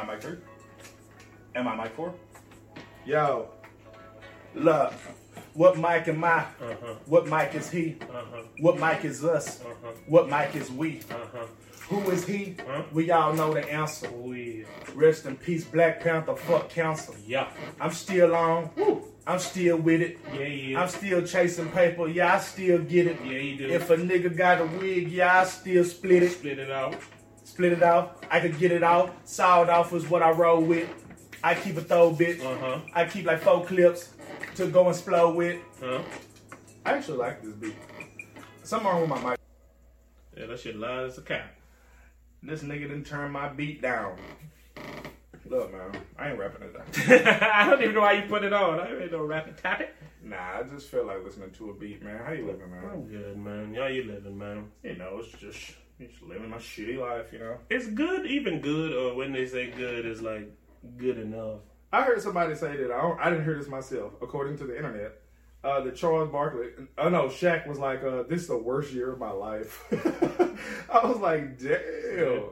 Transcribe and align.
Am 0.00 0.08
I 0.08 0.14
mic 0.14 0.22
three? 0.22 0.36
Am 1.54 1.68
I 1.68 1.76
mic 1.76 1.92
four? 1.94 2.14
Yo, 3.04 3.48
look, 4.54 4.92
what 5.54 5.76
mic 5.76 6.08
am 6.08 6.24
I? 6.24 6.38
Uh-huh. 6.38 6.94
What 7.06 7.26
mic 7.28 7.54
is 7.54 7.68
he? 7.70 7.96
Uh-huh. 8.02 8.42
What 8.60 8.78
mic 8.78 9.04
is 9.04 9.24
us? 9.24 9.60
Uh-huh. 9.60 9.92
What 10.06 10.28
mic 10.30 10.54
is 10.56 10.70
we? 10.70 11.00
Uh-huh. 11.10 11.46
Who 11.88 12.10
is 12.10 12.24
he? 12.24 12.54
Huh? 12.66 12.82
We 12.92 13.10
all 13.10 13.32
know 13.34 13.52
the 13.52 13.70
answer. 13.70 14.08
We 14.10 14.64
Rest 14.94 15.26
in 15.26 15.36
peace, 15.36 15.64
Black 15.64 16.00
Panther. 16.00 16.36
Fuck 16.36 16.70
council. 16.70 17.14
yeah. 17.26 17.48
I'm 17.80 17.90
still 17.90 18.34
on. 18.34 18.70
I'm 19.26 19.38
still 19.38 19.76
with 19.76 20.00
it. 20.00 20.18
Yeah, 20.32 20.46
yeah. 20.46 20.80
I'm 20.80 20.88
still 20.88 21.26
chasing 21.26 21.68
paper. 21.70 22.08
Yeah, 22.08 22.36
I 22.36 22.38
still 22.38 22.78
get 22.78 23.06
it. 23.06 23.18
Yeah, 23.24 23.32
you 23.38 23.56
do. 23.58 23.68
If 23.68 23.90
a 23.90 23.96
nigga 23.96 24.34
got 24.34 24.60
a 24.60 24.66
wig, 24.66 25.08
yeah, 25.10 25.40
I 25.40 25.44
still 25.44 25.84
split 25.84 26.22
it. 26.22 26.32
split 26.32 26.58
it 26.58 26.70
out. 26.70 26.94
Split 27.60 27.72
it 27.74 27.82
off. 27.82 28.12
I 28.30 28.40
could 28.40 28.58
get 28.58 28.72
it 28.72 28.82
off. 28.82 29.10
Sawed 29.26 29.68
off 29.68 29.92
is 29.92 30.08
what 30.08 30.22
I 30.22 30.30
roll 30.30 30.62
with. 30.62 30.88
I 31.44 31.54
keep 31.54 31.76
a 31.76 31.82
throw 31.82 32.10
bit. 32.10 32.40
Uh-huh. 32.40 32.78
I 32.94 33.04
keep 33.04 33.26
like 33.26 33.42
four 33.42 33.66
clips 33.66 34.14
to 34.54 34.68
go 34.68 34.86
and 34.86 34.96
explode 34.96 35.36
with. 35.36 35.60
Huh? 35.78 36.00
I 36.86 36.92
actually 36.92 37.18
like 37.18 37.42
this 37.42 37.52
beat. 37.52 37.76
Something 38.62 38.88
wrong 38.88 39.02
with 39.02 39.10
my 39.10 39.22
mic. 39.22 39.38
Yeah, 40.34 40.46
that 40.46 40.58
shit 40.58 40.74
loud 40.74 41.04
as 41.04 41.18
a 41.18 41.20
cat. 41.20 41.54
This 42.42 42.62
nigga 42.62 42.88
didn't 42.88 43.04
turn 43.04 43.30
my 43.30 43.48
beat 43.48 43.82
down. 43.82 44.16
Look, 45.44 45.70
man, 45.70 46.00
I 46.18 46.30
ain't 46.30 46.38
rapping 46.38 46.62
it 46.62 46.72
down. 46.72 47.42
I 47.52 47.68
don't 47.68 47.82
even 47.82 47.94
know 47.94 48.00
why 48.00 48.12
you 48.14 48.22
put 48.22 48.42
it 48.42 48.54
on. 48.54 48.80
I 48.80 49.02
ain't 49.02 49.12
no 49.12 49.22
rapping 49.22 49.52
tap 49.60 49.82
it. 49.82 49.94
Nah, 50.24 50.60
I 50.60 50.62
just 50.62 50.88
feel 50.88 51.06
like 51.06 51.22
listening 51.22 51.50
to 51.50 51.68
a 51.68 51.74
beat, 51.74 52.02
man. 52.02 52.22
How 52.24 52.32
you 52.32 52.46
living, 52.46 52.70
man? 52.70 52.84
I'm 52.90 53.06
good, 53.06 53.36
man. 53.36 53.74
How 53.74 53.88
you 53.88 54.04
living, 54.04 54.38
man? 54.38 54.70
You 54.82 54.96
know, 54.96 55.18
it's 55.18 55.32
just, 55.32 55.72
just 56.00 56.22
living 56.22 56.48
my 56.50 56.56
shitty 56.56 56.98
life, 56.98 57.32
you 57.32 57.38
know. 57.38 57.58
It's 57.68 57.86
good, 57.86 58.26
even 58.26 58.60
good, 58.60 58.92
or 58.92 59.14
when 59.14 59.32
they 59.32 59.46
say 59.46 59.70
good, 59.70 60.06
is 60.06 60.22
like 60.22 60.50
good 60.96 61.18
enough. 61.18 61.60
I 61.92 62.02
heard 62.02 62.22
somebody 62.22 62.54
say 62.54 62.76
that. 62.76 62.90
I, 62.90 63.00
don't, 63.02 63.20
I 63.20 63.30
didn't 63.30 63.44
hear 63.44 63.58
this 63.58 63.68
myself, 63.68 64.12
according 64.22 64.58
to 64.58 64.64
the 64.64 64.76
internet. 64.76 65.20
Uh, 65.62 65.78
that 65.82 65.94
Charles 65.94 66.30
Barkley, 66.30 66.68
oh 66.96 67.10
no, 67.10 67.26
Shaq 67.26 67.66
was 67.66 67.78
like, 67.78 68.02
uh, 68.02 68.22
"This 68.22 68.40
is 68.40 68.48
the 68.48 68.56
worst 68.56 68.92
year 68.94 69.12
of 69.12 69.18
my 69.18 69.30
life." 69.30 69.84
I 70.90 71.06
was 71.06 71.18
like, 71.18 71.58
"Damn." 71.58 72.44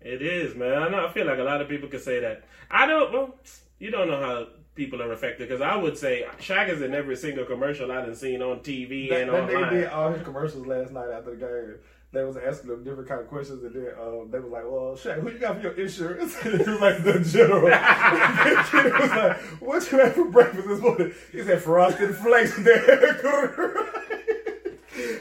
It 0.00 0.22
is, 0.22 0.54
man. 0.54 0.82
I 0.82 0.88
know. 0.88 1.06
I 1.06 1.12
feel 1.12 1.26
like 1.26 1.38
a 1.40 1.42
lot 1.42 1.60
of 1.60 1.68
people 1.68 1.88
could 1.88 2.02
say 2.02 2.20
that. 2.20 2.44
I 2.70 2.86
don't. 2.86 3.12
Well, 3.12 3.34
you 3.80 3.90
don't 3.90 4.06
know 4.08 4.20
how 4.20 4.46
people 4.76 5.02
are 5.02 5.12
affected 5.12 5.48
because 5.48 5.60
I 5.60 5.74
would 5.76 5.98
say 5.98 6.24
Shaq 6.38 6.68
is 6.68 6.80
in 6.80 6.94
every 6.94 7.16
single 7.16 7.44
commercial 7.44 7.90
I've 7.90 8.16
seen 8.16 8.40
on 8.40 8.60
TV 8.60 9.08
That, 9.10 9.22
and 9.22 9.32
that 9.32 9.48
nigga 9.48 9.56
online. 9.56 9.74
did 9.74 9.88
all 9.88 10.12
his 10.12 10.22
commercials 10.22 10.66
last 10.66 10.92
night 10.92 11.10
after 11.10 11.32
the 11.32 11.36
game. 11.36 11.74
They 12.12 12.22
was 12.24 12.36
asking 12.36 12.68
them 12.68 12.84
different 12.84 13.08
kind 13.08 13.22
of 13.22 13.28
questions, 13.28 13.64
and 13.64 13.74
then 13.74 13.86
uh, 13.98 14.24
they 14.30 14.38
was 14.38 14.52
like, 14.52 14.64
"Well, 14.64 14.94
Shaq, 14.96 15.20
who 15.20 15.30
you 15.30 15.38
got 15.38 15.56
for 15.56 15.62
your 15.62 15.72
insurance?" 15.72 16.36
And 16.44 16.60
he 16.60 16.70
was 16.70 16.80
like, 16.80 17.02
"The 17.02 17.20
general." 17.20 17.68
he 18.82 19.00
was 19.02 19.10
like, 19.10 19.40
"What 19.62 19.90
you 19.90 19.98
had 19.98 20.14
for 20.14 20.24
breakfast 20.26 20.68
this 20.68 20.80
morning?" 20.80 21.12
He 21.32 21.42
said, 21.42 21.62
"Frosted 21.62 22.14
flakes." 22.16 22.54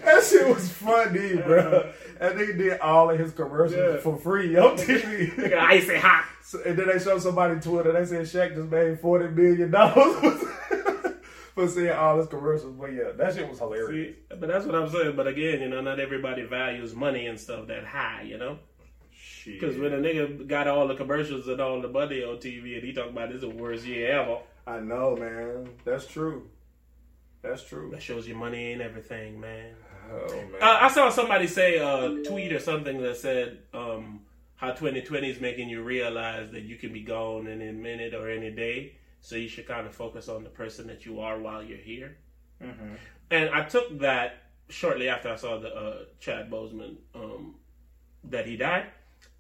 that 0.03 0.23
shit 0.30 0.47
was 0.53 0.69
funny, 0.69 1.38
bro. 1.38 1.92
And 2.19 2.38
they 2.39 2.47
did 2.53 2.80
all 2.81 3.09
of 3.09 3.17
his 3.17 3.31
commercials 3.31 3.80
Yeah. 3.95 3.97
for 4.02 4.17
free 4.17 4.56
on 4.58 4.75
TV. 4.78 5.53
Icy 5.53 5.95
hot. 5.97 6.25
So- 6.44 6.62
and 6.66 6.78
then 6.78 6.88
they 6.88 7.00
showed 7.00 7.22
somebody 7.22 7.59
Twitter. 7.62 7.94
They 7.94 8.06
said 8.06 8.25
Shaq 8.25 8.56
just 8.56 8.69
made 8.69 9.00
forty 9.00 9.28
million 9.30 9.72
dollars 9.72 10.44
for 11.55 11.67
seeing 11.67 11.91
all 11.91 12.17
his 12.17 12.27
commercials. 12.27 12.75
But 12.77 12.94
yeah, 12.94 13.11
that 13.16 13.35
shit 13.35 13.49
was 13.49 13.59
hilarious. 13.59 14.16
See, 14.16 14.35
but 14.35 14.47
that's 14.47 14.66
what 14.66 14.75
I'm 14.75 14.89
saying. 14.89 15.16
But 15.16 15.27
again, 15.27 15.61
you 15.61 15.69
know, 15.69 15.81
not 15.81 15.99
everybody 15.99 16.44
values 16.44 16.95
money 16.95 17.27
and 17.27 17.39
stuff 17.39 17.67
that 17.67 17.85
high, 17.85 18.23
you 18.23 18.38
know. 18.38 18.59
Shit. 19.11 19.59
Because 19.59 19.77
when 19.77 19.94
a 19.94 19.97
nigga 19.97 20.47
got 20.47 20.67
all 20.67 20.88
the 20.88 20.95
commercials 20.95 21.47
and 21.47 21.59
all 21.59 21.81
the 21.81 21.88
money 21.88 22.23
on 22.23 22.38
TV, 22.38 22.75
and 22.75 22.83
he 22.83 22.94
talking 22.94 23.11
about 23.11 23.29
this 23.29 23.35
is 23.35 23.41
the 23.41 23.49
worst 23.49 23.85
year 23.85 24.19
ever, 24.19 24.39
I 24.66 24.79
know, 24.79 25.16
man. 25.16 25.69
That's 25.83 26.05
true. 26.05 26.49
That's 27.41 27.63
true. 27.63 27.89
that 27.91 28.02
shows 28.02 28.27
you 28.27 28.35
money 28.35 28.72
ain't 28.72 28.81
everything, 28.81 29.39
man. 29.39 29.73
Oh 30.11 30.28
man. 30.28 30.61
Uh, 30.61 30.78
I 30.81 30.90
saw 30.90 31.09
somebody 31.09 31.47
say 31.47 31.78
a 31.78 32.23
tweet 32.23 32.53
or 32.53 32.59
something 32.59 33.01
that 33.01 33.17
said 33.17 33.59
um, 33.73 34.22
how 34.56 34.69
2020 34.69 35.29
is 35.29 35.41
making 35.41 35.69
you 35.69 35.81
realize 35.81 36.51
that 36.51 36.63
you 36.63 36.75
can 36.75 36.94
be 36.94 37.01
gone 37.01 37.47
in 37.47 37.61
a 37.61 37.72
minute 37.72 38.13
or 38.13 38.29
any 38.29 38.51
day. 38.51 38.94
So 39.22 39.36
you 39.36 39.48
should 39.48 39.68
kind 39.68 39.86
of 39.88 39.94
focus 39.96 40.28
on 40.28 40.44
the 40.44 40.50
person 40.50 40.88
that 40.88 41.06
you 41.06 41.20
are 41.22 41.40
while 41.40 41.64
you're 41.64 41.78
here. 41.78 42.18
Mhm. 42.62 42.98
And 43.30 43.50
I 43.52 43.64
took 43.64 44.00
that 44.00 44.38
shortly 44.70 45.08
after 45.09 45.30
I 45.30 45.36
saw 45.36 45.59
the 45.59 45.74
uh, 45.74 45.98
Chad 46.20 46.50
Boseman 46.50 46.96
um, 47.16 47.56
that 48.26 48.46
he 48.46 48.58
died. 48.58 48.86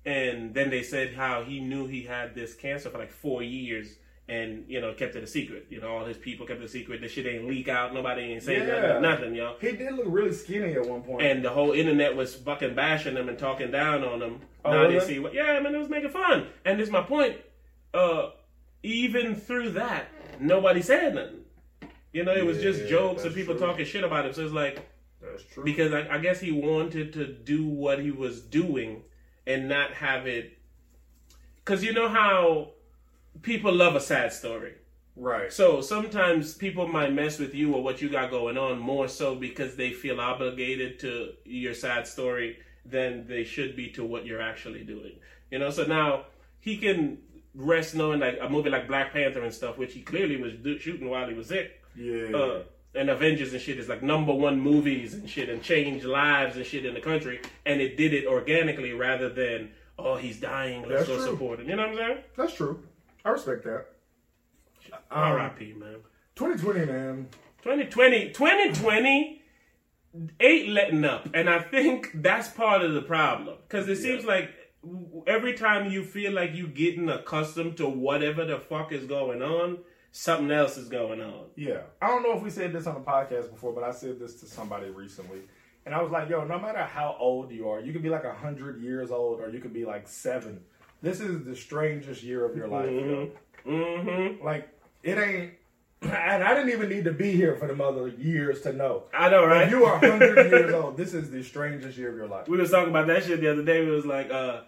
And 0.05 0.53
then 0.53 0.69
they 0.69 0.81
said 0.83 1.13
how 1.13 1.43
he 1.43 1.59
knew 1.59 1.87
he 1.87 2.03
had 2.03 2.33
this 2.35 2.53
cancer 2.55 2.89
for 2.89 2.97
like 2.97 3.11
four 3.11 3.43
years 3.43 3.97
and, 4.27 4.65
you 4.67 4.79
know, 4.81 4.93
kept 4.93 5.15
it 5.15 5.23
a 5.23 5.27
secret. 5.27 5.67
You 5.69 5.81
know, 5.81 5.89
all 5.95 6.05
his 6.05 6.17
people 6.17 6.45
kept 6.47 6.61
it 6.61 6.65
a 6.65 6.67
secret. 6.67 7.01
The 7.01 7.07
shit 7.07 7.25
ain't 7.27 7.47
leak 7.47 7.67
out. 7.67 7.93
Nobody 7.93 8.21
ain't 8.21 8.43
saying 8.43 8.67
Yeah. 8.67 8.81
nothing, 8.99 9.01
nothing, 9.01 9.35
yo. 9.35 9.55
He 9.59 9.73
did 9.73 9.93
look 9.93 10.05
really 10.07 10.31
skinny 10.31 10.73
at 10.73 10.85
one 10.87 11.01
point. 11.03 11.21
And 11.23 11.43
the 11.43 11.49
whole 11.49 11.71
internet 11.71 12.15
was 12.15 12.33
fucking 12.35 12.73
bashing 12.75 13.15
him 13.15 13.29
and 13.29 13.37
talking 13.37 13.71
down 13.71 14.03
on 14.03 14.21
him. 14.21 14.41
Oh, 14.63 14.71
now 14.71 14.87
they 14.87 14.99
see 15.01 15.19
what, 15.19 15.33
yeah, 15.33 15.59
man, 15.59 15.75
it 15.75 15.79
was 15.79 15.89
making 15.89 16.11
fun. 16.11 16.47
And 16.65 16.79
this 16.79 16.87
is 16.87 16.91
my 16.91 17.01
point. 17.01 17.37
Uh, 17.93 18.29
even 18.83 19.35
through 19.35 19.71
that, 19.71 20.07
nobody 20.39 20.81
said 20.81 21.15
nothing. 21.15 21.41
You 22.13 22.23
know, 22.25 22.33
it 22.33 22.45
was 22.45 22.61
just 22.61 22.81
Yeah, 22.81 22.87
jokes 22.89 23.23
and 23.23 23.33
people 23.33 23.55
true. 23.55 23.65
talking 23.67 23.85
shit 23.85 24.03
about 24.03 24.25
him. 24.25 24.33
So 24.33 24.43
it's 24.43 24.53
like, 24.53 24.85
That's 25.21 25.43
true. 25.43 25.63
because 25.63 25.93
I, 25.93 26.15
I 26.15 26.17
guess 26.17 26.39
he 26.39 26.51
wanted 26.51 27.13
to 27.13 27.25
do 27.27 27.65
what 27.65 27.99
he 27.99 28.11
was 28.11 28.41
doing 28.41 29.03
and 29.47 29.69
not 29.69 29.93
have 29.93 30.27
it. 30.27 30.57
Because 31.63 31.83
you 31.83 31.93
know 31.93 32.09
how 32.09 32.71
people 33.41 33.73
love 33.73 33.95
a 33.95 34.01
sad 34.01 34.33
story. 34.33 34.73
right. 35.15 35.53
So 35.53 35.79
sometimes 35.81 36.53
people 36.55 36.87
might 36.87 37.13
mess 37.13 37.39
with 37.39 37.53
you 37.55 37.73
or 37.73 37.81
what 37.83 38.01
you 38.01 38.09
got 38.09 38.29
going 38.29 38.57
on 38.57 38.77
more 38.79 39.07
so 39.07 39.35
because 39.35 39.75
they 39.75 39.91
feel 39.91 40.19
obligated 40.19 40.99
to 40.99 41.33
your 41.45 41.73
sad 41.73 42.07
story 42.07 42.57
than 42.85 43.27
they 43.27 43.43
should 43.43 43.75
be 43.75 43.89
to 43.91 44.03
what 44.03 44.25
you're 44.25 44.41
actually 44.41 44.83
doing. 44.83 45.13
You 45.49 45.59
know, 45.59 45.69
so 45.69 45.85
now 45.85 46.25
he 46.59 46.77
can 46.77 47.19
rest 47.53 47.95
knowing 47.95 48.19
like 48.19 48.37
a 48.41 48.49
movie 48.49 48.69
like 48.69 48.87
Black 48.87 49.13
Panther 49.13 49.41
and 49.43 49.53
stuff, 49.53 49.77
which 49.77 49.93
he 49.93 50.01
clearly 50.01 50.37
was 50.37 50.53
do- 50.53 50.79
shooting 50.79 51.09
while 51.09 51.27
he 51.27 51.33
was 51.33 51.47
sick. 51.47 51.81
Yeah. 51.95 52.35
Uh, 52.35 52.63
and 52.93 53.09
Avengers 53.09 53.53
and 53.53 53.61
shit 53.61 53.79
is 53.79 53.87
like 53.87 54.03
number 54.03 54.33
one 54.33 54.59
movies 54.59 55.13
and 55.13 55.29
shit 55.29 55.49
and 55.49 55.61
changed 55.63 56.05
lives 56.05 56.57
and 56.57 56.65
shit 56.65 56.85
in 56.85 56.93
the 56.93 56.99
country, 57.01 57.39
and 57.65 57.79
it 57.81 57.97
did 57.97 58.13
it 58.13 58.25
organically 58.25 58.93
rather 58.93 59.29
than 59.29 59.71
oh 59.97 60.15
he's 60.17 60.39
dying, 60.39 60.81
let's 60.81 61.07
That's 61.07 61.07
go 61.07 61.15
true. 61.17 61.25
support 61.25 61.59
him. 61.59 61.69
You 61.69 61.75
know 61.75 61.83
what 61.83 61.91
I'm 61.91 61.97
saying? 61.97 62.17
That's 62.35 62.53
true. 62.53 62.83
I 63.23 63.29
respect 63.29 63.63
that. 63.63 63.85
Um, 64.93 64.97
R.I.P. 65.11 65.73
Man. 65.73 65.97
2020, 66.35 66.85
man. 66.85 67.27
2020, 67.63 68.29
2020 68.31 69.41
ain't 70.39 70.69
letting 70.69 71.05
up. 71.05 71.29
And 71.33 71.49
I 71.49 71.59
think 71.59 72.11
that's 72.15 72.49
part 72.49 72.81
of 72.81 72.93
the 72.93 73.01
problem. 73.01 73.57
Because 73.67 73.87
it 73.87 73.97
seems 73.97 74.25
like 74.25 74.49
every 75.27 75.53
time 75.53 75.91
you 75.91 76.03
feel 76.03 76.33
like 76.33 76.53
you 76.55 76.67
getting 76.67 77.09
accustomed 77.09 77.77
to 77.77 77.87
whatever 77.87 78.45
the 78.45 78.57
fuck 78.57 78.91
is 78.91 79.05
going 79.05 79.41
on, 79.41 79.79
something 80.11 80.51
else 80.51 80.77
is 80.77 80.89
going 80.89 81.21
on. 81.21 81.45
Yeah. 81.55 81.81
I 82.01 82.07
don't 82.07 82.23
know 82.23 82.35
if 82.35 82.43
we 82.43 82.49
said 82.49 82.73
this 82.73 82.87
on 82.87 82.95
the 82.95 83.01
podcast 83.01 83.51
before, 83.51 83.73
but 83.73 83.83
I 83.83 83.91
said 83.91 84.19
this 84.19 84.39
to 84.41 84.45
somebody 84.45 84.89
recently. 84.89 85.41
And 85.85 85.95
I 85.95 86.01
was 86.01 86.11
like, 86.11 86.29
yo, 86.29 86.43
no 86.43 86.59
matter 86.59 86.83
how 86.83 87.15
old 87.19 87.51
you 87.51 87.69
are, 87.69 87.79
you 87.79 87.91
could 87.91 88.03
be 88.03 88.09
like 88.09 88.23
100 88.23 88.81
years 88.81 89.11
old 89.11 89.39
or 89.39 89.49
you 89.49 89.59
could 89.59 89.73
be 89.73 89.85
like 89.85 90.07
seven. 90.07 90.61
This 91.01 91.19
is 91.19 91.43
the 91.43 91.55
strangest 91.55 92.21
year 92.23 92.45
of 92.45 92.55
your 92.55 92.67
life. 92.67 92.91
yo. 92.91 93.31
Mm-hmm. 93.65 94.43
Like, 94.43 94.69
it 95.03 95.17
ain't. 95.17 95.53
And 96.03 96.43
I 96.43 96.55
didn't 96.55 96.71
even 96.71 96.89
need 96.89 97.03
to 97.03 97.11
be 97.11 97.31
here 97.33 97.55
for 97.55 97.67
them 97.67 97.79
other 97.79 98.07
years 98.07 98.61
to 98.61 98.73
know. 98.73 99.03
I 99.13 99.29
know, 99.29 99.45
right? 99.45 99.67
If 99.67 99.69
you 99.69 99.85
are 99.85 99.99
100 99.99 100.49
years 100.49 100.73
old, 100.73 100.97
this 100.97 101.13
is 101.13 101.29
the 101.29 101.43
strangest 101.43 101.95
year 101.95 102.09
of 102.09 102.15
your 102.15 102.27
life. 102.27 102.47
we 102.47 102.57
was 102.57 102.71
talking 102.71 102.89
about 102.89 103.05
that 103.05 103.23
shit 103.23 103.39
the 103.39 103.51
other 103.51 103.63
day. 103.63 103.85
It 103.85 103.89
was 103.89 104.03
like, 104.03 104.31
uh, 104.31 104.61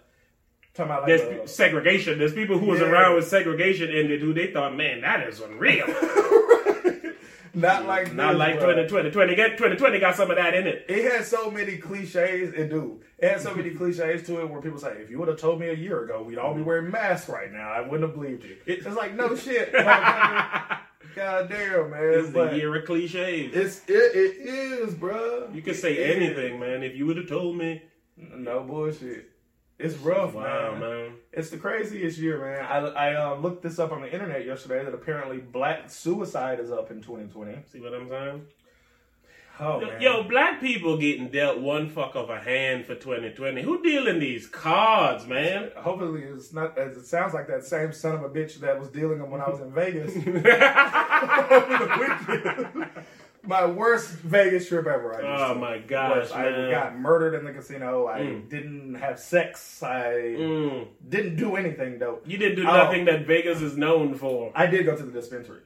Talking 0.75 0.91
about 0.91 1.01
like 1.03 1.07
there's 1.19 1.41
uh, 1.43 1.47
segregation. 1.47 2.17
There's 2.17 2.33
people 2.33 2.57
who 2.57 2.65
was 2.67 2.79
Yeah. 2.79 2.87
around 2.87 3.13
when 3.15 3.23
segregation 3.23 3.89
ended 3.89 4.21
who 4.21 4.33
they 4.33 4.47
thought, 4.51 4.75
man, 4.75 5.01
that 5.01 5.27
is 5.27 5.39
unreal. 5.39 5.85
not 7.53 7.85
like 7.85 8.11
Not 8.13 8.31
this, 8.31 8.39
like 8.39 8.59
bro. 8.59 8.73
2020. 8.87 9.11
20, 9.11 9.35
get, 9.35 9.49
2020 9.51 9.99
got 9.99 10.15
some 10.15 10.31
of 10.31 10.37
that 10.37 10.55
in 10.55 10.65
it. 10.65 10.85
It 10.89 11.11
has 11.11 11.27
so 11.27 11.51
many 11.51 11.77
cliches, 11.77 12.53
it 12.55 12.69
do. 12.71 13.01
It 13.19 13.29
had 13.29 13.41
so 13.41 13.53
many 13.53 13.69
cliches 13.75 14.25
to 14.25 14.41
it 14.41 14.49
where 14.49 14.61
people 14.61 14.79
say, 14.79 14.93
if 14.99 15.11
you 15.11 15.19
would 15.19 15.27
have 15.27 15.37
told 15.39 15.59
me 15.59 15.67
a 15.67 15.73
year 15.75 16.03
ago, 16.05 16.23
we'd 16.23 16.39
all 16.39 16.55
be 16.55 16.63
wearing 16.63 16.89
masks 16.89 17.29
right 17.29 17.51
now. 17.51 17.71
I 17.71 17.81
wouldn't 17.81 18.01
have 18.09 18.15
believed 18.15 18.43
you. 18.43 18.57
It's 18.65 18.87
like 18.87 19.13
no 19.13 19.35
shit. 19.35 19.71
God 21.15 21.47
damn, 21.49 21.91
man. 21.91 22.13
It's 22.15 22.27
the 22.29 22.33
But 22.33 22.55
year 22.55 22.75
of 22.75 22.85
cliches. 22.85 23.53
It's 23.53 23.81
it, 23.87 24.15
it 24.15 24.47
is, 24.47 24.95
bro. 24.95 25.49
You 25.53 25.61
can 25.61 25.75
say 25.75 26.11
anything, 26.15 26.59
man. 26.59 26.81
If 26.81 26.95
you 26.95 27.05
would 27.05 27.17
have 27.17 27.29
told 27.29 27.55
me, 27.57 27.83
No 28.17 28.63
bullshit. 28.63 29.29
It's 29.79 29.95
rough, 29.95 30.33
wow, 30.33 30.71
man. 30.71 30.79
man. 30.79 31.11
It's 31.31 31.49
the 31.49 31.57
craziest 31.57 32.19
year, 32.19 32.39
man. 32.39 32.65
I 32.65 33.11
I 33.11 33.15
um, 33.15 33.41
looked 33.41 33.63
this 33.63 33.79
up 33.79 33.91
on 33.91 34.01
the 34.01 34.11
internet 34.11 34.45
yesterday 34.45 34.85
that 34.85 34.93
apparently 34.93 35.39
black 35.39 35.89
suicide 35.89 36.59
is 36.59 36.71
up 36.71 36.91
in 36.91 37.01
2020. 37.01 37.57
See 37.71 37.79
what 37.79 37.93
I'm 37.93 38.07
saying? 38.07 38.45
Oh 39.59 39.81
man. 39.81 40.01
Yo, 40.01 40.23
black 40.23 40.61
people 40.61 40.97
getting 40.97 41.29
dealt 41.29 41.59
one 41.59 41.89
fuck 41.89 42.15
of 42.15 42.29
a 42.29 42.39
hand 42.39 42.85
for 42.85 42.95
2020. 42.95 43.61
Who 43.61 43.83
dealing 43.83 44.19
these 44.19 44.47
cards, 44.47 45.27
man? 45.27 45.71
Hopefully 45.75 46.23
it's 46.23 46.53
not 46.53 46.77
as 46.77 46.97
it 46.97 47.05
sounds 47.05 47.33
like 47.33 47.47
that 47.47 47.63
same 47.63 47.93
son 47.93 48.15
of 48.15 48.23
a 48.23 48.29
bitch 48.29 48.59
that 48.61 48.79
was 48.79 48.89
dealing 48.89 49.19
them 49.19 49.29
when 49.29 49.41
I 49.41 49.49
was 49.49 49.59
in 49.59 49.71
Vegas. 49.71 50.13
my 53.45 53.65
worst 53.65 54.09
Vegas 54.09 54.67
trip 54.69 54.87
ever. 54.87 55.21
Oh 55.23 55.53
my 55.55 55.77
gosh, 55.79 56.31
I 56.31 56.71
got 56.71 56.97
murdered 56.97 57.35
in 57.37 57.43
the 57.45 57.51
casino. 57.51 58.07
I 58.07 58.19
Mm. 58.21 58.49
didn't 58.49 58.95
have 58.95 59.19
sex. 59.19 59.83
I 59.83 60.13
Mm. 60.37 60.87
didn't 61.07 61.35
do 61.35 61.55
anything 61.55 61.99
though. 61.99 62.19
You 62.25 62.37
didn't 62.37 62.55
do 62.55 62.63
nothing 62.63 63.05
that 63.05 63.25
Vegas 63.27 63.61
is 63.61 63.75
known 63.77 64.13
for. 64.15 64.51
I 64.55 64.67
did 64.67 64.85
go 64.85 64.95
to 64.95 65.03
the 65.03 65.11
dispensary. 65.11 65.61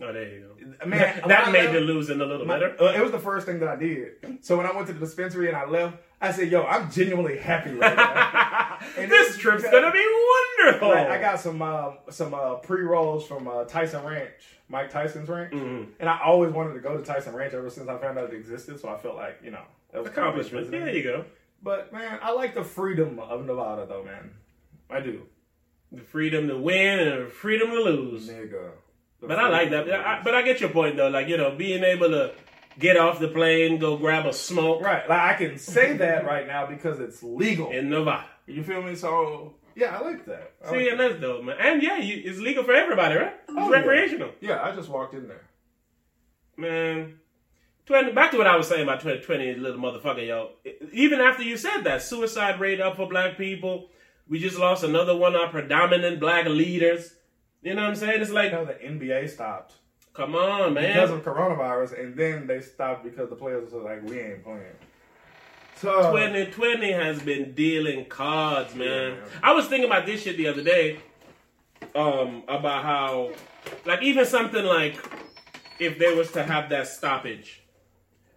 Oh, 0.00 0.12
there 0.12 0.28
you 0.28 0.40
go. 0.80 0.86
Man, 0.86 0.98
that 1.16 1.28
that 1.28 1.52
made 1.52 1.60
left- 1.66 1.72
the 1.74 1.80
losing 1.80 2.20
a 2.20 2.24
little 2.24 2.44
My- 2.44 2.58
better. 2.58 2.74
uh, 2.82 2.92
it 2.92 3.00
was 3.02 3.12
the 3.12 3.18
first 3.20 3.46
thing 3.46 3.60
that 3.60 3.68
I 3.68 3.76
did. 3.76 4.12
So 4.40 4.56
when 4.56 4.66
I 4.66 4.72
went 4.72 4.88
to 4.88 4.92
the 4.92 5.00
dispensary 5.00 5.48
and 5.48 5.56
I 5.56 5.64
left, 5.64 5.96
I 6.20 6.32
said, 6.32 6.48
"Yo, 6.50 6.64
I'm 6.64 6.90
genuinely 6.90 7.38
happy 7.38 7.70
right 7.70 7.96
now." 7.96 8.48
And 8.98 9.10
this 9.10 9.38
trip's 9.38 9.62
gonna 9.64 9.90
be 9.92 10.04
wonderful. 10.58 10.88
Like, 10.88 11.08
I 11.08 11.20
got 11.20 11.40
some 11.40 11.60
uh, 11.62 11.92
some 12.10 12.34
uh, 12.34 12.54
pre 12.56 12.82
rolls 12.82 13.26
from 13.26 13.48
uh, 13.48 13.64
Tyson 13.64 14.04
Ranch, 14.04 14.30
Mike 14.68 14.90
Tyson's 14.90 15.28
ranch, 15.28 15.52
Mhm. 15.52 15.88
and 16.00 16.08
I 16.08 16.20
always 16.24 16.52
wanted 16.52 16.74
to 16.74 16.80
go 16.80 16.96
to 16.96 17.02
Tyson 17.02 17.34
Ranch 17.34 17.54
ever 17.54 17.70
since 17.70 17.88
I 17.88 17.98
found 17.98 18.18
out 18.18 18.32
it 18.32 18.36
existed. 18.36 18.78
So 18.80 18.88
I 18.88 18.98
felt 18.98 19.16
like 19.16 19.38
you 19.42 19.50
know 19.50 19.62
that 19.92 20.02
was 20.02 20.10
accomplishment. 20.10 20.70
There 20.70 20.88
you 20.94 21.02
go. 21.02 21.24
But 21.62 21.92
man, 21.92 22.18
I 22.22 22.32
like 22.32 22.54
the 22.54 22.64
freedom 22.64 23.18
of 23.20 23.46
Nevada, 23.46 23.86
though, 23.88 24.02
man. 24.04 24.32
I 24.90 25.00
do, 25.00 25.22
The 25.92 26.00
freedom 26.02 26.48
to 26.48 26.58
win 26.58 26.98
and 26.98 27.26
the 27.26 27.30
freedom 27.30 27.68
to 27.70 27.80
lose. 27.80 28.26
There 28.26 28.46
nigga. 28.46 28.70
The 29.20 29.28
But 29.28 29.38
I 29.38 29.48
like 29.48 29.70
that. 29.70 29.88
I, 29.90 30.20
but 30.22 30.34
I 30.34 30.42
get 30.42 30.60
your 30.60 30.70
point 30.70 30.96
though. 30.96 31.08
Like 31.08 31.28
you 31.28 31.36
know, 31.36 31.54
being 31.56 31.82
able 31.84 32.08
to 32.10 32.32
get 32.78 32.96
off 32.96 33.20
the 33.20 33.28
plane, 33.28 33.78
go 33.78 33.96
grab 33.96 34.26
a 34.26 34.32
smoke 34.32 34.82
right, 34.82 35.08
like 35.08 35.20
I 35.20 35.34
can 35.34 35.58
say 35.58 35.96
that 35.98 36.24
right 36.26 36.46
now 36.46 36.66
because 36.66 36.98
it's 37.00 37.22
legal. 37.22 37.70
in 37.70 37.88
Nevada. 37.90 38.26
You 38.46 38.62
feel 38.62 38.82
me? 38.82 38.94
So 38.94 39.54
yeah, 39.74 39.96
I 39.96 40.00
like 40.02 40.26
that. 40.26 40.52
I 40.64 40.70
See, 40.70 40.76
like 40.76 40.90
and 40.92 41.00
that's 41.00 41.20
dope, 41.20 41.44
man. 41.44 41.56
And 41.60 41.82
yeah, 41.82 41.98
you, 41.98 42.22
it's 42.24 42.38
legal 42.38 42.64
for 42.64 42.74
everybody, 42.74 43.16
right? 43.16 43.34
It's 43.48 43.52
Oh, 43.56 43.70
recreational, 43.70 44.30
Yeah, 44.40 44.62
I 44.62 44.74
just 44.74 44.88
walked 44.88 45.14
in 45.14 45.28
there. 45.28 45.42
man. 46.56 47.18
20, 47.86 48.12
back 48.12 48.30
to 48.30 48.38
what 48.38 48.46
I 48.46 48.56
was 48.56 48.68
saying 48.68 48.84
about 48.84 49.00
2020, 49.00 49.54
little 49.56 49.80
motherfucker, 49.80 50.24
yo. 50.24 50.50
Even 50.92 51.20
after 51.20 51.42
you 51.42 51.56
said 51.56 51.82
that, 51.82 52.00
suicide 52.00 52.60
rate 52.60 52.80
up 52.80 52.96
for 52.96 53.08
black 53.08 53.36
people. 53.36 53.88
We 54.28 54.38
just 54.38 54.56
lost 54.56 54.84
another 54.84 55.16
one 55.16 55.34
of 55.34 55.40
our 55.40 55.48
predominant 55.48 56.20
black 56.20 56.46
leaders. 56.46 57.14
You 57.60 57.74
know 57.74 57.82
what 57.82 57.88
I'm 57.90 57.96
saying? 57.96 58.22
It's 58.22 58.30
like, 58.30 58.52
know, 58.52 58.64
the 58.64 58.74
NBA 58.74 59.30
stopped 59.30 59.74
come 60.14 60.34
on, 60.34 60.74
man. 60.74 60.92
because 60.92 61.10
of 61.10 61.24
coronavirus, 61.24 62.00
and 62.00 62.16
then 62.16 62.46
they 62.46 62.60
stopped 62.60 63.04
because 63.04 63.28
the 63.30 63.36
players 63.36 63.72
were 63.72 63.82
like, 63.82 64.02
"We 64.02 64.20
ain't 64.20 64.44
playing." 64.44 64.76
So 65.82 66.12
2020 66.12 66.92
has 66.92 67.20
been 67.20 67.54
dealing 67.54 68.04
cards, 68.04 68.72
man. 68.76 69.14
Yeah. 69.14 69.20
I 69.42 69.52
was 69.52 69.66
thinking 69.66 69.90
about 69.90 70.06
this 70.06 70.22
shit 70.22 70.36
the 70.36 70.46
other 70.46 70.62
day. 70.62 71.00
Um, 71.96 72.44
about 72.46 72.84
how, 72.84 73.32
like, 73.84 74.00
even 74.02 74.24
something 74.24 74.64
like 74.64 74.96
if 75.80 75.98
there 75.98 76.14
was 76.14 76.30
to 76.32 76.44
have 76.44 76.70
that 76.70 76.86
stoppage, 76.86 77.64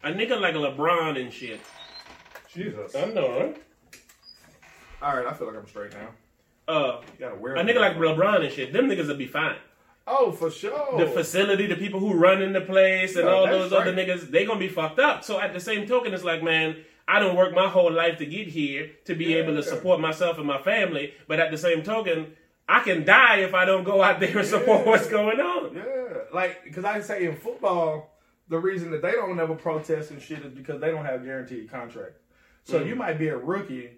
a 0.04 0.10
nigga 0.10 0.42
like 0.42 0.56
LeBron 0.56 1.22
and 1.22 1.32
shit. 1.32 1.62
Jesus. 2.52 2.96
I 2.96 3.06
know, 3.06 3.30
right? 3.40 3.58
All 5.04 5.16
right, 5.16 5.28
I 5.28 5.34
feel 5.34 5.46
like 5.46 5.58
I'm 5.58 5.68
straight 5.68 5.94
now. 5.94 6.10
Uh, 6.68 7.02
You 7.14 7.20
gotta 7.20 7.36
wear 7.36 7.56
a 7.58 7.64
nigga 7.64 7.80
like 7.80 7.96
LeBron 7.96 8.44
and 8.44 8.52
shit. 8.52 8.74
Them 8.74 8.88
niggas 8.88 9.08
would 9.08 9.20
be 9.20 9.28
fine. 9.28 9.58
Oh, 10.08 10.32
for 10.32 10.50
sure. 10.50 10.98
The 10.98 11.06
facility, 11.06 11.68
the 11.68 11.76
people 11.76 12.00
who 12.00 12.16
run 12.16 12.42
in 12.42 12.54
the 12.54 12.62
place, 12.62 13.16
and 13.16 13.26
No, 13.26 13.36
all 13.38 13.46
those 13.48 13.72
other 13.72 13.94
niggas, 13.94 14.32
they 14.32 14.46
gonna 14.46 14.60
be 14.60 14.68
fucked 14.68 14.98
up. 14.98 15.24
So 15.24 15.40
at 15.40 15.54
the 15.54 15.60
same 15.60 15.86
token, 15.88 16.12
it's 16.12 16.24
like, 16.24 16.42
man, 16.42 16.78
I 17.08 17.20
don't 17.20 17.36
work 17.36 17.54
my 17.54 17.70
whole 17.70 17.92
life 17.92 18.18
to 18.18 18.26
get 18.26 18.48
here 18.48 18.92
to 19.06 19.16
be 19.16 19.26
Yeah. 19.26 19.38
able 19.38 19.56
to 19.56 19.64
support 19.64 20.00
myself 20.00 20.38
and 20.38 20.48
my 20.48 20.62
family. 20.62 21.14
But 21.28 21.40
at 21.40 21.52
the 21.52 21.58
same 21.58 21.84
token, 21.84 22.36
I 22.68 22.80
can 22.82 23.06
die 23.06 23.38
if 23.42 23.54
I 23.54 23.66
don't 23.66 23.84
go 23.84 24.02
out 24.02 24.20
there 24.20 24.40
and 24.40 24.48
support 24.48 24.82
Yeah. 24.82 24.90
what's 24.90 25.08
going 25.08 25.40
on. 25.40 25.76
Yeah, 25.76 26.18
like 26.34 26.64
because 26.64 26.84
I 26.84 27.00
say 27.02 27.26
in 27.26 27.36
football, 27.36 28.12
the 28.48 28.58
reason 28.58 28.92
that 28.92 29.02
they 29.04 29.12
don't 29.12 29.40
ever 29.40 29.56
protest 29.56 30.12
and 30.12 30.22
shit 30.22 30.40
is 30.40 30.52
because 30.54 30.82
they 30.82 30.90
don't 30.92 31.06
have 31.06 31.24
guaranteed 31.24 31.70
contract. 31.70 32.14
So 32.64 32.80
Mm. 32.80 32.88
you 32.88 32.96
might 32.96 33.20
be 33.20 33.28
a 33.28 33.38
rookie 33.38 33.92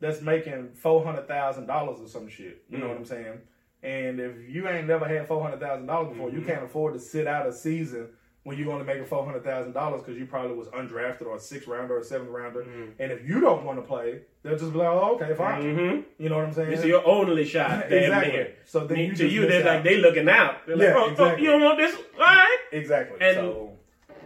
that's 0.00 0.20
making 0.20 0.72
four 0.74 1.04
hundred 1.04 1.26
thousand 1.28 1.66
dollars 1.66 2.00
or 2.00 2.08
some 2.08 2.28
shit. 2.28 2.64
You 2.68 2.78
know 2.78 2.86
Mm. 2.86 2.88
what 2.90 2.98
I'm 2.98 3.04
saying? 3.06 3.40
And 3.82 4.20
if 4.20 4.32
you 4.48 4.68
ain't 4.68 4.86
never 4.86 5.06
had 5.08 5.26
four 5.26 5.42
hundred 5.42 5.60
thousand 5.60 5.86
dollars 5.86 6.10
before, 6.10 6.28
Mm-hmm. 6.28 6.38
you 6.40 6.44
can't 6.44 6.64
afford 6.64 6.92
to 6.94 7.00
sit 7.00 7.26
out 7.26 7.46
a 7.46 7.52
season 7.52 8.10
when 8.44 8.58
you're 8.58 8.66
going 8.66 8.80
to 8.80 8.84
make 8.84 9.00
a 9.00 9.04
four 9.04 9.24
hundred 9.24 9.44
thousand 9.44 9.72
dollars 9.72 10.02
because 10.02 10.18
you 10.18 10.26
probably 10.26 10.56
was 10.56 10.68
undrafted 10.68 11.26
or 11.26 11.36
a 11.36 11.40
sixth 11.40 11.68
rounder 11.68 11.96
or 11.96 12.00
a 12.00 12.04
seventh 12.04 12.30
rounder. 12.30 12.62
And 12.98 13.12
if 13.12 13.26
you 13.26 13.40
don't 13.40 13.64
want 13.64 13.78
to 13.78 13.82
play, 13.82 14.22
they'll 14.42 14.58
just 14.58 14.72
be 14.72 14.78
like, 14.78 14.88
"Oh, 14.88 15.14
okay, 15.14 15.34
fine." 15.34 15.62
Mm-hmm. 15.62 16.00
You 16.22 16.28
know 16.28 16.38
what 16.38 16.46
I'm 16.46 16.52
saying? 16.52 16.72
It's 16.72 16.84
your 16.84 17.06
only 17.06 17.44
shot. 17.44 17.84
Exactly. 17.92 18.32
near. 18.32 18.54
So 18.64 18.86
then 18.86 18.98
you 18.98 19.14
to 19.14 19.28
you, 19.28 19.46
they're 19.46 19.60
out. 19.60 19.74
like 19.76 19.84
they 19.84 19.98
looking 19.98 20.28
out. 20.28 20.66
They're 20.66 20.76
Yeah, 20.76 20.94
oh, 20.96 21.04
oh, 21.04 21.10
exactly. 21.10 21.44
you 21.44 21.50
don't 21.50 21.62
want 21.62 21.78
this? 21.78 21.94
All 21.94 22.20
right. 22.20 22.58
Exactly. 22.72 23.18
And- 23.20 23.36
so 23.36 23.72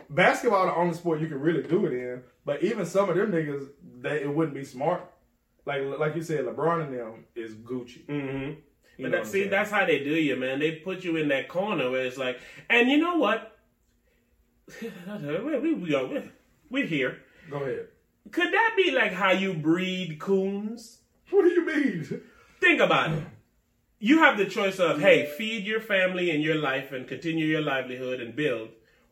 basketball 0.09 0.67
the 0.67 0.75
only 0.75 0.95
sport 0.95 1.21
you 1.21 1.27
can 1.27 1.41
really 1.41 1.63
do 1.63 1.87
it 1.87 1.93
in. 1.93 2.23
But 2.45 2.63
even 2.63 2.87
some 2.87 3.11
of 3.11 3.17
them 3.17 3.33
niggas, 3.33 3.69
they 4.01 4.23
it 4.23 4.35
wouldn't 4.35 4.55
be 4.55 4.65
smart. 4.65 5.03
Like 5.67 5.83
like 5.99 6.15
you 6.17 6.23
said, 6.23 6.45
LeBron 6.45 6.87
and 6.87 6.95
them 6.99 7.25
is 7.35 7.55
Gucci. 7.55 8.07
Mm-hmm. 8.07 8.61
But 8.99 9.11
that, 9.11 9.27
see, 9.27 9.45
that's 9.49 9.71
how 9.71 9.85
they 9.85 10.03
do 10.03 10.15
you, 10.15 10.37
man. 10.37 10.59
They 10.59 10.77
put 10.77 11.05
you 11.05 11.17
in 11.17 11.29
that 11.29 11.49
corner 11.49 11.91
where 11.91 12.07
it's 12.07 12.17
like, 12.17 12.41
and 12.71 12.89
you 12.89 12.97
know 12.97 13.17
what? 13.17 13.56
we, 14.83 15.59
we, 15.59 15.75
we, 15.75 15.95
are- 15.95 16.23
we're 16.71 16.87
here. 16.87 17.19
Go 17.51 17.59
ahead. 17.59 17.89
Could 18.33 18.53
that 18.53 18.75
be 18.77 18.91
like 18.91 19.13
how 19.13 19.31
you 19.31 19.55
breed 19.55 20.19
coons? 20.19 20.99
What 21.31 21.43
do 21.43 21.51
you 21.51 21.65
mean? 21.65 22.21
Think 22.61 22.81
about 22.81 23.13
it. 23.13 23.25
You 23.99 24.19
have 24.19 24.37
the 24.37 24.47
choice 24.47 24.79
of, 24.79 25.01
hey, 25.01 25.27
feed 25.27 25.65
your 25.65 25.81
family 25.81 26.31
and 26.31 26.43
your 26.43 26.57
life 26.57 26.93
and 26.93 27.07
continue 27.09 27.47
your 27.47 27.63
livelihood 27.63 28.21
and 28.21 28.35
build, 28.37 28.69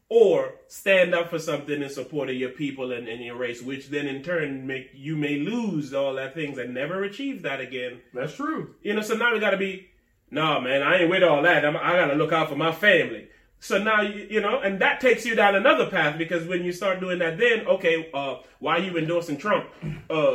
or 0.09 0.55
stand 0.69 1.15
up 1.15 1.31
for 1.31 1.39
something 1.39 1.81
in 1.81 1.89
support 1.89 2.29
of 2.29 2.37
your 2.37 2.51
people 2.51 2.93
and, 2.93 3.09
and 3.09 3.25
your 3.25 3.37
race, 3.37 3.63
which 3.63 3.89
then 3.89 4.07
in 4.07 4.23
turn 4.23 4.67
make 4.67 4.91
you 4.93 5.17
may 5.17 5.39
lose 5.39 5.95
all 5.95 6.15
that 6.15 6.35
things 6.35 6.59
and 6.59 6.75
never 6.75 7.03
achieve 7.05 7.43
that 7.43 7.61
again. 7.61 8.01
That's 8.13 8.35
true. 8.35 8.75
You 8.83 8.95
know, 8.95 9.01
so 9.03 9.15
now 9.15 9.33
we 9.33 9.41
got 9.41 9.51
to 9.51 9.57
be, 9.57 9.89
no, 10.31 10.61
man, 10.61 10.83
I 10.83 10.99
ain't 10.99 11.11
with 11.11 11.23
all 11.23 11.43
that. 11.43 11.65
I'm, 11.65 11.77
I 11.77 11.93
got 11.93 12.07
to 12.09 12.15
look 12.15 12.33
out 12.33 12.49
for 12.51 12.57
my 12.57 12.73
family. 12.73 13.29
So 13.65 13.83
now, 13.83 14.03
you, 14.03 14.27
you 14.29 14.41
know, 14.43 14.61
and 14.61 14.79
that 14.83 15.01
takes 15.01 15.25
you 15.25 15.35
down 15.35 15.55
another 15.55 15.87
path 15.87 16.19
because 16.19 16.47
when 16.47 16.65
you 16.65 16.71
start 16.71 17.01
doing 17.01 17.19
that, 17.21 17.39
then, 17.39 17.67
okay, 17.67 18.11
uh, 18.13 18.41
why 18.59 18.77
are 18.77 18.81
you 18.81 18.99
endorsing 18.99 19.39
Trump? 19.39 19.71
Uh, 20.11 20.35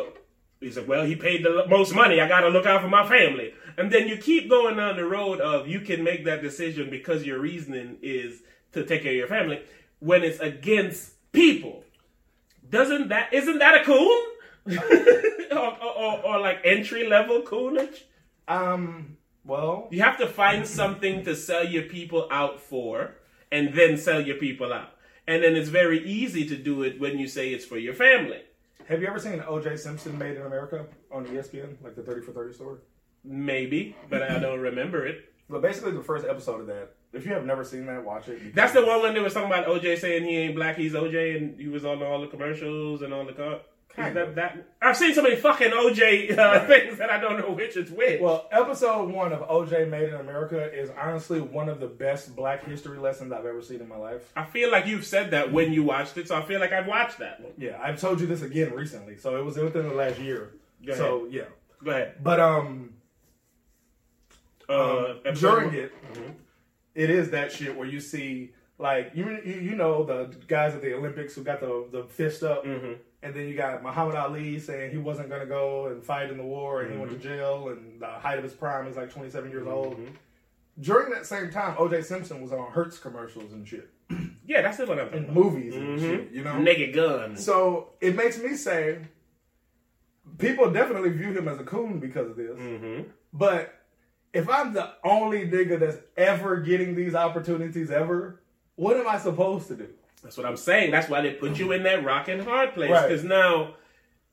he 0.60 0.72
said, 0.72 0.88
well, 0.88 1.06
he 1.06 1.16
paid 1.16 1.46
the 1.46 1.64
most 1.68 1.94
money. 1.94 2.20
I 2.20 2.28
got 2.28 2.40
to 2.42 2.50
look 2.50 2.66
out 2.66 2.82
for 2.82 2.88
my 2.88 3.08
family. 3.08 3.54
And 3.78 3.92
then 3.92 4.08
you 4.08 4.18
keep 4.18 4.50
going 4.50 4.78
down 4.78 4.96
the 4.96 5.06
road 5.06 5.42
of 5.42 5.68
you 5.68 5.82
can 5.82 6.04
make 6.04 6.26
that 6.26 6.42
decision 6.42 6.90
because 6.90 7.24
your 7.24 7.40
reasoning 7.40 7.98
is 8.02 8.42
to 8.72 8.84
take 8.84 9.04
care 9.04 9.12
of 9.12 9.18
your 9.18 9.28
family 9.28 9.62
when 10.00 10.24
it's 10.24 10.40
against 10.40 11.32
people. 11.32 11.84
Doesn't 12.68 13.10
that, 13.10 13.32
isn't 13.32 13.60
that 13.60 13.82
a 13.82 13.86
coon? 13.86 14.22
or, 15.52 15.58
or, 15.58 15.98
or, 15.98 16.26
or 16.26 16.40
like 16.40 16.62
entry 16.64 17.08
level 17.08 17.44
coonage? 17.44 18.06
Um. 18.48 19.18
Well, 19.46 19.88
You 19.90 20.02
have 20.02 20.18
to 20.18 20.28
find 20.28 20.68
something 20.68 21.24
to 21.24 21.36
sell 21.36 21.66
your 21.66 21.84
people 21.84 22.28
out 22.30 22.60
for 22.60 23.16
and 23.52 23.74
then 23.74 23.98
sell 23.98 24.22
your 24.22 24.38
people 24.38 24.74
out. 24.74 24.92
And 25.28 25.44
then 25.44 25.56
it's 25.56 25.70
very 25.70 26.04
easy 26.08 26.46
to 26.48 26.56
do 26.56 26.84
it 26.84 27.00
when 27.00 27.20
you 27.20 27.28
say 27.28 27.50
it's 27.50 27.66
for 27.66 27.78
your 27.78 27.94
family. 27.94 28.42
have 28.88 29.02
you 29.02 29.08
ever 29.08 29.20
seen 29.20 29.44
O.J. 29.48 29.78
Simpson 29.78 30.18
Made 30.18 30.38
in 30.38 30.46
America 30.46 30.86
on 31.12 31.26
ESPN, 31.28 31.82
like 31.84 31.96
the 31.96 32.02
thirty 32.02 32.22
for 32.22 32.32
thirty 32.32 32.54
story? 32.54 32.80
Maybe, 33.24 33.96
but 34.10 34.24
I 34.24 34.40
don't 34.40 34.60
remember 34.60 35.06
it. 35.06 35.26
But 35.50 35.62
basically, 35.62 35.92
the 35.92 36.04
first 36.04 36.26
episode 36.26 36.62
of 36.62 36.68
that. 36.68 36.94
If 37.12 37.26
you 37.26 37.34
have 37.34 37.46
never 37.46 37.64
seen 37.64 37.88
that, 37.88 38.04
watch 38.04 38.28
it. 38.28 38.54
That's 38.54 38.74
the 38.74 38.86
one 38.86 39.02
when 39.02 39.16
they 39.16 39.20
was 39.20 39.34
talking 39.34 39.52
about 39.52 39.66
OJ 39.66 39.98
saying 39.98 40.24
he 40.24 40.38
ain't 40.38 40.56
black, 40.56 40.78
he's 40.78 40.94
OJ, 40.94 41.38
and 41.38 41.60
he 41.60 41.68
was 41.68 41.86
on 41.86 42.04
all 42.04 42.22
the 42.22 42.28
commercials 42.28 43.02
and 43.02 43.14
all 43.14 43.26
the 43.26 43.34
car. 43.34 43.62
That, 43.98 44.36
that 44.36 44.66
I've 44.82 44.96
seen 44.96 45.14
so 45.14 45.22
many 45.22 45.36
fucking 45.36 45.72
OJ 45.72 46.38
uh, 46.38 46.66
things 46.68 47.00
that 47.00 47.10
I 47.10 47.20
don't 47.20 47.38
know 47.38 47.52
which 47.52 47.76
is 47.76 47.92
which. 47.92 48.22
Well, 48.22 48.48
episode 48.50 49.10
one 49.12 49.34
of 49.34 49.42
OJ 49.42 49.90
Made 49.90 50.08
in 50.10 50.16
America 50.16 50.72
is 50.74 50.90
honestly 50.98 51.42
one 51.42 51.68
of 51.68 51.82
the 51.82 51.88
best 51.88 52.34
Black 52.34 52.64
history 52.64 52.98
lessons 52.98 53.34
I've 53.34 53.46
ever 53.46 53.62
seen 53.62 53.82
in 53.82 53.90
my 53.90 53.98
life. 53.98 54.32
I 54.38 54.46
feel 54.46 54.72
like 54.72 54.86
you've 54.88 55.06
said 55.06 55.32
that 55.32 55.52
when 55.52 55.74
you 55.74 55.84
watched 55.84 56.18
it, 56.18 56.30
so 56.30 56.36
I 56.38 56.44
feel 56.44 56.62
like 56.62 56.72
I've 56.72 56.88
watched 56.88 57.18
that 57.18 57.42
one. 57.42 57.52
Yeah, 57.58 57.78
I've 57.82 58.00
told 58.00 58.22
you 58.22 58.28
this 58.28 58.42
again 58.42 58.72
recently, 58.74 59.18
so 59.18 59.36
it 59.38 59.44
was 59.44 59.58
within 59.58 59.90
the 59.90 59.94
last 59.96 60.18
year. 60.20 60.52
Go 60.86 60.94
So 60.96 61.28
yeah, 61.30 61.44
Go 61.84 61.92
ahead. 61.92 62.24
but 62.24 62.40
um, 62.40 62.94
Uh, 64.70 65.16
um, 65.26 65.34
during 65.34 65.66
one. 65.68 65.76
it, 65.76 65.92
it 66.96 67.10
is 67.10 67.32
that 67.32 67.52
shit 67.52 67.76
where 67.76 67.88
you 67.88 68.00
see 68.00 68.52
like 68.78 69.12
you 69.14 69.42
you, 69.44 69.56
you 69.56 69.76
know 69.76 70.04
the 70.06 70.34
guys 70.48 70.74
at 70.76 70.82
the 70.82 70.94
Olympics 70.94 71.36
who 71.36 71.44
got 71.44 71.60
the 71.60 71.86
the 71.92 72.04
fist 72.06 72.44
up, 72.44 72.64
Mhm. 72.66 72.98
And 73.22 73.34
then 73.34 73.48
you 73.48 73.56
got 73.56 73.84
Muhammad 73.84 74.16
Ali 74.16 74.60
saying 74.60 74.92
he 74.92 74.98
wasn't 74.98 75.30
gonna 75.30 75.46
go 75.46 75.88
and 75.88 76.04
fight 76.04 76.30
in 76.32 76.38
the 76.38 76.44
war, 76.44 76.82
and 76.82 76.92
he 76.92 76.98
went 76.98 77.12
to 77.12 77.18
Mm-hmm. 77.18 77.28
jail, 77.28 77.70
and 77.70 78.00
the 78.02 78.08
height 78.08 78.38
of 78.38 78.44
his 78.44 78.54
prime 78.54 78.88
is 78.88 78.96
like 78.98 79.12
twenty 79.12 79.30
seven 79.30 79.52
years 79.52 79.68
old. 79.68 79.98
during 80.80 81.12
that 81.12 81.26
same 81.26 81.52
time, 81.52 81.76
OJ 81.76 82.04
Simpson 82.06 82.42
was 82.42 82.52
on 82.54 82.72
Hertz 82.72 82.98
commercials 83.00 83.52
and 83.52 83.68
shit, 83.68 83.90
Yeah, 84.48 84.62
that's 84.62 84.80
what 84.80 84.90
I'm 84.92 84.98
talking 84.98 85.14
and 85.20 85.24
about. 85.26 85.36
movies 85.36 85.76
and 85.76 86.00
shit. 86.00 86.32
You 86.32 86.44
know, 86.44 86.58
Naked 86.60 86.94
guns. 86.96 87.44
so 87.44 87.90
it 88.00 88.16
makes 88.16 88.42
me 88.42 88.56
say, 88.56 89.00
people 90.38 90.72
definitely 90.72 91.10
view 91.10 91.32
him 91.34 91.48
as 91.48 91.60
a 91.60 91.64
coon 91.64 92.00
because 92.00 92.30
of 92.30 92.38
this. 92.38 92.58
hmm 92.58 93.02
But 93.34 93.76
if 94.34 94.50
I'm 94.50 94.74
the 94.74 94.94
only 95.04 95.48
nigga 95.50 95.80
that's 95.80 95.98
ever 96.16 96.58
getting 96.62 96.96
these 96.96 97.16
opportunities 97.16 97.92
ever, 97.92 98.40
what 98.76 98.96
am 98.98 99.08
I 99.08 99.18
supposed 99.20 99.68
to 99.70 99.76
do? 99.76 99.90
That's 100.24 100.38
what 100.38 100.46
I'm 100.46 100.58
saying. 100.58 100.92
That's 100.92 101.10
why 101.10 101.22
they 101.22 101.32
put 101.32 101.58
you 101.58 101.72
in 101.72 101.84
that 101.84 102.04
rock 102.04 102.28
and 102.28 102.42
hard 102.42 102.74
place. 102.74 102.92
Right. 102.92 103.08
Because 103.08 103.24
now 103.24 103.76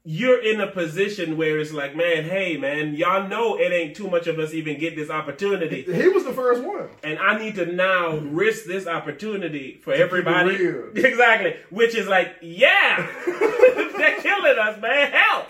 you're 0.09 0.41
in 0.41 0.61
a 0.61 0.67
position 0.69 1.37
where 1.37 1.59
it's 1.59 1.73
like, 1.73 1.97
man, 1.97 2.25
hey, 2.25 2.57
man, 2.57 2.95
y'all 2.95 3.27
know 3.29 3.57
it 3.57 3.73
ain't 3.73 3.97
too 3.97 4.09
much 4.09 4.27
of 4.29 4.39
us 4.39 4.55
even 4.55 4.79
get 4.79 4.95
this 4.95 5.11
opportunity. 5.11 5.83
He 5.83 6.09
was 6.09 6.25
the 6.25 6.33
first 6.33 6.63
one. 6.63 6.89
And 7.03 7.19
I 7.19 7.39
need 7.39 7.57
to 7.57 7.67
now 7.67 8.17
risk 8.17 8.67
this 8.67 8.87
opportunity 8.87 9.81
for 9.83 9.93
everybody. 9.93 10.57
real. 10.57 10.91
Exactly. 10.95 11.57
Which 11.71 11.95
is 11.97 12.07
like, 12.07 12.37
yeah, 12.43 13.05
they're 13.27 14.21
killing 14.21 14.59
us, 14.59 14.81
man. 14.81 15.13
Help. 15.13 15.49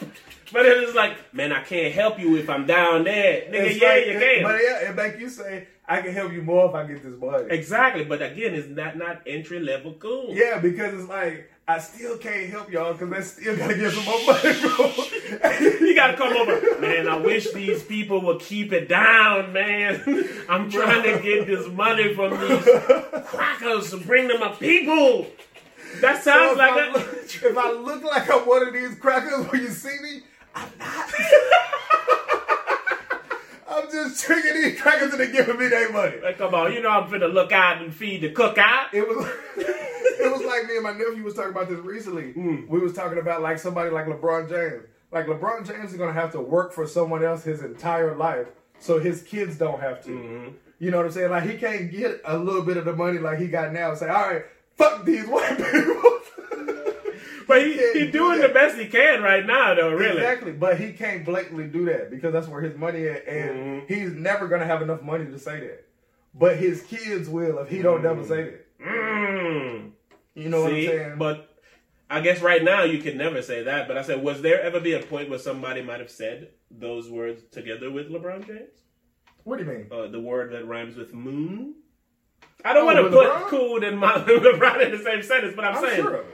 But 0.53 0.65
it 0.65 0.79
is 0.85 0.95
like, 0.95 1.35
man, 1.35 1.53
I 1.53 1.63
can't 1.63 1.93
help 1.93 2.19
you 2.21 2.37
if 2.37 2.49
I'm 2.49 2.67
down 2.67 3.05
there. 3.05 3.43
Nigga, 3.51 3.65
It's 3.67 3.81
yeah, 3.83 3.89
like- 3.89 4.07
you 4.07 4.13
it- 4.13 4.21
can. 4.21 4.43
But 4.45 4.61
yeah, 4.63 4.91
it 4.91 4.95
make 4.97 5.19
you 5.19 5.29
say, 5.29 5.67
I 5.89 6.03
can 6.03 6.13
help 6.13 6.33
you 6.33 6.43
more 6.43 6.69
if 6.69 6.75
I 6.75 6.85
get 6.85 7.03
this 7.03 7.21
money. 7.21 7.47
Exactly. 7.51 8.05
But 8.05 8.21
again, 8.21 8.55
it's 8.55 8.69
not 8.69 8.97
not 8.97 9.23
entry 9.27 9.61
level 9.61 9.95
cool. 9.95 10.31
Yeah, 10.31 10.59
because 10.59 10.95
it's 10.95 11.09
like 11.09 11.51
I 11.69 11.79
still 11.79 12.17
can't 12.19 12.49
help 12.49 12.71
y'all 12.71 12.93
because 12.93 13.13
I 13.13 13.21
still 13.23 13.57
gotta 13.57 13.75
get 13.75 13.93
some 13.93 14.05
more 14.05 14.27
money, 14.27 14.61
bro. 14.61 15.81
You 15.87 15.95
gotta 15.95 16.17
come 16.17 16.37
over, 16.37 16.81
man. 16.81 17.09
I 17.09 17.17
wish 17.17 17.53
these 17.53 17.83
people 17.83 18.21
would 18.23 18.41
keep 18.41 18.73
it 18.73 18.89
down, 18.89 19.53
man. 19.53 20.03
I'm 20.49 20.71
trying 20.71 21.03
to 21.03 21.23
get 21.23 21.47
this 21.47 21.69
money 21.69 22.15
from 22.15 22.39
these 22.39 22.65
crackers 23.27 23.91
to 23.91 23.97
bring 23.99 24.29
them 24.29 24.43
a 24.43 24.51
people. 24.51 25.27
That 26.01 26.23
sounds 26.23 26.53
if, 26.53 26.59
like 26.59 26.73
I 26.73 26.89
a. 26.89 26.93
look, 26.93 27.25
if 27.25 27.57
I 27.57 27.73
look 27.73 28.05
like 28.05 28.31
I'm 28.31 28.47
one 28.47 28.67
of 28.69 28.75
these 28.75 28.95
crackers 28.97 29.47
when 29.51 29.63
you 29.63 29.69
see 29.69 29.99
me, 30.03 30.23
I'm 30.55 30.71
not. 30.79 31.13
I'm 33.77 33.91
just 33.91 34.25
tricking 34.25 34.55
these 34.55 34.81
crackers 34.81 35.13
into 35.13 35.27
giving 35.27 35.59
me 35.59 35.69
their 35.69 35.93
money. 35.93 36.17
Like, 36.23 36.39
come 36.39 36.55
on, 36.55 36.73
you 36.73 36.81
know 36.81 36.89
I'm 36.89 37.09
finna 37.11 37.33
look 37.33 37.53
out 37.53 37.83
and 37.83 37.95
feed 37.95 38.23
the 38.23 38.31
cookout. 38.31 38.95
It 38.95 39.07
was 39.07 39.27
it 39.57 40.33
was 40.33 40.43
like 40.43 40.67
me 40.67 40.77
and 40.77 40.83
my 40.83 40.93
nephew 40.93 41.23
was 41.23 41.35
talking 41.35 41.51
about 41.51 41.69
this 41.69 41.79
recently. 41.81 42.33
Hmm. 42.33 42.67
We 42.69 42.79
was 42.81 42.95
talking 42.95 43.19
about 43.19 43.43
like 43.43 43.59
somebody 43.59 43.91
like 43.91 44.07
LeBron 44.07 44.49
James. 44.49 44.87
Like 45.13 45.27
LeBron 45.27 45.67
James 45.67 45.93
is 45.93 45.99
gonna 45.99 46.13
have 46.13 46.33
to 46.33 46.41
work 46.41 46.73
for 46.73 46.87
someone 46.87 47.23
else 47.25 47.45
his 47.45 47.63
entire 47.63 48.17
life, 48.17 48.49
so 48.79 48.99
his 48.99 49.23
kids 49.23 49.57
don't 49.57 49.81
have 49.81 50.03
to. 50.05 50.11
Mm-hmm. 50.11 50.55
You 50.79 50.91
know 50.91 50.99
what 50.99 51.07
I'm 51.07 51.13
saying? 51.13 51.31
Like 51.31 51.45
he 51.49 51.57
can't 51.57 51.91
get 51.91 52.21
a 52.25 52.37
little 52.37 52.63
bit 52.63 52.77
of 52.77 52.85
the 52.85 52.95
money 52.95 53.19
like 53.19 53.39
he 53.39 53.47
got 53.47 53.73
now. 53.73 53.91
and 53.91 53.99
Say, 53.99 54.09
all 54.09 54.29
right, 54.29 54.45
fuck 54.77 55.05
these 55.05 55.27
white 55.27 55.57
people. 55.73 56.16
But 57.47 57.65
he, 57.67 57.73
he 57.93 58.07
do 58.07 58.11
doing 58.13 58.41
the 58.41 58.49
best 58.49 58.77
he 58.77 58.87
can 58.87 59.23
right 59.23 59.45
now, 59.47 59.75
though. 59.75 59.91
Really. 59.93 60.17
Exactly, 60.17 60.53
but 60.53 60.79
he 60.81 60.93
can't 60.93 61.25
blatantly 61.25 61.67
do 61.69 61.85
that 61.87 62.11
because 62.11 62.33
that's 62.33 62.49
where 62.49 62.61
his 62.61 62.77
money 62.77 63.07
at, 63.07 63.27
and 63.29 63.83
he's 63.89 64.13
never 64.13 64.49
gonna 64.49 64.67
have 64.67 64.83
enough 64.83 65.03
money 65.03 65.27
to 65.27 65.39
say 65.39 65.61
that. 65.61 65.87
But 66.35 66.57
his 66.57 66.83
kids 66.83 67.29
will 67.29 67.59
if 67.61 67.69
he 67.69 67.83
don't 67.83 68.03
never 68.03 68.25
say 68.25 68.43
that. 68.45 68.79
Mm. 68.81 69.91
You 70.35 70.49
know 70.51 70.63
what 70.63 70.73
I'm 70.75 70.85
saying? 70.87 71.15
but 71.19 71.55
I 72.11 72.21
guess 72.21 72.41
right 72.43 72.63
now 72.63 72.83
you 72.85 72.99
can 72.99 73.17
never 73.17 73.41
say 73.43 73.63
that. 73.63 73.89
But 73.89 73.97
I 73.97 74.03
said, 74.03 74.23
was 74.23 74.43
there 74.43 74.61
ever 74.61 74.79
be 74.81 74.93
a 74.93 75.01
point 75.01 75.31
where 75.31 75.39
somebody 75.39 75.83
might 75.83 76.01
have 76.01 76.11
said 76.11 76.51
those 76.71 77.09
words 77.11 77.43
together 77.51 77.91
with 77.91 78.11
LeBron 78.11 78.47
James? 78.47 78.69
what 79.45 79.59
do 79.59 79.65
you 79.65 79.71
mean? 79.71 79.87
uh, 79.93 80.09
the 80.09 80.21
word 80.21 80.53
that 80.53 80.67
rhymes 80.67 80.97
with 80.97 81.15
moon. 81.15 81.75
I 82.65 82.73
don't 82.75 82.83
Oh, 82.83 82.87
want 82.87 82.99
to 82.99 83.11
put 83.11 83.29
LeBron? 83.31 83.49
cool 83.49 83.85
and 83.85 83.99
my, 83.99 84.13
LeBron 84.27 84.85
in 84.85 84.91
the 84.91 84.99
same 85.03 85.23
sentence, 85.23 85.55
but 85.57 85.65
I'm, 85.65 85.77
I'm 85.77 85.85
saying 85.85 86.03
sure. 86.03 86.25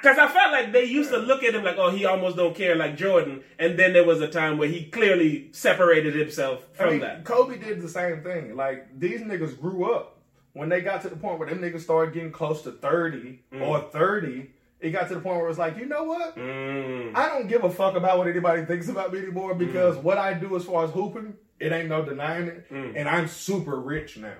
Because 0.00 0.18
I 0.18 0.28
felt 0.28 0.52
like 0.52 0.72
they 0.72 0.84
used 0.84 1.10
to 1.10 1.18
look 1.18 1.42
at 1.42 1.54
him 1.54 1.64
like, 1.64 1.76
oh, 1.78 1.90
he 1.90 2.04
almost 2.04 2.36
don't 2.36 2.54
care 2.54 2.74
like 2.74 2.96
Jordan, 2.96 3.42
and 3.58 3.78
then 3.78 3.92
there 3.92 4.04
was 4.04 4.20
a 4.20 4.28
time 4.28 4.58
where 4.58 4.68
he 4.68 4.84
clearly 4.84 5.48
separated 5.52 6.14
himself 6.14 6.64
from 6.74 6.88
I 6.88 6.90
mean, 6.90 7.00
that. 7.00 7.24
Kobe 7.24 7.58
did 7.58 7.80
the 7.80 7.88
same 7.88 8.22
thing. 8.22 8.56
Like 8.56 8.98
these 8.98 9.20
niggas 9.20 9.60
grew 9.60 9.92
up 9.94 10.18
when 10.52 10.68
they 10.68 10.80
got 10.80 11.02
to 11.02 11.08
the 11.08 11.16
point 11.16 11.38
where 11.38 11.48
them 11.48 11.60
niggas 11.60 11.80
started 11.80 12.14
getting 12.14 12.32
close 12.32 12.62
to 12.62 12.72
thirty 12.72 13.42
mm. 13.52 13.60
or 13.60 13.80
thirty. 13.90 14.50
It 14.80 14.90
got 14.90 15.08
to 15.08 15.14
the 15.14 15.20
point 15.20 15.38
where 15.38 15.48
it's 15.48 15.58
like, 15.58 15.78
you 15.78 15.86
know 15.86 16.04
what? 16.04 16.36
Mm. 16.36 17.16
I 17.16 17.28
don't 17.28 17.46
give 17.46 17.64
a 17.64 17.70
fuck 17.70 17.94
about 17.94 18.18
what 18.18 18.28
anybody 18.28 18.66
thinks 18.66 18.88
about 18.88 19.12
me 19.12 19.20
anymore 19.20 19.54
mm. 19.54 19.58
because 19.58 19.96
what 19.96 20.18
I 20.18 20.34
do 20.34 20.56
as 20.56 20.64
far 20.64 20.84
as 20.84 20.90
hooping, 20.90 21.34
it 21.58 21.72
ain't 21.72 21.88
no 21.88 22.04
denying 22.04 22.48
it, 22.48 22.70
mm. 22.70 22.92
and 22.94 23.08
I'm 23.08 23.28
super 23.28 23.80
rich 23.80 24.18
now. 24.18 24.34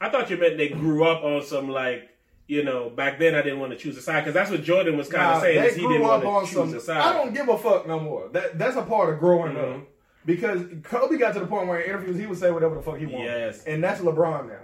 I 0.00 0.08
thought 0.08 0.30
you 0.30 0.36
meant 0.36 0.56
they 0.56 0.68
grew 0.68 1.04
up 1.04 1.22
on 1.22 1.42
some 1.42 1.68
like. 1.68 2.10
You 2.46 2.62
know, 2.62 2.90
back 2.90 3.18
then 3.18 3.34
I 3.34 3.40
didn't 3.42 3.60
want 3.60 3.72
to 3.72 3.78
choose 3.78 3.96
a 3.96 4.02
side 4.02 4.20
because 4.20 4.34
that's 4.34 4.50
what 4.50 4.62
Jordan 4.62 4.98
was 4.98 5.08
kind 5.08 5.22
Nah, 5.24 5.36
of 5.36 5.42
saying. 5.42 5.64
Is 5.64 5.74
he 5.76 5.82
didn't 5.82 6.02
want 6.02 6.22
to 6.22 6.52
choose 6.54 6.70
some. 6.70 6.74
a 6.76 6.80
side. 6.80 6.98
I 6.98 7.12
don't 7.14 7.32
give 7.32 7.48
a 7.48 7.56
fuck 7.56 7.86
no 7.86 7.98
more. 7.98 8.28
That 8.32 8.58
that's 8.58 8.76
a 8.76 8.82
part 8.82 9.12
of 9.14 9.18
growing 9.18 9.54
Mhm. 9.54 9.76
up. 9.76 9.82
Because 10.26 10.62
Kobe 10.82 11.16
got 11.18 11.32
to 11.34 11.40
the 11.40 11.46
point 11.46 11.68
where 11.68 11.80
in 11.80 11.88
interviews 11.90 12.18
he 12.18 12.26
would 12.26 12.38
say 12.38 12.50
whatever 12.50 12.74
the 12.76 12.82
fuck 12.82 12.96
he 12.98 13.06
wanted. 13.06 13.24
Yes. 13.26 13.64
And 13.64 13.82
that's 13.84 14.00
LeBron 14.00 14.48
now. 14.48 14.58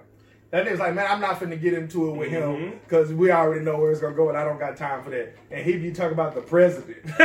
That 0.50 0.66
nigga's 0.66 0.80
like, 0.80 0.94
man, 0.94 1.06
I'm 1.08 1.20
not 1.20 1.38
finna 1.38 1.60
get 1.60 1.74
into 1.74 2.10
it 2.10 2.16
with 2.16 2.28
him 2.28 2.42
Mhm. 2.42 2.72
because 2.82 3.12
we 3.14 3.30
already 3.30 3.64
know 3.64 3.76
where 3.78 3.90
it's 3.92 4.00
gonna 4.00 4.16
go 4.16 4.28
and 4.30 4.36
I 4.36 4.44
don't 4.44 4.58
got 4.58 4.76
time 4.76 5.02
for 5.02 5.10
that. 5.10 5.34
And 5.50 5.64
he 5.64 5.76
be 5.78 5.92
talking 5.92 6.12
about 6.12 6.34
the 6.34 6.40
president. 6.40 6.98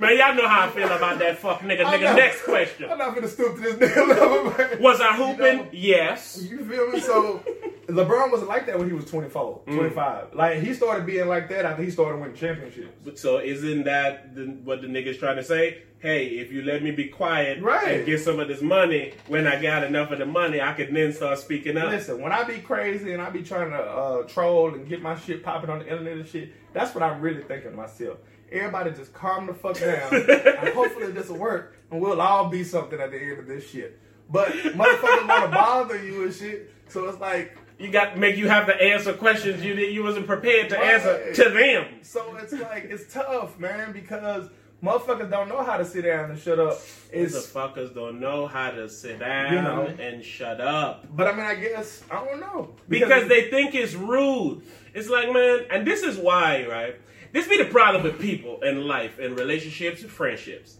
Man, 0.00 0.16
y'all 0.16 0.34
know 0.34 0.46
how 0.48 0.66
I 0.66 0.70
feel 0.70 0.86
about 0.90 1.18
that 1.18 1.38
fuck 1.38 1.60
nigga. 1.60 1.80
Nigga, 1.84 2.00
know. 2.02 2.14
next 2.16 2.42
question. 2.44 2.88
I'm 2.90 2.98
not 2.98 3.16
finna 3.16 3.28
stoop 3.28 3.56
to 3.56 3.60
this 3.60 3.74
nigga 3.74 4.08
level, 4.08 4.44
man. 4.56 4.82
Was 4.82 5.00
I 5.00 5.14
hooping? 5.16 5.56
know? 5.58 5.66
yes. 5.72 6.40
You 6.48 6.64
feel 6.64 6.88
me? 6.90 7.00
So 7.00 7.42
LeBron 7.88 8.30
wasn't 8.30 8.48
like 8.48 8.66
that 8.66 8.78
when 8.78 8.86
he 8.88 8.94
was 8.94 9.06
24, 9.06 9.62
Mm. 9.66 9.76
25. 9.76 10.34
Like 10.34 10.60
he 10.60 10.72
started 10.74 11.04
being 11.06 11.26
like 11.26 11.48
that 11.48 11.64
after 11.64 11.82
he 11.82 11.90
started 11.90 12.20
winning 12.20 12.36
championships. 12.36 13.20
So 13.20 13.38
isn't 13.40 13.84
that 13.84 14.34
the, 14.36 14.44
what 14.64 14.82
the 14.82 14.86
nigga's 14.88 15.18
trying 15.18 15.36
to 15.36 15.44
say? 15.44 15.82
Hey, 16.00 16.26
if 16.26 16.52
you 16.52 16.62
let 16.62 16.80
me 16.84 16.92
be 16.92 17.08
quiet 17.08 17.60
Right. 17.60 17.88
and 17.96 18.06
get 18.06 18.20
some 18.20 18.38
of 18.38 18.46
this 18.46 18.62
money, 18.62 19.14
when 19.26 19.48
I 19.48 19.60
got 19.60 19.82
enough 19.82 20.12
of 20.12 20.20
the 20.20 20.26
money, 20.26 20.60
I 20.60 20.72
could 20.74 20.94
then 20.94 21.12
start 21.12 21.40
speaking 21.40 21.76
up. 21.76 21.90
Listen, 21.90 22.20
when 22.22 22.30
I 22.30 22.44
be 22.44 22.58
crazy 22.60 23.12
and 23.14 23.20
I 23.20 23.30
be 23.30 23.42
trying 23.42 23.70
to 23.70 23.78
uh, 23.82 24.22
troll 24.28 24.74
and 24.74 24.88
get 24.88 25.02
my 25.02 25.18
shit 25.18 25.42
popping 25.42 25.70
on 25.70 25.80
the 25.80 25.88
internet 25.88 26.12
and 26.18 26.28
shit, 26.28 26.52
that's 26.72 26.94
what 26.94 27.02
I'm 27.02 27.20
really 27.20 27.42
thinking 27.42 27.72
to 27.72 27.76
myself. 27.76 28.18
Everybody 28.52 28.90
just 28.92 29.12
calm 29.12 29.46
the 29.46 29.54
fuck 29.54 29.78
down. 29.78 30.14
and 30.14 30.68
hopefully 30.74 31.10
this 31.12 31.28
will 31.28 31.38
work 31.38 31.76
and 31.90 32.00
we'll 32.00 32.20
all 32.20 32.48
be 32.48 32.64
something 32.64 33.00
at 33.00 33.10
the 33.10 33.18
end 33.20 33.38
of 33.38 33.46
this 33.46 33.68
shit. 33.68 33.98
But 34.30 34.48
motherfuckers 34.50 35.28
want 35.28 35.44
to 35.44 35.50
bother 35.56 36.02
you 36.02 36.24
and 36.24 36.34
shit. 36.34 36.72
So 36.88 37.08
it's 37.08 37.20
like, 37.20 37.56
You 37.78 37.90
got 37.90 38.16
make 38.18 38.36
you 38.36 38.48
have 38.48 38.66
to 38.66 38.74
answer 38.74 39.12
questions 39.12 39.62
you 39.64 39.74
you 39.74 40.02
wasn't 40.02 40.26
prepared 40.26 40.68
to 40.70 40.76
Right. 40.76 40.94
answer 40.94 41.32
to 41.44 41.50
them. 41.50 41.86
so 42.02 42.36
it's 42.36 42.52
like, 42.52 42.84
it's 42.84 43.12
tough, 43.12 43.58
man, 43.58 43.92
because 43.92 44.48
motherfuckers 44.82 45.30
don't 45.30 45.48
know 45.48 45.62
how 45.62 45.76
to 45.76 45.84
sit 45.84 46.02
down 46.04 46.30
and 46.30 46.38
shut 46.38 46.58
up. 46.58 46.78
It's, 47.12 47.34
Motherfuckers 47.34 47.94
don't 47.94 48.20
know 48.20 48.46
how 48.46 48.70
to 48.70 48.88
sit 48.88 49.18
down 49.18 49.52
You 49.52 49.62
know. 49.62 49.82
and 49.98 50.24
shut 50.24 50.60
up. 50.60 51.06
but 51.16 51.26
I 51.26 51.32
mean, 51.32 51.46
I 51.46 51.54
guess, 51.56 52.02
I 52.10 52.24
don't 52.24 52.40
know. 52.40 52.74
because 52.88 53.28
they 53.28 53.50
think 53.50 53.74
it's 53.74 53.94
rude. 53.94 54.62
It's 54.94 55.08
like, 55.08 55.32
man, 55.32 55.66
and 55.70 55.86
this 55.86 56.02
is 56.02 56.16
why, 56.16 56.66
right? 56.68 56.96
This 57.32 57.48
be 57.48 57.58
the 57.58 57.66
problem 57.66 58.02
with 58.02 58.20
people 58.20 58.60
in 58.62 58.86
life, 58.86 59.18
in 59.18 59.34
relationships, 59.34 60.02
and 60.02 60.10
friendships. 60.10 60.78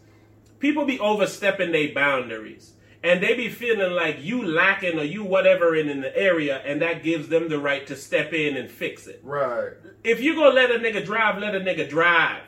People 0.59 0.85
be 0.85 0.99
overstepping 0.99 1.71
their 1.71 1.93
boundaries. 1.93 2.73
And 3.01 3.23
they 3.23 3.33
be 3.33 3.47
feeling 3.47 3.93
like 3.93 4.17
you 4.21 4.45
lacking 4.45 4.99
or 4.99 5.03
you 5.03 5.23
whatever 5.23 5.73
in, 5.73 5.87
in 5.87 6.01
the 6.01 6.15
area, 6.17 6.57
and 6.65 6.81
that 6.81 7.01
gives 7.01 7.29
them 7.29 7.47
the 7.47 7.57
right 7.57 7.87
to 7.87 7.95
step 7.95 8.33
in 8.33 8.57
and 8.57 8.69
fix 8.69 9.07
it. 9.07 9.21
Right. 9.23 9.71
If 10.03 10.21
you 10.21 10.35
gonna 10.35 10.53
let 10.53 10.69
a 10.69 10.79
nigga 10.79 11.05
drive, 11.05 11.37
let 11.37 11.55
a 11.55 11.61
nigga 11.61 11.87
drive. 11.87 12.41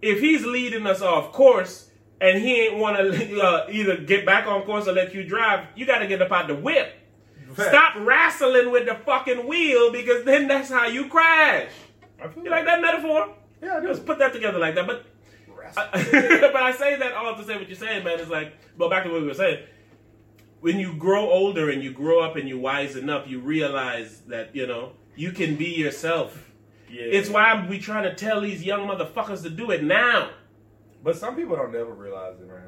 If 0.00 0.18
he's 0.18 0.44
leading 0.44 0.88
us 0.88 1.02
off 1.02 1.30
course 1.30 1.88
and 2.20 2.42
he 2.42 2.62
ain't 2.62 2.78
wanna 2.78 2.98
uh, 3.42 3.66
either 3.70 3.96
get 3.98 4.26
back 4.26 4.48
on 4.48 4.62
course 4.62 4.88
or 4.88 4.92
let 4.92 5.14
you 5.14 5.22
drive, 5.22 5.68
you 5.76 5.86
gotta 5.86 6.08
get 6.08 6.20
up 6.20 6.32
out 6.32 6.48
the 6.48 6.56
whip. 6.56 6.94
Fact. 7.54 7.68
Stop 7.68 7.94
wrestling 7.98 8.72
with 8.72 8.86
the 8.86 8.94
fucking 8.94 9.46
wheel 9.46 9.92
because 9.92 10.24
then 10.24 10.48
that's 10.48 10.68
how 10.68 10.86
you 10.86 11.06
crash. 11.08 11.68
I 12.20 12.26
feel 12.26 12.44
You 12.44 12.50
like 12.50 12.64
that 12.64 12.80
metaphor? 12.80 13.34
Yeah, 13.62 13.76
I. 13.76 13.80
Let's 13.80 14.00
put 14.00 14.18
that 14.18 14.32
together 14.32 14.58
like 14.58 14.74
that. 14.74 14.86
But 14.86 15.06
but 15.74 16.62
I 16.62 16.72
say 16.72 16.96
that 16.96 17.12
all 17.14 17.34
to 17.36 17.44
say 17.44 17.56
what 17.56 17.68
you're 17.68 17.76
saying, 17.76 18.04
man. 18.04 18.20
Is 18.20 18.28
like, 18.28 18.54
but 18.76 18.90
back 18.90 19.04
to 19.04 19.10
what 19.10 19.22
we 19.22 19.28
were 19.28 19.34
saying. 19.34 19.64
When 20.60 20.78
you 20.78 20.94
grow 20.94 21.28
older 21.30 21.70
and 21.70 21.82
you 21.82 21.92
grow 21.92 22.20
up 22.20 22.36
and 22.36 22.48
you 22.48 22.58
wise 22.58 22.94
enough, 22.94 23.26
you 23.26 23.40
realize 23.40 24.20
that 24.28 24.54
you 24.54 24.66
know 24.66 24.92
you 25.16 25.32
can 25.32 25.56
be 25.56 25.70
yourself. 25.70 26.50
Yeah. 26.90 27.02
It's 27.04 27.30
why 27.30 27.66
we 27.66 27.78
trying 27.78 28.04
to 28.04 28.14
tell 28.14 28.42
these 28.42 28.62
young 28.62 28.86
motherfuckers 28.86 29.42
to 29.44 29.50
do 29.50 29.70
it 29.70 29.82
now. 29.82 30.30
But 31.02 31.16
some 31.16 31.36
people 31.36 31.56
don't 31.56 31.72
never 31.72 31.92
realize 31.92 32.38
it, 32.38 32.46
man. 32.46 32.58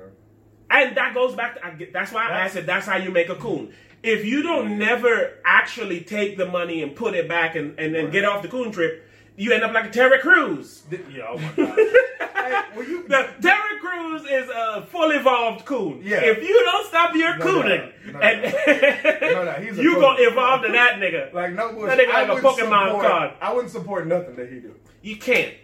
And 0.70 0.96
that 0.96 1.14
goes 1.14 1.34
back. 1.34 1.56
To, 1.56 1.66
I 1.66 1.70
get, 1.70 1.92
that's 1.92 2.10
why 2.10 2.30
I 2.32 2.48
said 2.48 2.66
that's 2.66 2.86
how 2.86 2.96
you 2.96 3.10
make 3.10 3.28
a 3.28 3.36
coon. 3.36 3.72
If 4.02 4.24
you 4.24 4.42
don't 4.42 4.78
never 4.78 5.38
actually 5.44 6.00
take 6.00 6.36
the 6.36 6.46
money 6.46 6.82
and 6.82 6.96
put 6.96 7.14
it 7.14 7.28
back 7.28 7.54
and, 7.54 7.78
and 7.78 7.94
then 7.94 8.10
get 8.10 8.24
off 8.24 8.42
the 8.42 8.48
coon 8.48 8.72
trip, 8.72 9.03
you 9.36 9.52
end 9.52 9.64
up 9.64 9.72
like 9.72 9.86
a 9.86 9.90
Terry 9.90 10.20
Crews. 10.20 10.82
Yeah, 10.90 11.26
oh 11.28 11.38
my 11.38 11.52
god. 11.56 11.76
hey, 12.34 12.62
you, 12.88 13.08
The 13.08 13.28
Terry 13.40 13.80
Crews 13.80 14.22
is 14.22 14.48
a 14.48 14.86
full 14.90 15.10
evolved 15.10 15.64
coon. 15.64 16.00
Yeah. 16.02 16.20
If 16.22 16.42
you 16.42 16.62
don't 16.64 16.86
stop 16.86 17.14
your 17.14 17.36
No 17.38 17.44
cooning. 17.44 17.92
No 18.12 18.20
and 18.20 18.42
No. 18.42 19.52
He's 19.60 19.78
you 19.78 19.94
gonna 19.94 20.22
evolve 20.22 20.62
to 20.62 20.72
that 20.72 20.96
nigga. 20.98 21.32
Like 21.32 21.52
no 21.52 21.72
bullshit. 21.72 21.96
That 21.96 22.06
nigga 22.06 22.12
I 22.12 22.20
like 22.22 22.28
a 22.30 22.34
wouldn't 22.34 22.70
Pokemon 22.70 22.86
support, 22.88 23.06
card. 23.06 23.30
I 23.40 23.52
wouldn't 23.52 23.72
support 23.72 24.06
nothing 24.06 24.36
that 24.36 24.52
he 24.52 24.60
do. 24.60 24.74
You 25.02 25.16
can't. 25.16 25.54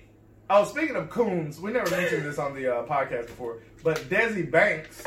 Oh, 0.48 0.64
speaking 0.64 0.96
of 0.96 1.08
coons, 1.10 1.60
we 1.60 1.70
never 1.70 1.88
mentioned 1.90 2.24
this 2.24 2.38
on 2.38 2.54
the 2.54 2.74
uh, 2.74 2.84
podcast 2.84 3.26
before, 3.26 3.58
but 3.84 3.98
Desi 4.08 4.50
Banks 4.50 5.04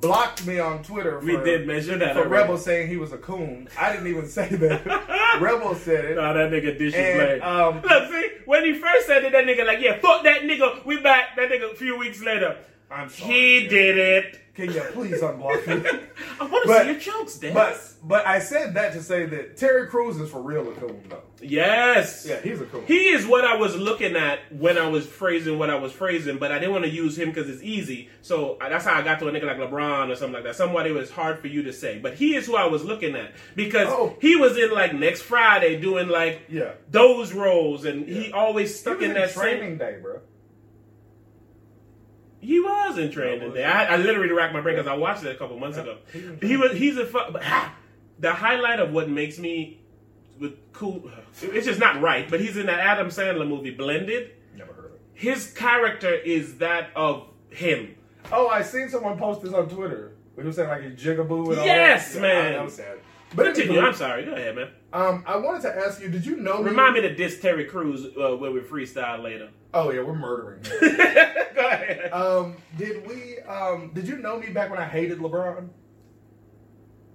blocked 0.00 0.46
me 0.46 0.58
on 0.58 0.82
Twitter. 0.82 1.20
For, 1.20 1.26
We 1.26 1.36
did 1.38 1.66
mention 1.66 1.98
that. 2.00 2.14
for 2.14 2.20
already. 2.20 2.42
Rebel 2.42 2.58
saying 2.58 2.88
he 2.88 2.96
was 2.96 3.12
a 3.12 3.18
coon. 3.18 3.68
I 3.78 3.92
didn't 3.92 4.06
even 4.08 4.26
say 4.28 4.48
that. 4.48 5.38
Rebel 5.40 5.74
said 5.74 6.04
it. 6.04 6.14
Nah, 6.16 6.32
that 6.32 6.50
nigga 6.50 6.78
dish 6.78 6.94
is 6.94 7.42
um, 7.42 7.82
Look, 7.82 8.10
see, 8.10 8.28
when 8.44 8.64
he 8.64 8.74
first 8.74 9.06
said 9.06 9.24
it, 9.24 9.32
that 9.32 9.44
nigga 9.44 9.66
like, 9.66 9.80
yeah, 9.80 9.98
fuck 9.98 10.22
that 10.24 10.42
nigga. 10.42 10.84
We 10.84 11.00
back. 11.00 11.36
That 11.36 11.50
nigga 11.50 11.72
a 11.72 11.76
few 11.76 11.98
weeks 11.98 12.22
later. 12.22 12.58
I'm 12.90 13.08
sorry. 13.08 13.32
He 13.32 13.68
did 13.68 13.98
it. 13.98 14.40
Can 14.54 14.72
you 14.72 14.80
please 14.92 15.20
unblock 15.20 15.66
me? 15.66 15.88
I 16.40 16.46
want 16.46 16.66
to 16.66 16.80
see 16.80 16.90
your 16.90 16.98
jokes, 16.98 17.38
Des. 17.38 17.52
but 17.52 17.80
but 18.02 18.26
I 18.26 18.40
said 18.40 18.74
that 18.74 18.92
to 18.94 19.02
say 19.02 19.24
that 19.26 19.56
Terry 19.56 19.86
Crews 19.86 20.16
is 20.16 20.30
for 20.30 20.42
real 20.42 20.68
a 20.68 20.74
coon 20.74 21.00
though. 21.08 21.22
Yes. 21.42 22.26
Yeah, 22.28 22.40
he's 22.40 22.60
a 22.60 22.64
coon. 22.64 22.84
He 22.86 23.08
is 23.08 23.26
what 23.26 23.44
I 23.44 23.56
was 23.56 23.76
looking 23.76 24.16
at 24.16 24.40
when 24.52 24.76
I 24.78 24.88
was 24.88 25.06
phrasing 25.06 25.58
what 25.58 25.70
I 25.70 25.76
was 25.76 25.92
phrasing, 25.92 26.38
but 26.38 26.50
I 26.52 26.58
didn't 26.58 26.72
want 26.72 26.84
to 26.84 26.90
use 26.90 27.18
him 27.18 27.28
because 27.30 27.48
it's 27.48 27.62
easy. 27.62 28.08
So 28.22 28.56
that's 28.60 28.84
how 28.84 28.94
I 28.94 29.02
got 29.02 29.18
to 29.20 29.28
a 29.28 29.32
nigga 29.32 29.44
like 29.44 29.58
LeBron 29.58 30.08
or 30.10 30.16
something 30.16 30.34
like 30.34 30.44
that. 30.44 30.56
Somebody 30.56 30.90
was 30.92 31.10
hard 31.10 31.38
for 31.38 31.46
you 31.46 31.62
to 31.64 31.72
say, 31.72 31.98
but 31.98 32.14
he 32.14 32.34
is 32.34 32.46
who 32.46 32.56
I 32.56 32.66
was 32.66 32.84
looking 32.84 33.14
at 33.16 33.32
because 33.54 33.88
Oh. 33.88 34.16
he 34.20 34.36
was 34.36 34.56
in 34.58 34.70
like 34.72 34.94
next 34.94 35.22
Friday 35.22 35.80
doing 35.80 36.08
like 36.08 36.42
yeah. 36.48 36.72
those 36.90 37.32
roles, 37.32 37.84
and 37.84 38.08
he 38.08 38.32
always 38.32 38.70
He 38.72 38.76
stuck 38.78 38.96
was 38.98 39.04
in 39.04 39.10
in 39.10 39.16
that 39.22 39.30
training 39.32 39.70
same. 39.70 39.78
day, 39.78 39.98
bro. 40.02 40.20
He 42.40 42.60
was 42.60 42.98
in 42.98 43.10
training 43.10 43.52
day. 43.52 43.64
I, 43.64 43.94
I 43.94 43.96
literally 43.96 44.32
racked 44.32 44.54
my 44.54 44.60
brain 44.60 44.76
because 44.76 44.86
I 44.88 44.94
watched 44.94 45.24
it 45.24 45.34
a 45.34 45.38
couple 45.38 45.58
months 45.58 45.76
ago. 45.76 45.98
He 46.40 46.56
was. 46.56 46.72
He's 46.72 46.96
a. 46.96 47.04
fu- 47.04 47.18
ah, 47.18 47.74
the 48.20 48.32
highlight 48.32 48.78
of 48.78 48.92
what 48.92 49.08
makes 49.10 49.38
me 49.38 49.80
with 50.40 50.72
cool. 50.72 51.10
It's 51.42 51.66
just 51.66 51.80
not 51.80 52.00
right. 52.00 52.28
But 52.30 52.40
he's 52.40 52.56
in 52.56 52.66
that 52.66 52.80
Adam 52.80 53.08
Sandler 53.08 53.46
movie, 53.48 53.70
Blended. 53.70 54.32
Never 54.56 54.72
heard 54.72 54.84
of 54.86 54.92
it. 54.92 55.00
His 55.14 55.52
character 55.52 56.12
is 56.14 56.58
that 56.58 56.90
of 56.96 57.28
him. 57.50 57.94
Oh, 58.32 58.48
I 58.48 58.62
seen 58.62 58.88
someone 58.88 59.18
post 59.18 59.42
this 59.42 59.52
on 59.52 59.68
Twitter. 59.68 60.12
He 60.36 60.42
was 60.42 60.56
saying 60.56 60.68
like 60.68 60.82
a 60.82 60.90
jigaboo 60.90 61.50
and 61.50 61.58
all 61.58 61.66
Yes, 61.66 62.14
that. 62.14 62.22
man. 62.22 62.54
I, 62.54 62.62
was 62.62 62.74
sad. 62.74 62.98
But 63.34 63.54
Continue. 63.54 63.80
I'm 63.80 63.94
sorry. 63.94 64.24
Go 64.24 64.32
ahead, 64.32 64.54
man. 64.54 64.68
Um, 64.92 65.22
I 65.26 65.36
wanted 65.36 65.62
to 65.62 65.76
ask 65.76 66.00
you, 66.00 66.08
did 66.08 66.24
you 66.24 66.36
know? 66.36 66.62
Remind 66.62 66.94
me 66.94 67.00
to 67.02 67.14
diss 67.14 67.40
Terry 67.40 67.64
Crews 67.66 68.06
uh, 68.16 68.36
when 68.36 68.54
we 68.54 68.60
freestyle 68.60 69.22
later. 69.22 69.50
Oh 69.74 69.90
yeah, 69.90 70.00
we're 70.02 70.14
murdering. 70.14 70.62
Go 71.54 71.66
ahead. 71.68 72.10
um, 72.12 72.56
did 72.78 73.06
we? 73.06 73.38
Um, 73.40 73.90
did 73.92 74.08
you 74.08 74.16
know 74.18 74.38
me 74.38 74.46
back 74.48 74.70
when 74.70 74.78
I 74.78 74.84
hated 74.86 75.18
LeBron? 75.18 75.68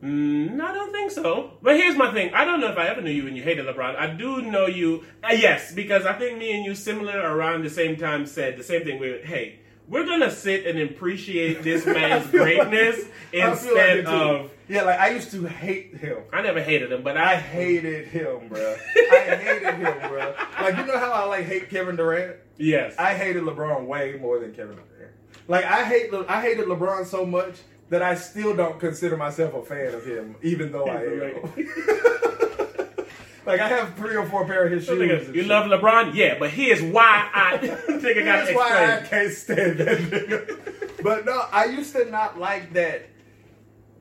Mm, 0.03 0.59
I 0.59 0.73
don't 0.73 0.91
think 0.91 1.11
so. 1.11 1.51
But 1.61 1.77
here's 1.77 1.95
my 1.95 2.11
thing. 2.11 2.33
I 2.33 2.43
don't 2.43 2.59
know 2.59 2.71
if 2.71 2.77
I 2.77 2.87
ever 2.87 3.01
knew 3.01 3.11
you 3.11 3.25
and 3.27 3.37
you 3.37 3.43
hated 3.43 3.65
LeBron. 3.65 3.95
I 3.95 4.07
do 4.07 4.41
know 4.41 4.65
you. 4.67 5.05
Uh, 5.23 5.33
yes, 5.33 5.71
because 5.71 6.05
I 6.05 6.13
think 6.13 6.37
me 6.37 6.51
and 6.55 6.65
you, 6.65 6.75
similar 6.75 7.17
around 7.19 7.63
the 7.63 7.69
same 7.69 7.95
time, 7.95 8.25
said 8.25 8.57
the 8.57 8.63
same 8.63 8.83
thing. 8.83 8.99
We 8.99 9.11
were, 9.11 9.17
hey, 9.19 9.59
we're 9.87 10.05
gonna 10.05 10.29
sit 10.31 10.65
and 10.65 10.77
appreciate 10.79 11.63
this 11.63 11.85
man's 11.87 12.25
like- 12.25 12.31
greatness 12.33 12.97
like 13.33 13.43
instead 13.51 14.05
too. 14.05 14.11
of. 14.11 14.51
Yeah, 14.67 14.83
like 14.83 14.99
I 14.99 15.09
used 15.09 15.31
to 15.31 15.45
hate 15.45 15.95
him. 15.97 16.17
I 16.33 16.41
never 16.41 16.61
hated 16.61 16.91
him, 16.91 17.03
but 17.03 17.15
I 17.17 17.33
I 17.33 17.35
hated 17.37 18.07
him, 18.07 18.47
bro. 18.49 18.75
I 19.11 19.35
hated 19.35 19.75
him, 19.75 20.09
bro. 20.09 20.33
Like 20.61 20.77
you 20.77 20.85
know 20.85 20.97
how 20.97 21.11
I 21.11 21.25
like 21.25 21.45
hate 21.45 21.69
Kevin 21.69 21.95
Durant. 21.97 22.37
yes. 22.57 22.95
I 22.97 23.13
hated 23.13 23.43
LeBron 23.43 23.85
way 23.85 24.17
more 24.21 24.39
than 24.39 24.53
Kevin 24.53 24.75
Durant. 24.75 25.13
Like 25.49 25.65
I 25.65 25.83
hate, 25.83 26.11
Le- 26.13 26.25
I 26.29 26.41
hated 26.41 26.65
LeBron 26.67 27.05
so 27.05 27.25
much 27.25 27.55
that 27.89 28.01
I 28.01 28.15
still 28.15 28.55
don't 28.55 28.79
consider 28.79 29.17
myself 29.17 29.53
a 29.53 29.63
fan 29.63 29.93
of 29.93 30.05
him, 30.05 30.35
even 30.41 30.71
though 30.71 30.85
I 30.85 31.03
am. 31.03 31.53
like 33.45 33.59
I 33.59 33.67
have 33.67 33.95
three 33.95 34.15
or 34.15 34.25
four 34.27 34.45
pair 34.45 34.65
of 34.65 34.71
his 34.71 34.85
shoes. 34.85 34.97
nigga, 34.99 35.27
you 35.35 35.41
shit. 35.41 35.47
love 35.47 35.65
LeBron? 35.69 36.13
Yeah, 36.15 36.37
but 36.39 36.49
here's 36.49 36.81
why 36.81 37.29
I 37.33 37.57
nigga 37.57 38.23
gotta 38.25 38.45
That's 38.45 38.53
why 38.55 38.97
I 38.97 39.01
can't 39.07 39.33
stand 39.33 39.77
that 39.79 39.97
nigga. 39.99 40.59
But 41.03 41.25
no, 41.25 41.43
I 41.51 41.65
used 41.65 41.93
to 41.95 42.09
not 42.09 42.39
like 42.39 42.71
that 42.73 43.09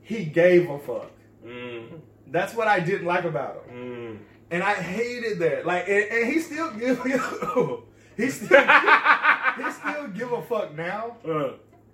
he 0.03 0.23
gave 0.23 0.69
a 0.69 0.79
fuck. 0.79 1.11
Mm, 1.45 1.99
That's 2.27 2.53
what 2.55 2.69
I 2.69 2.79
didn't 2.79 3.05
like 3.05 3.25
about 3.25 3.65
him. 3.67 3.75
mm. 3.75 4.17
And 4.51 4.63
I 4.63 4.73
hated 4.75 5.39
that. 5.39 5.65
Like, 5.65 5.89
and, 5.89 6.03
and 6.05 6.31
he 6.31 6.39
still 6.39 6.71
give 6.71 7.03
he 7.03 7.11
still 7.11 7.83
he 8.15 8.29
still 8.29 10.07
give 10.15 10.31
a 10.31 10.41
fuck 10.43 10.73
now, 10.77 11.17
Uh, 11.27 11.49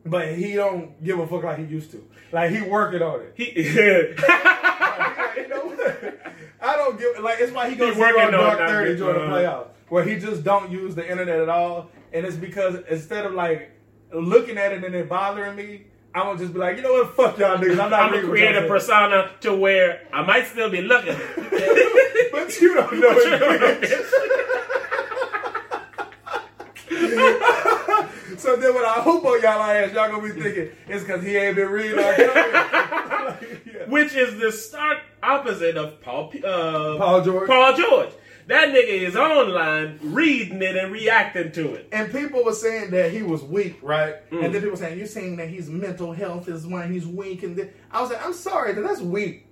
but 0.05 0.35
he 0.35 0.53
don't 0.53 1.01
give 1.03 1.19
a 1.19 1.27
fuck 1.27 1.43
like 1.43 1.59
he 1.59 1.65
used 1.65 1.91
to. 1.91 2.07
Like 2.31 2.51
he 2.51 2.61
working 2.61 3.01
on 3.01 3.21
it. 3.21 3.33
he. 3.35 4.15
Like, 4.99 5.37
you 5.37 5.47
know? 5.47 5.73
I 6.61 6.75
don't 6.75 6.99
give 6.99 7.19
like 7.19 7.39
it's 7.39 7.53
why 7.53 7.69
he 7.69 7.75
goes 7.75 7.95
working 7.95 8.21
on 8.21 8.31
dark 8.31 8.59
thirty 8.69 8.97
during 8.97 9.15
the 9.15 9.25
uh. 9.25 9.29
playoffs, 9.29 9.67
where 9.87 10.03
he 10.03 10.19
just 10.19 10.43
don't 10.43 10.71
use 10.71 10.95
the 10.95 11.09
internet 11.09 11.39
at 11.39 11.49
all, 11.49 11.89
and 12.11 12.25
it's 12.25 12.35
because 12.35 12.75
instead 12.89 13.25
of 13.25 13.33
like 13.33 13.71
looking 14.13 14.57
at 14.57 14.73
it 14.73 14.83
and 14.83 14.93
it 14.93 15.07
bothering 15.07 15.55
me, 15.55 15.85
I'm 16.13 16.25
gonna 16.25 16.39
just 16.39 16.53
be 16.53 16.59
like, 16.59 16.77
you 16.77 16.83
know 16.83 16.93
what, 16.93 17.15
fuck 17.15 17.37
y'all 17.37 17.57
niggas. 17.57 17.79
I'm 17.79 17.91
not 17.91 17.93
I'm 17.93 18.11
gonna 18.13 18.27
create 18.27 18.55
a 18.55 18.67
persona 18.67 19.31
to 19.41 19.55
where 19.55 20.07
I 20.11 20.23
might 20.23 20.47
still 20.47 20.69
be 20.69 20.81
looking. 20.81 21.15
but 22.31 22.59
you 22.59 22.73
don't 22.73 22.99
know 22.99 23.15
it. 26.91 27.75
So 28.39 28.55
then 28.55 28.73
when 28.73 28.85
I 28.85 28.93
hope 29.01 29.25
on 29.25 29.41
y'all 29.41 29.61
ass, 29.61 29.93
y'all 29.93 30.09
gonna 30.09 30.33
be 30.33 30.39
thinking 30.41 30.69
it's 30.87 31.03
because 31.03 31.23
he 31.23 31.35
ain't 31.37 31.55
been 31.55 31.69
reading 31.69 31.99
our. 31.99 32.11
Like, 32.11 33.41
yeah. 33.65 33.85
Which 33.87 34.13
is 34.15 34.39
the 34.39 34.51
stark 34.51 34.99
opposite 35.21 35.77
of 35.77 36.01
Paul 36.01 36.27
P- 36.27 36.43
uh, 36.43 36.97
Paul 36.97 37.21
George. 37.21 37.47
Paul 37.47 37.75
George. 37.75 38.09
That 38.47 38.69
nigga 38.69 38.87
is 38.87 39.15
online 39.15 39.99
reading 40.01 40.59
it 40.63 40.75
and 40.75 40.91
reacting 40.91 41.51
to 41.51 41.75
it. 41.75 41.87
And 41.91 42.11
people 42.11 42.43
were 42.43 42.53
saying 42.53 42.89
that 42.91 43.11
he 43.11 43.21
was 43.21 43.43
weak, 43.43 43.77
right? 43.83 44.27
Mm. 44.31 44.45
And 44.45 44.55
then 44.55 44.61
people 44.61 44.71
were 44.71 44.77
saying, 44.77 44.97
You're 44.97 45.05
saying 45.05 45.35
that 45.35 45.49
his 45.49 45.69
mental 45.69 46.13
health 46.13 46.49
is 46.49 46.65
when 46.65 46.91
he's 46.91 47.05
weak. 47.05 47.43
And 47.43 47.55
then 47.55 47.69
I 47.91 48.01
was 48.01 48.09
like, 48.09 48.25
I'm 48.25 48.33
sorry, 48.33 48.73
that 48.73 48.81
that's 48.81 49.01
weak. 49.01 49.45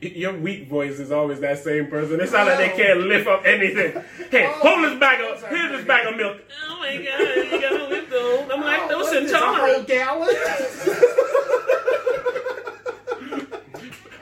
Your 0.00 0.32
weak 0.36 0.68
voice 0.68 0.98
is 0.98 1.12
always 1.12 1.38
that 1.40 1.58
same 1.62 1.86
person. 1.88 2.20
It 2.20 2.28
sounds 2.28 2.48
like 2.48 2.58
they 2.58 2.76
can't 2.76 3.00
lift 3.00 3.26
up 3.28 3.42
anything. 3.46 3.92
Hey, 4.30 4.46
Oh, 4.46 4.52
hold 4.68 4.84
this 4.84 4.98
bag 4.98 5.20
I'm 5.20 5.32
of 5.34 5.38
sorry. 5.40 5.56
here's 5.58 5.72
this 5.78 5.86
bag 5.86 6.06
of 6.06 6.16
milk. 6.16 6.38
Oh 6.68 6.78
my 6.80 6.96
god, 6.96 7.52
you 7.52 7.60
gotta 7.60 7.84
lift 7.88 8.10
those. 8.10 8.50
I'm 8.52 8.60
like, 8.62 8.80
Oh, 8.82 8.88
those 8.88 9.04
what 9.04 9.16
is 9.16 9.30
this, 9.30 9.32
a 9.32 9.36
intolerant. 9.36 9.86
gallon? 9.86 10.34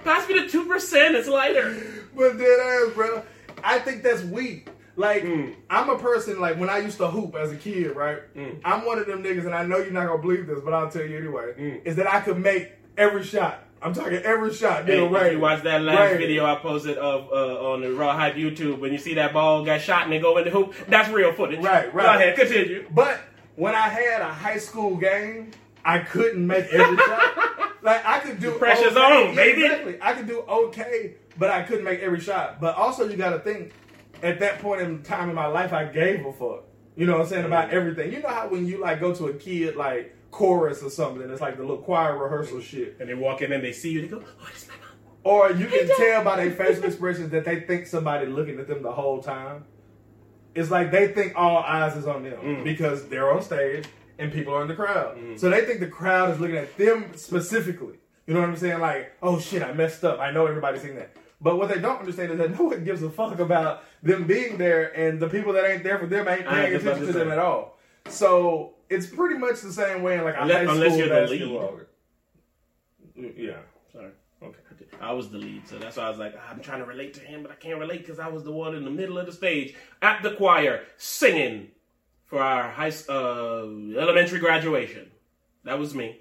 Pass 0.05 0.29
me 0.29 0.39
the 0.41 0.49
two 0.49 0.65
percent. 0.67 1.15
It's 1.15 1.29
lighter. 1.29 1.75
but 2.15 2.37
dead 2.37 2.61
ass, 2.61 2.93
bro. 2.95 3.23
I 3.63 3.79
think 3.79 4.03
that's 4.03 4.23
weak. 4.23 4.69
Like, 4.97 5.25
Mm. 5.25 5.55
I'm 5.71 5.89
a 5.91 5.99
person, 5.99 6.39
like, 6.41 6.57
when 6.59 6.69
I 6.71 6.79
used 6.79 6.99
to 6.99 7.09
hoop 7.09 7.35
as 7.35 7.51
a 7.51 7.57
kid, 7.57 7.97
right? 7.97 8.19
Mm. 8.37 8.61
I'm 8.65 8.85
one 8.85 8.99
of 8.99 9.07
them 9.07 9.25
niggas, 9.25 9.45
and 9.47 9.53
I 9.55 9.65
know 9.65 9.79
you're 9.79 9.91
not 9.91 10.07
gonna 10.07 10.23
believe 10.23 10.47
this, 10.47 10.61
but 10.65 10.73
I'll 10.73 10.89
tell 10.91 11.03
you 11.03 11.17
anyway, 11.19 11.55
Mm. 11.59 11.81
is 11.87 11.97
that 11.97 12.07
I 12.13 12.21
could 12.21 12.39
make 12.39 12.71
every 12.97 13.25
shot. 13.25 13.65
I'm 13.85 13.93
talking 13.93 14.15
every 14.15 14.53
shot. 14.55 14.87
Hey, 14.87 14.97
nigga, 14.97 15.07
if 15.07 15.13
right. 15.13 15.33
you 15.33 15.39
watch 15.41 15.63
that 15.65 15.83
last 15.83 15.99
Right. 16.13 16.17
video 16.17 16.47
I 16.47 16.55
posted 16.57 16.97
of 16.97 17.31
uh, 17.31 17.71
on 17.73 17.83
the 17.83 17.93
Raw 17.93 18.17
Hype 18.17 18.35
YouTube, 18.35 18.79
when 18.79 18.93
you 18.93 18.99
see 18.99 19.13
that 19.15 19.35
ball 19.35 19.63
got 19.63 19.83
shot 19.83 20.05
and 20.05 20.13
they 20.13 20.19
go 20.19 20.39
in 20.39 20.45
the 20.45 20.51
hoop, 20.51 20.75
that's 20.89 21.11
real 21.11 21.35
footage. 21.35 21.61
Right, 21.63 21.93
right. 21.93 22.03
Go 22.03 22.09
right. 22.09 22.21
ahead, 22.21 22.37
continue. 22.37 22.87
But 22.91 23.21
when 23.57 23.75
I 23.75 23.89
had 23.91 24.23
a 24.23 24.33
high 24.33 24.57
school 24.57 24.97
game, 24.97 25.51
I 25.85 25.99
couldn't 25.99 26.47
make 26.47 26.67
every 26.73 26.97
shot. 26.97 27.51
Like 27.85 28.03
I 28.07 28.19
could 28.21 28.41
do 28.41 28.53
pressure's 28.53 28.97
okay. 28.97 29.29
on, 29.29 29.35
baby. 29.37 29.63
Exactly. 29.67 29.99
I 30.01 30.15
could 30.15 30.27
do 30.27 30.41
okay, 30.41 31.17
but 31.39 31.51
I 31.51 31.65
couldn't 31.65 31.85
make 31.85 32.01
every 32.01 32.19
shot. 32.19 32.59
But 32.59 32.77
also, 32.77 33.07
you 33.07 33.19
got 33.19 33.31
to 33.33 33.41
think 33.41 33.73
at 34.23 34.41
that 34.41 34.61
point 34.61 34.81
in 34.81 35.03
time 35.03 35.29
in 35.29 35.35
my 35.35 35.45
life, 35.49 35.75
I 35.75 35.85
gave 35.85 36.25
a 36.25 36.33
fuck. 36.33 36.65
You 36.97 37.05
know 37.05 37.13
what 37.13 37.21
I'm 37.21 37.27
saying 37.27 37.45
about 37.45 37.69
Mm. 37.69 37.73
everything. 37.75 38.11
You 38.15 38.23
know 38.23 38.31
how 38.31 38.49
when 38.49 38.67
you 38.67 38.79
like 38.81 39.01
go 39.01 39.15
to 39.15 39.27
a 39.27 39.35
kid 39.35 39.77
like 39.77 40.17
chorus 40.39 40.83
or 40.83 40.91
something, 40.91 41.31
it's 41.31 41.41
like 41.41 41.57
the 41.57 41.63
little 41.63 41.79
choir 41.79 42.19
rehearsal 42.19 42.61
shit. 42.61 42.97
And 42.99 43.09
they 43.09 43.15
walk 43.15 43.41
in 43.43 43.53
and 43.53 43.63
they 43.63 43.73
see 43.73 43.91
you, 43.93 44.01
they 44.03 44.09
go, 44.09 44.21
"Oh, 44.23 44.49
is 44.55 44.67
my 44.67 44.75
mom." 44.75 44.91
Or 45.23 45.51
you 45.53 45.67
can 45.67 45.89
tell 45.97 46.25
by 46.25 46.37
their 46.37 46.51
facial 46.51 46.85
expressions 46.85 47.31
that 47.31 47.45
they 47.45 47.61
think 47.61 47.87
somebody 47.87 48.27
looking 48.27 48.59
at 48.59 48.67
them 48.67 48.83
the 48.83 48.93
whole 48.93 49.23
time. 49.23 49.65
It's 50.55 50.71
like 50.71 50.91
they 50.91 51.09
think 51.09 51.33
all 51.37 51.59
eyes 51.59 51.97
is 51.97 52.07
on 52.07 52.23
them 52.25 52.39
Mm. 52.43 52.65
because 52.65 53.09
they're 53.09 53.31
on 53.33 53.43
stage 53.43 53.87
and 54.19 54.33
people 54.33 54.55
are 54.55 54.63
in 54.63 54.69
the 54.69 54.75
crowd. 54.75 55.17
Mm. 55.17 55.39
So 55.39 55.51
they 55.51 55.65
think 55.65 55.81
the 55.81 55.89
crowd 55.89 56.31
is 56.31 56.41
looking 56.41 56.57
at 56.57 56.77
them 56.77 57.13
specifically. 57.17 57.95
You 58.27 58.35
know 58.35 58.41
what 58.41 58.49
I'm 58.51 58.57
saying? 58.57 58.81
Like, 58.81 59.13
oh 59.23 59.39
shit, 59.39 59.63
I 59.63 59.73
messed 59.73 60.05
up. 60.05 60.19
I 60.21 60.31
know 60.33 60.47
everybody's 60.47 60.83
saying 60.83 60.97
that. 60.97 61.17
But 61.41 61.59
what 61.59 61.69
they 61.69 61.79
don't 61.81 61.99
understand 62.01 62.33
is 62.33 62.39
that 62.39 62.51
no 62.59 62.65
one 62.65 62.85
gives 62.85 63.03
a 63.03 63.11
fuck 63.11 63.39
about 63.39 63.83
them 64.03 64.25
being 64.27 64.57
there, 64.59 64.93
and 64.99 65.21
the 65.21 65.29
people 65.29 65.53
that 65.55 65.65
ain't 65.71 65.83
there 65.85 65.99
for 65.99 66.07
them 66.07 66.27
ain't 66.29 66.47
paying 66.47 66.75
attention 66.75 67.07
to 67.07 67.13
them 67.13 67.31
at 67.31 67.39
all. 67.39 67.74
So 68.09 68.75
it's 68.91 69.07
pretty 69.07 69.39
much 69.39 69.61
the 69.61 69.73
same 69.73 70.03
way 70.03 70.19
in 70.19 70.25
like 70.25 70.37
a 70.37 70.43
Unless- 70.43 70.67
high 70.67 70.73
unless 70.73 70.93
school 70.93 70.99
you're 71.07 71.09
the 71.09 71.27
basketball. 71.27 71.81
Yeah, 73.17 73.57
sorry. 73.93 74.11
Okay. 74.43 74.59
I 75.01 75.13
was 75.13 75.31
the 75.31 75.39
lead, 75.39 75.67
so 75.67 75.79
that's 75.79 75.97
why 75.97 76.05
I 76.05 76.09
was 76.11 76.19
like, 76.19 76.35
I'm 76.51 76.61
trying 76.61 76.81
to 76.81 76.87
relate 76.87 77.15
to 77.15 77.21
him, 77.21 77.43
but 77.43 77.51
I 77.51 77.55
can't 77.55 77.79
relate 77.79 77.99
because 78.01 78.19
I 78.19 78.29
was 78.29 78.45
the 78.45 78.53
one 78.53 78.75
in 78.75 78.85
the 78.85 78.91
middle 78.91 79.19
of 79.19 79.27
the 79.27 79.33
stage 79.33 79.75
at 80.03 80.23
the 80.23 80.33
choir 80.35 80.83
singing 80.99 81.69
for 82.27 82.41
our 82.43 82.71
high 82.71 82.93
uh, 83.09 83.63
elementary 83.99 84.39
graduation. 84.39 85.11
That 85.65 85.79
was 85.79 85.95
me. 85.95 86.21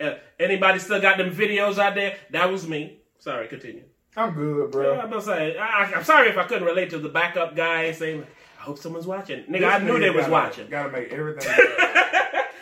Uh, 0.00 0.14
anybody 0.38 0.78
still 0.78 1.00
got 1.00 1.18
them 1.18 1.30
videos 1.34 1.78
out 1.78 1.94
there? 1.94 2.16
That 2.30 2.50
was 2.50 2.66
me. 2.68 2.98
Sorry, 3.18 3.46
continue. 3.48 3.84
I'm 4.16 4.34
good, 4.34 4.66
Yeah, 4.66 4.70
bro. 4.70 5.00
I'm 5.00 5.10
gonna 5.10 5.22
say, 5.22 5.56
I, 5.56 5.92
I'm 5.94 6.04
sorry 6.04 6.28
if 6.28 6.36
I 6.36 6.44
couldn't 6.44 6.64
relate 6.64 6.90
to 6.90 6.98
the 6.98 7.08
backup 7.08 7.56
guy 7.56 7.92
saying, 7.92 8.24
I 8.24 8.26
hope 8.64 8.78
someone's 8.78 9.06
watching. 9.06 9.44
Nigga, 9.44 9.68
I 9.70 9.78
knew 9.78 9.92
nigga 9.94 10.00
they 10.00 10.10
was 10.10 10.20
gotta- 10.22 10.32
watching. 10.32 10.68
Gotta 10.68 10.90
make 10.90 11.12
everything. 11.12 11.52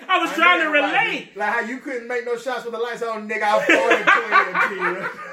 I 0.08 0.18
was 0.18 0.30
trying 0.32 0.60
to 0.60 0.66
relate. 0.68 1.34
Like, 1.36 1.52
how 1.52 1.60
you 1.60 1.78
couldn't 1.78 2.06
make 2.06 2.26
no 2.26 2.36
shots 2.36 2.64
with 2.64 2.74
the 2.74 2.78
lights 2.80 3.02
on, 3.02 3.28
nigga. 3.28 3.44
I'm 3.44 3.62
40 3.62 5.22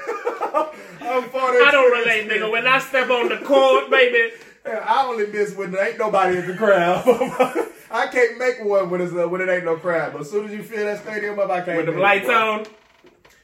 I'm 1.02 1.22
40 1.28 1.36
I 1.58 1.70
don't 1.70 1.92
relate, 1.92 2.28
nigga. 2.28 2.50
When 2.50 2.66
I 2.66 2.78
step 2.78 3.10
on 3.10 3.28
the 3.28 3.38
court, 3.38 3.90
baby, 3.90 4.32
Yeah, 4.66 4.84
I 4.86 5.06
only 5.06 5.26
miss 5.26 5.54
when 5.54 5.70
there 5.72 5.86
ain't 5.88 5.98
nobody 5.98 6.38
in 6.38 6.46
the 6.46 6.54
crowd. 6.56 7.02
I 7.90 8.06
can't 8.06 8.38
make 8.38 8.62
one 8.64 8.88
when 8.90 9.00
it's 9.00 9.12
uh, 9.12 9.28
when 9.28 9.40
it 9.40 9.48
ain't 9.48 9.64
no 9.64 9.76
crowd. 9.76 10.12
But 10.12 10.22
as 10.22 10.30
soon 10.30 10.46
as 10.46 10.52
you 10.52 10.62
fill 10.62 10.84
that 10.86 11.02
stadium 11.02 11.38
up, 11.38 11.50
I 11.50 11.60
can't. 11.62 11.76
with 11.76 11.86
the 11.94 12.00
lights 12.00 12.28
on. 12.28 12.64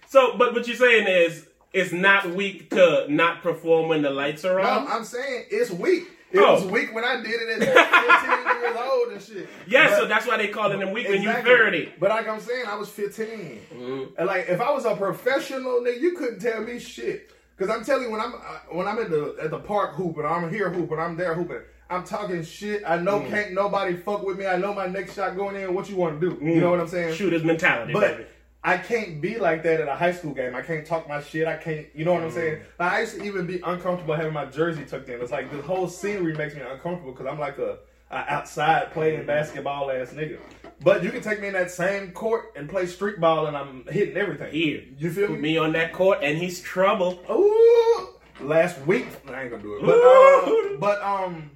So, 0.09 0.37
but 0.39 0.55
what 0.55 0.67
you're 0.69 0.77
saying 0.77 1.07
is, 1.09 1.47
it's 1.73 1.93
not 1.93 2.31
weak 2.31 2.71
to 2.71 3.07
not 3.09 3.43
perform 3.43 3.89
when 3.89 4.03
the 4.03 4.11
lights 4.11 4.45
are 4.45 4.63
No, 4.63 4.69
on. 4.69 4.87
I'm 4.89 5.05
saying 5.05 5.47
it's 5.51 5.71
weak. 5.71 6.05
It 6.33 6.39
Oh. 6.41 6.55
was 6.55 6.65
weak 6.67 6.93
when 6.95 7.05
I 7.05 7.17
did 7.23 7.41
it 7.41 7.63
at 7.63 7.63
15 8.57 8.63
years 8.63 8.77
old 8.93 9.13
and 9.13 9.23
shit. 9.23 9.49
yeah, 9.67 9.89
But- 9.89 9.97
so 9.99 10.07
that's 10.07 10.27
why 10.27 10.37
they 10.37 10.49
calling 10.49 10.81
them 10.81 10.93
weak 10.93 11.09
when 11.09 11.23
you 11.23 11.29
Exactly. 11.31 11.55
30. 11.55 11.93
But 12.01 12.11
like 12.11 12.29
I'm 12.29 12.41
saying, 12.41 12.67
I 12.67 12.75
was 12.77 12.89
15. 12.89 13.27
Mm-hmm. 13.73 14.03
And 14.19 14.27
like 14.27 14.49
if 14.49 14.61
I 14.61 14.71
was 14.73 14.85
a 14.85 14.97
professional 14.97 15.81
nigga, 15.81 16.01
you 16.01 16.13
couldn't 16.17 16.41
tell 16.41 16.61
me 16.63 16.79
shit. 16.79 17.31
Cause 17.59 17.71
I'm 17.71 17.85
telling 17.85 18.03
you, 18.05 18.11
when 18.11 18.21
I'm 18.21 18.35
uh, 18.35 18.39
when 18.73 18.87
I'm 18.87 18.99
at 18.99 19.09
the 19.09 19.35
at 19.43 19.51
the 19.51 19.59
park 19.59 19.95
hooping, 19.95 20.27
I'm 20.27 20.51
here 20.51 20.69
hooping, 20.69 20.99
I'm 20.99 21.17
there 21.17 21.33
hooping. 21.35 21.61
I'm 21.89 22.05
talking 22.05 22.45
shit. 22.45 22.83
I 22.87 22.99
know 22.99 23.21
Mm. 23.21 23.31
can't 23.31 23.53
nobody 23.55 23.97
fuck 23.97 24.25
with 24.25 24.39
me. 24.39 24.47
I 24.47 24.57
know 24.59 24.75
my 24.75 24.87
next 24.89 25.15
shot 25.15 25.37
going 25.37 25.57
in. 25.57 25.73
What 25.73 25.89
you 25.89 25.97
want 25.97 26.21
to 26.21 26.31
do? 26.31 26.45
You 26.45 26.61
know 26.61 26.71
what 26.71 26.81
I'm 26.81 26.89
saying? 26.89 27.15
Shooter's 27.15 27.45
mentality, 27.45 27.95
baby. 27.95 28.27
I 28.65 28.79
can't 28.79 29.21
be 29.21 29.39
like 29.39 29.63
that 29.63 29.81
at 29.81 29.89
a 29.89 29.95
high 29.95 30.13
school 30.13 30.35
game. 30.35 30.55
I 30.57 30.63
can't 30.63 30.85
talk 30.85 31.09
my 31.09 31.23
shit. 31.23 31.47
I 31.47 31.57
can't, 31.57 31.87
you 31.95 32.05
know 32.05 32.15
what 32.15 32.25
I'm 32.25 32.33
saying? 32.33 32.63
Like, 32.81 32.93
I 32.93 33.01
used 33.03 33.15
to 33.17 33.23
even 33.25 33.47
be 33.47 33.61
uncomfortable 33.61 34.15
having 34.17 34.33
my 34.33 34.47
jersey 34.47 34.85
tucked 34.85 35.09
in. 35.09 35.21
It's 35.21 35.31
like 35.31 35.53
this 35.53 35.65
whole 35.65 35.89
scenery 35.89 36.35
makes 36.35 36.55
me 36.55 36.63
uncomfortable 36.63 37.13
because 37.13 37.27
I'm 37.27 37.39
like 37.39 37.59
a, 37.59 37.79
a 38.11 38.17
outside 38.33 38.93
playing 38.93 39.25
basketball 39.25 39.91
ass 39.93 40.11
nigga. 40.11 40.39
But 40.83 41.05
you 41.05 41.11
can 41.11 41.23
take 41.23 41.41
me 41.41 41.47
in 41.47 41.53
that 41.55 41.71
same 41.71 42.11
court 42.11 42.53
and 42.57 42.69
play 42.69 42.87
street 42.87 43.21
ball 43.21 43.47
and 43.47 43.57
I'm 43.57 43.85
hitting 43.89 44.17
everything. 44.17 44.53
Here, 44.53 44.83
You 44.99 45.13
feel 45.13 45.29
me? 45.29 45.39
me 45.39 45.59
on 45.59 45.73
that 45.73 45.93
court, 45.93 46.19
and 46.23 46.37
he's 46.37 46.61
trouble. 46.61 47.23
Ooh, 47.31 48.09
last 48.45 48.79
week 48.87 49.07
I 49.29 49.43
ain't 49.43 49.51
gonna 49.53 49.63
do 49.63 49.77
it. 49.77 49.87
But 49.87 49.95
uh, 49.99 50.77
but 50.79 51.01
um, 51.03 51.51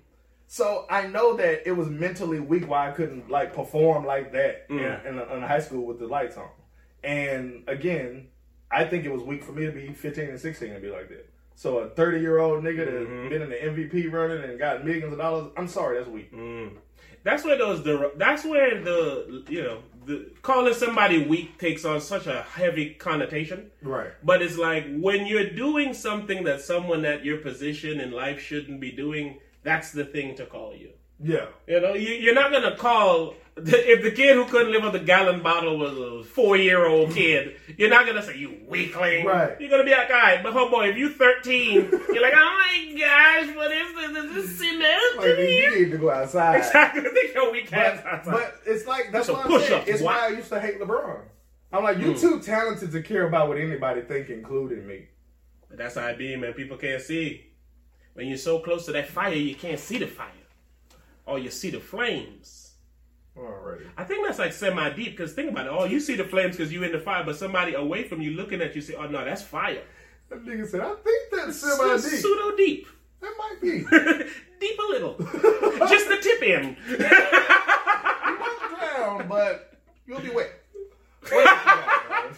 so 0.47 0.87
I 0.89 1.07
know 1.09 1.37
that 1.37 1.69
it 1.69 1.73
was 1.73 1.89
mentally 1.89 2.41
weak 2.41 2.69
why 2.69 2.89
I 2.89 2.93
couldn't 2.93 3.29
like 3.29 3.53
perform 3.55 4.05
like 4.07 4.33
that 4.33 4.67
in, 4.71 4.79
in, 4.79 5.19
in 5.19 5.43
high 5.43 5.61
school 5.61 5.85
with 5.85 5.99
the 5.99 6.07
lights 6.07 6.37
on. 6.37 6.49
And 7.03 7.65
again, 7.67 8.29
I 8.71 8.85
think 8.85 9.05
it 9.05 9.13
was 9.13 9.23
weak 9.23 9.43
for 9.43 9.53
me 9.53 9.67
to 9.67 9.73
be 9.73 9.93
15 9.93 10.29
and 10.29 10.41
16 10.41 10.73
and 10.73 10.83
be 10.83 10.91
like 10.91 11.09
that. 11.09 11.29
So 11.55 11.79
a 11.79 11.91
30 11.91 12.21
year 12.21 12.39
old 12.39 12.65
nigga 12.65 12.87
that's 12.87 13.07
mm-hmm. 13.07 13.29
been 13.29 13.43
in 13.43 13.51
the 13.51 13.57
MVP 13.57 14.11
running 14.11 14.43
and 14.43 14.59
got 14.59 14.85
millions 14.85 15.13
of 15.13 15.19
dollars, 15.19 15.51
I'm 15.57 15.69
sorry, 15.69 15.99
that's 15.99 16.09
weak. 16.09 16.33
Mm. 16.33 16.73
That's 17.23 17.45
where 17.45 17.59
those 17.59 17.83
the 17.83 18.13
that's 18.17 18.45
where 18.45 18.83
the 18.83 19.45
you 19.49 19.63
know 19.63 19.83
the 20.07 20.31
calling 20.41 20.73
somebody 20.73 21.23
weak 21.27 21.59
takes 21.59 21.85
on 21.85 22.01
such 22.01 22.27
a 22.27 22.43
heavy 22.43 22.95
connotation. 22.95 23.71
Right. 23.83 24.09
But 24.25 24.41
it's 24.41 24.57
like 24.57 24.87
when 24.97 25.27
you're 25.27 25.51
doing 25.51 25.93
something 25.93 26.45
that 26.45 26.63
someone 26.63 27.05
at 27.05 27.25
your 27.25 27.39
position 27.39 28.01
in 28.01 28.11
life 28.11 28.41
shouldn't 28.41 28.81
be 28.81 28.93
doing, 28.93 29.39
that's 29.63 29.93
the 29.93 30.07
thing 30.07 30.35
to 30.37 30.47
call 30.47 30.75
you. 30.75 30.93
Yeah. 31.23 31.47
You 31.67 31.81
know, 31.81 31.93
you, 31.93 32.15
you're 32.15 32.35
not 32.35 32.53
gonna 32.53 32.77
call 32.77 33.35
if 33.67 34.03
the 34.03 34.11
kid 34.11 34.35
who 34.35 34.45
couldn't 34.47 34.73
live 34.73 34.83
with 34.83 34.95
a 34.95 35.05
gallon 35.05 35.43
bottle 35.43 35.79
was 35.79 35.97
a 35.97 36.25
four 36.29 36.57
year 36.57 36.87
old 36.87 37.13
kid. 37.13 37.57
You're 37.77 37.91
not 37.91 38.07
gonna 38.07 38.23
say 38.23 38.37
you 38.37 38.61
weakling. 38.69 39.25
Right. 39.25 39.61
You're 39.61 39.71
gonna 39.71 39.85
be 39.85 39.91
like, 39.91 40.11
all 40.11 40.17
right, 40.17 40.43
but 40.43 40.53
homeboy, 40.53 40.91
if 40.91 40.97
you 40.97 41.11
13, 41.11 41.75
you're 41.91 42.23
like, 42.23 42.35
oh 42.35 42.59
my 42.59 42.99
gosh, 42.99 43.57
what 43.57 43.71
is 43.73 43.95
this? 43.95 44.25
Is 44.25 44.35
this 44.35 44.59
cement? 44.59 45.19
Like, 45.19 45.39
you 45.39 45.85
need 45.85 45.91
to 45.93 45.99
go 45.99 46.11
outside. 46.11 46.57
Exactly. 46.57 47.03
Your 47.35 47.53
weak 47.53 47.73
ass 47.73 48.01
But, 48.03 48.13
outside. 48.13 48.33
but 48.33 48.61
it's 48.67 48.87
like 48.87 49.13
that's 49.13 49.29
what 49.29 49.47
I'm 49.47 49.61
saying. 49.61 49.85
It's 49.87 50.03
what? 50.03 50.17
why 50.17 50.27
I 50.27 50.29
used 50.31 50.49
to 50.49 50.61
hate 50.61 50.81
LeBron. 50.81 51.23
I'm 51.73 51.85
like, 51.85 51.99
you're 51.99 52.15
hmm. 52.15 52.21
too 52.21 52.41
talented 52.41 52.91
to 52.93 53.03
care 53.03 53.27
about 53.27 53.49
what 53.49 53.59
anybody 53.59 54.03
think, 54.03 54.29
including 54.29 54.87
me. 54.87 55.07
But 55.69 55.79
that's 55.79 55.95
how 55.95 56.07
I 56.07 56.15
be, 56.15 56.35
man. 56.37 56.53
People 56.53 56.77
can't 56.77 57.01
see. 57.01 57.47
When 58.15 58.27
you're 58.27 58.39
so 58.39 58.59
close 58.59 58.87
to 58.87 58.93
that 58.93 59.09
fire, 59.09 59.33
you 59.33 59.55
can't 59.55 59.79
see 59.79 59.99
the 59.99 60.07
fire. 60.07 60.27
Or 61.27 61.39
you 61.39 61.49
see 61.49 61.71
the 61.71 61.79
flames. 61.79 62.60
Alrighty. 63.41 63.87
I 63.97 64.05
think 64.05 64.27
that's 64.27 64.39
like 64.39 64.53
semi 64.53 64.91
deep 64.91 65.17
because 65.17 65.33
think 65.33 65.51
about 65.51 65.67
it. 65.67 65.73
Oh, 65.73 65.85
you 65.85 65.99
see 66.01 66.15
the 66.15 66.25
flames 66.25 66.57
because 66.57 66.73
you're 66.73 66.85
in 66.85 66.93
the 66.93 67.01
fire, 67.01 67.25
but 67.25 67.37
somebody 67.37 67.75
away 67.75 68.05
from 68.05 68.21
you 68.21 68.33
looking 68.33 68.61
at 68.61 68.75
you 68.75 68.83
say, 68.83 68.95
oh 68.95 69.07
no, 69.07 69.25
that's 69.25 69.43
fire. 69.43 69.83
That 70.29 70.45
nigga 70.45 70.67
said, 70.69 70.81
I 70.81 70.95
think 70.95 71.31
that's 71.33 71.61
semi 71.61 71.97
deep." 71.97 72.21
Pseudo 72.21 72.57
deep. 72.57 72.87
That 73.21 73.33
might 73.39 73.61
be. 73.61 73.79
deep 74.61 74.79
a 74.79 74.89
little. 74.91 75.17
Just 75.89 76.09
the 76.09 76.19
tip 76.23 76.43
end. 76.43 76.77
You 76.89 76.99
won't 78.39 78.79
drown, 78.79 79.29
but 79.29 79.75
you'll 80.07 80.21
be 80.21 80.31
wet. 80.31 80.53
What 81.29 81.47
else 81.47 81.61
you 81.61 81.71
got, 81.71 82.11
man? 82.11 82.37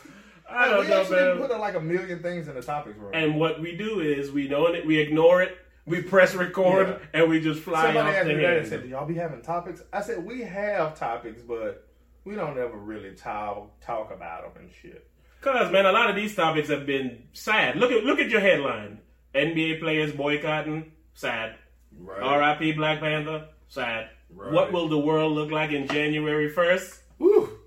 I 0.50 0.68
don't 0.68 0.80
we 0.80 0.88
know, 0.88 1.00
actually 1.00 1.16
man. 1.16 1.38
put 1.38 1.50
uh, 1.50 1.58
like 1.58 1.74
a 1.74 1.80
million 1.80 2.20
things 2.22 2.48
in 2.48 2.54
the 2.54 2.62
topics 2.62 2.98
room. 2.98 3.10
And 3.14 3.36
what 3.38 3.60
we 3.60 3.76
do 3.76 4.00
is 4.00 4.30
we 4.30 4.48
know 4.48 4.66
it, 4.66 4.86
we 4.86 4.98
ignore 4.98 5.40
it, 5.42 5.56
we 5.86 6.02
press 6.02 6.34
record, 6.34 6.88
Yeah. 6.88 7.20
and 7.22 7.30
we 7.30 7.40
just 7.40 7.60
fly 7.62 7.86
Somebody 7.86 8.08
off 8.10 8.14
asked 8.16 8.26
the 8.28 8.34
me 8.34 8.42
that 8.42 8.56
and 8.58 8.66
said, 8.68 8.82
"Do 8.82 8.88
y'all 8.88 9.06
be 9.06 9.14
having 9.14 9.42
topics?" 9.42 9.82
I 9.92 10.00
said, 10.02 10.24
"We 10.24 10.42
have 10.42 10.98
topics, 10.98 11.42
but 11.42 11.88
we 12.24 12.34
don't 12.34 12.58
ever 12.58 12.76
really 12.76 13.14
talk 13.14 13.80
talk 13.80 14.12
about 14.12 14.54
them 14.54 14.64
and 14.64 14.72
shit." 14.72 15.08
Cause 15.40 15.72
man, 15.72 15.86
a 15.86 15.92
lot 15.92 16.08
of 16.08 16.14
these 16.16 16.36
topics 16.36 16.68
have 16.68 16.86
been 16.86 17.24
sad. 17.32 17.76
Look 17.76 17.90
at 17.90 18.04
look 18.04 18.20
at 18.20 18.28
your 18.30 18.40
headline: 18.40 19.00
NBA 19.34 19.80
players 19.80 20.12
boycotting. 20.12 20.92
Sad. 21.14 21.56
Right. 21.98 22.22
R.I.P. 22.22 22.72
Black 22.72 23.00
Panther. 23.00 23.48
Sad. 23.68 24.08
Right. 24.34 24.52
What 24.52 24.72
will 24.72 24.88
the 24.88 24.98
world 24.98 25.32
look 25.32 25.50
like 25.50 25.72
in 25.72 25.86
January 25.88 26.48
first? 26.48 27.02
Woo. 27.18 27.58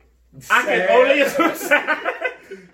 I 0.49 0.63
can 0.63 0.89
only 0.89 1.21
assume 1.21 1.55
sad. 1.55 2.13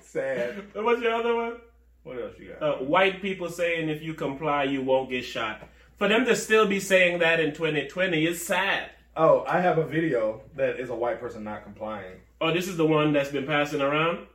sad. 0.01 0.63
What's 0.75 1.01
your 1.01 1.13
other 1.13 1.35
one? 1.35 1.57
What 2.03 2.17
else 2.21 2.33
you 2.39 2.53
got? 2.59 2.61
Uh, 2.63 2.83
white 2.83 3.21
people 3.21 3.49
saying 3.49 3.89
if 3.89 4.01
you 4.01 4.13
comply, 4.13 4.63
you 4.63 4.81
won't 4.81 5.09
get 5.09 5.23
shot. 5.23 5.67
For 5.97 6.07
them 6.07 6.25
to 6.25 6.35
still 6.35 6.65
be 6.67 6.79
saying 6.79 7.19
that 7.19 7.39
in 7.39 7.53
2020 7.53 8.25
is 8.25 8.43
sad. 8.45 8.89
oh, 9.15 9.43
I 9.47 9.61
have 9.61 9.77
a 9.77 9.85
video 9.85 10.41
that 10.55 10.79
is 10.79 10.89
a 10.89 10.95
white 10.95 11.19
person 11.19 11.43
not 11.43 11.63
complying. 11.63 12.17
Oh, 12.39 12.51
this 12.51 12.67
is 12.67 12.75
the 12.75 12.85
one 12.87 13.13
that's 13.13 13.29
been 13.29 13.45
passing 13.45 13.81
around. 13.81 14.25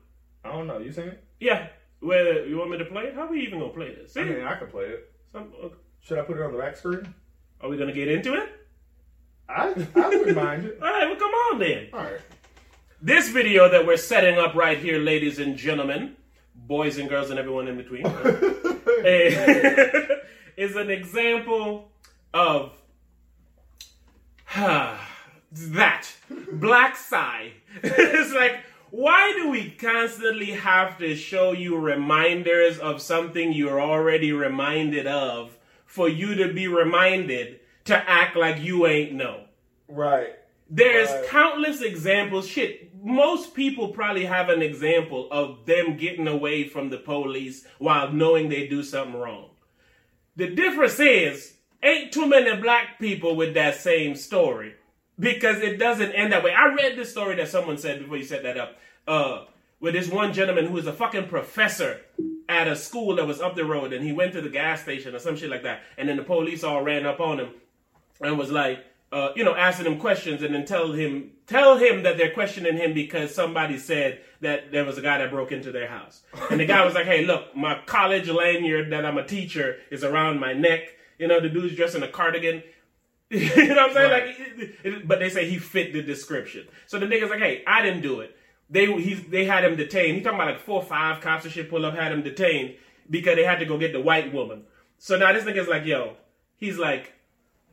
I 0.44 0.52
don't 0.52 0.68
know. 0.68 0.78
You 0.78 0.92
seen 0.92 1.08
it? 1.08 1.24
Yeah. 1.40 1.68
Where 2.00 2.46
you 2.46 2.56
want 2.56 2.70
me 2.70 2.78
to 2.78 2.84
play 2.84 3.04
it? 3.04 3.14
How 3.14 3.22
are 3.22 3.30
we 3.30 3.40
even 3.40 3.58
gonna 3.58 3.72
play 3.72 3.92
this? 3.94 4.12
See? 4.12 4.20
I 4.20 4.24
mean, 4.24 4.44
I 4.44 4.54
can 4.56 4.68
play 4.68 4.84
it. 4.84 5.10
Some, 5.32 5.52
okay. 5.64 5.74
Should 6.02 6.18
I 6.18 6.22
put 6.22 6.36
it 6.36 6.42
on 6.42 6.52
the 6.52 6.58
back 6.58 6.76
screen? 6.76 7.12
are 7.60 7.68
we 7.68 7.76
gonna 7.76 7.92
get 7.92 8.06
into 8.06 8.34
it? 8.34 8.48
I 9.48 9.74
I 9.96 10.08
wouldn't 10.08 10.36
mind 10.36 10.66
it. 10.66 10.78
All 10.82 10.88
right. 10.88 11.06
Well, 11.08 11.16
come 11.16 11.30
on 11.30 11.58
then. 11.58 11.88
All 11.92 12.00
right. 12.00 12.20
This 13.02 13.28
video 13.30 13.68
that 13.68 13.84
we're 13.86 13.96
setting 13.96 14.38
up 14.38 14.54
right 14.54 14.78
here, 14.78 14.98
ladies 14.98 15.38
and 15.38 15.56
gentlemen, 15.56 16.16
boys 16.66 16.98
and 16.98 17.08
girls 17.08 17.30
and 17.30 17.38
everyone 17.38 17.68
in 17.68 17.76
between, 17.76 18.06
is 20.56 20.76
an 20.76 20.90
example 20.90 21.90
of 22.34 22.72
that 24.54 26.06
black 26.52 26.96
sigh. 26.96 27.52
it's 27.82 28.32
like, 28.34 28.60
why 28.90 29.32
do 29.36 29.50
we 29.50 29.70
constantly 29.70 30.52
have 30.52 30.98
to 30.98 31.14
show 31.16 31.52
you 31.52 31.76
reminders 31.76 32.78
of 32.78 33.02
something 33.02 33.52
you're 33.52 33.80
already 33.80 34.32
reminded 34.32 35.06
of 35.06 35.56
for 35.84 36.08
you 36.08 36.34
to 36.36 36.52
be 36.52 36.68
reminded 36.68 37.60
to 37.84 37.96
act 37.96 38.36
like 38.36 38.62
you 38.62 38.86
ain't 38.86 39.12
know? 39.12 39.44
Right. 39.88 40.30
There's 40.68 41.08
Right. 41.10 41.26
countless 41.28 41.80
examples. 41.80 42.48
Shit, 42.48 42.85
most 43.06 43.54
people 43.54 43.90
probably 43.90 44.24
have 44.24 44.48
an 44.48 44.62
example 44.62 45.28
of 45.30 45.64
them 45.64 45.96
getting 45.96 46.26
away 46.26 46.66
from 46.68 46.90
the 46.90 46.98
police 46.98 47.64
while 47.78 48.10
knowing 48.10 48.48
they 48.48 48.66
do 48.66 48.82
something 48.82 49.14
wrong. 49.14 49.50
The 50.34 50.48
difference 50.48 50.98
is, 50.98 51.54
ain't 51.84 52.12
too 52.12 52.26
many 52.26 52.60
black 52.60 52.98
people 52.98 53.36
with 53.36 53.54
that 53.54 53.76
same 53.76 54.16
story 54.16 54.74
because 55.20 55.58
it 55.58 55.78
doesn't 55.78 56.12
end 56.14 56.32
that 56.32 56.42
way. 56.42 56.52
I 56.52 56.74
read 56.74 56.98
this 56.98 57.12
story 57.12 57.36
that 57.36 57.48
someone 57.48 57.78
said 57.78 58.00
before 58.00 58.16
you 58.16 58.24
set 58.24 58.42
that 58.42 58.58
up. 58.58 58.76
Uh, 59.06 59.44
with 59.78 59.94
this 59.94 60.10
one 60.10 60.32
gentleman 60.32 60.66
who 60.66 60.72
was 60.72 60.88
a 60.88 60.92
fucking 60.92 61.28
professor 61.28 62.00
at 62.48 62.66
a 62.66 62.74
school 62.74 63.14
that 63.14 63.26
was 63.26 63.40
up 63.40 63.54
the 63.54 63.64
road, 63.64 63.92
and 63.92 64.04
he 64.04 64.12
went 64.12 64.32
to 64.32 64.40
the 64.40 64.48
gas 64.48 64.82
station 64.82 65.14
or 65.14 65.20
some 65.20 65.36
shit 65.36 65.50
like 65.50 65.62
that, 65.62 65.82
and 65.96 66.08
then 66.08 66.16
the 66.16 66.24
police 66.24 66.64
all 66.64 66.82
ran 66.82 67.06
up 67.06 67.20
on 67.20 67.38
him 67.38 67.50
and 68.20 68.36
was 68.36 68.50
like, 68.50 68.84
uh, 69.12 69.30
you 69.36 69.44
know, 69.44 69.54
asking 69.54 69.86
him 69.86 69.98
questions 69.98 70.42
and 70.42 70.54
then 70.54 70.64
tell 70.64 70.92
him 70.92 71.30
tell 71.46 71.78
him 71.78 72.02
that 72.02 72.16
they're 72.16 72.32
questioning 72.32 72.76
him 72.76 72.92
because 72.92 73.34
somebody 73.34 73.78
said 73.78 74.20
that 74.40 74.72
there 74.72 74.84
was 74.84 74.98
a 74.98 75.02
guy 75.02 75.18
that 75.18 75.30
broke 75.30 75.52
into 75.52 75.70
their 75.72 75.86
house. 75.88 76.22
And 76.50 76.58
the 76.60 76.66
guy 76.66 76.84
was 76.84 76.94
like, 76.94 77.06
Hey, 77.06 77.24
look, 77.24 77.54
my 77.56 77.80
college 77.86 78.28
lanyard 78.28 78.90
that 78.90 79.06
I'm 79.06 79.16
a 79.16 79.24
teacher 79.26 79.78
is 79.90 80.02
around 80.04 80.40
my 80.40 80.52
neck. 80.52 80.80
You 81.18 81.28
know, 81.28 81.40
the 81.40 81.48
dude's 81.48 81.76
dressed 81.76 81.94
in 81.94 82.02
a 82.02 82.08
cardigan. 82.08 82.62
you 83.30 83.46
know 83.68 83.74
what 83.74 83.78
I'm 83.78 83.92
saying? 83.94 84.10
Right. 84.10 84.26
Like, 84.26 84.36
it- 84.38 84.74
it- 84.84 85.08
but 85.08 85.18
they 85.20 85.30
say 85.30 85.48
he 85.48 85.58
fit 85.58 85.92
the 85.92 86.02
description. 86.02 86.66
So 86.86 86.98
the 86.98 87.06
nigga's 87.06 87.30
like, 87.30 87.38
hey, 87.40 87.62
I 87.66 87.82
didn't 87.82 88.02
do 88.02 88.20
it. 88.20 88.36
They 88.68 88.86
he's, 89.00 89.22
they 89.28 89.44
had 89.44 89.64
him 89.64 89.76
detained. 89.76 90.16
He 90.16 90.22
talking 90.22 90.38
about 90.40 90.48
like 90.52 90.60
four 90.60 90.80
or 90.82 90.84
five 90.86 91.20
cops 91.20 91.44
and 91.44 91.52
shit 91.52 91.70
pull 91.70 91.86
up, 91.86 91.94
had 91.94 92.10
him 92.12 92.22
detained 92.22 92.74
because 93.08 93.36
they 93.36 93.44
had 93.44 93.60
to 93.60 93.64
go 93.66 93.78
get 93.78 93.92
the 93.92 94.00
white 94.00 94.32
woman. 94.32 94.64
So 94.98 95.16
now 95.16 95.32
this 95.32 95.44
nigga's 95.44 95.68
like, 95.68 95.84
yo, 95.84 96.16
he's 96.56 96.76
like, 96.76 97.12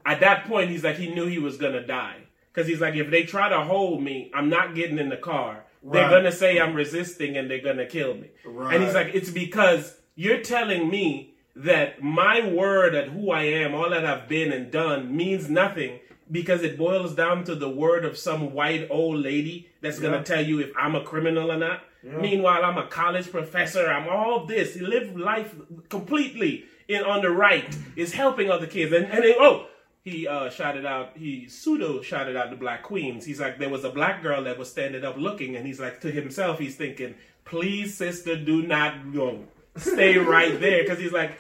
at 0.06 0.20
that 0.20 0.46
point, 0.46 0.70
he's 0.70 0.84
like, 0.84 0.98
he 0.98 1.14
knew 1.14 1.28
he 1.28 1.40
was 1.40 1.58
gonna 1.58 1.86
die. 1.86 2.18
Cause 2.54 2.68
he's 2.68 2.80
like, 2.80 2.96
if 2.96 3.10
they 3.10 3.24
try 3.24 3.50
to 3.50 3.62
hold 3.62 4.04
me, 4.04 4.32
I'm 4.34 4.48
not 4.48 4.76
getting 4.76 5.00
in 5.00 5.10
the 5.10 5.18
car. 5.18 5.66
They're 5.84 6.10
gonna 6.10 6.32
say 6.32 6.60
I'm 6.60 6.76
resisting 6.76 7.36
and 7.36 7.50
they're 7.50 7.62
gonna 7.62 7.88
kill 7.88 8.14
me. 8.14 8.30
Right. 8.46 8.76
And 8.76 8.84
he's 8.84 8.94
like, 8.94 9.14
it's 9.14 9.32
because 9.32 9.98
you're 10.16 10.42
telling 10.42 10.90
me 10.90 11.34
that 11.56 12.02
my 12.02 12.48
word 12.48 12.96
at 12.96 13.10
who 13.10 13.32
I 13.32 13.44
am, 13.44 13.74
all 13.74 13.90
that 13.90 14.06
I've 14.06 14.30
been 14.30 14.52
and 14.52 14.72
done, 14.72 15.16
means 15.16 15.50
nothing 15.50 16.00
because 16.32 16.62
it 16.64 16.78
boils 16.78 17.16
down 17.16 17.44
to 17.46 17.56
the 17.56 17.70
word 17.70 18.06
of 18.06 18.18
some 18.18 18.54
white 18.54 18.88
old 18.90 19.18
lady 19.18 19.68
that's 19.82 20.00
gonna 20.00 20.24
tell 20.24 20.44
you 20.44 20.60
if 20.60 20.72
I'm 20.78 20.96
a 20.96 21.04
criminal 21.04 21.52
or 21.52 21.58
not. 21.58 21.82
Meanwhile, 22.04 22.66
I'm 22.66 22.78
a 22.78 22.88
college 22.88 23.32
professor. 23.32 23.88
I'm 23.88 24.10
all 24.10 24.46
this. 24.46 24.74
He 24.74 24.82
lived 24.82 25.18
life 25.18 25.56
completely 25.90 26.66
in 26.88 27.04
on 27.04 27.22
the 27.22 27.30
right. 27.30 27.78
Is 27.96 28.14
helping 28.14 28.52
other 28.52 28.68
kids. 28.68 28.92
And 28.92 29.06
and 29.06 29.24
then, 29.24 29.36
oh, 29.40 29.68
he 30.04 30.28
uh, 30.28 30.50
shouted 30.50 30.86
out. 30.86 31.12
He 31.16 31.48
pseudo 31.48 32.02
shouted 32.02 32.36
out 32.36 32.50
the 32.50 32.56
black 32.56 32.84
queens. 32.84 33.26
He's 33.26 33.40
like, 33.40 33.58
there 33.58 33.70
was 33.70 33.84
a 33.84 33.90
black 33.90 34.22
girl 34.22 34.44
that 34.44 34.58
was 34.58 34.70
standing 34.70 35.04
up 35.06 35.18
looking, 35.18 35.56
and 35.56 35.66
he's 35.66 35.80
like 35.80 36.02
to 36.02 36.12
himself, 36.12 36.60
he's 36.60 36.76
thinking, 36.76 37.16
please, 37.46 37.96
sister, 37.98 38.36
do 38.36 38.62
not 38.68 39.14
go. 39.14 39.40
Stay 39.78 40.18
right 40.36 40.60
there, 40.60 40.84
because 40.84 41.00
he's 41.00 41.14
like. 41.14 41.32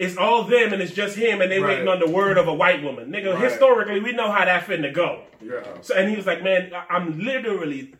It's 0.00 0.16
all 0.16 0.44
them 0.44 0.72
and 0.72 0.80
it's 0.80 0.94
just 0.94 1.16
him 1.16 1.40
and 1.40 1.50
they 1.50 1.58
Right. 1.58 1.70
waiting 1.70 1.88
on 1.88 1.98
the 1.98 2.08
word 2.08 2.38
of 2.38 2.46
a 2.46 2.54
white 2.54 2.84
woman. 2.84 3.10
Nigga, 3.10 3.34
Right. 3.34 3.50
historically, 3.50 3.98
we 3.98 4.12
know 4.12 4.30
how 4.30 4.44
that 4.44 4.64
finna 4.64 4.94
go. 4.94 5.24
Yeah. 5.42 5.60
So, 5.80 5.92
and 5.96 6.08
he 6.08 6.14
was 6.14 6.24
like, 6.24 6.40
man, 6.40 6.70
I'm 6.88 7.18
literally 7.18 7.94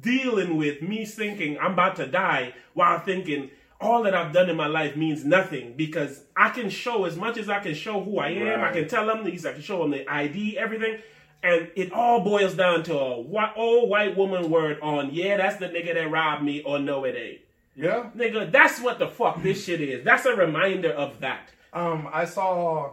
dealing 0.00 0.56
with 0.56 0.82
me 0.82 1.04
thinking 1.04 1.56
I'm 1.60 1.74
about 1.74 1.94
to 1.96 2.08
die 2.08 2.54
while 2.72 2.98
thinking 2.98 3.50
all 3.84 4.02
that 4.04 4.14
I've 4.14 4.32
done 4.32 4.48
in 4.48 4.56
my 4.56 4.66
life 4.66 4.96
means 4.96 5.24
nothing 5.24 5.74
because 5.76 6.22
I 6.34 6.48
can 6.48 6.70
show 6.70 7.04
as 7.04 7.16
much 7.16 7.36
as 7.36 7.50
I 7.50 7.60
can 7.60 7.74
show 7.74 8.02
who 8.02 8.18
I 8.18 8.30
am. 8.30 8.62
I 8.62 8.72
can 8.72 8.88
tell 8.88 9.06
them 9.06 9.24
these, 9.24 9.44
I 9.44 9.52
can 9.52 9.62
show 9.62 9.80
them 9.82 9.90
the 9.90 10.08
ID, 10.10 10.58
everything. 10.58 10.98
And 11.42 11.70
it 11.76 11.92
all 11.92 12.20
boils 12.20 12.54
down 12.54 12.82
to 12.84 12.98
a 12.98 13.20
white, 13.20 13.52
old 13.56 13.90
white 13.90 14.16
woman 14.16 14.50
word 14.50 14.80
on, 14.80 15.10
yeah, 15.12 15.36
that's 15.36 15.56
the 15.58 15.68
nigga 15.68 15.92
that 15.92 16.10
robbed 16.10 16.42
me, 16.42 16.62
or 16.62 16.78
no, 16.78 17.04
it 17.04 17.14
ain't. 17.14 17.40
Yeah. 17.76 18.10
Nigga, 18.16 18.50
that's 18.50 18.80
what 18.80 18.98
the 18.98 19.08
fuck 19.08 19.42
this 19.42 19.64
shit 19.64 19.82
is. 19.82 20.02
That's 20.02 20.24
a 20.24 20.34
reminder 20.34 20.90
of 20.90 21.20
that. 21.20 21.50
Um, 21.74 22.08
I 22.10 22.24
saw 22.24 22.92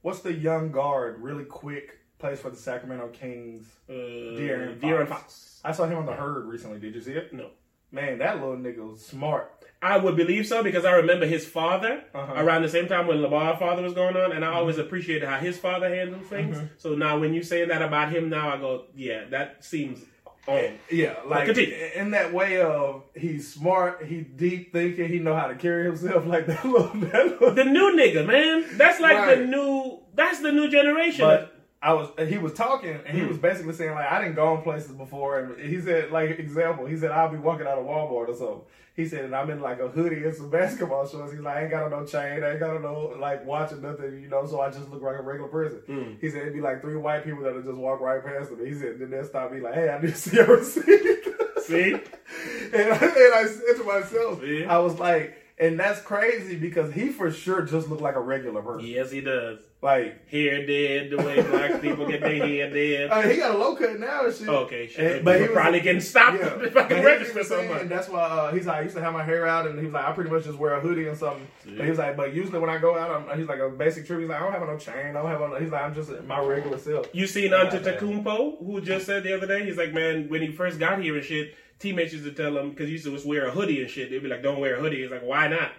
what's 0.00 0.20
the 0.20 0.32
young 0.32 0.72
guard 0.72 1.20
really 1.20 1.44
quick 1.44 1.98
plays 2.18 2.40
for 2.40 2.48
the 2.48 2.56
Sacramento 2.56 3.08
Kings. 3.08 3.66
Uh, 3.88 3.92
De'Aaron 3.92 4.80
De'Aaron 4.80 5.08
Fox. 5.08 5.20
Fox. 5.20 5.60
I 5.64 5.72
saw 5.72 5.84
him 5.84 5.98
on 5.98 6.06
the 6.06 6.14
herd 6.14 6.46
recently. 6.46 6.78
Did 6.78 6.94
you 6.94 7.02
see 7.02 7.12
it? 7.12 7.34
No. 7.34 7.50
Man, 7.92 8.18
that 8.18 8.40
little 8.40 8.56
nigga 8.56 8.90
was 8.90 9.04
smart. 9.04 9.52
I 9.82 9.98
would 9.98 10.16
believe 10.16 10.46
so 10.46 10.62
because 10.62 10.84
I 10.84 10.92
remember 10.92 11.26
his 11.26 11.46
father 11.46 12.02
Uh-huh. 12.14 12.32
around 12.36 12.62
the 12.62 12.68
same 12.68 12.88
time 12.88 13.06
when 13.06 13.20
Lamar's 13.22 13.58
father 13.58 13.82
was 13.82 13.92
going 13.92 14.16
on, 14.16 14.32
and 14.32 14.44
I 14.44 14.48
always 14.52 14.78
appreciated 14.78 15.28
how 15.28 15.38
his 15.38 15.58
father 15.58 15.88
handled 15.94 16.26
things. 16.26 16.58
So 16.78 16.94
now 16.94 17.18
when 17.18 17.34
you 17.34 17.42
say 17.42 17.64
that 17.66 17.82
about 17.82 18.10
him, 18.10 18.28
now 18.30 18.52
I 18.54 18.56
go, 18.58 18.84
yeah, 18.94 19.24
that 19.30 19.64
seems 19.64 20.00
on. 20.48 20.78
Yeah, 20.90 21.16
like 21.26 21.46
continue. 21.46 21.74
in 21.94 22.12
that 22.12 22.32
way 22.32 22.60
of 22.60 23.02
he's 23.14 23.52
smart, 23.52 24.04
he 24.04 24.20
deep 24.22 24.72
thinking, 24.72 25.08
he 25.08 25.18
know 25.18 25.34
how 25.34 25.48
to 25.48 25.54
carry 25.56 25.84
himself 25.84 26.24
like 26.34 26.46
that 26.46 26.64
little 26.64 26.88
that 27.10 27.26
little 27.26 27.50
The 27.52 27.64
new 27.64 27.92
nigga, 27.96 28.24
man, 28.26 28.64
that's 28.78 28.98
like 29.00 29.36
the 29.38 29.44
new, 29.44 30.00
that's 30.14 30.40
the 30.40 30.52
new 30.52 30.68
generation. 30.68 31.24
But 31.26 31.52
I 31.82 31.92
was 31.92 32.08
he 32.28 32.38
was 32.38 32.52
talking 32.54 32.98
and 33.06 33.16
he 33.16 33.22
Hmm. 33.24 33.28
was 33.28 33.38
basically 33.38 33.74
saying 33.74 33.92
like 33.92 34.10
I 34.10 34.20
didn't 34.22 34.36
go 34.36 34.56
in 34.56 34.62
places 34.62 34.92
before 34.92 35.38
and 35.40 35.60
he 35.60 35.80
said 35.80 36.10
like 36.10 36.30
example 36.38 36.86
he 36.86 36.96
said 36.96 37.10
I'll 37.10 37.28
be 37.30 37.36
walking 37.38 37.66
out 37.66 37.78
of 37.78 37.84
Walmart 37.84 38.28
or 38.28 38.34
something. 38.34 38.62
He 38.96 39.06
said 39.06 39.26
and 39.26 39.36
I'm 39.36 39.50
in 39.50 39.60
like 39.60 39.78
a 39.78 39.88
hoodie 39.88 40.24
and 40.24 40.34
some 40.34 40.48
basketball 40.48 41.06
shorts. 41.06 41.32
He's 41.32 41.40
like 41.40 41.56
I 41.56 41.62
ain't 41.62 41.70
got 41.70 41.90
no 41.90 42.04
chain, 42.06 42.42
I 42.42 42.52
ain't 42.52 42.60
got 42.60 42.80
no 42.80 43.14
like 43.20 43.44
watch 43.44 43.72
or 43.72 43.76
nothing, 43.76 44.22
you 44.22 44.28
know. 44.28 44.46
So 44.46 44.60
I 44.60 44.70
just 44.70 44.88
look 44.90 45.02
like 45.02 45.18
a 45.18 45.22
regular 45.22 45.48
person. 45.50 45.80
Hmm. 45.86 46.12
He 46.20 46.30
said 46.30 46.42
it'd 46.42 46.54
be 46.54 46.60
like 46.62 46.80
three 46.80 46.96
white 46.96 47.24
people 47.24 47.42
that'll 47.42 47.62
just 47.62 47.76
walk 47.76 48.00
right 48.00 48.24
past 48.24 48.50
him. 48.50 48.64
He 48.64 48.72
said 48.72 48.98
then 48.98 49.10
they'll 49.10 49.24
stop 49.24 49.52
me 49.52 49.60
like 49.60 49.74
Hey, 49.74 49.90
I 49.90 50.00
need 50.00 50.08
to 50.12 50.16
see 50.16 50.36
your 50.36 50.56
receipt. 50.56 51.24
See? 51.62 51.92
and, 52.72 52.92
I, 52.92 52.96
and 52.96 53.34
I 53.34 53.46
said 53.46 53.76
to 53.76 53.84
myself, 53.84 54.42
Yeah. 54.42 54.74
I 54.74 54.78
was 54.78 54.98
like, 54.98 55.36
and 55.58 55.78
that's 55.80 56.00
crazy 56.02 56.56
because 56.56 56.92
he 56.92 57.08
for 57.08 57.30
sure 57.30 57.62
just 57.62 57.88
looked 57.88 58.02
like 58.02 58.16
a 58.16 58.20
regular 58.20 58.62
person. 58.62 58.86
Yes, 58.88 59.10
he 59.10 59.20
does. 59.20 59.60
Like 59.82 60.26
Hair 60.30 60.66
dead, 60.66 61.10
the 61.10 61.18
way 61.18 61.40
black 61.42 61.80
people 61.82 62.06
get 62.08 62.20
their 62.22 62.34
hair 62.46 62.70
dead. 62.74 63.10
I 63.10 63.22
mean, 63.22 63.30
he 63.32 63.36
got 63.36 63.54
a 63.54 63.58
low 63.58 63.76
cut 63.76 64.00
now 64.00 64.24
and 64.24 64.34
shit. 64.34 64.48
Okay, 64.48 64.86
shit. 64.88 65.16
And- 65.16 65.24
but 65.24 65.36
he 65.36 65.42
was- 65.42 65.52
probably 65.52 65.80
getting 65.80 66.00
stopped 66.00 66.38
Yeah, 66.40 66.58
if 66.62 66.76
I 66.76 66.84
can 66.84 67.04
register 67.04 67.38
was 67.38 67.48
so. 67.48 67.84
That's 67.84 68.08
why 68.08 68.22
uh, 68.22 68.52
he's 68.52 68.66
like, 68.66 68.78
I 68.78 68.80
used 68.82 68.96
to 68.96 69.02
have 69.02 69.12
my 69.12 69.22
hair 69.22 69.46
out, 69.46 69.66
and 69.66 69.78
he 69.78 69.84
was 69.84 69.94
like, 69.94 70.04
I 70.06 70.12
pretty 70.12 70.30
much 70.30 70.44
just 70.44 70.58
wear 70.58 70.72
a 70.74 70.80
hoodie 70.80 71.06
and 71.08 71.16
something. 71.16 71.46
But 71.64 71.84
he 71.84 71.90
was 71.90 71.98
like, 71.98 72.16
but 72.16 72.34
usually 72.34 72.58
when 72.58 72.70
I 72.70 72.78
go 72.78 72.98
out, 72.98 73.28
I'm, 73.30 73.38
he's 73.38 73.48
like 73.48 73.60
a 73.60 73.68
basic 73.68 74.06
trip. 74.06 74.18
He's 74.20 74.28
like, 74.28 74.40
I 74.40 74.44
don't 74.44 74.52
have 74.52 74.62
no 74.66 74.78
chain, 74.78 75.10
I 75.10 75.12
don't 75.12 75.26
have 75.26 75.42
on. 75.42 75.60
He's 75.62 75.70
like, 75.70 75.82
I'm 75.82 75.94
just 75.94 76.10
my 76.24 76.40
regular 76.40 76.78
self. 76.78 77.06
You 77.12 77.26
seen 77.26 77.52
Antetokounmpo, 77.52 78.64
who 78.64 78.80
just 78.80 79.06
said 79.06 79.22
the 79.24 79.36
other 79.36 79.46
day, 79.46 79.64
he's 79.64 79.76
like, 79.76 79.92
man, 79.92 80.28
when 80.28 80.40
he 80.42 80.50
first 80.52 80.78
got 80.78 81.00
here 81.02 81.16
and 81.16 81.24
shit, 81.24 81.54
teammates 81.78 82.12
used 82.12 82.24
to 82.24 82.32
tell 82.32 82.56
him 82.56 82.70
because 82.70 82.86
he 82.86 82.92
used 82.92 83.04
to 83.04 83.12
just 83.12 83.26
wear 83.26 83.46
a 83.46 83.50
hoodie 83.50 83.80
and 83.82 83.90
shit. 83.90 84.10
They'd 84.10 84.22
be 84.22 84.28
like, 84.28 84.42
"Don't 84.42 84.60
wear 84.60 84.76
a 84.76 84.80
hoodie." 84.80 85.02
He's 85.02 85.10
like, 85.10 85.22
"Why 85.22 85.48
not?" 85.48 85.72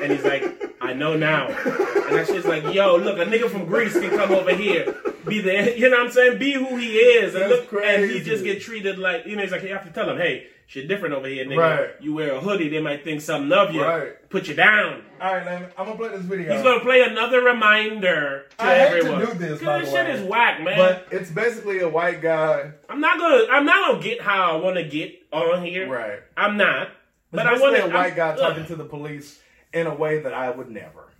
And 0.00 0.12
he's 0.12 0.24
like, 0.24 0.44
"I 0.80 0.92
know 0.92 1.16
now." 1.16 1.48
And 1.48 2.16
that 2.16 2.26
shit's 2.26 2.46
like, 2.46 2.74
"Yo, 2.74 2.96
look, 2.96 3.18
a 3.18 3.24
nigga 3.24 3.50
from 3.50 3.66
Greece 3.66 3.92
can 3.92 4.10
come 4.10 4.32
over 4.32 4.54
here, 4.54 4.94
be 5.26 5.40
there. 5.40 5.76
you 5.76 5.88
know 5.88 5.98
what 5.98 6.06
I'm 6.06 6.12
saying, 6.12 6.38
be 6.38 6.52
who 6.52 6.76
he 6.76 6.96
is, 6.96 7.34
and 7.34 7.50
That's 7.50 7.72
look, 7.72 7.84
and 7.84 8.10
he 8.10 8.20
just 8.20 8.44
get 8.44 8.60
treated 8.60 8.98
like, 8.98 9.26
you 9.26 9.36
know, 9.36 9.42
he's 9.42 9.52
like, 9.52 9.62
you 9.62 9.68
have 9.68 9.84
to 9.84 9.92
tell 9.92 10.08
him, 10.08 10.16
hey." 10.16 10.48
Shit 10.66 10.88
different 10.88 11.14
over 11.14 11.28
here, 11.28 11.44
nigga. 11.44 11.56
Right. 11.58 11.90
You 12.00 12.14
wear 12.14 12.32
a 12.34 12.40
hoodie, 12.40 12.68
they 12.68 12.80
might 12.80 13.04
think 13.04 13.20
something 13.20 13.52
of 13.52 13.74
you. 13.74 13.82
Right. 13.82 14.28
Put 14.30 14.48
you 14.48 14.54
down. 14.54 15.02
All 15.20 15.34
right, 15.34 15.44
man, 15.44 15.70
I'm 15.76 15.84
gonna 15.86 15.98
play 15.98 16.08
this 16.08 16.22
video. 16.22 16.54
He's 16.54 16.62
gonna 16.62 16.80
play 16.80 17.02
another 17.02 17.42
reminder 17.42 18.46
to 18.58 18.64
I 18.64 18.78
hate 18.78 19.02
to 19.02 19.26
do 19.26 19.34
this, 19.34 19.62
by 19.62 19.80
this 19.80 19.90
the 19.90 19.96
shit 19.96 20.06
way. 20.06 20.12
is 20.12 20.28
whack, 20.28 20.62
man. 20.62 20.76
but 20.78 21.06
it's 21.10 21.30
basically 21.30 21.80
a 21.80 21.88
white 21.88 22.22
guy, 22.22 22.72
I'm 22.88 23.00
not 23.00 23.18
gonna. 23.18 23.44
I'm 23.50 23.64
not 23.66 23.92
gonna 23.92 24.02
get 24.02 24.20
how 24.22 24.52
I 24.52 24.56
want 24.56 24.76
to 24.76 24.84
get 24.84 25.22
on 25.32 25.64
here. 25.64 25.86
right? 25.88 26.20
I'm 26.36 26.56
not. 26.56 26.88
But 27.30 27.46
It's 27.46 27.46
I 27.46 27.50
basically 27.52 27.80
want 27.80 27.92
a 27.92 27.96
white 27.96 28.16
guy 28.16 28.36
talking 28.36 28.66
to 28.66 28.76
the 28.76 28.84
police 28.84 29.40
in 29.72 29.86
a 29.86 29.94
way 29.94 30.20
that 30.20 30.32
I 30.32 30.50
would 30.50 30.70
never. 30.70 31.10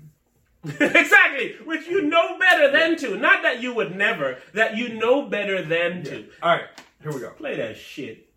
exactly, 0.64 1.56
which 1.66 1.86
you 1.86 2.02
know 2.02 2.38
better 2.38 2.70
than 2.72 2.96
to. 2.96 3.16
Not 3.18 3.42
that 3.42 3.60
you 3.62 3.74
would 3.74 3.94
never. 3.94 4.38
That 4.54 4.76
you 4.76 4.94
know 4.94 5.28
better 5.28 5.60
than 5.62 6.02
to. 6.04 6.24
All 6.42 6.56
right, 6.56 6.64
here 7.02 7.12
we 7.12 7.20
go. 7.20 7.30
Play 7.30 7.56
that 7.56 7.76
shit. 7.76 8.28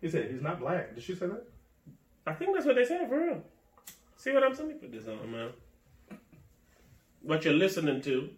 He 0.00 0.08
said 0.08 0.30
he's 0.30 0.42
not 0.42 0.60
black. 0.60 0.94
Did 0.94 1.04
she 1.04 1.14
say 1.14 1.26
that? 1.26 1.44
I 2.26 2.34
think 2.34 2.54
that's 2.54 2.66
what 2.66 2.76
they 2.76 2.84
said 2.84 3.08
for 3.08 3.18
real. 3.18 3.42
See 4.16 4.32
what 4.32 4.42
I'm 4.42 4.54
saying? 4.54 4.68
Let 4.68 4.82
me 4.82 4.88
put 4.88 4.92
this 4.92 5.08
on, 5.08 5.30
man. 5.30 5.50
What 7.22 7.44
you're 7.44 7.54
listening 7.54 8.00
to 8.02 8.30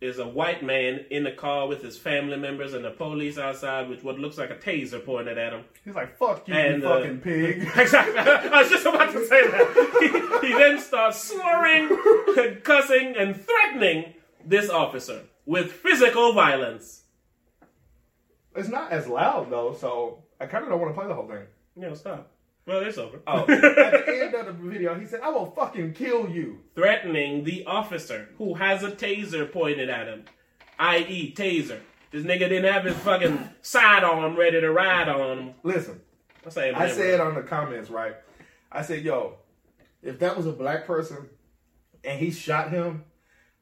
is 0.00 0.18
a 0.18 0.26
white 0.26 0.62
man 0.62 1.06
in 1.10 1.24
the 1.24 1.32
car 1.32 1.66
with 1.66 1.82
his 1.82 1.96
family 1.96 2.36
members 2.36 2.74
and 2.74 2.84
the 2.84 2.90
police 2.90 3.38
outside 3.38 3.88
with 3.88 4.04
what 4.04 4.18
looks 4.18 4.36
like 4.36 4.50
a 4.50 4.54
taser 4.54 5.04
pointed 5.04 5.38
at 5.38 5.52
him. 5.52 5.64
He's 5.84 5.94
like, 5.94 6.18
"Fuck 6.18 6.46
you, 6.48 6.54
And, 6.54 6.82
you 6.82 6.88
uh, 6.88 6.98
fucking 6.98 7.20
pig." 7.20 7.68
Exactly. 7.76 8.18
I 8.18 8.62
was 8.62 8.70
just 8.70 8.84
about 8.84 9.12
to 9.12 9.26
say 9.26 9.46
that. 9.48 10.40
He, 10.42 10.48
he 10.48 10.54
then 10.54 10.78
starts 10.80 11.22
slurring, 11.22 11.88
and 12.36 12.62
cussing, 12.64 13.14
and 13.16 13.40
threatening 13.40 14.14
this 14.44 14.68
officer 14.68 15.22
with 15.46 15.72
physical 15.72 16.32
violence. 16.32 17.04
It's 18.54 18.68
not 18.68 18.92
as 18.92 19.06
loud 19.06 19.50
though, 19.50 19.74
so 19.78 20.22
I 20.40 20.46
kind 20.46 20.64
of 20.64 20.70
don't 20.70 20.80
want 20.80 20.94
to 20.94 20.98
play 20.98 21.08
the 21.08 21.14
whole 21.14 21.28
thing. 21.28 21.46
No, 21.76 21.94
stop. 21.94 22.30
Well, 22.66 22.80
it's 22.80 22.98
over. 22.98 23.20
Oh, 23.26 23.40
at 23.48 24.06
the 24.06 24.20
end 24.24 24.34
of 24.34 24.46
the 24.46 24.52
video, 24.52 24.98
he 24.98 25.06
said, 25.06 25.20
"I 25.22 25.30
will 25.30 25.46
fucking 25.46 25.94
kill 25.94 26.28
you." 26.28 26.60
threatening 26.74 27.44
the 27.44 27.64
officer 27.64 28.28
who 28.38 28.54
has 28.54 28.82
a 28.82 28.90
taser 28.90 29.50
pointed 29.50 29.88
at 29.88 30.08
him, 30.08 30.24
i.e., 30.78 31.32
taser. 31.34 31.80
This 32.10 32.24
nigga 32.24 32.48
didn't 32.48 32.72
have 32.72 32.84
his 32.84 32.96
fucking 32.96 33.50
sidearm 33.62 34.36
ready 34.36 34.60
to 34.60 34.70
ride 34.70 35.08
on 35.08 35.38
him. 35.38 35.54
Listen, 35.62 36.00
I, 36.44 36.50
say, 36.50 36.72
I 36.72 36.88
said 36.90 37.20
on 37.20 37.34
the 37.34 37.42
comments, 37.42 37.88
right? 37.88 38.16
I 38.70 38.82
said, 38.82 39.04
"Yo, 39.04 39.36
if 40.02 40.18
that 40.18 40.36
was 40.36 40.46
a 40.46 40.52
black 40.52 40.86
person 40.86 41.28
and 42.04 42.18
he 42.18 42.30
shot 42.30 42.70
him, 42.70 43.04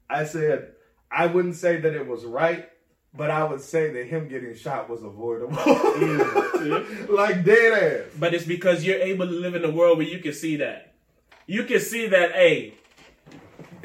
I 0.08 0.24
said 0.24 0.72
I 1.10 1.26
wouldn't 1.26 1.56
say 1.56 1.76
that 1.76 1.94
it 1.94 2.06
was 2.06 2.24
right." 2.24 2.68
But 3.16 3.30
I 3.30 3.44
would 3.44 3.60
say 3.60 3.92
that 3.92 4.06
him 4.06 4.28
getting 4.28 4.54
shot 4.56 4.90
was 4.90 5.04
avoidable. 5.04 5.54
like 7.14 7.44
dead 7.44 8.06
ass. 8.06 8.12
But 8.18 8.34
it's 8.34 8.44
because 8.44 8.84
you're 8.84 8.98
able 8.98 9.26
to 9.26 9.32
live 9.32 9.54
in 9.54 9.64
a 9.64 9.70
world 9.70 9.98
where 9.98 10.06
you 10.06 10.18
can 10.18 10.32
see 10.32 10.56
that. 10.56 10.94
You 11.46 11.64
can 11.64 11.78
see 11.78 12.08
that, 12.08 12.32
hey, 12.32 12.74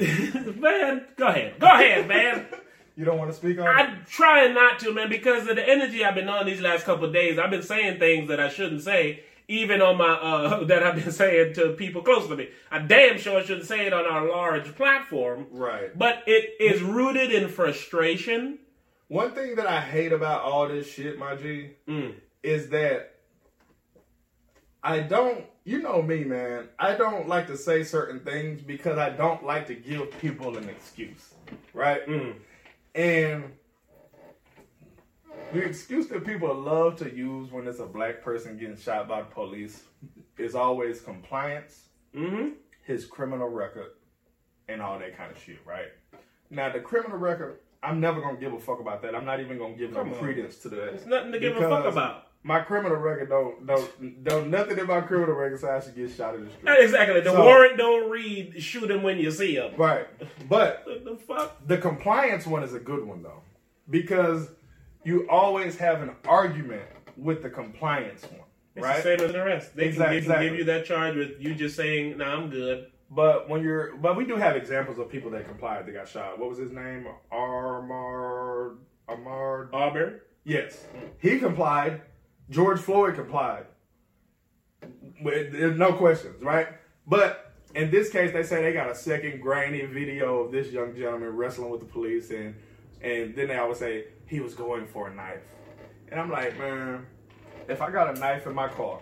man, 0.00 1.06
go 1.16 1.28
ahead. 1.28 1.58
Go 1.58 1.66
ahead, 1.66 2.08
man. 2.08 2.46
You 2.96 3.06
don't 3.06 3.16
want 3.16 3.30
to 3.30 3.36
speak 3.36 3.58
on 3.58 3.66
it? 3.66 3.70
I'm 3.70 4.04
trying 4.04 4.52
not 4.52 4.78
to, 4.80 4.92
man, 4.92 5.08
because 5.08 5.48
of 5.48 5.56
the 5.56 5.66
energy 5.66 6.04
I've 6.04 6.14
been 6.14 6.28
on 6.28 6.44
these 6.44 6.60
last 6.60 6.84
couple 6.84 7.06
of 7.06 7.14
days. 7.14 7.38
I've 7.38 7.48
been 7.48 7.62
saying 7.62 7.98
things 7.98 8.28
that 8.28 8.40
I 8.40 8.50
shouldn't 8.50 8.82
say 8.82 9.22
even 9.48 9.80
on 9.80 9.96
my 9.96 10.12
uh, 10.12 10.64
that 10.64 10.82
I've 10.82 10.96
been 10.96 11.10
saying 11.10 11.54
to 11.54 11.72
people 11.72 12.02
close 12.02 12.28
to 12.28 12.36
me. 12.36 12.48
I 12.70 12.78
damn 12.78 13.18
sure 13.18 13.42
shouldn't 13.42 13.66
say 13.66 13.86
it 13.86 13.92
on 13.94 14.04
our 14.04 14.28
large 14.28 14.74
platform. 14.76 15.46
Right. 15.50 15.96
But 15.98 16.24
it 16.26 16.60
is 16.60 16.82
rooted 16.82 17.32
in 17.32 17.48
frustration. 17.48 18.58
One 19.10 19.32
thing 19.32 19.56
that 19.56 19.66
I 19.66 19.80
hate 19.80 20.12
about 20.12 20.42
all 20.42 20.68
this 20.68 20.86
shit, 20.88 21.18
my 21.18 21.34
G, 21.34 21.72
Mm. 21.88 22.14
is 22.44 22.68
that 22.70 23.16
I 24.84 25.00
don't, 25.00 25.44
you 25.64 25.82
know 25.82 26.00
me, 26.00 26.22
man. 26.22 26.68
I 26.78 26.94
don't 26.94 27.26
like 27.26 27.48
to 27.48 27.56
say 27.56 27.82
certain 27.82 28.20
things 28.20 28.62
because 28.62 28.98
I 28.98 29.10
don't 29.10 29.44
like 29.44 29.66
to 29.66 29.74
give 29.74 30.16
people 30.20 30.56
an 30.56 30.68
excuse, 30.68 31.34
right? 31.74 32.06
Mm. 32.06 32.36
And 32.94 33.52
the 35.52 35.58
excuse 35.64 36.06
that 36.06 36.24
people 36.24 36.54
love 36.54 36.94
to 36.98 37.12
use 37.12 37.50
when 37.50 37.66
it's 37.66 37.80
a 37.80 37.86
black 37.86 38.22
person 38.22 38.56
getting 38.56 38.76
shot 38.76 39.08
by 39.08 39.22
the 39.22 39.26
police 39.28 39.82
is 40.38 40.54
always 40.54 41.00
compliance, 41.00 41.88
Mm-hmm. 42.14 42.50
his 42.84 43.06
criminal 43.06 43.48
record, 43.48 43.90
and 44.68 44.80
all 44.80 45.00
that 45.00 45.16
kind 45.16 45.32
of 45.32 45.38
shit, 45.42 45.58
right? 45.66 45.88
Now, 46.48 46.72
the 46.72 46.78
criminal 46.80 47.18
record, 47.18 47.58
I'm 47.82 48.00
never 48.00 48.20
gonna 48.20 48.36
give 48.38 48.52
a 48.52 48.60
fuck 48.60 48.80
about 48.80 49.02
that. 49.02 49.14
I'm 49.14 49.24
not 49.24 49.40
even 49.40 49.58
gonna 49.58 49.74
give 49.74 49.92
no 49.92 50.00
Come 50.00 50.12
on. 50.12 50.18
credence 50.18 50.56
to 50.58 50.68
that. 50.70 50.94
It's 50.94 51.06
nothing 51.06 51.32
to 51.32 51.38
give 51.38 51.56
a 51.56 51.60
fuck 51.60 51.86
about. 51.86 52.26
My 52.42 52.60
criminal 52.60 52.96
record 52.96 53.28
don't 53.28 53.66
don't 53.66 54.24
don't 54.24 54.50
nothing 54.50 54.78
in 54.78 54.86
my 54.86 55.00
criminal 55.02 55.34
record 55.34 55.60
say 55.60 55.68
I 55.68 55.80
should 55.80 55.94
get 55.94 56.10
shot 56.10 56.34
in 56.34 56.44
the 56.46 56.50
street. 56.50 56.74
Exactly. 56.78 57.20
The 57.20 57.32
So- 57.32 57.44
warrant 57.44 57.76
don't 57.76 58.10
read 58.10 58.62
shoot 58.62 58.90
him 58.90 59.02
when 59.02 59.18
you 59.18 59.30
see 59.30 59.54
him. 59.56 59.72
Right, 59.76 60.06
but 60.48 60.84
the 61.04 61.16
fuck? 61.16 61.66
the 61.66 61.76
compliance 61.78 62.46
one 62.46 62.62
is 62.62 62.74
a 62.74 62.80
good 62.80 63.04
one 63.04 63.22
though, 63.22 63.42
because 63.88 64.48
you 65.04 65.26
always 65.28 65.76
have 65.78 66.02
an 66.02 66.12
argument 66.26 66.82
with 67.16 67.42
the 67.42 67.50
compliance 67.50 68.22
one, 68.24 68.40
It's 68.76 68.84
right? 68.84 68.96
the 68.96 69.02
same 69.02 69.20
as 69.20 69.30
an 69.34 69.36
arrest. 69.40 69.76
They, 69.76 69.86
Exact- 69.86 69.98
can, 70.10 70.14
they 70.14 70.20
can 70.20 70.30
exactly. 70.32 70.48
give 70.48 70.58
you 70.58 70.64
that 70.64 70.84
charge 70.86 71.16
with 71.16 71.32
you 71.40 71.54
just 71.54 71.76
saying, 71.76 72.18
"Nah, 72.18 72.36
I'm 72.36 72.48
good." 72.50 72.90
But 73.10 73.48
when 73.48 73.62
you're, 73.62 73.96
but 73.96 74.16
we 74.16 74.24
do 74.24 74.36
have 74.36 74.54
examples 74.54 74.98
of 74.98 75.08
people 75.08 75.30
that 75.32 75.46
complied 75.46 75.86
that 75.86 75.92
got 75.92 76.08
shot. 76.08 76.38
What 76.38 76.48
was 76.48 76.58
his 76.58 76.70
name? 76.70 77.06
Armar, 77.32 78.76
Armar. 79.08 79.68
Auburn. 79.72 80.20
Yes, 80.44 80.86
mm. 80.94 81.08
he 81.18 81.38
complied. 81.38 82.02
George 82.50 82.80
Floyd 82.80 83.16
complied. 83.16 83.66
With, 85.22 85.52
there's 85.52 85.76
no 85.76 85.92
questions, 85.92 86.42
right? 86.42 86.68
But 87.06 87.52
in 87.74 87.90
this 87.90 88.10
case, 88.10 88.32
they 88.32 88.42
say 88.42 88.62
they 88.62 88.72
got 88.72 88.90
a 88.90 88.94
second 88.94 89.40
grainy 89.40 89.84
video 89.86 90.40
of 90.40 90.52
this 90.52 90.68
young 90.68 90.96
gentleman 90.96 91.36
wrestling 91.36 91.70
with 91.70 91.80
the 91.80 91.86
police, 91.86 92.30
and 92.30 92.54
and 93.02 93.34
then 93.34 93.48
they 93.48 93.56
always 93.56 93.78
say 93.78 94.04
he 94.26 94.38
was 94.40 94.54
going 94.54 94.86
for 94.86 95.08
a 95.08 95.14
knife, 95.14 95.42
and 96.10 96.20
I'm 96.20 96.30
like, 96.30 96.56
man, 96.58 97.06
if 97.68 97.82
I 97.82 97.90
got 97.90 98.16
a 98.16 98.20
knife 98.20 98.46
in 98.46 98.54
my 98.54 98.68
car, 98.68 99.00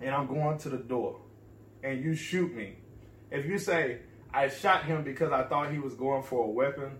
and 0.00 0.14
I'm 0.14 0.26
going 0.26 0.56
to 0.58 0.70
the 0.70 0.78
door, 0.78 1.20
and 1.82 2.02
you 2.02 2.14
shoot 2.14 2.54
me, 2.54 2.76
if 3.30 3.46
you 3.46 3.58
say 3.58 3.98
I 4.32 4.48
shot 4.48 4.84
him 4.84 5.02
because 5.02 5.32
I 5.32 5.44
thought 5.44 5.70
he 5.72 5.78
was 5.78 5.94
going 5.94 6.22
for 6.22 6.44
a 6.44 6.48
weapon, 6.50 6.92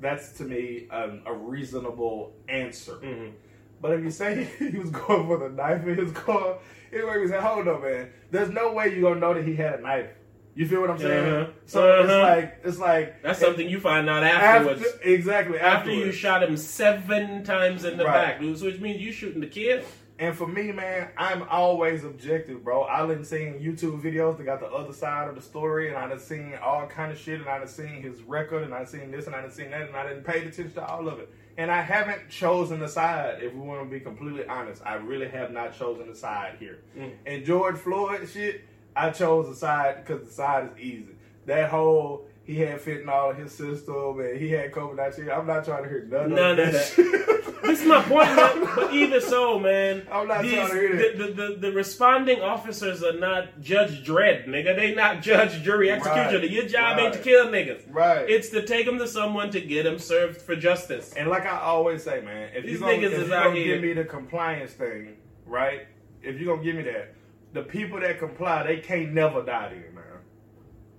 that's 0.00 0.32
to 0.38 0.44
me 0.44 0.86
um, 0.90 1.22
a 1.26 1.32
reasonable 1.34 2.32
answer. 2.48 2.94
Mhm. 2.94 3.32
But 3.80 3.92
if 3.92 4.04
you 4.04 4.10
say 4.10 4.44
he 4.58 4.78
was 4.78 4.90
going 4.90 5.26
for 5.26 5.38
the 5.38 5.48
knife 5.48 5.86
in 5.86 5.96
his 5.96 6.12
car, 6.12 6.58
it 6.92 7.04
makes 7.06 7.18
me 7.18 7.28
say, 7.28 7.40
hold 7.40 7.66
on, 7.68 7.82
man. 7.82 8.10
There's 8.30 8.50
no 8.50 8.72
way 8.72 8.92
you're 8.94 9.02
gonna 9.02 9.20
know 9.20 9.34
that 9.34 9.44
he 9.46 9.56
had 9.56 9.80
a 9.80 9.82
knife. 9.82 10.10
You 10.54 10.66
feel 10.66 10.80
what 10.80 10.90
I'm 10.90 10.98
saying? 10.98 11.32
Uh-huh. 11.34 11.50
So 11.64 12.00
it's 12.02 12.10
Uh-huh. 12.10 12.22
like 12.22 12.60
it's 12.64 12.78
like 12.78 13.22
That's 13.22 13.40
it- 13.40 13.44
something 13.44 13.68
you 13.68 13.80
find 13.80 14.08
out 14.10 14.22
after, 14.24 14.70
afterwards. 14.70 14.98
exactly 15.02 15.58
after 15.60 15.90
you 15.92 16.10
shot 16.12 16.42
him 16.42 16.56
seven 16.56 17.44
times 17.44 17.84
in 17.84 17.96
the 17.96 18.04
Right. 18.04 18.38
back, 18.40 18.56
so 18.56 18.66
which 18.66 18.80
means 18.80 19.00
you 19.00 19.12
shooting 19.12 19.40
the 19.40 19.46
kid. 19.46 19.84
And 20.20 20.36
for 20.36 20.46
me, 20.46 20.70
man, 20.70 21.08
I'm 21.16 21.44
always 21.48 22.04
objective, 22.04 22.62
bro. 22.62 22.84
I 22.84 23.06
done 23.06 23.24
seen 23.24 23.54
YouTube 23.54 24.02
videos 24.02 24.36
that 24.36 24.44
got 24.44 24.60
the 24.60 24.66
other 24.66 24.92
side 24.92 25.28
of 25.28 25.34
the 25.34 25.40
story, 25.40 25.88
and 25.88 25.96
I 25.96 26.08
done 26.08 26.20
seen 26.20 26.52
all 26.62 26.86
kind 26.86 27.10
of 27.10 27.18
shit, 27.18 27.40
and 27.40 27.48
I 27.48 27.58
done 27.58 27.66
seen 27.66 28.02
his 28.02 28.20
record, 28.24 28.64
and 28.64 28.74
I 28.74 28.80
done 28.80 28.86
seen 28.86 29.10
this, 29.10 29.26
and 29.26 29.34
I 29.34 29.40
done 29.40 29.50
seen 29.50 29.70
that, 29.70 29.88
and 29.88 29.96
I 29.96 30.06
didn't 30.06 30.24
pay 30.24 30.40
attention 30.40 30.72
to 30.74 30.86
all 30.86 31.08
of 31.08 31.20
it. 31.20 31.32
And 31.56 31.70
I 31.70 31.80
haven't 31.80 32.28
chosen 32.28 32.82
a 32.82 32.88
side, 32.88 33.42
if 33.42 33.54
we 33.54 33.60
want 33.60 33.82
to 33.82 33.90
be 33.90 33.98
completely 33.98 34.46
honest. 34.46 34.82
I 34.84 34.96
really 34.96 35.28
have 35.28 35.52
not 35.52 35.76
chosen 35.78 36.10
a 36.10 36.14
side 36.14 36.56
here. 36.60 36.80
Mm. 36.98 37.12
And 37.24 37.44
George 37.46 37.78
Floyd 37.78 38.28
shit, 38.28 38.64
I 38.94 39.10
chose 39.10 39.48
a 39.48 39.54
side 39.54 40.04
because 40.04 40.26
the 40.26 40.32
side 40.32 40.68
is 40.72 40.78
easy. 40.78 41.14
That 41.46 41.70
whole 41.70 42.26
he 42.50 42.58
had 42.60 42.80
fentanyl 42.80 43.02
in 43.02 43.08
all 43.08 43.32
his 43.32 43.52
system 43.52 44.18
and 44.20 44.38
he 44.40 44.50
had 44.50 44.72
COVID 44.72 44.96
nineteen. 44.96 45.30
I'm 45.30 45.46
not 45.46 45.64
trying 45.64 45.84
to 45.84 45.88
hear 45.88 46.04
none, 46.10 46.30
None 46.34 46.58
of 46.58 46.66
of 46.66 46.72
that. 46.72 46.96
that. 46.96 47.36
This 47.62 47.82
is 47.82 47.86
my 47.86 48.02
point, 48.02 48.34
man. 48.34 48.68
But 48.74 48.92
even 48.92 49.20
so, 49.20 49.58
man, 49.60 50.06
I'm 50.12 50.26
not 50.26 50.42
these- 50.42 50.54
trying 50.54 50.68
to 50.70 50.74
hear 50.74 51.12
the, 51.12 51.24
the, 51.24 51.32
the, 51.32 51.56
the 51.60 51.72
responding 51.72 52.40
officers 52.40 53.02
are 53.04 53.12
not 53.12 53.60
Judge 53.60 54.04
Dredd, 54.04 54.48
nigga. 54.48 54.74
They 54.74 54.94
not 54.94 55.22
Judge 55.22 55.62
Jury 55.62 55.90
Executioner. 55.92 56.38
Right. 56.40 56.50
Your 56.50 56.66
job 56.66 56.98
ain't 56.98 57.12
to 57.14 57.20
kill 57.20 57.46
niggas. 57.46 57.82
right. 57.88 58.28
It's 58.28 58.48
to 58.50 58.66
take 58.66 58.86
them 58.86 58.98
to 58.98 59.06
someone 59.06 59.50
to 59.50 59.60
get 59.60 59.84
them 59.84 59.98
served 59.98 60.40
for 60.42 60.56
justice. 60.56 61.12
And 61.16 61.28
like 61.28 61.46
I 61.46 61.60
always 61.60 62.02
say, 62.02 62.20
man, 62.22 62.50
if 62.54 62.64
These 62.64 62.80
you're 62.80 62.90
gonna, 62.90 62.92
niggas 63.02 63.12
if 63.12 63.18
is 63.20 63.28
you 63.28 63.34
out 63.34 63.44
gonna 63.44 63.56
here- 63.60 63.74
give 63.76 63.82
me 63.84 63.92
the 63.92 64.04
compliance 64.04 64.72
thing, 64.72 65.16
right? 65.46 65.86
If 66.22 66.40
you're 66.40 66.54
gonna 66.56 66.64
give 66.64 66.76
me 66.76 66.82
that, 66.84 67.14
the 67.52 67.62
people 67.62 68.00
that 68.00 68.18
comply, 68.18 68.64
they 68.66 68.78
can't 68.78 69.12
never 69.12 69.42
die 69.44 69.70
man. 69.72 69.84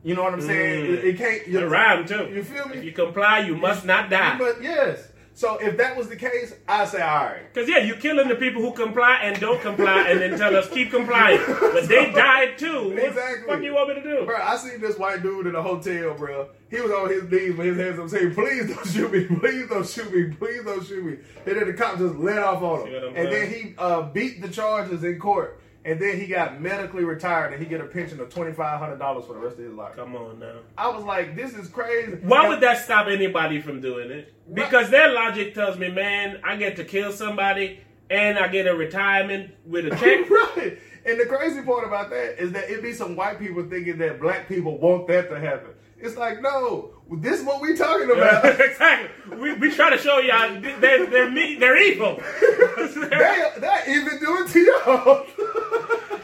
You 0.03 0.15
know 0.15 0.23
what 0.23 0.33
I'm 0.33 0.41
saying? 0.41 0.85
Mm. 0.85 0.93
It, 0.97 1.05
it 1.05 1.17
can't. 1.17 1.47
You, 1.47 1.59
it 1.59 1.65
rhyme 1.65 2.05
too. 2.05 2.29
You 2.33 2.43
feel 2.43 2.67
me? 2.67 2.77
If 2.77 2.83
you 2.83 2.91
comply, 2.91 3.39
you 3.39 3.55
must 3.55 3.85
not 3.85 4.09
die. 4.09 4.37
But 4.37 4.61
yes. 4.61 5.11
So 5.33 5.57
if 5.57 5.77
that 5.77 5.95
was 5.95 6.09
the 6.09 6.17
case, 6.17 6.53
I 6.67 6.85
say 6.85 7.01
all 7.01 7.25
right. 7.25 7.53
Cause 7.53 7.67
yeah, 7.67 7.79
you're 7.79 7.97
killing 7.97 8.27
the 8.27 8.35
people 8.35 8.61
who 8.61 8.73
comply 8.73 9.21
and 9.23 9.39
don't 9.39 9.61
comply, 9.61 10.09
and 10.09 10.19
then 10.19 10.37
tell 10.37 10.55
us 10.55 10.69
keep 10.69 10.91
complying, 10.91 11.39
but 11.47 11.87
they 11.87 12.11
died 12.11 12.57
too. 12.57 12.89
What 12.89 12.99
Exactly. 12.99 13.47
What 13.47 13.55
fuck 13.55 13.63
you 13.63 13.73
want 13.73 13.89
me 13.89 13.95
to 13.95 14.03
do? 14.03 14.25
Bro, 14.25 14.35
I 14.41 14.57
seen 14.57 14.81
this 14.81 14.97
white 14.97 15.23
dude 15.23 15.47
in 15.47 15.55
a 15.55 15.61
hotel, 15.61 16.15
bro. 16.15 16.49
He 16.69 16.81
was 16.81 16.91
on 16.91 17.09
his 17.09 17.23
knees 17.23 17.55
with 17.55 17.67
his 17.67 17.77
hands 17.77 17.99
up 17.99 18.09
saying, 18.09 18.33
please 18.33 18.67
don't 18.75 18.87
shoot 18.87 19.11
me, 19.11 19.25
please 19.39 19.67
don't 19.69 19.87
shoot 19.87 20.13
me, 20.13 20.35
please 20.35 20.63
don't 20.63 20.85
shoot 20.85 21.03
me. 21.03 21.17
And 21.45 21.57
then 21.57 21.67
the 21.67 21.73
cop 21.73 21.97
just 21.97 22.15
let 22.15 22.37
off 22.37 22.61
on 22.61 22.87
him. 22.87 23.13
And 23.15 23.31
then 23.31 23.49
he 23.49 23.73
uh, 23.77 24.03
beat 24.03 24.41
the 24.41 24.49
charges 24.49 25.03
in 25.03 25.17
court. 25.17 25.60
And 25.83 25.99
then 25.99 26.19
he 26.19 26.27
got 26.27 26.61
medically 26.61 27.03
retired 27.03 27.53
and 27.53 27.61
he 27.61 27.67
get 27.67 27.81
a 27.81 27.85
pension 27.85 28.19
of 28.19 28.29
$2,500 28.29 29.25
for 29.25 29.33
the 29.33 29.39
rest 29.39 29.57
of 29.57 29.65
his 29.65 29.73
life. 29.73 29.95
Come 29.95 30.15
on 30.15 30.39
now. 30.39 30.57
I 30.77 30.89
was 30.89 31.03
like, 31.03 31.35
this 31.35 31.53
is 31.55 31.67
crazy. 31.69 32.11
Why 32.21 32.41
And- 32.41 32.49
would 32.49 32.61
that 32.61 32.83
stop 32.83 33.07
anybody 33.07 33.59
from 33.61 33.81
doing 33.81 34.11
it? 34.11 34.31
Because 34.53 34.89
their 34.91 35.11
logic 35.11 35.55
tells 35.55 35.77
me, 35.79 35.89
man, 35.89 36.39
I 36.43 36.55
get 36.55 36.75
to 36.75 36.83
kill 36.83 37.11
somebody 37.11 37.79
and 38.11 38.37
I 38.37 38.47
get 38.49 38.67
a 38.67 38.75
retirement 38.75 39.55
with 39.65 39.87
a 39.87 39.89
check. 39.95 40.29
right. 40.29 40.77
And 41.03 41.19
the 41.19 41.25
crazy 41.25 41.63
part 41.63 41.87
about 41.87 42.11
that 42.11 42.39
is 42.39 42.51
that 42.51 42.69
it 42.69 42.83
be 42.83 42.93
some 42.93 43.15
white 43.15 43.39
people 43.39 43.63
thinking 43.63 43.97
that 43.97 44.19
black 44.19 44.47
people 44.47 44.77
want 44.77 45.07
that 45.07 45.29
to 45.31 45.39
happen. 45.39 45.71
It's 46.01 46.17
like, 46.17 46.41
no, 46.41 46.91
this 47.19 47.39
is 47.39 47.45
what 47.45 47.61
we 47.61 47.75
talking 47.75 48.09
about. 48.15 48.43
exactly. 48.59 49.37
We, 49.37 49.53
we 49.53 49.71
try 49.71 49.89
to 49.89 49.97
show 49.97 50.19
y'all 50.19 50.59
they're 50.79 51.05
they're 51.05 51.29
me, 51.31 51.55
they're 51.55 51.77
evil. 51.77 52.15
they, 52.41 53.51
they 53.59 53.83
even 53.87 54.19
do 54.19 54.43
it 54.43 54.47
to 54.49 54.59
y'all. 54.59 55.25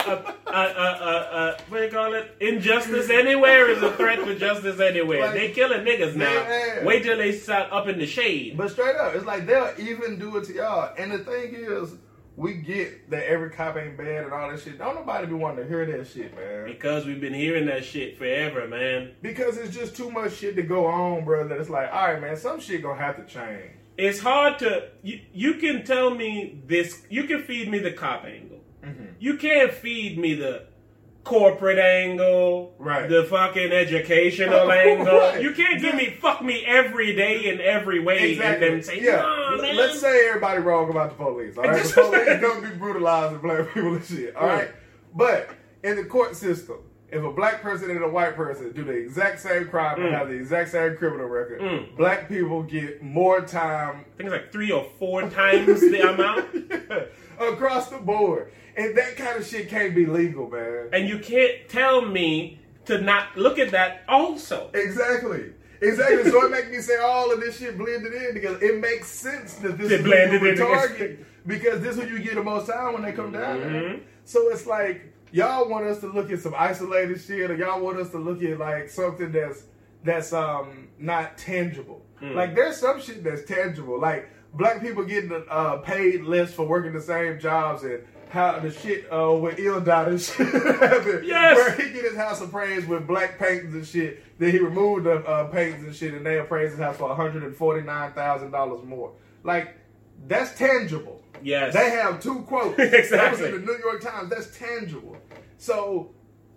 uh, 0.07 0.33
uh, 0.47 0.49
uh, 0.49 0.53
uh, 0.53 1.57
what 1.69 1.77
do 1.79 1.83
you 1.85 1.91
call 1.91 2.13
it? 2.13 2.35
Injustice 2.39 3.09
anywhere 3.09 3.69
is 3.69 3.81
a 3.83 3.91
threat 3.93 4.23
to 4.25 4.35
justice 4.37 4.79
anywhere. 4.79 5.21
Like, 5.21 5.33
they 5.33 5.51
killing 5.51 5.81
niggas 5.81 6.15
now. 6.15 6.25
man. 6.25 6.85
Wait 6.85 7.03
till 7.03 7.17
they 7.17 7.31
start 7.33 7.71
up 7.71 7.87
in 7.87 7.97
the 7.99 8.05
shade. 8.05 8.57
But 8.57 8.71
straight 8.71 8.95
up, 8.95 9.15
it's 9.15 9.25
like 9.25 9.45
they'll 9.45 9.73
even 9.77 10.17
do 10.19 10.37
it 10.37 10.45
to 10.45 10.53
y'all. 10.53 10.93
And 10.97 11.11
the 11.11 11.19
thing 11.19 11.53
is, 11.55 11.95
we 12.37 12.53
get 12.53 13.09
that 13.09 13.25
every 13.25 13.49
cop 13.49 13.75
ain't 13.77 13.97
bad 13.97 14.25
and 14.25 14.31
all 14.31 14.49
that 14.49 14.59
shit. 14.59 14.77
Don't 14.77 14.93
nobody 14.93 15.25
be 15.25 15.33
wanting 15.33 15.63
to 15.63 15.67
hear 15.67 15.83
that 15.85 16.07
shit, 16.07 16.35
man. 16.35 16.65
Because 16.65 17.03
we've 17.03 17.19
been 17.19 17.33
hearing 17.33 17.65
that 17.65 17.83
shit 17.83 18.15
forever, 18.15 18.67
man. 18.67 19.13
Because 19.23 19.57
it's 19.57 19.75
just 19.75 19.95
too 19.95 20.11
much 20.11 20.35
shit 20.35 20.55
to 20.55 20.61
go 20.61 20.85
on, 20.85 21.25
bro. 21.25 21.47
That 21.47 21.59
it's 21.59 21.69
like, 21.69 21.91
all 21.91 22.13
right, 22.13 22.21
man, 22.21 22.37
some 22.37 22.59
shit 22.59 22.83
gonna 22.83 23.01
have 23.01 23.17
to 23.17 23.25
change. 23.25 23.71
It's 23.97 24.19
hard 24.19 24.59
to 24.59 24.89
you, 25.01 25.19
you 25.33 25.55
can 25.55 25.83
tell 25.83 26.11
me 26.11 26.61
this 26.67 27.01
you 27.09 27.23
can 27.23 27.41
feed 27.41 27.69
me 27.71 27.79
the 27.79 27.91
cop 27.91 28.25
angle. 28.25 28.59
Mm-hmm. 28.83 29.05
You 29.19 29.37
can't 29.37 29.73
feed 29.73 30.19
me 30.19 30.35
the 30.35 30.67
corporate 31.27 31.77
angle, 31.77 32.73
Right. 32.79 33.09
the 33.09 33.25
fucking 33.25 33.71
educational 33.73 34.65
Right. 34.67 34.87
angle. 34.87 35.39
You 35.41 35.51
can't 35.51 35.81
give 35.81 35.93
me 35.95 36.17
fuck 36.21 36.41
me 36.41 36.63
every 36.65 37.13
day 37.15 37.45
in 37.49 37.59
every 37.59 37.99
way 37.99 38.37
and 38.39 38.61
then 38.63 38.81
say, 38.81 39.01
yeah. 39.01 39.17
"Nah, 39.17 39.51
L- 39.55 39.61
man." 39.61 39.75
Let's 39.75 39.99
say 39.99 40.27
everybody 40.29 40.61
wrong 40.61 40.89
about 40.89 41.09
the 41.09 41.15
police. 41.15 41.57
All 41.57 41.65
right, 41.65 41.83
the 41.83 42.01
police 42.01 42.41
don't 42.41 42.63
be 42.63 42.69
brutalizing 42.77 43.39
black 43.39 43.73
people 43.73 43.95
and 43.95 44.05
shit. 44.05 44.35
All 44.37 44.47
right, 44.47 44.55
Right. 44.59 44.69
but 45.13 45.49
in 45.83 45.97
the 45.97 46.05
court 46.05 46.35
system, 46.37 46.77
if 47.11 47.21
a 47.23 47.31
black 47.31 47.61
person 47.61 47.89
and 47.91 48.03
a 48.03 48.09
white 48.09 48.35
person 48.35 48.71
do 48.71 48.83
the 48.85 48.91
exact 48.93 49.39
same 49.41 49.67
crime 49.67 49.99
and 50.01 50.13
Mm. 50.13 50.17
have 50.17 50.29
the 50.29 50.35
exact 50.35 50.69
same 50.71 50.95
criminal 50.95 51.27
record, 51.27 51.59
Mm. 51.61 51.95
black 51.97 52.29
people 52.29 52.63
get 52.63 53.01
more 53.01 53.41
time 53.41 54.05
I 54.13 54.17
think 54.17 54.29
it's 54.29 54.31
like 54.31 54.51
three 54.53 54.71
or 54.71 54.85
four 54.97 55.23
times 55.23 55.81
the 55.81 56.09
amount. 56.09 56.45
across 57.39 57.89
the 57.89 57.97
board, 57.97 58.51
and 58.77 58.95
that 58.95 59.17
kind 59.17 59.37
of 59.37 59.45
shit 59.45 59.69
can't 59.69 59.95
be 59.95 60.05
legal, 60.05 60.49
man. 60.49 60.89
And 60.93 61.09
you 61.09 61.19
can't 61.19 61.67
tell 61.67 62.01
me 62.01 62.59
to 62.85 63.01
not 63.01 63.35
look 63.35 63.59
at 63.59 63.71
that 63.71 64.03
also. 64.07 64.69
Exactly. 64.73 65.51
Exactly. 65.81 66.29
So 66.31 66.45
it 66.45 66.51
makes 66.51 66.69
me 66.69 66.79
say 66.79 66.97
all 66.97 67.31
of 67.31 67.39
this 67.39 67.59
shit 67.59 67.77
blended 67.77 68.13
in 68.13 68.33
because 68.33 68.61
it 68.61 68.79
makes 68.79 69.07
sense 69.09 69.55
that 69.55 69.77
this 69.77 69.89
They 69.89 69.95
is 69.95 70.03
blended 70.03 70.43
in 70.43 70.57
target 70.57 71.25
because 71.45 71.81
this 71.81 71.97
is 71.97 72.03
who 72.03 72.09
you 72.09 72.19
get 72.19 72.35
the 72.35 72.43
most 72.43 72.67
time 72.67 72.93
when 72.93 73.03
they 73.03 73.11
come 73.11 73.31
down. 73.31 73.59
Mhm. 73.59 73.99
So 74.25 74.49
it's 74.49 74.65
like 74.65 75.13
y'all 75.31 75.69
want 75.69 75.85
us 75.85 75.99
to 75.99 76.07
look 76.07 76.31
at 76.31 76.39
some 76.39 76.53
isolated 76.57 77.19
shit, 77.21 77.51
or 77.51 77.55
y'all 77.55 77.81
want 77.81 77.97
us 77.97 78.09
to 78.11 78.17
look 78.17 78.41
at 78.43 78.57
like 78.57 78.89
something 78.89 79.31
that's 79.31 79.63
that's 80.03 80.33
um 80.33 80.87
not 80.99 81.37
tangible. 81.37 82.03
Hmm. 82.19 82.33
Like 82.33 82.55
there's 82.55 82.77
some 82.77 83.01
shit 83.01 83.23
that's 83.23 83.43
tangible, 83.43 83.99
like 83.99 84.29
black 84.53 84.81
people 84.81 85.03
getting 85.03 85.31
uh, 85.49 85.77
paid 85.77 86.23
less 86.23 86.53
for 86.53 86.65
working 86.65 86.93
the 86.93 87.01
same 87.01 87.39
jobs 87.39 87.83
and. 87.83 88.03
How 88.29 88.59
the 88.59 88.71
shit 88.71 89.11
uh, 89.11 89.33
with 89.39 89.57
Il 89.57 89.79
Dot 89.81 90.09
and 90.09 90.19
shit 90.19 90.47
happened, 90.53 91.25
Yes. 91.25 91.55
where 91.55 91.71
he 91.75 91.93
get 91.93 92.03
his 92.03 92.15
house 92.17 92.41
appraised 92.41 92.87
with 92.87 93.07
black 93.07 93.39
paintings 93.39 93.73
and 93.73 93.87
shit. 93.87 94.21
Then 94.37 94.51
he 94.51 94.59
removed 94.59 95.05
the 95.05 95.23
uh, 95.25 95.45
paintings 95.45 95.85
and 95.85 95.95
shit, 95.95 96.13
and 96.13 96.25
they 96.25 96.37
appraised 96.39 96.71
his 96.71 96.79
house 96.81 96.97
for 96.97 97.07
one 97.07 97.15
hundred 97.15 97.43
and 97.43 97.55
forty 97.55 97.81
nine 97.85 98.11
thousand 98.13 98.51
dollars 98.51 98.83
more. 98.85 99.13
Like 99.43 99.75
that's 100.27 100.57
tangible. 100.57 101.21
Yes. 101.41 101.73
They 101.73 101.89
have 101.91 102.21
two 102.21 102.41
quotes. 102.41 102.77
Exactly. 102.79 103.09
That 103.17 103.31
was 103.31 103.41
in 103.41 103.51
the 103.51 103.59
New 103.59 103.77
York 103.79 104.01
Times. 104.01 104.29
That's 104.29 104.57
tangible. 104.57 105.15
So 105.57 106.09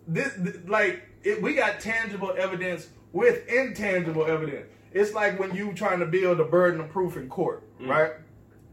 this, 0.09 0.35
th- 0.43 0.67
like, 0.67 1.03
it, 1.23 1.41
we 1.43 1.55
got 1.55 1.79
tangible 1.81 2.35
evidence 2.37 2.89
with 3.13 3.47
intangible 3.49 4.27
evidence. 4.27 4.67
It's 4.93 5.13
like 5.15 5.39
when 5.39 5.55
you 5.55 5.73
trying 5.75 6.01
to 6.01 6.07
build 6.07 6.41
a 6.41 6.45
burden 6.45 6.81
of 6.81 6.89
proof 6.91 7.17
in 7.17 7.29
court, 7.29 7.63
Mm. 7.81 7.89
right? 7.89 8.13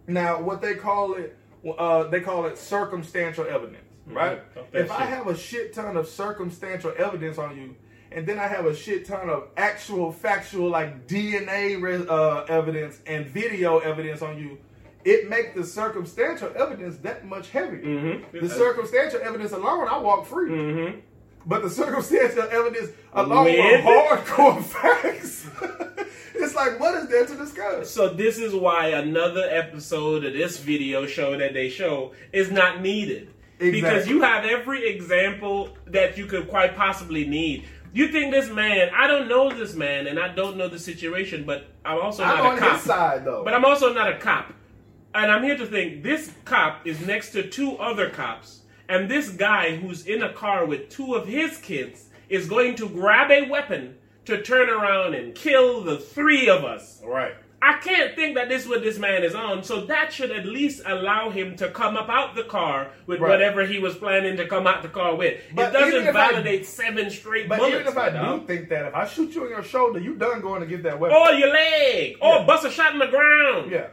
Now, 0.07 0.41
what 0.41 0.61
they 0.61 0.73
call 0.75 1.13
it, 1.13 1.36
uh, 1.73 2.07
they 2.09 2.21
call 2.21 2.45
it 2.45 2.57
circumstantial 2.57 3.45
evidence, 3.45 3.83
right? 4.07 4.41
Mm-hmm. 4.55 4.77
If 4.77 4.91
I 4.91 4.99
shit. 4.99 5.09
have 5.09 5.27
a 5.27 5.37
shit 5.37 5.73
ton 5.73 5.97
of 5.97 6.07
circumstantial 6.07 6.93
evidence 6.97 7.37
on 7.37 7.57
you, 7.57 7.75
and 8.11 8.25
then 8.25 8.39
I 8.39 8.47
have 8.47 8.65
a 8.65 8.75
shit 8.75 9.05
ton 9.05 9.29
of 9.29 9.49
actual 9.57 10.11
factual 10.11 10.69
like 10.69 11.07
DNA 11.07 11.81
re- 11.81 12.05
uh, 12.07 12.43
evidence 12.45 12.99
and 13.05 13.25
video 13.25 13.79
evidence 13.79 14.21
on 14.21 14.37
you, 14.37 14.57
it 15.03 15.29
makes 15.29 15.55
the 15.55 15.63
circumstantial 15.63 16.51
evidence 16.55 16.97
that 16.97 17.25
much 17.25 17.49
heavier. 17.49 17.81
Mhm. 17.81 18.41
The 18.41 18.49
circumstantial 18.49 19.21
evidence 19.21 19.51
alone, 19.51 19.87
I 19.87 19.97
walk 19.97 20.25
free. 20.25 20.49
Mm-hmm. 20.49 20.99
But 21.47 21.63
the 21.63 21.69
circumstantial 21.69 22.43
evidence 22.43 22.89
along 23.13 23.45
with 23.45 23.55
hardcore 23.85 24.61
facts, 24.63 25.47
it's 26.35 26.53
like, 26.53 26.77
what 26.77 26.95
is 26.95 27.07
there 27.07 27.25
to 27.25 27.35
discuss? 27.35 27.89
So 27.89 28.09
this 28.09 28.37
is 28.37 28.53
why 28.53 28.87
another 28.87 29.47
episode 29.49 30.25
of 30.25 30.33
this 30.33 30.59
video 30.59 31.05
show 31.07 31.37
that 31.37 31.53
they 31.53 31.69
show 31.69 32.11
is 32.33 32.51
not 32.51 32.81
needed. 32.81 33.33
Because 33.59 34.07
you 34.07 34.21
have 34.21 34.45
every 34.45 34.87
example 34.87 35.75
that 35.87 36.17
you 36.17 36.25
could 36.25 36.49
quite 36.49 36.75
possibly 36.75 37.25
need. 37.25 37.65
You 37.93 38.09
think 38.09 38.31
this 38.31 38.49
man, 38.49 38.91
I 38.93 39.07
don't 39.07 39.27
know 39.27 39.49
this 39.49 39.73
man 39.73 40.05
and 40.05 40.19
I 40.19 40.27
don't 40.27 40.57
know 40.57 40.67
the 40.67 40.77
situation, 40.77 41.45
but 41.45 41.65
I'm 41.83 41.99
also 41.99 42.23
I'm 42.23 42.37
not 42.37 42.45
on 42.45 42.57
a 42.57 42.59
cop. 42.59 42.75
his 42.75 42.83
side 42.83 43.25
though. 43.25 43.43
But 43.43 43.53
I'm 43.53 43.65
also 43.65 43.93
not 43.93 44.11
a 44.11 44.17
cop. 44.19 44.53
And 45.15 45.31
I'm 45.31 45.43
here 45.43 45.57
to 45.57 45.65
think 45.65 46.03
this 46.03 46.31
cop 46.45 46.85
is 46.85 46.99
next 47.01 47.31
to 47.31 47.49
two 47.49 47.77
other 47.77 48.09
cops. 48.09 48.61
And 48.89 49.09
this 49.09 49.29
guy 49.29 49.75
who's 49.75 50.05
in 50.05 50.23
a 50.23 50.31
car 50.33 50.65
with 50.65 50.89
two 50.89 51.13
of 51.15 51.27
his 51.27 51.57
kids 51.57 52.05
is 52.29 52.47
going 52.47 52.75
to 52.75 52.87
grab 52.89 53.31
a 53.31 53.49
weapon 53.49 53.95
to 54.25 54.41
turn 54.41 54.69
around 54.69 55.13
and 55.13 55.33
kill 55.35 55.81
the 55.83 55.97
three 55.97 56.49
of 56.49 56.63
us. 56.65 57.01
right. 57.05 57.33
I 57.59 57.79
can't 57.79 58.15
think 58.15 58.35
that 58.35 58.49
this 58.49 58.63
is 58.63 58.69
what 58.69 58.83
this 58.83 58.99
man 58.99 59.23
is 59.23 59.33
on, 59.33 59.63
so 59.63 59.81
that 59.87 60.13
should 60.13 60.29
at 60.29 60.45
least 60.45 60.83
allow 60.85 61.31
him 61.31 61.55
to 61.55 61.69
come 61.71 61.97
up 61.97 62.07
out 62.07 62.35
the 62.35 62.43
car 62.43 62.91
with 63.07 63.19
Right. 63.19 63.29
whatever 63.31 63.65
he 63.65 63.79
was 63.79 63.95
planning 63.95 64.37
to 64.37 64.45
come 64.45 64.67
out 64.67 64.83
the 64.83 64.89
car 64.89 65.15
with. 65.15 65.41
But 65.55 65.69
it 65.69 65.73
doesn't 65.73 66.03
if 66.07 66.15
I- 66.15 66.29
validate 66.29 66.67
seven 66.67 67.09
straight 67.09 67.49
But 67.49 67.57
bullets. 67.57 67.75
even 67.77 67.87
if 67.87 67.97
I 67.97 68.09
do 68.11 68.45
think 68.45 68.69
that, 68.69 68.85
if 68.85 68.93
I 68.93 69.07
shoot 69.07 69.33
you 69.33 69.45
in 69.45 69.49
your 69.49 69.63
shoulder, 69.63 69.97
you 69.99 70.13
done 70.13 70.39
going 70.41 70.61
to 70.61 70.67
get 70.67 70.83
that 70.83 70.99
weapon. 70.99 71.17
or 71.17 71.31
your 71.31 71.49
leg, 71.49 72.17
or 72.21 72.35
Yeah. 72.35 72.43
bust 72.45 72.63
a 72.63 72.69
shot 72.69 72.93
in 72.93 72.99
the 72.99 73.07
ground. 73.07 73.71
yeah. 73.71 73.87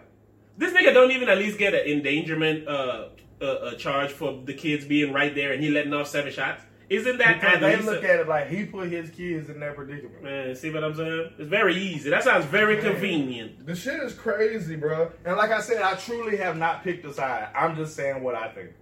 This 0.58 0.74
nigga 0.74 0.92
don't 0.92 1.12
even 1.12 1.30
at 1.30 1.38
least 1.38 1.56
get 1.58 1.72
an 1.74 1.86
endangerment 1.86 2.68
uh, 2.68 3.06
uh, 3.40 3.44
uh, 3.44 3.74
charge 3.74 4.10
for 4.10 4.42
the 4.44 4.54
kids 4.54 4.84
being 4.84 5.12
right 5.12 5.34
there 5.34 5.52
and 5.52 5.62
he 5.62 5.70
letting 5.70 5.92
off 5.92 6.08
seven 6.08 6.32
shots. 6.32 6.62
Isn't 6.90 7.16
that 7.18 7.40
Because 7.40 7.60
they 7.60 7.76
look 7.76 8.04
at 8.04 8.20
it 8.20 8.28
like 8.28 8.48
he 8.48 8.66
put 8.66 8.90
his 8.90 9.10
kids 9.10 9.48
in 9.48 9.58
that 9.60 9.74
predicament. 9.74 10.22
Man, 10.22 10.54
see 10.54 10.70
what 10.70 10.84
I'm 10.84 10.94
saying? 10.94 11.32
It's 11.38 11.48
very 11.48 11.76
easy. 11.76 12.10
That 12.10 12.22
sounds 12.22 12.44
very 12.44 12.76
convenient. 12.80 13.66
The 13.66 13.74
shit 13.74 14.00
is 14.02 14.12
crazy, 14.12 14.76
bro. 14.76 15.10
And 15.24 15.36
like 15.36 15.50
I 15.50 15.60
said, 15.60 15.80
I 15.80 15.94
truly 15.94 16.36
have 16.36 16.56
not 16.56 16.84
picked 16.84 17.04
a 17.06 17.12
side. 17.12 17.48
I'm 17.54 17.74
just 17.74 17.96
saying 17.96 18.22
what 18.22 18.34
I 18.34 18.48
think. 18.48 18.72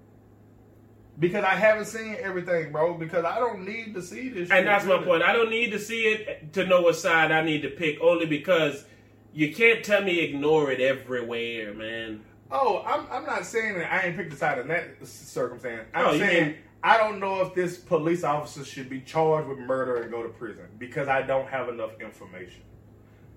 Because 1.18 1.44
I 1.44 1.54
haven't 1.54 1.84
seen 1.84 2.16
everything, 2.20 2.72
bro. 2.72 2.94
Because 2.94 3.24
I 3.24 3.38
don't 3.38 3.64
need 3.64 3.94
to 3.94 4.02
see 4.02 4.30
this. 4.30 4.48
shit, 4.48 4.58
And 4.58 4.66
that's 4.66 4.84
my 4.84 4.98
point. 4.98 5.22
I 5.22 5.32
don't 5.32 5.50
need 5.50 5.70
to 5.70 5.78
see 5.78 6.04
it 6.06 6.52
to 6.54 6.66
know 6.66 6.82
what 6.82 6.96
side 6.96 7.30
I 7.30 7.42
need 7.42 7.62
to 7.62 7.70
pick, 7.70 8.00
only 8.00 8.26
because 8.26 8.84
you 9.32 9.54
can't 9.54 9.84
tell 9.84 10.02
me 10.02 10.20
ignore 10.20 10.70
it 10.72 10.80
everywhere, 10.80 11.72
man. 11.72 12.24
Oh, 12.52 12.82
I'm, 12.86 13.06
I'm 13.10 13.24
not 13.24 13.46
saying 13.46 13.74
that 13.78 13.92
I 13.92 14.06
ain't 14.06 14.16
picked 14.16 14.32
a 14.32 14.36
side 14.36 14.58
in 14.58 14.68
that 14.68 15.06
circumstance. 15.06 15.88
I'm 15.94 16.18
saying 16.18 16.46
mean- 16.48 16.56
I 16.84 16.98
don't 16.98 17.20
know 17.20 17.40
if 17.42 17.54
this 17.54 17.78
police 17.78 18.24
officer 18.24 18.64
should 18.64 18.90
be 18.90 19.00
charged 19.00 19.48
with 19.48 19.58
murder 19.58 20.02
and 20.02 20.10
go 20.10 20.22
to 20.22 20.28
prison 20.28 20.66
because 20.78 21.06
I 21.08 21.22
don't 21.22 21.48
have 21.48 21.68
enough 21.68 22.00
information. 22.00 22.62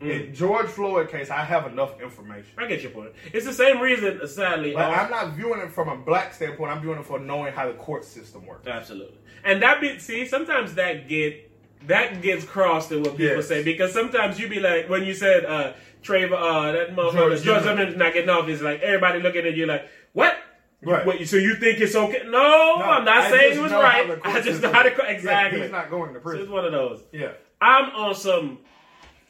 Mm. 0.02 0.28
In 0.30 0.34
George 0.36 0.66
Floyd 0.68 1.10
case, 1.10 1.30
I 1.30 1.44
have 1.46 1.68
enough 1.72 2.02
information. 2.02 2.52
I 2.58 2.66
get 2.66 2.82
your 2.82 2.92
point. 2.92 3.12
It's 3.32 3.46
the 3.46 3.54
same 3.54 3.80
reason, 3.80 4.20
sadly. 4.28 4.74
But 4.74 4.86
all- 4.86 4.92
I'm 4.96 5.10
not 5.12 5.34
viewing 5.34 5.62
it 5.62 5.72
from 5.72 5.88
a 5.90 5.96
black 5.96 6.34
standpoint. 6.34 6.72
I'm 6.72 6.82
viewing 6.82 7.00
it 7.00 7.06
for 7.06 7.20
knowing 7.20 7.54
how 7.54 7.68
the 7.68 7.76
court 7.76 8.04
system 8.04 8.46
works. 8.46 8.68
Absolutely. 8.68 9.18
And 9.46 9.62
that 9.62 9.80
be 9.80 10.00
see, 10.00 10.26
sometimes 10.28 10.74
that 10.76 11.08
get 11.08 11.52
that 11.88 12.22
gets 12.24 12.44
crossed 12.46 12.92
in 12.92 13.04
what 13.04 13.12
people 13.16 13.36
Yes. 13.38 13.48
say 13.48 13.64
because 13.64 13.94
sometimes 13.94 14.40
you 14.40 14.48
be 14.50 14.60
like 14.60 14.90
when 14.90 15.04
you 15.06 15.14
said 15.14 15.46
uh 15.46 15.74
Trayvon 16.06 16.34
uh 16.34 16.72
that 16.72 16.96
motherfucker 16.96 17.14
George 17.14 17.42
George 17.42 17.64
Zimmerman. 17.64 17.64
Zimmerman's 17.64 17.98
not 17.98 18.14
getting 18.14 18.30
off, 18.30 18.48
it's 18.48 18.62
like 18.62 18.82
everybody 18.82 19.20
looking 19.20 19.46
at 19.46 19.56
you 19.56 19.66
like, 19.66 19.88
What? 20.14 20.38
Right. 20.82 21.06
Wait, 21.06 21.28
so 21.28 21.38
you 21.38 21.56
think 21.56 21.80
it's 21.80 21.96
okay? 21.96 22.22
No, 22.28 22.76
I'm 22.76 23.06
not 23.06 23.18
I 23.18 23.32
saying 23.32 23.58
it 23.58 23.62
was 23.62 23.72
right. 23.72 24.20
I 24.24 24.42
just 24.42 24.62
know 24.62 24.72
how 24.72 24.84
to 24.84 24.90
exactly. 25.10 25.58
Yeah, 25.60 25.64
he's 25.66 25.72
not 25.72 25.90
going 25.90 26.14
to 26.14 26.22
So 26.22 26.30
it's 26.32 26.50
one 26.50 26.66
of 26.66 26.72
those. 26.72 27.02
Yeah. 27.12 27.32
I'm 27.60 27.90
on 27.96 28.14
some 28.14 28.60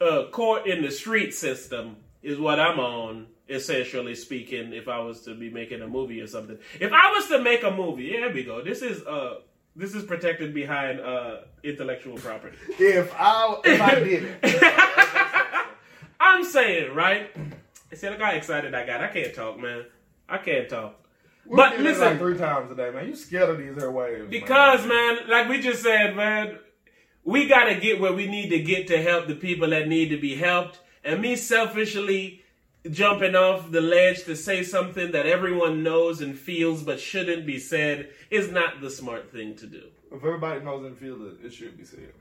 uh, 0.01 0.25
court 0.31 0.67
in 0.67 0.81
the 0.81 0.91
street 0.91 1.33
system 1.33 1.97
is 2.21 2.39
what 2.39 2.59
I'm 2.59 2.79
on, 2.79 3.27
essentially 3.47 4.15
speaking. 4.15 4.73
If 4.73 4.89
I 4.89 4.99
was 4.99 5.21
to 5.21 5.35
be 5.35 5.49
making 5.49 5.81
a 5.81 5.87
movie 5.87 6.19
or 6.19 6.27
something, 6.27 6.57
if 6.79 6.91
I 6.91 7.11
was 7.11 7.27
to 7.27 7.39
make 7.39 7.63
a 7.63 7.71
movie, 7.71 8.05
yeah, 8.05 8.17
here 8.17 8.33
we 8.33 8.43
go. 8.43 8.61
This 8.61 8.81
is 8.81 9.05
uh, 9.05 9.35
this 9.75 9.93
is 9.93 10.03
protected 10.03 10.53
behind 10.53 10.99
uh, 10.99 11.37
intellectual 11.63 12.17
property. 12.17 12.57
If 12.79 13.13
I 13.17 13.57
if 13.63 13.81
I 13.81 13.95
did 13.95 14.23
it, 14.23 14.43
I'm 16.25 16.43
saying 16.43 16.93
right. 16.95 17.29
See, 17.93 18.09
look 18.09 18.19
how 18.19 18.31
excited 18.31 18.73
I 18.73 18.85
got. 18.85 19.01
I 19.01 19.07
can't 19.07 19.33
talk, 19.33 19.59
man. 19.59 19.85
I 20.27 20.39
can't 20.39 20.67
talk. 20.67 20.99
we 21.45 21.55
But 21.55 21.79
listen- 21.79 22.03
like 22.03 22.17
three 22.17 22.37
times 22.37 22.71
a 22.71 22.75
day, 22.75 22.89
man. 22.89 23.07
You 23.07 23.15
scared 23.15 23.49
of 23.49 23.57
these 23.59 23.73
airwaves? 23.73 24.29
Because 24.29 24.85
man, 24.85 25.19
like 25.29 25.47
we 25.47 25.61
just 25.61 25.83
said, 25.83 26.15
man, 26.15 26.57
we 27.23 27.47
gotta 27.47 27.75
get 27.75 27.99
where 27.99 28.11
we 28.13 28.27
need 28.27 28.49
to 28.49 28.59
get 28.59 28.87
to 28.87 29.01
help 29.01 29.27
the 29.27 29.35
people 29.35 29.69
that 29.69 29.87
need 29.87 30.09
to 30.09 30.17
be 30.17 30.35
helped. 30.35 30.79
And 31.03 31.21
me 31.21 31.35
selfishly 31.35 32.41
jumping 32.89 33.35
off 33.35 33.71
the 33.71 33.81
ledge 33.81 34.23
to 34.25 34.35
say 34.35 34.63
something 34.63 35.11
that 35.11 35.25
everyone 35.27 35.83
knows 35.83 36.21
and 36.21 36.37
feels 36.37 36.83
but 36.83 36.99
shouldn't 36.99 37.45
be 37.45 37.59
said 37.59 38.09
is 38.31 38.51
not 38.51 38.81
the 38.81 38.89
smart 38.89 39.31
thing 39.31 39.55
to 39.57 39.67
do. 39.67 39.83
If 40.11 40.23
everybody 40.23 40.61
knows 40.61 40.85
and 40.85 40.97
feels 40.97 41.21
it, 41.21 41.45
it 41.45 41.53
should 41.53 41.77
be 41.77 41.85
said. 41.85 42.13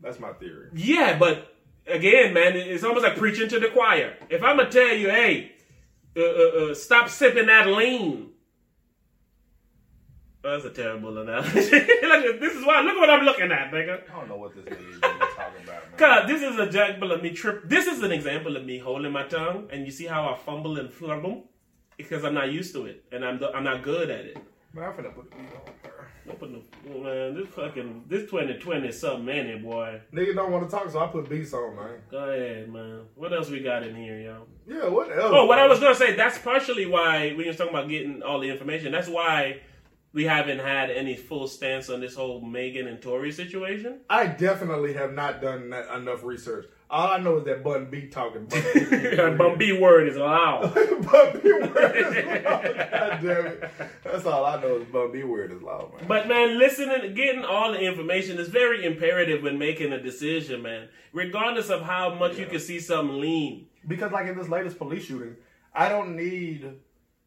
That's 0.00 0.20
my 0.20 0.32
theory. 0.34 0.68
Yeah, 0.74 1.18
but 1.18 1.56
again, 1.88 2.34
man, 2.34 2.56
it's 2.56 2.84
almost 2.84 3.04
like 3.04 3.16
preaching 3.16 3.48
to 3.48 3.60
the 3.60 3.68
choir. 3.68 4.16
If 4.28 4.42
I'm 4.42 4.56
gonna 4.56 4.70
tell 4.70 4.94
you, 4.94 5.08
hey, 5.10 5.52
uh, 6.16 6.20
uh, 6.20 6.24
uh, 6.24 6.74
stop 6.74 7.08
sipping 7.08 7.46
that 7.46 7.66
lean. 7.66 8.30
Oh, 10.44 10.52
that's 10.52 10.64
a 10.64 10.70
terrible 10.70 11.18
analogy. 11.18 11.60
Look, 11.60 12.40
this 12.40 12.54
is 12.54 12.64
why. 12.64 12.80
Look 12.82 12.96
what 12.96 13.10
I'm 13.10 13.24
looking 13.24 13.50
at, 13.50 13.72
nigga. 13.72 14.08
I 14.08 14.18
don't 14.18 14.28
know 14.28 14.36
what 14.36 14.54
this 14.54 14.64
nigga 14.64 14.88
is 14.88 15.02
really 15.02 15.18
talking 15.36 15.64
about, 15.64 15.66
man. 15.66 15.96
Cause 15.96 16.28
this 16.28 16.42
is 16.42 16.58
an 16.58 16.68
example 16.68 17.12
of 17.12 17.22
me 17.22 17.30
trip. 17.30 17.68
This 17.68 17.86
is 17.86 18.02
an 18.02 18.12
example 18.12 18.56
of 18.56 18.64
me 18.64 18.78
holding 18.78 19.12
my 19.12 19.24
tongue, 19.24 19.68
and 19.72 19.84
you 19.84 19.90
see 19.90 20.06
how 20.06 20.28
I 20.32 20.36
fumble 20.38 20.78
and 20.78 20.90
flumble 20.90 21.44
because 21.96 22.24
I'm 22.24 22.34
not 22.34 22.52
used 22.52 22.72
to 22.74 22.86
it, 22.86 23.04
and 23.10 23.24
I'm 23.24 23.42
I'm 23.54 23.64
not 23.64 23.82
good 23.82 24.10
at 24.10 24.24
it. 24.26 24.38
Man, 24.72 24.84
I'm 24.84 24.92
finna 24.92 25.14
put 25.14 25.30
the 25.30 25.36
beat 25.36 25.52
on, 25.54 25.74
bro. 26.28 26.48
Don't 26.48 26.64
oh, 26.94 27.00
man, 27.00 27.34
this 27.34 27.48
fucking 27.48 28.04
this 28.08 28.30
2020 28.30 28.88
is 28.88 29.00
something 29.00 29.28
in 29.28 29.46
it, 29.46 29.62
boy. 29.62 30.00
Nigga 30.12 30.34
don't 30.34 30.52
want 30.52 30.68
to 30.68 30.76
talk, 30.76 30.90
so 30.90 31.00
I 31.00 31.06
put 31.06 31.28
beats 31.28 31.52
on, 31.52 31.76
man. 31.76 32.00
Go 32.10 32.18
ahead, 32.18 32.72
man. 32.72 33.00
What 33.14 33.32
else 33.32 33.50
we 33.50 33.60
got 33.60 33.82
in 33.82 33.94
here, 33.94 34.20
yo? 34.20 34.46
Yeah, 34.66 34.88
what 34.88 35.10
else? 35.10 35.32
Oh, 35.34 35.46
what 35.46 35.58
I 35.58 35.66
was 35.66 35.80
gonna 35.80 35.94
say, 35.94 36.14
that's 36.14 36.38
partially 36.38 36.86
why 36.86 37.34
we 37.36 37.46
were 37.46 37.52
talking 37.52 37.74
about 37.74 37.88
getting 37.88 38.22
all 38.22 38.40
the 38.40 38.50
information. 38.50 38.92
That's 38.92 39.08
why 39.08 39.60
we 40.12 40.24
haven't 40.24 40.58
had 40.58 40.90
any 40.90 41.14
full 41.14 41.46
stance 41.48 41.90
on 41.90 42.00
this 42.00 42.14
whole 42.14 42.40
Megan 42.40 42.86
and 42.86 43.00
Tory 43.00 43.32
situation. 43.32 44.00
I 44.08 44.26
definitely 44.26 44.94
have 44.94 45.12
not 45.12 45.40
done 45.40 45.70
that, 45.70 45.94
enough 45.96 46.24
research. 46.24 46.66
All 46.90 47.08
I 47.08 47.18
know 47.18 47.36
is 47.38 47.44
that 47.44 47.62
Bun 47.62 47.88
B 47.90 48.06
talking. 48.06 48.46
Bun 48.46 48.62
B, 48.72 49.16
Bun 49.36 49.58
B 49.58 49.72
word 49.78 50.08
is 50.08 50.16
loud. 50.16 50.74
Bun 50.74 51.40
B 51.42 51.52
word 51.52 51.96
is 51.96 52.44
loud. 52.44 52.62
God 52.64 53.20
damn 53.22 53.46
it. 53.46 53.70
That's 54.04 54.24
all 54.24 54.44
I 54.46 54.60
know 54.62 54.78
is 54.78 54.84
Bun 54.88 55.12
B 55.12 55.22
word 55.22 55.52
is 55.52 55.60
loud, 55.60 55.92
man. 55.94 56.08
But 56.08 56.28
man, 56.28 56.58
listening, 56.58 57.12
getting 57.14 57.44
all 57.44 57.72
the 57.72 57.80
information 57.80 58.38
is 58.38 58.48
very 58.48 58.86
imperative 58.86 59.42
when 59.42 59.58
making 59.58 59.92
a 59.92 60.00
decision, 60.02 60.62
man. 60.62 60.88
Regardless 61.12 61.68
of 61.68 61.82
how 61.82 62.14
much 62.14 62.38
you 62.38 62.46
can 62.46 62.60
see 62.60 62.80
something 62.80 63.20
lean. 63.20 63.66
Because 63.86 64.10
like 64.10 64.26
in 64.26 64.38
this 64.38 64.48
latest 64.48 64.78
police 64.78 65.04
shooting, 65.04 65.36
I 65.74 65.90
don't 65.90 66.16
need 66.16 66.72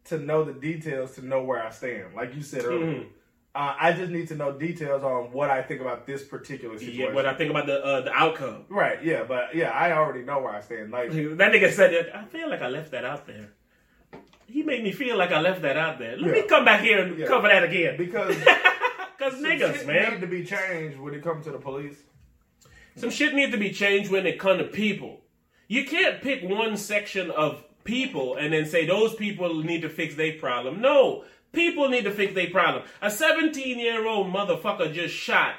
to 0.06 0.18
know 0.18 0.44
the 0.44 0.54
details 0.54 1.14
to 1.16 1.26
know 1.26 1.44
where 1.44 1.64
I 1.64 1.70
stand. 1.70 2.16
Like 2.16 2.36
you 2.36 2.42
said 2.42 2.66
earlier. 2.66 2.86
Mhm. 2.86 3.06
Uh, 3.54 3.76
I 3.78 3.92
just 3.92 4.12
need 4.12 4.30
to 4.30 4.36
know 4.36 4.54
details 4.58 5.04
on 5.04 5.32
what 5.34 5.50
I 5.50 5.62
think 5.62 5.82
about 5.82 6.08
this 6.08 6.24
particular 6.24 6.78
situation. 6.80 7.02
Yeah, 7.02 7.14
what 7.14 7.26
I 7.26 7.34
think 7.34 7.50
about 7.50 7.66
the 7.66 7.84
uh, 7.84 8.02
the 8.02 8.14
outcome. 8.14 8.64
right, 8.70 9.04
yeah, 9.04 9.24
but 9.28 9.54
yeah, 9.54 9.72
I 9.72 9.92
already 9.92 10.24
know 10.24 10.40
where 10.40 10.54
I 10.56 10.62
stand. 10.62 10.90
Like, 10.92 11.12
That 11.12 11.52
nigga 11.52 11.72
said 11.74 11.92
that. 11.94 12.16
I 12.16 12.24
feel 12.26 12.50
like 12.50 12.62
I 12.62 12.70
left 12.70 12.92
that 12.92 13.04
out 13.04 13.28
there. 13.28 13.50
He 14.48 14.64
made 14.64 14.84
me 14.84 14.92
feel 14.94 15.18
like 15.18 15.32
I 15.32 15.42
left 15.42 15.62
that 15.64 15.76
out 15.78 16.00
there. 16.00 16.16
Let 16.18 16.32
me 16.32 16.44
come 16.44 16.64
back 16.66 16.82
here 16.82 17.02
and 17.02 17.18
Yeah. 17.18 17.28
cover 17.28 17.48
that 17.50 17.64
again. 17.64 17.98
because 17.98 18.36
Cause 19.20 19.34
niggas, 19.36 19.76
shit 19.76 19.88
man. 19.88 20.14
need 20.14 20.22
to 20.22 20.28
be 20.28 20.44
changed 20.46 20.98
when 20.98 21.14
it 21.14 21.22
comes 21.22 21.46
to 21.46 21.52
the 21.52 21.60
police. 21.60 21.98
Some 22.96 23.10
shit 23.12 23.34
needs 23.34 23.52
to 23.52 23.58
be 23.58 23.72
changed 23.72 24.12
when 24.12 24.26
it 24.26 24.40
comes 24.40 24.60
to 24.62 24.68
people. 24.68 25.22
You 25.68 25.86
can't 25.86 26.22
pick 26.22 26.42
one 26.44 26.76
section 26.76 27.32
of 27.32 27.64
people 27.84 28.36
and 28.36 28.52
then 28.54 28.66
say 28.66 28.86
those 28.86 29.14
people 29.16 29.64
need 29.64 29.82
to 29.84 29.90
fix 29.90 30.16
their 30.16 30.34
problem. 30.40 30.82
No, 30.82 31.24
people 31.52 31.90
need 31.90 32.04
to 32.04 32.12
fix 32.12 32.34
their 32.34 32.50
problem. 32.50 32.84
A 33.02 33.10
17 33.10 33.80
year 33.80 34.08
old 34.08 34.28
motherfucker 34.28 34.94
just 34.94 35.14
shot, 35.14 35.56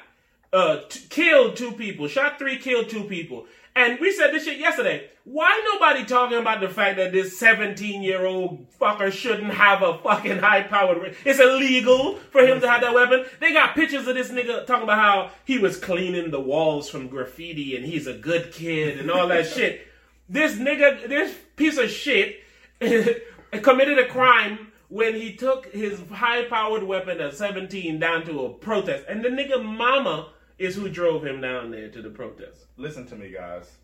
uh, 0.53 0.81
t- 0.89 1.01
killed 1.09 1.57
two 1.57 1.73
people, 1.73 2.09
shot 2.09 2.39
three, 2.39 2.59
killed 2.59 2.89
two 2.89 3.05
people. 3.05 3.47
And 3.75 3.99
we 4.01 4.13
said 4.13 4.33
this 4.33 4.45
shit 4.45 4.59
yesterday. 4.59 5.09
Why 5.25 5.63
nobody 5.73 6.05
talking 6.05 6.39
about 6.39 6.61
the 6.61 6.69
fact 6.69 6.99
that 6.99 7.13
this 7.13 7.39
17 7.39 8.03
year 8.03 8.27
old 8.27 8.67
fucker 8.79 9.11
shouldn't 9.11 9.55
have 9.55 9.83
a 9.83 9.97
fucking 9.99 10.39
high 10.39 10.63
powered 10.63 11.17
It's 11.25 11.41
illegal 11.41 12.17
for 12.31 12.43
him 12.43 12.61
to 12.61 12.69
have 12.69 12.83
that 12.83 12.93
weapon. 12.93 13.25
They 13.41 13.53
got 13.53 13.75
pictures 13.75 14.07
of 14.07 14.15
this 14.15 14.31
nigga 14.31 14.67
talking 14.67 14.83
about 14.83 14.99
how 14.99 15.31
he 15.45 15.59
was 15.59 15.79
cleaning 15.79 16.31
the 16.31 16.41
walls 16.41 16.91
from 16.91 17.09
graffiti 17.09 17.77
and 17.77 17.85
he's 17.87 18.07
a 18.07 18.15
good 18.15 18.53
kid 18.53 18.99
and 18.99 19.11
all 19.11 19.29
that 19.29 19.47
shit. 19.55 19.87
This 20.29 20.57
nigga, 20.57 21.09
this 21.09 21.35
piece 21.57 21.79
of 21.79 21.89
shit 21.89 22.41
committed 23.63 23.99
a 23.99 24.07
crime 24.07 24.72
when 24.93 25.15
he 25.15 25.35
took 25.35 25.73
his 25.73 25.99
high 26.11 26.45
powered 26.45 26.83
weapon 26.83 27.19
at 27.19 27.35
17 27.35 27.99
down 27.99 28.27
to 28.27 28.45
a 28.45 28.53
protest. 28.53 29.07
And 29.09 29.25
the 29.25 29.31
nigga 29.31 29.65
mama 29.65 30.29
is 30.59 30.77
who 30.77 30.91
drove 30.91 31.25
him 31.25 31.41
down 31.41 31.71
there 31.71 31.89
to 31.89 32.03
the 32.03 32.11
protest. 32.11 32.67
Listen 32.77 33.07
to 33.07 33.17
me, 33.17 33.33
guys. 33.33 33.79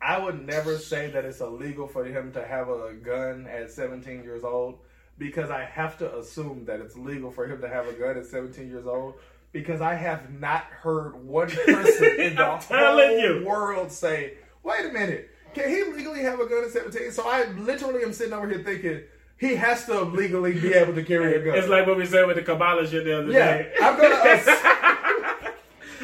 I 0.00 0.18
would 0.18 0.46
never 0.46 0.78
say 0.78 1.10
that 1.10 1.26
it's 1.26 1.42
illegal 1.42 1.86
for 1.86 2.06
him 2.06 2.32
to 2.32 2.42
have 2.42 2.70
a 2.70 2.94
gun 2.94 3.46
at 3.46 3.70
17 3.70 4.24
years 4.24 4.44
old 4.44 4.78
because 5.18 5.50
I 5.50 5.62
have 5.64 5.98
to 5.98 6.16
assume 6.16 6.64
that 6.64 6.80
it's 6.80 6.96
legal 6.96 7.30
for 7.30 7.46
him 7.46 7.60
to 7.60 7.68
have 7.68 7.86
a 7.86 7.92
gun 7.92 8.16
at 8.16 8.24
17 8.24 8.66
years 8.66 8.86
old 8.86 9.16
because 9.52 9.82
I 9.82 9.94
have 9.94 10.30
not 10.30 10.64
heard 10.64 11.16
one 11.22 11.50
person 11.66 12.18
in 12.18 12.34
the 12.34 12.56
whole 12.56 13.18
you. 13.18 13.44
world 13.46 13.92
say, 13.92 14.38
wait 14.62 14.86
a 14.86 14.92
minute, 14.92 15.28
can 15.52 15.68
he 15.68 15.84
legally 15.92 16.22
have 16.22 16.40
a 16.40 16.46
gun 16.46 16.64
at 16.64 16.70
17? 16.70 17.12
So 17.12 17.28
I 17.28 17.44
literally 17.58 18.02
am 18.02 18.14
sitting 18.14 18.32
over 18.32 18.48
here 18.48 18.64
thinking 18.64 19.02
he 19.44 19.54
has 19.56 19.84
to 19.86 20.00
legally 20.02 20.52
be 20.52 20.72
able 20.72 20.94
to 20.94 21.02
carry 21.02 21.36
a 21.36 21.44
gun. 21.44 21.58
It's 21.58 21.68
like 21.68 21.86
what 21.86 21.96
we 21.96 22.06
said 22.06 22.26
with 22.26 22.36
the 22.36 22.42
Kamala 22.42 22.86
shit 22.86 23.04
the 23.04 23.18
other 23.18 23.30
yeah, 23.30 23.58
day. 23.58 23.72
I'm 23.80 23.96
gonna 23.96 24.14
ass- 24.24 24.84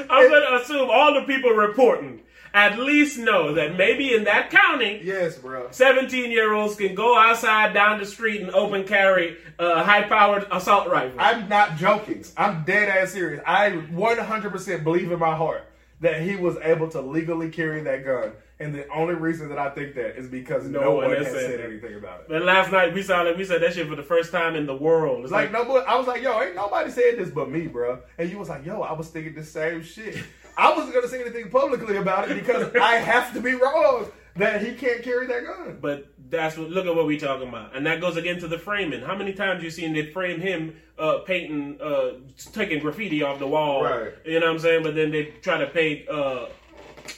I'm 0.09 0.29
going 0.29 0.43
to 0.43 0.63
assume 0.63 0.89
all 0.91 1.15
the 1.15 1.23
people 1.23 1.51
reporting 1.51 2.21
at 2.53 2.79
least 2.79 3.19
know 3.19 3.55
that 3.55 3.77
maybe 3.77 4.13
in 4.13 4.25
that 4.25 4.51
county, 4.51 5.01
yes, 5.05 5.39
bro. 5.39 5.69
17 5.71 6.31
year 6.31 6.53
olds 6.53 6.75
can 6.75 6.95
go 6.95 7.17
outside 7.17 7.73
down 7.73 8.01
the 8.01 8.07
street 8.07 8.41
and 8.41 8.51
open 8.51 8.85
carry 8.85 9.37
a 9.59 9.85
high 9.85 10.03
powered 10.03 10.47
assault 10.51 10.89
rifle. 10.89 11.21
I'm 11.21 11.49
not 11.49 11.77
joking. 11.77 12.25
I'm 12.37 12.65
dead 12.65 12.89
ass 12.89 13.13
serious. 13.13 13.41
I 13.47 13.71
100% 13.71 14.85
believe 14.85 15.13
in 15.13 15.19
my 15.19 15.35
heart 15.37 15.65
that 16.01 16.23
he 16.23 16.37
was 16.37 16.57
able 16.63 16.89
to 16.89 17.01
legally 17.01 17.51
carry 17.51 17.83
that 17.83 18.05
gun. 18.05 18.33
And 18.59 18.75
the 18.75 18.87
only 18.89 19.15
reason 19.15 19.49
that 19.49 19.59
I 19.59 19.71
think 19.71 19.95
that 19.95 20.19
is 20.19 20.29
because 20.29 20.67
no, 20.69 20.97
one, 20.97 21.11
has 21.17 21.27
said, 21.29 21.61
that. 21.61 21.65
anything 21.65 21.95
about 21.95 22.21
it. 22.21 22.29
But 22.29 22.43
last 22.43 22.71
night 22.71 22.93
we 22.93 23.03
saw 23.03 23.25
that 23.25 23.37
we 23.37 23.45
said 23.45 23.63
that 23.63 23.73
shit 23.73 23.89
for 23.89 23.97
the 23.97 24.03
first 24.03 24.33
time 24.33 24.55
in 24.55 24.67
the 24.67 24.77
world. 24.77 25.23
It's 25.23 25.33
Like 25.33 25.51
like, 25.51 25.67
no, 25.67 25.73
but 25.73 25.89
I 25.89 25.97
was 25.97 26.07
like, 26.07 26.23
yo, 26.23 26.41
ain't 26.43 26.55
nobody 26.57 26.91
said 26.91 27.17
this 27.17 27.31
but 27.31 27.51
me, 27.51 27.67
bro. 27.69 28.01
And 28.19 28.31
you 28.31 28.39
was 28.39 28.51
like, 28.51 28.67
yo, 28.67 28.83
I 28.83 28.93
was 28.93 29.09
thinking 29.09 29.35
the 29.35 29.45
same 29.45 29.83
shit. 29.83 30.19
I 30.59 30.75
wasn't 30.75 30.95
gonna 30.95 31.09
say 31.09 31.21
anything 31.23 31.49
publicly 31.51 31.97
about 31.97 32.31
it 32.31 32.35
because 32.35 32.75
I 32.81 32.97
have 32.97 33.33
to 33.33 33.41
be 33.41 33.55
wrong 33.55 34.11
that 34.37 34.63
he 34.63 34.75
can't 34.75 35.03
carry 35.03 35.27
that 35.27 35.45
gun. 35.45 35.79
but 35.81 36.07
that's 36.31 36.57
what. 36.57 36.71
Look 36.71 36.87
at 36.87 36.95
what 36.95 37.07
we 37.07 37.19
talking 37.19 37.49
about, 37.49 37.77
and 37.77 37.85
that 37.87 38.01
goes 38.01 38.17
again 38.17 38.39
to 38.41 38.49
the 38.49 38.59
framing. 38.59 39.01
How 39.03 39.17
many 39.17 39.33
times 39.33 39.63
you 39.63 39.71
seen 39.71 39.93
they 39.93 40.07
frame 40.11 40.41
him 40.41 40.77
uh, 40.99 41.19
painting, 41.27 41.79
uh, 41.83 42.13
taking 42.53 42.81
graffiti 42.81 43.23
off 43.23 43.39
the 43.39 43.47
wall? 43.47 43.83
Right. 43.85 44.13
You 44.25 44.41
know 44.41 44.47
what 44.47 44.53
I'm 44.55 44.59
saying? 44.61 44.83
But 44.83 44.95
then 44.95 45.11
they 45.11 45.25
try 45.43 45.59
to 45.59 45.67
paint. 45.67 46.09
Uh, 46.09 46.47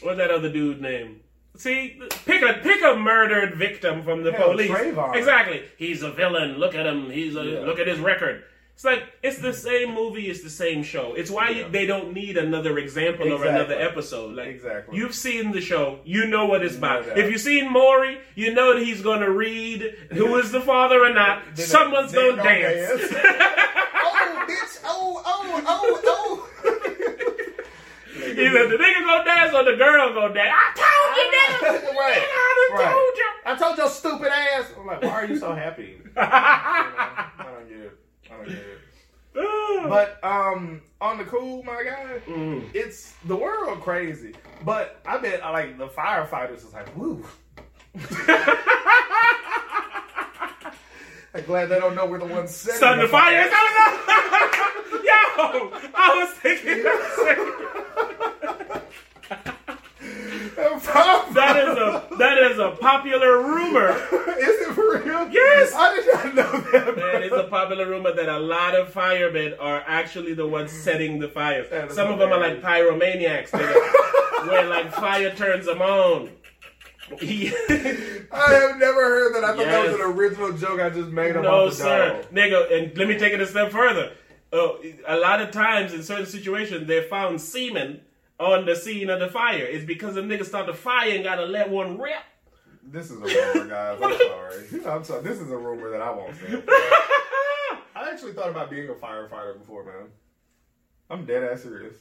what's 0.00 0.18
that 0.18 0.30
other 0.30 0.50
dude's 0.50 0.80
name? 0.80 1.20
See, 1.56 2.00
pick 2.24 2.42
a 2.42 2.54
pick 2.62 2.82
a 2.82 2.96
murdered 2.96 3.56
victim 3.56 4.02
from 4.02 4.22
the 4.22 4.32
Hell, 4.32 4.52
police. 4.52 4.70
Trayvon. 4.70 5.14
Exactly. 5.16 5.62
He's 5.76 6.02
a 6.02 6.10
villain. 6.10 6.56
Look 6.58 6.74
at 6.74 6.86
him. 6.86 7.10
He's 7.10 7.36
a 7.36 7.44
Yeah. 7.44 7.60
look 7.60 7.78
at 7.78 7.86
his 7.86 7.98
record. 7.98 8.44
It's 8.75 8.85
like 8.85 9.05
it's 9.23 9.39
the 9.39 9.53
same 9.53 9.95
movie. 9.95 10.29
It's 10.29 10.43
the 10.43 10.51
same 10.51 10.83
show. 10.83 11.14
It's 11.14 11.31
why 11.31 11.51
Yeah. 11.51 11.68
they 11.68 11.87
don't 11.87 12.12
need 12.14 12.37
another 12.37 12.79
example 12.79 13.33
or 13.33 13.45
another 13.45 13.75
episode. 13.79 14.35
Like 14.35 14.49
Exactly. 14.49 14.97
you've 14.99 15.14
seen 15.14 15.53
the 15.53 15.61
show, 15.61 16.01
you 16.05 16.27
know 16.27 16.47
what 16.47 16.64
it's 16.64 16.75
No 16.75 16.79
about. 16.89 17.07
doubt. 17.07 17.18
If 17.18 17.31
you've 17.31 17.41
seen 17.41 17.70
Maury, 17.70 18.18
you 18.35 18.53
know 18.55 18.75
that 18.75 18.83
he's 18.83 19.01
going 19.03 19.20
to 19.20 19.31
read 19.31 19.95
who 20.11 20.37
is 20.39 20.51
the 20.51 20.61
father 20.61 21.05
or 21.05 21.12
not. 21.12 21.43
Then 21.55 21.66
Someone's 21.66 22.11
they 22.12 22.16
going 22.23 22.37
to 22.39 22.43
gonna 22.43 22.59
dance. 22.61 23.01
dance. 23.01 23.12
oh, 23.95 24.45
bitch! 24.49 24.81
Oh, 24.85 25.23
oh, 25.25 25.62
oh, 25.66 26.01
oh! 26.05 26.49
Either 28.14 28.68
the 28.68 28.77
nigga 28.77 29.05
gonna 29.05 29.25
dance 29.25 29.55
or 29.55 29.64
the 29.64 29.77
girl 29.77 30.12
gonna 30.14 30.35
dance. 30.35 30.55
I 30.57 30.73
told 30.75 31.16
you 31.16 31.25
ah. 31.29 31.35
nigga. 31.37 31.95
right, 31.99 32.16
Nigga, 32.16 32.33
I 32.33 32.68
done 32.70 32.79
right. 32.79 32.93
told 32.93 33.16
you. 33.16 33.29
I 33.45 33.57
told 33.57 33.79
your 33.79 33.89
stupid 33.91 34.33
ass. 34.33 34.73
I'm 34.79 34.87
like, 34.87 35.03
why 35.03 35.09
are 35.11 35.27
you 35.27 35.37
so 35.39 35.55
happy? 35.55 35.99
I 38.33 38.37
don't 38.37 38.49
get 38.49 38.57
it. 38.59 38.78
I 39.35 39.39
don't 39.41 39.76
get 39.76 39.85
it. 39.85 39.89
But 39.89 40.24
um, 40.24 40.80
on 41.01 41.18
the 41.18 41.24
cool, 41.24 41.62
my 41.64 41.83
guy, 41.85 42.20
Mm. 42.26 42.68
it's 42.74 43.14
the 43.26 43.37
world 43.37 43.80
crazy. 43.80 44.35
But 44.64 45.01
I 45.07 45.18
bet 45.18 45.41
like 45.41 45.76
the 45.78 45.89
firefighters 45.89 46.59
is 46.59 46.72
like, 46.72 46.95
woo. 46.97 47.24
I'm 51.35 51.43
glad 51.45 51.66
they 51.66 51.78
don't 51.80 51.95
know 51.95 52.05
we're 52.07 52.18
the 52.18 52.26
ones 52.26 52.55
setting 52.55 52.76
Starting 52.76 53.03
the 53.03 53.09
fire. 53.09 53.45
fire. 53.45 53.53
Yo, 55.03 55.72
I 55.95 56.14
was 56.18 56.30
thinking 56.39 56.85
that 61.34 61.56
is 61.56 61.76
a 61.76 62.16
that 62.18 62.38
is 62.38 62.58
a 62.58 62.70
popular 62.80 63.42
rumor. 63.42 63.90
Is 64.42 64.68
it 64.68 64.74
for 64.74 64.98
real? 64.98 65.28
Yes. 65.30 65.72
I 65.74 65.94
did 65.94 66.14
not 66.14 66.34
know 66.34 66.60
that. 66.72 66.94
bro. 66.94 67.12
Man, 67.12 67.22
it's 67.22 67.34
a 67.34 67.44
popular 67.44 67.86
rumor 67.88 68.12
that 68.12 68.28
a 68.28 68.38
lot 68.38 68.74
of 68.74 68.92
firemen 68.92 69.54
are 69.60 69.82
actually 69.86 70.34
the 70.34 70.46
ones 70.46 70.70
setting 70.72 71.18
the 71.18 71.28
fires. 71.28 71.66
Some 71.94 72.10
of 72.10 72.18
them 72.18 72.32
are 72.32 72.38
like 72.40 72.60
pyromaniacs, 72.62 73.50
nigga, 73.50 74.46
where 74.48 74.66
like 74.66 74.92
fire 74.92 75.34
turns 75.34 75.66
them 75.66 75.80
on. 75.82 76.30
I 77.20 77.52
have 78.32 78.78
never 78.78 79.02
heard 79.02 79.34
that. 79.34 79.44
I 79.44 79.56
thought 79.56 79.66
that 79.66 79.84
was 79.84 79.94
an 79.94 80.00
original 80.00 80.52
joke 80.52 80.80
I 80.80 80.90
just 80.90 81.10
made 81.10 81.36
up 81.36 81.42
no, 81.42 81.70
sir, 81.70 82.22
dome. 82.22 82.34
nigga. 82.34 82.72
And 82.72 82.96
let 82.96 83.08
me 83.08 83.18
take 83.18 83.32
it 83.32 83.40
a 83.40 83.46
step 83.46 83.70
further. 83.70 84.12
Uh, 84.52 84.72
a 85.06 85.16
lot 85.16 85.40
of 85.40 85.50
times 85.50 85.92
in 85.92 86.02
certain 86.02 86.26
situations, 86.26 86.86
they 86.86 87.02
found 87.02 87.40
semen 87.40 88.00
on 88.43 88.66
the 88.66 88.74
scene 88.74 89.09
of 89.11 89.20
the 89.20 89.28
fire. 89.28 89.64
It's 89.64 89.84
because 89.84 90.14
the 90.16 90.20
nigga 90.22 90.45
start 90.45 90.66
the 90.66 90.74
fire 90.74 91.11
and 91.14 91.22
gotta 91.24 91.47
let 91.47 91.70
one 91.70 91.99
rip. 91.99 92.14
This 92.84 93.11
is 93.11 93.18
a 93.18 93.55
rumor, 93.55 93.68
guys. 93.68 93.99
I'm 94.03 94.18
sorry. 94.18 94.84
I'm 94.86 95.05
sorry. 95.05 95.22
This 95.22 95.38
is 95.38 95.51
a 95.51 95.57
rumor 95.57 95.90
that 95.90 96.03
I 96.03 96.11
won't 96.11 96.34
say. 96.36 96.62
I 97.95 98.11
actually 98.11 98.32
thought 98.32 98.51
about 98.51 98.70
being 98.70 98.88
a 98.88 98.95
firefighter 98.95 99.59
before, 99.59 99.84
man. 99.84 100.09
I'm 101.09 101.24
dead 101.24 101.45
ass 101.45 101.62
serious. 101.62 101.95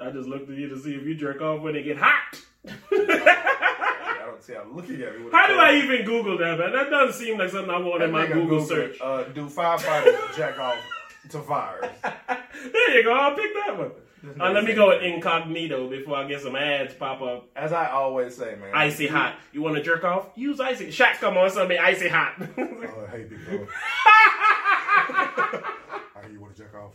I 0.00 0.10
just 0.10 0.28
looked 0.28 0.50
at 0.50 0.56
you 0.56 0.68
to 0.70 0.78
see 0.78 0.94
if 0.94 1.04
you 1.04 1.14
jerk 1.14 1.40
off 1.40 1.60
when 1.62 1.76
it 1.76 1.84
get 1.84 1.96
hot. 1.98 2.40
I 2.66 4.22
don't 4.26 4.42
see 4.42 4.54
how 4.54 4.62
I'm 4.62 4.74
looking 4.74 5.00
at 5.02 5.18
me. 5.20 5.26
How 5.30 5.46
do 5.46 5.54
I 5.54 5.74
even 5.76 6.04
Google 6.04 6.36
that, 6.38 6.58
man? 6.58 6.72
That 6.72 6.90
doesn't 6.90 7.14
seem 7.24 7.38
like 7.38 7.50
something 7.50 7.70
I 7.70 7.78
want 7.78 8.02
in 8.02 8.10
my 8.10 8.26
Nigga 8.26 8.32
Google 8.34 8.64
search. 8.64 8.98
Uh, 9.00 9.22
do 9.24 9.46
firefighters 9.48 10.36
jack 10.36 10.58
off 10.58 10.78
to 11.30 11.40
fires? 11.40 11.84
There 12.02 12.96
you 12.96 13.04
go. 13.04 13.12
I'll 13.12 13.36
pick 13.36 13.54
that 13.54 13.78
one. 13.78 13.92
Uh, 14.40 14.50
let 14.50 14.64
me 14.64 14.72
go 14.74 14.88
with 14.88 15.02
incognito 15.02 15.88
before 15.88 16.16
I 16.16 16.26
get 16.26 16.40
some 16.40 16.56
ads 16.56 16.94
pop 16.94 17.20
up. 17.20 17.48
As 17.54 17.72
I 17.72 17.90
always 17.90 18.36
say, 18.36 18.56
man. 18.60 18.70
Icy 18.74 19.06
hot. 19.06 19.36
You 19.52 19.62
want 19.62 19.76
to 19.76 19.82
jerk 19.82 20.04
off? 20.04 20.28
Use 20.34 20.60
icy. 20.60 20.86
Shaq, 20.86 21.18
come 21.20 21.36
on, 21.36 21.50
something 21.50 21.78
icy 21.78 22.08
hot. 22.08 22.34
Oh, 22.38 23.06
hey, 23.10 23.24
big 23.28 23.44
bro. 23.44 23.66
How 26.14 26.28
you 26.32 26.40
want 26.40 26.56
to 26.56 26.62
jack 26.62 26.74
off? 26.74 26.92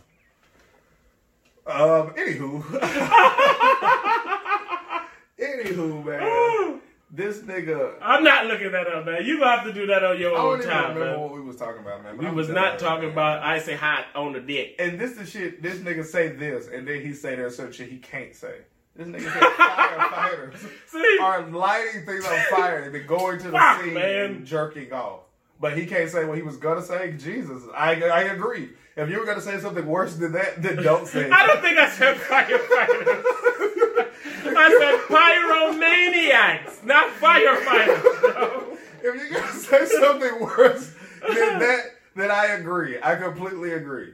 Um. 1.66 2.14
Anywho. 2.14 2.62
Anywho, 5.40 6.04
man, 6.04 6.20
this 7.12 7.38
nigga. 7.40 7.94
I'm 8.00 8.22
not 8.22 8.46
looking 8.46 8.70
that 8.72 8.86
up, 8.86 9.04
man. 9.06 9.24
You 9.24 9.38
gonna 9.38 9.56
have 9.56 9.64
to 9.66 9.72
do 9.72 9.86
that 9.86 10.04
on 10.04 10.18
your 10.18 10.36
I 10.36 10.40
own 10.40 10.50
don't 10.52 10.58
even 10.60 10.70
time, 10.70 10.94
remember 10.94 11.10
man. 11.12 11.20
what 11.20 11.34
we 11.34 11.40
was 11.40 11.56
talking 11.56 11.80
about, 11.80 12.02
man. 12.02 12.16
but 12.16 12.22
We 12.22 12.26
I'm 12.28 12.34
was 12.34 12.48
not 12.48 12.78
talking 12.78 13.04
man. 13.08 13.12
about 13.12 13.42
I 13.42 13.58
say 13.58 13.74
hot 13.76 14.06
on 14.14 14.32
the 14.32 14.40
dick. 14.40 14.76
And 14.78 14.98
this 15.00 15.12
the 15.16 15.26
shit. 15.26 15.62
This 15.62 15.78
nigga 15.78 16.04
say 16.04 16.28
this, 16.28 16.68
and 16.68 16.86
then 16.86 17.00
he 17.02 17.12
say 17.12 17.34
there's 17.34 17.56
some 17.56 17.72
shit 17.72 17.88
he 17.88 17.98
can't 17.98 18.34
say. 18.34 18.54
This 18.96 19.06
nigga 19.08 19.22
said 19.32 19.42
firefighters 19.42 20.58
See, 20.88 21.18
are 21.20 21.42
lighting 21.50 22.04
things 22.06 22.24
on 22.26 22.38
fire 22.50 22.82
and 22.82 22.94
then 22.94 23.06
going 23.06 23.38
to 23.38 23.44
the 23.50 23.52
Fuck, 23.58 23.82
scene 23.82 23.94
man. 23.94 24.24
and 24.24 24.46
jerking 24.46 24.92
off. 24.92 25.20
But 25.60 25.76
he 25.76 25.86
can't 25.86 26.08
say 26.10 26.24
what 26.24 26.36
he 26.36 26.42
was 26.42 26.56
gonna 26.56 26.82
say. 26.82 27.12
Jesus, 27.12 27.62
I 27.74 27.94
I 28.02 28.20
agree. 28.22 28.70
If 28.96 29.08
you 29.08 29.18
were 29.20 29.26
gonna 29.26 29.40
say 29.40 29.58
something 29.60 29.86
worse 29.86 30.14
than 30.16 30.32
that, 30.32 30.60
then 30.62 30.76
don't 30.82 31.06
say 31.06 31.26
it. 31.26 31.32
I 31.32 31.46
don't 31.46 31.60
think 31.62 31.78
I 31.78 31.88
said 31.90 32.16
firefighters. 32.18 33.74
I 34.44 34.76
said 34.78 35.00
pyromaniacs, 36.74 36.84
not 36.84 37.10
firefighters. 37.14 38.76
If 39.02 39.02
you're 39.02 39.30
gonna 39.30 39.52
say 39.52 39.86
something 39.86 40.40
worse 40.40 40.94
than 41.26 41.58
that, 41.58 41.80
then 42.16 42.30
I 42.30 42.46
agree. 42.46 42.98
I 43.02 43.16
completely 43.16 43.72
agree. 43.72 44.12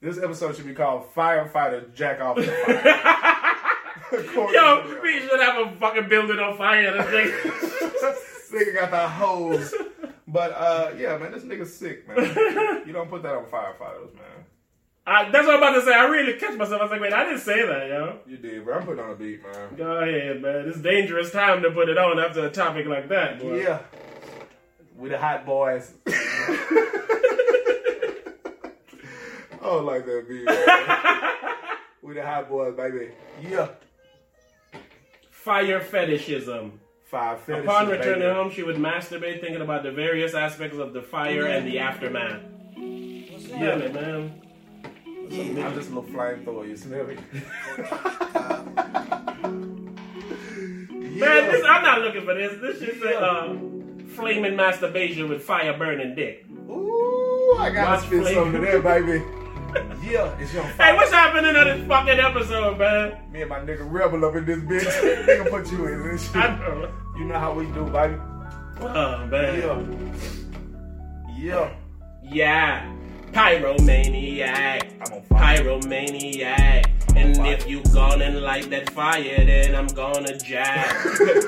This 0.00 0.18
episode 0.18 0.56
should 0.56 0.66
be 0.66 0.74
called 0.74 1.12
"Firefighter 1.14 1.92
Jack 1.94 2.20
Off 2.20 2.36
the 2.36 2.42
Fire." 2.44 4.52
Yo, 4.52 5.00
we 5.02 5.20
should 5.20 5.40
have 5.40 5.66
a 5.66 5.70
fucking 5.80 6.08
building 6.08 6.38
on 6.38 6.56
fire. 6.56 6.92
This 6.92 8.50
nigga 8.52 8.74
got 8.74 8.90
the 8.90 9.08
hose. 9.08 9.74
But 10.26 10.52
uh, 10.52 10.90
yeah, 10.98 11.16
man, 11.16 11.32
this 11.32 11.44
nigga's 11.44 11.74
sick, 11.74 12.06
man. 12.08 12.16
You 12.86 12.92
don't 12.92 13.08
put 13.08 13.22
that 13.22 13.34
on 13.34 13.44
firefighters, 13.46 14.12
man. 14.14 14.43
I, 15.06 15.30
that's 15.30 15.46
what 15.46 15.56
I'm 15.56 15.62
about 15.62 15.74
to 15.74 15.82
say. 15.84 15.92
I 15.94 16.06
really 16.06 16.38
catch 16.38 16.56
myself. 16.56 16.80
I 16.80 16.84
was 16.84 16.90
like, 16.90 17.00
wait, 17.00 17.12
I 17.12 17.24
didn't 17.24 17.40
say 17.40 17.66
that, 17.66 17.88
yo. 17.88 18.18
You 18.26 18.38
did, 18.38 18.64
bro. 18.64 18.78
I'm 18.78 18.86
putting 18.86 19.04
on 19.04 19.10
a 19.10 19.14
beat, 19.14 19.42
man. 19.42 19.74
Go 19.76 19.98
ahead, 19.98 20.40
man. 20.40 20.66
It's 20.68 20.80
dangerous 20.80 21.30
time 21.30 21.62
to 21.62 21.70
put 21.70 21.90
it 21.90 21.98
on 21.98 22.18
after 22.18 22.46
a 22.46 22.50
topic 22.50 22.86
like 22.86 23.08
that. 23.10 23.38
Boy. 23.38 23.60
Yeah, 23.62 23.80
we 24.96 25.10
the 25.10 25.18
hot 25.18 25.44
boys. 25.44 25.92
I 26.06 26.16
don't 29.62 29.84
like 29.84 30.06
that 30.06 30.26
beat. 30.28 30.44
Man. 30.44 31.76
we 32.02 32.14
the 32.14 32.24
hot 32.24 32.48
boys, 32.48 32.74
baby. 32.74 33.10
Yeah, 33.42 33.68
Fire 35.30 35.80
fetishism. 35.80 36.80
Fire 37.04 37.36
finishes, 37.36 37.66
Upon 37.66 37.88
returning 37.88 38.20
baby. 38.20 38.34
home, 38.34 38.50
she 38.50 38.62
would 38.62 38.76
masturbate, 38.76 39.42
thinking 39.42 39.60
about 39.60 39.82
the 39.82 39.92
various 39.92 40.32
aspects 40.32 40.78
of 40.78 40.94
the 40.94 41.02
fire 41.02 41.46
and 41.46 41.66
the 41.66 41.78
aftermath. 41.78 42.40
Yeah, 42.76 43.76
man. 43.92 44.40
I'm 45.32 45.74
just 45.74 45.90
a 45.90 45.94
little 45.94 46.02
flamethrower. 46.04 46.68
You 46.68 46.76
smell 46.76 47.04
me? 47.06 47.16
Man, 51.18 51.50
this, 51.50 51.64
I'm 51.66 51.82
not 51.82 52.00
looking 52.02 52.24
for 52.24 52.34
this. 52.34 52.60
This 52.60 52.78
shit 52.80 53.00
say 53.00 53.14
uh, 53.14 53.54
flaming 54.14 54.56
masturbation 54.56 55.28
with 55.28 55.42
fire 55.42 55.76
burning 55.78 56.14
dick. 56.14 56.44
Ooh, 56.68 57.56
I 57.58 57.70
gotta 57.70 57.90
Watch 57.92 58.06
spit 58.06 58.22
flame. 58.22 58.34
something 58.34 58.60
there, 58.62 58.80
baby. 58.80 59.22
Yeah, 60.04 60.38
it's 60.38 60.52
your 60.54 60.62
Hey, 60.62 60.94
what's 60.94 61.10
happening 61.10 61.56
on 61.56 61.64
this 61.64 61.84
fucking 61.88 62.20
episode, 62.20 62.78
man? 62.78 63.18
Me 63.32 63.40
and 63.40 63.50
my 63.50 63.58
nigga 63.58 63.84
Rebel 63.90 64.24
up 64.24 64.36
in 64.36 64.44
this 64.44 64.58
bitch. 64.58 64.84
nigga 65.26 65.50
put 65.50 65.72
you 65.72 65.86
in 65.86 66.02
this 66.12 66.24
shit. 66.26 66.34
Know. 66.36 66.92
You 67.18 67.24
know 67.24 67.38
how 67.40 67.54
we 67.54 67.64
do, 67.66 67.84
baby. 67.86 68.14
Oh, 68.80 69.26
man. 69.26 70.14
Yeah. 71.36 71.36
Yeah. 71.36 71.70
Yeah. 72.22 72.93
Pyromaniac. 73.34 75.12
I'm 75.12 75.22
fire. 75.22 75.58
Pyromaniac. 75.58 77.16
And 77.16 77.36
if 77.44 77.68
you 77.68 77.82
gonna 77.92 78.30
light 78.30 78.70
that 78.70 78.90
fire, 78.90 79.44
then 79.44 79.74
I'm 79.74 79.88
gonna 79.88 80.38
jack. 80.38 80.94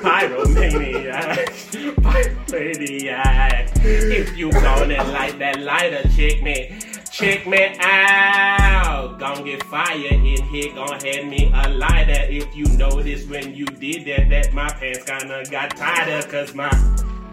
Pyromaniac. 0.03 1.47
Pyromaniac. 1.95 3.71
If 3.85 4.37
you 4.37 4.51
gonna 4.51 5.01
light 5.05 5.39
that 5.39 5.61
lighter, 5.61 6.03
check 6.09 6.43
me. 6.43 6.77
Check 7.09 7.47
me 7.47 7.77
out. 7.79 9.17
Gonna 9.17 9.43
get 9.43 9.63
fire 9.63 9.95
in 9.95 10.25
here. 10.25 10.73
Gonna 10.75 11.01
hand 11.01 11.29
me 11.29 11.49
a 11.55 11.69
lighter. 11.69 12.27
If 12.29 12.53
you 12.53 12.65
notice 12.75 13.25
when 13.27 13.55
you 13.55 13.65
did 13.65 14.03
that, 14.07 14.29
that 14.29 14.53
my 14.53 14.67
pants 14.67 15.05
kinda 15.05 15.45
got 15.49 15.77
tighter. 15.77 16.27
Cause 16.27 16.53
my 16.53 16.69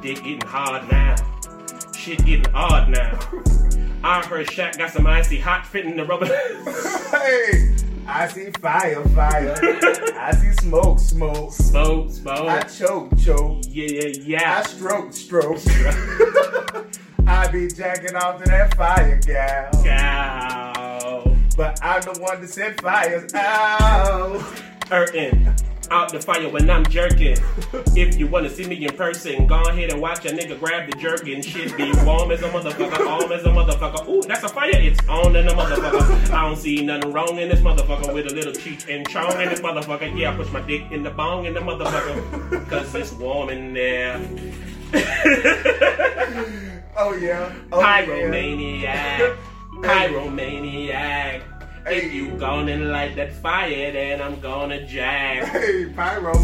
dick 0.00 0.18
getting 0.18 0.40
hard 0.42 0.88
now. 0.88 1.16
Shit 1.96 2.24
getting 2.24 2.52
hard 2.52 2.88
now. 2.90 3.18
I 4.06 4.22
heard 4.26 4.46
Shaq 4.48 4.76
got 4.76 4.90
some 4.90 5.06
icy 5.06 5.40
hot 5.40 5.66
fitting 5.66 5.96
the 5.96 6.04
rubber. 6.04 6.26
Hey, 7.14 7.74
I 8.06 8.28
see 8.28 8.50
fire, 8.60 9.02
fire. 9.08 9.54
I 10.18 10.32
see 10.34 10.52
smoke, 10.52 10.98
smoke. 10.98 11.52
smoke, 11.52 12.10
smoke. 12.10 12.48
I 12.48 12.60
choke, 12.64 13.16
choke. 13.16 13.62
yeah, 13.68 13.86
yeah, 13.86 14.08
yeah. 14.22 14.58
I 14.58 14.62
stroke, 14.64 15.12
stroke. 15.14 15.58
I 17.26 17.48
be 17.50 17.68
jacking 17.68 18.14
off 18.14 18.42
to 18.42 18.50
that 18.50 18.76
fire, 18.76 19.18
gal. 19.24 19.70
Cow. 19.82 21.36
But 21.56 21.78
I'm 21.82 22.02
the 22.02 22.20
one 22.20 22.42
that 22.42 22.50
set 22.50 22.78
fires 22.82 23.32
out. 23.32 24.38
Hurting. 24.90 25.54
Out 25.90 26.12
the 26.12 26.20
fire 26.20 26.48
when 26.48 26.68
I'm 26.70 26.84
jerking. 26.86 27.36
If 27.96 28.18
you 28.18 28.26
wanna 28.26 28.50
see 28.50 28.66
me 28.66 28.84
in 28.84 28.96
person, 28.96 29.46
go 29.46 29.62
ahead 29.62 29.90
and 29.92 30.00
watch 30.00 30.24
a 30.24 30.30
nigga 30.30 30.58
grab 30.58 30.90
the 30.90 30.96
jerkin. 30.98 31.42
Shit 31.42 31.76
be 31.76 31.92
warm 32.04 32.32
as 32.32 32.42
a 32.42 32.48
motherfucker, 32.48 33.06
warm 33.06 33.30
as 33.30 33.44
a 33.44 33.48
motherfucker. 33.48 34.08
Ooh, 34.08 34.22
that's 34.22 34.42
a 34.42 34.48
fire, 34.48 34.70
it's 34.72 34.98
on 35.08 35.36
in 35.36 35.46
the 35.46 35.52
motherfucker. 35.52 36.30
I 36.30 36.42
don't 36.42 36.56
see 36.56 36.84
nothing 36.84 37.12
wrong 37.12 37.38
in 37.38 37.48
this 37.48 37.60
motherfucker 37.60 38.12
with 38.12 38.26
a 38.30 38.34
little 38.34 38.52
cheech 38.52 38.88
and 38.92 39.08
chong 39.08 39.40
in 39.40 39.48
this 39.48 39.60
motherfucker. 39.60 40.18
Yeah, 40.18 40.32
I 40.32 40.36
push 40.36 40.50
my 40.50 40.60
dick 40.62 40.90
in 40.90 41.04
the 41.04 41.10
bong 41.10 41.44
in 41.44 41.54
the 41.54 41.60
motherfucker. 41.60 42.68
Cause 42.68 42.94
it's 42.94 43.12
warm 43.12 43.50
in 43.50 43.74
there. 43.74 44.20
Oh 46.96 47.12
yeah. 47.12 47.52
Oh, 47.72 47.80
yeah. 47.80 49.34
Pyromaniac, 49.82 51.53
pyromaniac. 51.84 52.04
If 52.04 52.12
you 52.12 52.30
gonna 52.38 52.76
light 52.76 53.16
that 53.16 53.32
fire, 53.32 53.92
then 53.92 54.20
I'm 54.20 54.40
gonna 54.40 54.86
jack. 54.86 55.48
Hey, 55.48 55.86
pyro, 55.86 56.34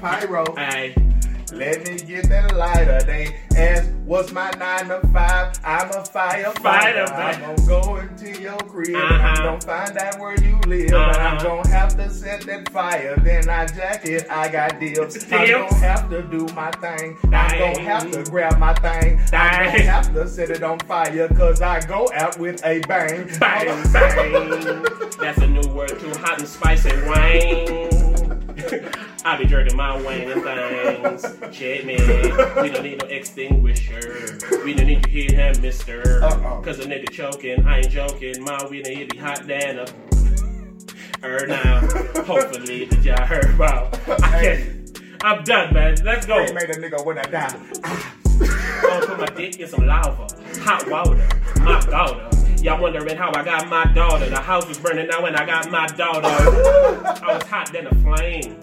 pyro. 0.00 0.54
Ay, 0.56 0.94
Let 1.52 1.86
me 1.88 1.98
get 1.98 2.28
that 2.30 2.54
lighter. 2.56 3.00
They 3.02 3.36
ask, 3.56 3.88
what's 4.04 4.32
my 4.32 4.50
nine 4.58 4.88
to 4.88 5.00
five? 5.08 5.58
I'm 5.64 5.88
a 5.90 6.02
firefighter. 6.02 6.58
Fighter, 6.58 7.00
I'm 7.02 7.06
fighter. 7.08 7.40
gonna 7.56 7.66
go 7.82 7.96
into 7.96 8.40
your 8.40 8.56
crib. 8.58 8.94
Uh-huh. 8.96 9.12
I'm 9.14 9.36
gonna 9.44 9.60
find 9.60 9.96
out 9.98 10.18
where 10.18 10.40
you 10.42 10.56
live. 10.66 10.86
And 10.88 10.96
I'm 10.96 11.36
Uh-huh. 11.36 11.44
gonna 11.62 11.68
have 11.68 11.96
to 11.96 12.10
set 12.10 12.40
that 12.42 12.68
fire. 12.70 13.16
Then 13.18 13.48
I 13.48 13.66
jack 13.66 14.04
it. 14.06 14.26
I 14.30 14.48
got 14.48 14.80
deals. 14.80 15.22
I'm 15.32 15.48
gonna 15.50 15.74
have 15.76 16.10
to 16.10 16.22
do 16.22 16.46
my 16.54 16.70
thing. 16.72 17.16
I'm 17.24 17.30
Dang. 17.30 17.74
gonna 17.74 17.88
have 17.88 18.10
to 18.10 18.24
grab 18.30 18.58
my 18.58 18.74
thing. 18.74 19.18
I'm 19.20 19.26
Dang. 19.30 19.64
gonna 19.66 19.82
have 19.82 20.12
to 20.14 20.28
set 20.28 20.50
it 20.50 20.62
on 20.62 20.78
fire. 20.80 21.28
Cause 21.28 21.60
I 21.62 21.80
go 21.86 22.10
out 22.14 22.38
with 22.38 22.64
a 22.64 22.80
bang. 22.88 23.28
bang, 23.38 23.92
bang. 23.92 24.82
That's 25.20 25.38
a 25.38 25.46
new 25.46 25.68
word 25.72 25.98
too. 26.00 26.10
Hot 26.20 26.38
and 26.40 26.48
spicy 26.48 26.90
wang. 27.08 27.90
I 29.24 29.36
be 29.36 29.46
jerking 29.46 29.76
my 29.76 30.00
wang 30.02 30.30
and 30.30 30.42
things. 30.42 31.56
Check 31.56 31.84
me. 31.84 31.96
We 32.60 32.70
don't 32.70 32.82
need 32.82 33.00
no 33.00 33.06
extinguisher. 33.08 34.38
We 34.64 34.74
don't 34.74 34.86
need 34.86 35.02
to 35.02 35.10
hear 35.10 35.32
him, 35.32 35.60
mister. 35.60 36.22
Uh-oh. 36.22 36.62
Cause 36.62 36.78
a 36.80 36.84
nigga 36.84 37.10
choking. 37.10 37.66
I 37.66 37.78
ain't 37.78 37.90
joking. 37.90 38.42
My 38.42 38.66
weed 38.66 38.86
it 38.86 39.10
be 39.10 39.18
hot 39.18 39.46
than 39.46 39.78
a. 39.78 39.86
Er 41.22 41.46
now. 41.46 41.80
Hopefully 42.24 42.84
that 42.84 43.02
y'all 43.02 43.26
heard 43.26 43.50
about. 43.54 43.98
I 44.22 44.42
can't. 44.42 45.00
I'm 45.22 45.42
done, 45.42 45.72
man. 45.72 45.96
Let's 46.04 46.26
go. 46.26 46.44
They 46.44 46.52
made 46.52 46.70
a 46.70 46.74
nigga 46.74 47.04
when 47.04 47.18
I 47.18 47.22
die. 47.24 47.60
Gonna 48.82 49.06
put 49.06 49.18
my 49.18 49.26
dick 49.26 49.58
in 49.58 49.68
some 49.68 49.86
lava, 49.86 50.26
hot 50.60 50.88
water, 50.90 51.28
my 51.60 51.80
daughter. 51.80 52.43
Y'all 52.64 52.80
wondering 52.80 53.14
how 53.14 53.30
I 53.34 53.44
got 53.44 53.68
my 53.68 53.84
daughter. 53.92 54.30
The 54.30 54.38
house 54.38 54.66
was 54.66 54.78
burning 54.78 55.08
down 55.08 55.22
when 55.22 55.36
I 55.36 55.44
got 55.44 55.70
my 55.70 55.86
daughter. 55.86 56.28
I 56.28 57.34
was 57.34 57.42
hot 57.42 57.70
than 57.70 57.88
a 57.88 57.94
flame. 57.96 58.58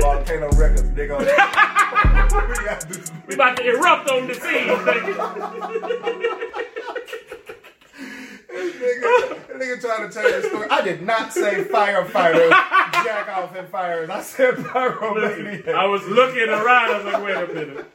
Volcano 0.00 0.48
Records, 0.50 0.82
nigga. 0.90 1.18
we 1.18 2.64
got 2.64 2.88
this. 2.88 3.10
We 3.26 3.34
about 3.34 3.56
to 3.56 3.68
erupt 3.68 4.08
on 4.08 4.28
the 4.28 4.34
scene, 4.34 4.68
nigga. 4.68 5.14
nigga, 8.78 9.48
that 9.48 9.56
nigga 9.56 9.80
trying 9.80 10.08
to 10.08 10.14
tell 10.14 10.30
you 10.30 10.36
a 10.36 10.42
story. 10.44 10.68
I 10.70 10.80
did 10.82 11.02
not 11.02 11.32
say 11.32 11.64
firefighters, 11.64 12.50
jack 13.02 13.28
off 13.30 13.52
and 13.56 13.68
fires. 13.68 14.08
I 14.10 14.22
said 14.22 14.54
pyromaniac. 14.54 15.74
I 15.74 15.86
was 15.86 16.06
looking 16.06 16.48
around. 16.48 16.90
I 16.92 16.96
was 16.98 17.04
like, 17.12 17.24
wait 17.24 17.36
a 17.36 17.52
minute. 17.52 17.86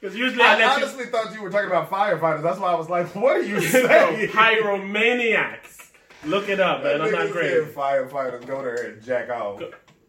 Because 0.00 0.16
usually 0.16 0.42
I, 0.42 0.60
I 0.60 0.74
honestly 0.74 1.06
thought 1.06 1.34
you 1.34 1.42
were 1.42 1.50
talking 1.50 1.66
about 1.66 1.90
firefighters. 1.90 2.42
That's 2.42 2.58
why 2.58 2.72
I 2.72 2.74
was 2.74 2.88
like, 2.88 3.14
what 3.14 3.36
are 3.36 3.42
you 3.42 3.54
you 3.60 3.60
saying? 3.60 4.28
pyromaniacs. 4.28 5.90
Look 6.24 6.48
it 6.48 6.60
up, 6.60 6.82
man. 6.82 7.00
I'm 7.00 7.12
not 7.12 7.30
great. 7.30 7.74
Firefighters 7.74 8.46
go 8.46 8.62
there 8.62 8.74
and 8.92 9.02
jack 9.02 9.30
off. 9.30 9.62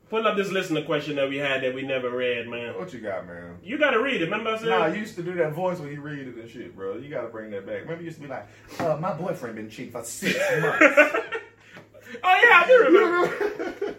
Pull 0.09 0.27
up 0.27 0.35
this 0.35 0.51
listener 0.51 0.83
question 0.83 1.15
that 1.15 1.29
we 1.29 1.37
had 1.37 1.63
that 1.63 1.73
we 1.73 1.83
never 1.83 2.09
read, 2.09 2.45
man. 2.49 2.77
What 2.77 2.91
you 2.91 2.99
got, 2.99 3.25
man? 3.25 3.57
You 3.63 3.77
gotta 3.77 4.01
read 4.01 4.21
it. 4.21 4.25
Remember 4.25 4.49
I 4.49 4.57
said? 4.57 4.67
Nah, 4.67 4.87
you 4.87 4.99
used 4.99 5.15
to 5.15 5.23
do 5.23 5.33
that 5.35 5.53
voice 5.53 5.79
when 5.79 5.89
you 5.89 6.01
read 6.01 6.27
it 6.27 6.35
and 6.35 6.49
shit, 6.49 6.75
bro. 6.75 6.97
You 6.97 7.09
gotta 7.09 7.29
bring 7.29 7.49
that 7.51 7.65
back. 7.65 7.83
Remember, 7.83 8.01
you 8.01 8.07
used 8.07 8.17
to 8.17 8.23
be 8.23 8.27
like, 8.27 8.45
uh, 8.79 8.97
"My 8.97 9.13
boyfriend 9.13 9.55
been 9.55 9.69
cheating 9.69 9.93
for 9.93 10.03
six 10.03 10.37
months." 10.61 10.81
oh 10.81 12.39
yeah, 12.43 12.61
I 12.61 12.63
do 12.67 12.77
remember. 12.83 13.95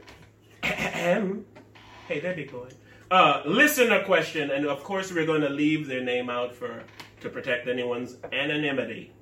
Hey, 0.62 2.20
there, 2.20 2.34
big 2.34 2.52
boy. 2.52 2.68
Uh, 3.12 3.42
listener 3.44 4.02
question, 4.04 4.50
and 4.50 4.64
of 4.64 4.82
course 4.82 5.12
we're 5.12 5.26
going 5.26 5.42
to 5.42 5.50
leave 5.50 5.86
their 5.86 6.00
name 6.02 6.30
out 6.30 6.54
for 6.54 6.82
to 7.20 7.28
protect 7.28 7.68
anyone's 7.68 8.16
anonymity. 8.32 9.12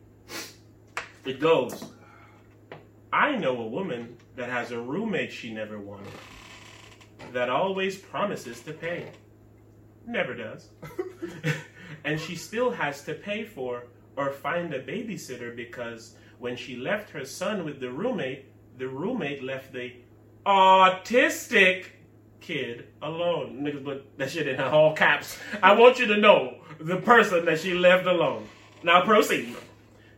It 1.24 1.40
goes. 1.40 1.86
I 3.12 3.34
know 3.34 3.60
a 3.60 3.66
woman 3.66 4.16
that 4.36 4.48
has 4.48 4.70
a 4.70 4.80
roommate 4.80 5.32
she 5.32 5.52
never 5.52 5.80
wanted, 5.80 6.12
that 7.32 7.50
always 7.50 7.98
promises 7.98 8.60
to 8.60 8.72
pay, 8.72 9.10
never 10.06 10.34
does, 10.34 10.68
and 12.04 12.20
she 12.20 12.36
still 12.36 12.70
has 12.70 13.02
to 13.06 13.14
pay 13.14 13.42
for 13.42 13.86
or 14.14 14.30
find 14.30 14.72
a 14.72 14.80
babysitter 14.80 15.56
because 15.56 16.14
when 16.38 16.54
she 16.54 16.76
left 16.76 17.10
her 17.10 17.24
son 17.24 17.64
with 17.64 17.80
the 17.80 17.90
roommate, 17.90 18.52
the 18.78 18.86
roommate 18.86 19.42
left 19.42 19.72
the 19.72 19.94
autistic 20.46 21.86
kid 22.40 22.88
alone. 23.02 23.60
Niggas 23.62 23.84
put 23.84 24.18
that 24.18 24.30
shit 24.30 24.48
in 24.48 24.56
her 24.56 24.64
all 24.64 24.94
caps. 24.94 25.38
I 25.62 25.74
want 25.74 25.98
you 25.98 26.06
to 26.06 26.16
know 26.16 26.56
the 26.78 26.96
person 26.96 27.44
that 27.44 27.60
she 27.60 27.74
left 27.74 28.06
alone. 28.06 28.48
Now 28.82 29.04
proceed. 29.04 29.56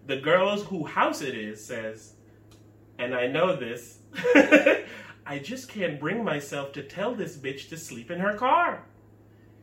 The 0.07 0.16
girls 0.16 0.64
who 0.64 0.85
house 0.85 1.23
it 1.23 1.35
is 1.35 1.64
says, 1.64 2.14
and 2.99 3.14
I 3.14 3.27
know 3.27 3.57
this. 3.57 3.99
I 5.27 5.39
just 5.39 5.68
can't 5.68 6.01
bring 6.01 6.25
myself 6.25 6.73
to 6.73 6.83
tell 6.83 7.14
this 7.14 7.37
bitch 7.37 7.68
to 7.68 7.77
sleep 7.77 8.11
in 8.11 8.20
her 8.20 8.35
car. 8.35 8.85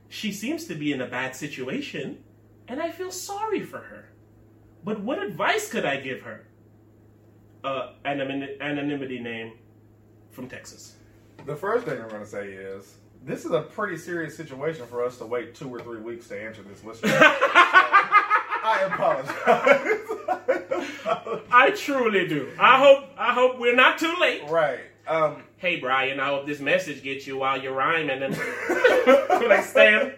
She 0.08 0.32
seems 0.32 0.66
to 0.66 0.76
be 0.76 0.92
in 0.92 1.02
a 1.02 1.08
bad 1.08 1.36
situation, 1.36 2.24
and 2.68 2.82
I 2.82 2.90
feel 2.90 3.12
sorry 3.12 3.62
for 3.62 3.80
her. 3.80 4.10
But 4.84 5.02
what 5.02 5.22
advice 5.22 5.70
could 5.70 5.86
I 5.86 5.98
give 5.98 6.22
her? 6.22 6.46
Uh, 7.64 7.94
anonymity 8.06 9.20
name 9.20 9.54
from 10.32 10.48
Texas. 10.48 10.96
The 11.46 11.56
first 11.56 11.86
thing 11.86 12.02
I'm 12.02 12.10
going 12.10 12.22
to 12.22 12.28
say 12.28 12.50
is 12.50 12.96
this 13.26 13.46
is 13.46 13.52
a 13.52 13.62
pretty 13.62 13.98
serious 13.98 14.36
situation 14.36 14.86
for 14.86 15.04
us 15.04 15.18
to 15.18 15.26
wait 15.26 15.56
two 15.56 15.70
or 15.74 15.80
three 15.82 16.00
weeks 16.00 16.28
to 16.30 16.42
answer 16.42 16.62
this 16.64 16.84
listener. 16.84 17.12
I 18.62 18.82
apologize. 18.92 19.36
I 21.52 21.72
truly 21.72 22.28
do. 22.28 22.52
I 22.60 22.78
hope 22.80 23.06
I 23.18 23.34
hope 23.34 23.58
we're 23.60 23.76
not 23.76 23.98
too 23.98 24.14
late. 24.20 24.44
right. 24.50 24.80
Um, 25.08 25.44
Hey 25.58 25.78
Brian, 25.80 26.20
I 26.20 26.28
hope 26.28 26.46
this 26.46 26.60
message 26.60 27.04
gets 27.04 27.26
you 27.28 27.38
while 27.38 27.62
you're 27.62 27.74
rhyming 27.74 28.22
and 28.22 28.38
like 29.48 29.66
Stan. 29.66 30.14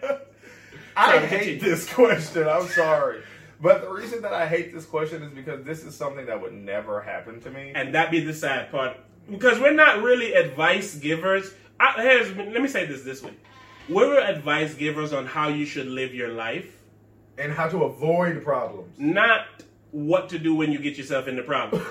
I 0.96 1.18
hate 1.18 1.60
this 1.60 1.92
question. 1.92 2.46
I'm 2.46 2.68
sorry. 2.68 3.22
But 3.60 3.80
the 3.82 3.90
reason 3.90 4.22
that 4.22 4.32
I 4.32 4.46
hate 4.46 4.72
this 4.74 4.84
question 4.84 5.22
is 5.22 5.32
because 5.32 5.64
this 5.64 5.84
is 5.84 5.96
something 5.96 6.26
that 6.26 6.40
would 6.40 6.52
never 6.52 7.00
happen 7.00 7.40
to 7.40 7.50
me. 7.50 7.72
And 7.74 7.94
that 7.94 8.10
be 8.10 8.20
the 8.20 8.34
sad 8.34 8.70
part. 8.70 8.96
Because 9.30 9.58
we're 9.58 9.72
not 9.74 10.02
really 10.02 10.32
advice 10.34 10.94
givers. 10.96 11.52
I, 11.80 12.02
here's, 12.02 12.36
let 12.36 12.60
me 12.60 12.68
say 12.68 12.86
this 12.86 13.02
this 13.02 13.22
way. 13.22 13.32
We're 13.88 14.20
advice 14.20 14.74
givers 14.74 15.12
on 15.12 15.26
how 15.26 15.48
you 15.48 15.66
should 15.66 15.86
live 15.86 16.14
your 16.14 16.28
life, 16.28 16.78
And 17.38 17.52
how 17.52 17.68
to 17.68 17.84
avoid 17.84 18.42
problems. 18.44 18.98
not 18.98 19.46
what 19.90 20.28
to 20.30 20.38
do 20.38 20.54
when 20.54 20.72
you 20.72 20.78
get 20.78 20.96
yourself 20.96 21.28
in 21.28 21.36
the 21.36 21.42
problem. 21.42 21.84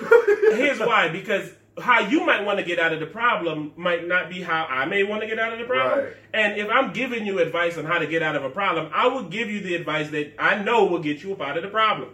Here's 0.56 0.80
why. 0.80 1.08
Because 1.08 1.50
how 1.80 2.00
you 2.00 2.24
might 2.26 2.44
want 2.44 2.58
to 2.58 2.64
get 2.64 2.78
out 2.78 2.92
of 2.92 3.00
the 3.00 3.06
problem 3.06 3.72
might 3.76 4.06
not 4.06 4.28
be 4.28 4.42
how 4.42 4.64
I 4.66 4.84
may 4.86 5.04
want 5.04 5.22
to 5.22 5.26
get 5.26 5.38
out 5.38 5.52
of 5.52 5.58
the 5.58 5.64
problem. 5.64 6.06
Right. 6.06 6.14
And 6.34 6.58
if 6.58 6.68
I'm 6.68 6.92
giving 6.92 7.26
you 7.26 7.38
advice 7.38 7.78
on 7.78 7.84
how 7.84 7.98
to 7.98 8.06
get 8.06 8.22
out 8.22 8.36
of 8.36 8.44
a 8.44 8.50
problem, 8.50 8.90
I 8.94 9.06
will 9.06 9.24
give 9.24 9.48
you 9.50 9.60
the 9.60 9.74
advice 9.74 10.10
that 10.10 10.34
I 10.38 10.62
know 10.62 10.84
will 10.84 10.98
get 10.98 11.22
you 11.22 11.32
up 11.32 11.40
out 11.40 11.56
of 11.56 11.62
the 11.62 11.68
problem. 11.68 12.10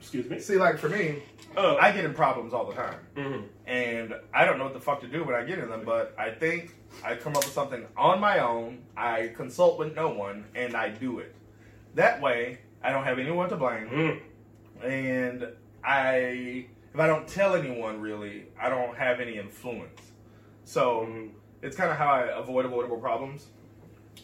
Excuse 0.00 0.28
me. 0.30 0.38
See, 0.40 0.56
like 0.56 0.78
for 0.78 0.88
me, 0.88 1.22
Oh. 1.60 1.76
I 1.76 1.90
get 1.90 2.04
in 2.04 2.14
problems 2.14 2.54
all 2.54 2.66
the 2.66 2.74
time. 2.74 3.00
Mhm. 3.16 3.48
And 3.66 4.14
I 4.32 4.44
don't 4.44 4.58
know 4.58 4.64
what 4.64 4.74
the 4.74 4.80
fuck 4.80 5.00
to 5.00 5.08
do 5.08 5.24
when 5.24 5.34
I 5.34 5.42
get 5.42 5.58
in 5.58 5.68
them, 5.68 5.82
but 5.84 6.14
I 6.16 6.30
think 6.30 6.70
I 7.04 7.16
come 7.16 7.32
up 7.36 7.44
with 7.44 7.52
something 7.52 7.84
on 7.96 8.20
my 8.20 8.38
own, 8.38 8.84
I 8.96 9.32
consult 9.36 9.78
with 9.78 9.94
no 9.96 10.08
one, 10.10 10.44
and 10.54 10.76
I 10.76 10.88
do 10.90 11.18
it. 11.18 11.34
That 11.96 12.20
way, 12.20 12.58
I 12.82 12.92
don't 12.92 13.02
have 13.04 13.18
anyone 13.18 13.48
to 13.50 13.56
blame. 13.56 13.88
Mm. 13.90 14.20
and 14.84 15.48
I 15.82 16.66
if 16.94 17.00
I 17.00 17.06
don't 17.08 17.26
tell 17.26 17.56
anyone 17.56 18.00
really, 18.00 18.46
I 18.60 18.68
don't 18.68 18.96
have 18.96 19.18
any 19.20 19.36
influence. 19.36 20.00
So 20.64 21.00
Mhm. 21.00 21.30
it's 21.62 21.76
kind 21.76 21.90
of 21.90 21.96
how 21.96 22.08
I 22.12 22.38
avoid 22.38 22.64
avoidable 22.64 22.98
problems 22.98 23.48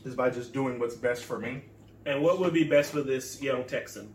is 0.05 0.15
by 0.15 0.31
just 0.31 0.53
doing 0.53 0.79
what's 0.79 0.95
best 0.95 1.25
for 1.25 1.39
me. 1.41 1.65
And 2.07 2.23
what 2.23 2.39
would 2.39 2.53
be 2.53 2.63
best 2.65 2.93
for 2.93 3.03
this 3.03 3.43
young 3.43 3.65
Texan? 3.65 4.15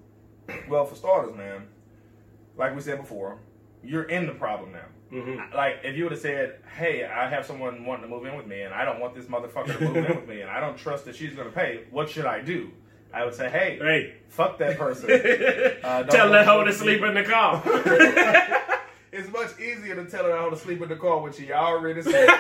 Well, 0.70 0.86
for 0.86 0.96
starters, 0.96 1.36
man, 1.36 1.68
like 2.60 2.76
we 2.76 2.82
said 2.82 3.00
before, 3.00 3.40
you're 3.84 4.04
in 4.04 4.28
the 4.28 4.34
problem 4.34 4.74
now. 4.74 4.86
Mm-hmm. 5.12 5.56
Like 5.56 5.80
if 5.84 5.96
you 5.96 6.04
would 6.04 6.12
have 6.12 6.22
said, 6.22 6.60
"Hey, 6.78 7.04
I 7.06 7.28
have 7.30 7.46
someone 7.46 7.84
wanting 7.86 8.04
to 8.04 8.10
move 8.10 8.26
in 8.26 8.36
with 8.38 8.46
me, 8.46 8.62
and 8.62 8.74
I 8.74 8.86
don't 8.86 9.00
want 9.00 9.16
this 9.16 9.26
motherfucker 9.26 9.78
to 9.80 9.84
move 9.86 9.96
in 9.96 10.16
with 10.16 10.28
me, 10.28 10.42
and 10.42 10.52
I 10.52 10.60
don't 10.60 10.78
trust 10.78 11.06
that 11.06 11.16
she's 11.16 11.34
going 11.34 11.48
to 11.48 11.54
pay. 11.54 11.86
What 11.90 12.10
should 12.10 12.26
I 12.26 12.42
do?" 12.42 12.70
I 13.12 13.26
would 13.26 13.34
say, 13.34 13.50
"Hey, 13.50 13.80
Hey. 13.82 14.14
fuck 14.28 14.60
that 14.60 14.78
person." 14.78 15.10
Uh, 15.84 16.04
don't 16.04 16.12
Tell 16.12 16.30
that 16.32 16.46
hoe 16.46 16.64
to 16.64 16.72
to 16.72 16.78
sleep 16.78 17.02
in 17.02 17.16
the 17.16 17.24
car. 17.24 17.64
it's 19.12 19.32
much 19.32 19.58
easier 19.60 19.96
to 19.96 20.06
tell 20.06 20.26
her 20.26 20.36
how 20.36 20.50
to 20.50 20.58
sleep 20.58 20.82
in 20.82 20.90
the 20.90 20.96
car 20.96 21.20
when 21.20 21.32
she 21.32 21.52
already 21.52 22.02
said. 22.02 22.28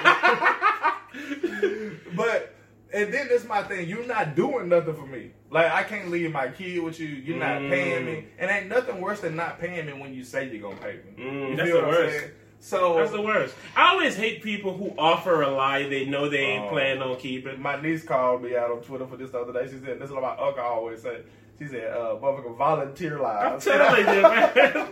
but 2.15 2.53
and 2.93 3.13
then 3.13 3.27
this 3.27 3.45
my 3.47 3.61
thing. 3.63 3.87
You're 3.87 4.05
not 4.05 4.35
doing 4.35 4.69
nothing 4.69 4.95
for 4.95 5.05
me. 5.05 5.31
Like 5.51 5.71
I 5.71 5.83
can't 5.83 6.09
leave 6.09 6.31
my 6.31 6.47
kid 6.49 6.81
with 6.83 6.99
you. 6.99 7.07
You're 7.07 7.37
not 7.37 7.61
Mm. 7.61 7.69
paying 7.69 8.05
me, 8.05 8.25
and 8.37 8.49
ain't 8.51 8.67
nothing 8.67 8.99
worse 9.01 9.19
than 9.21 9.35
not 9.35 9.59
paying 9.59 9.85
me 9.85 9.93
when 9.93 10.13
you 10.13 10.23
say 10.23 10.47
you're 10.49 10.61
gonna 10.61 10.75
pay 10.81 10.93
me. 11.17 11.23
Mm, 11.23 11.49
you 11.51 11.55
that's 11.55 11.69
the 11.71 11.79
I'm 11.81 11.87
worst. 11.87 12.19
saying? 12.19 12.31
So 12.61 12.95
That's 12.97 13.11
the 13.11 13.21
worst. 13.21 13.55
I 13.75 13.91
always 13.91 14.17
hate 14.17 14.43
people 14.43 14.73
who 14.75 14.93
offer 14.97 15.43
a 15.43 15.49
lie 15.49 15.83
they 15.87 16.03
know 16.05 16.27
they 16.27 16.39
ain't 16.39 16.65
Oh. 16.65 16.69
planning 16.71 17.01
on 17.01 17.15
keeping. 17.15 17.61
my 17.61 17.81
niece 17.81 18.03
called 18.03 18.43
me 18.43 18.55
out 18.55 18.69
on 18.69 18.81
Twitter 18.81 19.07
for 19.07 19.15
this 19.15 19.31
the 19.31 19.39
other 19.39 19.53
day. 19.53 19.65
She 19.71 19.77
said, 19.79 19.97
"This 19.99 20.09
is 20.09 20.11
what 20.11 20.23
my 20.23 20.35
uncle 20.35 20.61
always 20.63 21.01
said." 21.01 21.23
She 21.57 21.67
said, 21.67 21.91
"Uh, 21.91 22.15
motherfucker, 22.21 22.57
volunteer 22.57 23.15
I'm 23.17 23.53
lies." 23.53 23.63
telling 23.63 24.15
you, 24.15 24.21
man. 24.21 24.87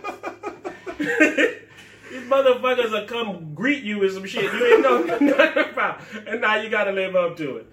These 2.10 2.22
motherfuckers 2.22 2.90
will 2.90 3.06
come 3.06 3.54
greet 3.54 3.82
you 3.84 3.98
with 3.98 4.14
some 4.14 4.24
shit 4.26 4.44
you 4.50 4.66
ain't 4.66 4.82
know 4.82 5.02
nothing 5.20 5.28
about, 5.72 6.00
and 6.26 6.40
now 6.40 6.56
you 6.56 6.70
gotta 6.70 6.90
live 6.92 7.14
up 7.16 7.36
to 7.36 7.58
it. 7.58 7.66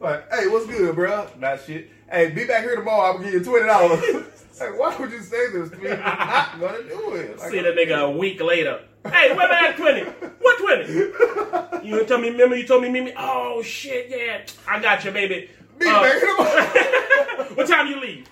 Like, 0.00 0.32
hey, 0.32 0.48
what's 0.48 0.66
good, 0.66 0.94
bro? 0.94 1.28
Not 1.38 1.60
shit. 1.64 1.90
Hey, 2.10 2.30
be 2.30 2.44
back 2.44 2.62
here 2.62 2.76
tomorrow. 2.76 3.10
I'm 3.12 3.16
gonna 3.16 3.30
give 3.32 3.40
you 3.40 3.44
twenty 3.44 3.66
dollars. 3.66 4.00
like, 4.60 4.78
why 4.78 4.96
would 4.96 5.10
you 5.10 5.20
say 5.20 5.50
this 5.50 5.70
to 5.70 5.76
me? 5.78 5.90
I'm 5.90 5.98
not 5.98 6.60
gonna 6.60 6.82
do 6.88 7.14
it. 7.14 7.38
Like, 7.38 7.50
See 7.50 7.60
that 7.60 7.74
nigga 7.74 8.02
a 8.04 8.10
week 8.10 8.40
later. 8.42 8.80
Hey, 9.04 9.34
where 9.36 9.48
that 9.48 9.76
twenty? 9.76 10.02
What 10.02 10.58
twenty? 10.58 11.12
You 11.84 11.96
gonna 11.96 12.04
tell 12.06 12.18
me? 12.18 12.30
Remember 12.30 12.56
you 12.56 12.66
told 12.66 12.82
me, 12.82 12.88
Mimi? 12.88 13.12
Oh 13.14 13.60
shit, 13.62 14.08
yeah, 14.08 14.40
I 14.66 14.80
got 14.80 15.04
you, 15.04 15.10
baby. 15.10 15.50
Be 15.78 15.86
Uh, 15.86 16.00
back 16.02 16.14
here 16.14 16.34
tomorrow. 16.34 17.54
what 17.56 17.68
time 17.68 17.86
do 17.86 17.92
you 17.94 18.00
leave? 18.00 18.26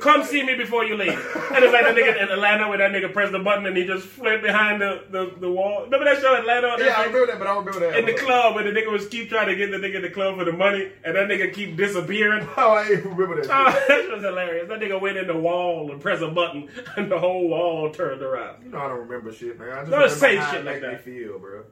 Come 0.00 0.24
see 0.24 0.42
me 0.42 0.54
before 0.54 0.84
you 0.84 0.96
leave. 0.96 1.10
And 1.10 1.64
it's 1.64 1.72
like 1.72 1.84
that 1.84 1.94
nigga 1.94 2.20
in 2.22 2.28
Atlanta 2.28 2.68
where 2.68 2.78
that 2.78 2.90
nigga 2.92 3.12
pressed 3.12 3.32
the 3.32 3.38
button 3.38 3.66
and 3.66 3.76
he 3.76 3.84
just 3.84 4.06
fled 4.06 4.42
behind 4.42 4.80
the, 4.80 5.04
the, 5.10 5.32
the 5.40 5.50
wall. 5.50 5.84
Remember 5.84 6.04
that 6.04 6.20
show 6.20 6.34
Atlanta? 6.34 6.66
on 6.68 6.78
yeah, 6.80 6.86
I 6.86 6.90
Netflix? 6.90 7.06
remember 7.06 7.26
that, 7.26 7.38
but 7.38 7.46
I 7.48 7.54
don't 7.54 7.64
remember 7.66 7.90
that. 7.90 7.98
in 7.98 8.06
the 8.06 8.14
club 8.14 8.54
where 8.54 8.64
the 8.64 8.78
nigga 8.78 8.90
was 8.92 9.06
keep 9.08 9.28
trying 9.28 9.48
to 9.48 9.56
get 9.56 9.70
the 9.70 9.76
nigga 9.78 9.96
in 9.96 10.02
the 10.02 10.10
club 10.10 10.36
for 10.38 10.44
the 10.44 10.52
money 10.52 10.90
and 11.04 11.16
that 11.16 11.28
nigga 11.28 11.52
keep 11.52 11.76
disappearing. 11.76 12.46
Oh, 12.58 12.70
I 12.72 12.86
remember 12.88 13.42
that. 13.42 13.50
Oh, 13.50 13.84
that 13.88 14.10
was 14.14 14.22
hilarious. 14.24 14.68
That 14.68 14.80
nigga 14.80 15.00
went 15.00 15.16
in 15.18 15.26
the 15.26 15.36
wall 15.36 15.90
and 15.92 16.00
pressed 16.00 16.22
a 16.22 16.28
button 16.30 16.68
and 16.96 17.10
the 17.10 17.18
whole 17.18 17.48
wall 17.48 17.90
turned 17.92 18.22
around. 18.22 18.64
You 18.64 18.70
know 18.70 18.78
I 18.78 18.88
don't 18.88 19.00
remember 19.00 19.32
shit, 19.32 19.58
man. 19.58 19.70
I 19.72 19.80
just 19.80 19.90
Don't 19.90 20.10
say 20.10 20.36
how 20.36 20.50
shit 20.52 20.60
it 20.60 20.64
like 20.66 20.80
that. 20.80 21.06
Me 21.06 21.18
feel, 21.18 21.38
bro. 21.38 21.64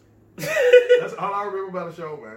That's 0.36 1.12
all 1.18 1.34
I 1.34 1.44
remember 1.44 1.68
about 1.68 1.94
the 1.94 1.96
show, 2.02 2.16
man. 2.16 2.36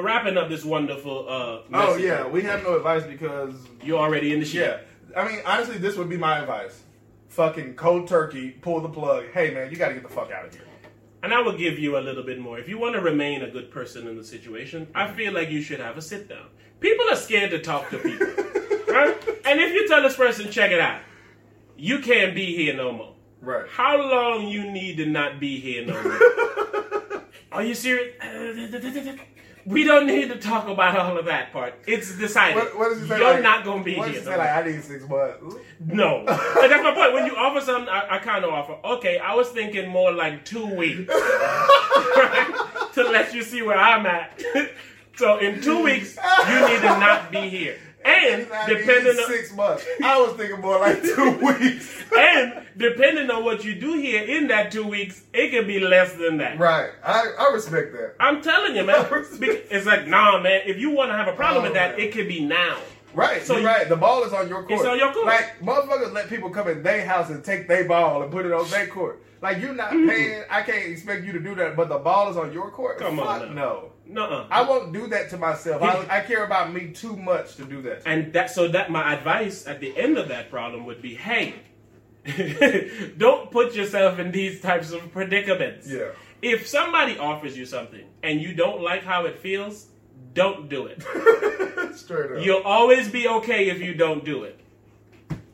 Wrapping 0.00 0.36
up 0.36 0.48
this 0.48 0.64
wonderful 0.64 1.26
uh 1.28 1.60
Oh 1.72 1.96
yeah, 1.96 2.26
we 2.26 2.42
have 2.42 2.62
no 2.62 2.76
advice 2.76 3.04
because 3.04 3.54
You're 3.82 3.98
already 4.00 4.32
in 4.32 4.40
the 4.40 4.46
shit. 4.46 4.86
yeah. 5.12 5.20
I 5.20 5.28
mean, 5.28 5.40
honestly, 5.46 5.78
this 5.78 5.96
would 5.96 6.08
be 6.08 6.16
my 6.16 6.38
advice. 6.40 6.82
Fucking 7.28 7.74
cold 7.74 8.08
turkey, 8.08 8.50
pull 8.50 8.80
the 8.80 8.88
plug. 8.88 9.24
Hey 9.32 9.52
man, 9.52 9.70
you 9.70 9.76
got 9.76 9.88
to 9.88 9.94
get 9.94 10.02
the 10.02 10.08
fuck 10.08 10.30
out 10.30 10.46
of 10.46 10.54
here. 10.54 10.62
And 11.22 11.32
I 11.32 11.40
will 11.40 11.56
give 11.56 11.78
you 11.78 11.96
a 11.96 12.00
little 12.00 12.22
bit 12.22 12.38
more. 12.38 12.58
If 12.58 12.68
you 12.68 12.78
want 12.78 12.94
to 12.96 13.00
remain 13.00 13.42
a 13.42 13.50
good 13.50 13.70
person 13.70 14.06
in 14.06 14.16
the 14.16 14.24
situation, 14.24 14.88
I 14.94 15.10
feel 15.10 15.32
like 15.32 15.50
you 15.50 15.62
should 15.62 15.80
have 15.80 15.96
a 15.96 16.02
sit 16.02 16.28
down. 16.28 16.46
People 16.80 17.06
are 17.10 17.16
scared 17.16 17.50
to 17.50 17.60
talk 17.60 17.88
to 17.90 17.98
people. 17.98 18.26
right? 18.94 19.16
And 19.46 19.58
if 19.60 19.72
you 19.72 19.88
tell 19.88 20.02
this 20.02 20.16
person, 20.16 20.50
check 20.50 20.70
it 20.70 20.80
out, 20.80 21.00
you 21.76 22.00
can't 22.00 22.34
be 22.34 22.54
here 22.54 22.76
no 22.76 22.92
more. 22.92 23.14
Right. 23.40 23.66
How 23.70 23.96
long 23.98 24.48
you 24.48 24.70
need 24.70 24.96
to 24.98 25.06
not 25.06 25.40
be 25.40 25.58
here 25.60 25.86
no 25.86 26.02
more? 26.02 27.24
Are 27.52 27.62
you 27.62 27.74
serious? 27.74 28.14
We 29.66 29.84
don't 29.84 30.06
need 30.06 30.28
to 30.28 30.36
talk 30.38 30.68
about 30.68 30.96
all 30.98 31.16
of 31.16 31.24
that 31.26 31.52
part. 31.52 31.74
It's 31.86 32.16
decided. 32.18 32.56
What, 32.56 32.78
what 32.78 32.88
does 32.90 33.02
he 33.02 33.08
say? 33.08 33.18
You're 33.18 33.32
like, 33.34 33.42
not 33.42 33.64
going 33.64 33.78
to 33.78 33.84
be 33.84 33.96
What 33.96 34.10
here. 34.10 34.20
he 34.20 34.24
say? 34.24 34.36
Like, 34.36 34.50
I 34.50 34.62
need 34.66 34.82
six 34.82 35.08
months. 35.08 35.56
No. 35.86 36.18
Like, 36.24 36.70
that's 36.70 36.82
my 36.82 36.92
point. 36.94 37.14
When 37.14 37.26
you 37.26 37.36
offer 37.36 37.60
something, 37.60 37.88
I, 37.88 38.16
I 38.16 38.18
kind 38.18 38.44
of 38.44 38.50
offer. 38.52 38.76
Okay, 38.84 39.18
I 39.18 39.34
was 39.34 39.48
thinking 39.48 39.88
more 39.88 40.12
like 40.12 40.44
two 40.44 40.66
weeks 40.66 41.12
to 42.94 43.02
let 43.10 43.32
you 43.34 43.42
see 43.42 43.62
where 43.62 43.78
I'm 43.78 44.04
at. 44.06 44.40
so 45.16 45.38
in 45.38 45.60
two 45.62 45.82
weeks, 45.82 46.16
you 46.48 46.68
need 46.68 46.80
to 46.80 46.98
not 47.00 47.30
be 47.32 47.48
here. 47.48 47.78
And 48.04 48.42
He's 48.42 48.50
not 48.50 48.68
even 48.68 48.86
depending 48.86 49.18
on 49.18 49.28
six 49.28 49.54
months. 49.54 49.86
I 50.02 50.20
was 50.20 50.36
thinking 50.36 50.60
more 50.60 50.78
like 50.78 51.02
two 51.02 51.30
weeks. 51.42 52.02
and 52.16 52.66
depending 52.76 53.30
on 53.30 53.44
what 53.44 53.64
you 53.64 53.74
do 53.74 53.94
here 53.94 54.22
in 54.22 54.48
that 54.48 54.70
two 54.70 54.86
weeks, 54.86 55.22
it 55.32 55.50
can 55.50 55.66
be 55.66 55.80
less 55.80 56.12
than 56.14 56.38
that. 56.38 56.58
right. 56.58 56.90
I, 57.04 57.32
I 57.38 57.52
respect 57.52 57.92
that. 57.92 58.14
I'm 58.20 58.42
telling 58.42 58.76
you, 58.76 58.84
man. 58.84 59.06
It's 59.10 59.86
like, 59.86 60.06
nah, 60.06 60.40
man. 60.40 60.62
If 60.66 60.78
you 60.78 60.90
want 60.90 61.10
to 61.10 61.16
have 61.16 61.28
a 61.28 61.32
problem 61.32 61.62
Oh, 61.62 61.66
with 61.66 61.74
that, 61.74 61.96
man. 61.96 62.06
it 62.06 62.12
could 62.12 62.28
be 62.28 62.44
now. 62.44 62.78
Right. 63.14 63.42
So 63.42 63.56
you- 63.56 63.66
right. 63.66 63.88
The 63.88 63.96
ball 63.96 64.24
is 64.24 64.32
on 64.32 64.48
your 64.48 64.62
court. 64.64 64.72
It's 64.72 64.84
on 64.84 64.98
your 64.98 65.12
court. 65.12 65.26
Like 65.26 65.60
motherfuckers 65.60 66.12
let 66.12 66.28
people 66.28 66.50
come 66.50 66.68
in 66.68 66.82
their 66.82 67.06
house 67.06 67.30
and 67.30 67.44
take 67.44 67.68
their 67.68 67.86
ball 67.86 68.22
and 68.22 68.30
put 68.30 68.44
it 68.44 68.52
on 68.52 68.68
their 68.70 68.86
court. 68.86 69.22
Like 69.40 69.60
you're 69.60 69.74
not 69.74 69.90
mm-hmm. 69.90 70.08
paying. 70.08 70.42
I 70.50 70.62
can't 70.62 70.90
expect 70.90 71.24
you 71.24 71.32
to 71.32 71.40
do 71.40 71.54
that. 71.56 71.76
But 71.76 71.88
the 71.88 71.98
ball 71.98 72.30
is 72.30 72.36
on 72.36 72.52
your 72.52 72.70
court. 72.70 72.98
Come 72.98 73.20
on 73.20 73.54
now. 73.54 73.54
no. 73.54 73.90
Nuh-uh. 74.06 74.46
I 74.50 74.62
won't 74.62 74.92
do 74.92 75.06
that 75.08 75.30
to 75.30 75.38
myself. 75.38 75.82
I, 75.82 76.18
I 76.18 76.20
care 76.20 76.44
about 76.44 76.72
me 76.72 76.90
too 76.92 77.16
much 77.16 77.56
to 77.56 77.64
do 77.64 77.80
that. 77.82 78.02
And 78.06 78.32
that 78.34 78.50
so 78.50 78.68
that 78.68 78.90
my 78.90 79.14
advice 79.14 79.66
at 79.66 79.80
the 79.80 79.96
end 79.96 80.18
of 80.18 80.28
that 80.28 80.50
problem 80.50 80.84
would 80.84 81.00
be, 81.00 81.14
hey, 81.14 81.54
don't 83.16 83.50
put 83.50 83.74
yourself 83.74 84.18
in 84.18 84.30
these 84.30 84.60
types 84.60 84.92
of 84.92 85.10
predicaments. 85.12 85.90
Yeah. 85.90 86.10
If 86.42 86.66
somebody 86.66 87.18
offers 87.18 87.56
you 87.56 87.64
something 87.64 88.04
and 88.22 88.40
you 88.40 88.54
don't 88.54 88.82
like 88.82 89.02
how 89.02 89.24
it 89.24 89.38
feels, 89.38 89.86
don't 90.34 90.68
do 90.68 90.86
it. 90.86 91.02
Straight 91.96 92.32
up. 92.32 92.44
You'll 92.44 92.62
always 92.62 93.08
be 93.08 93.28
okay 93.28 93.70
if 93.70 93.80
you 93.80 93.94
don't 93.94 94.24
do 94.24 94.44
it. 94.44 94.60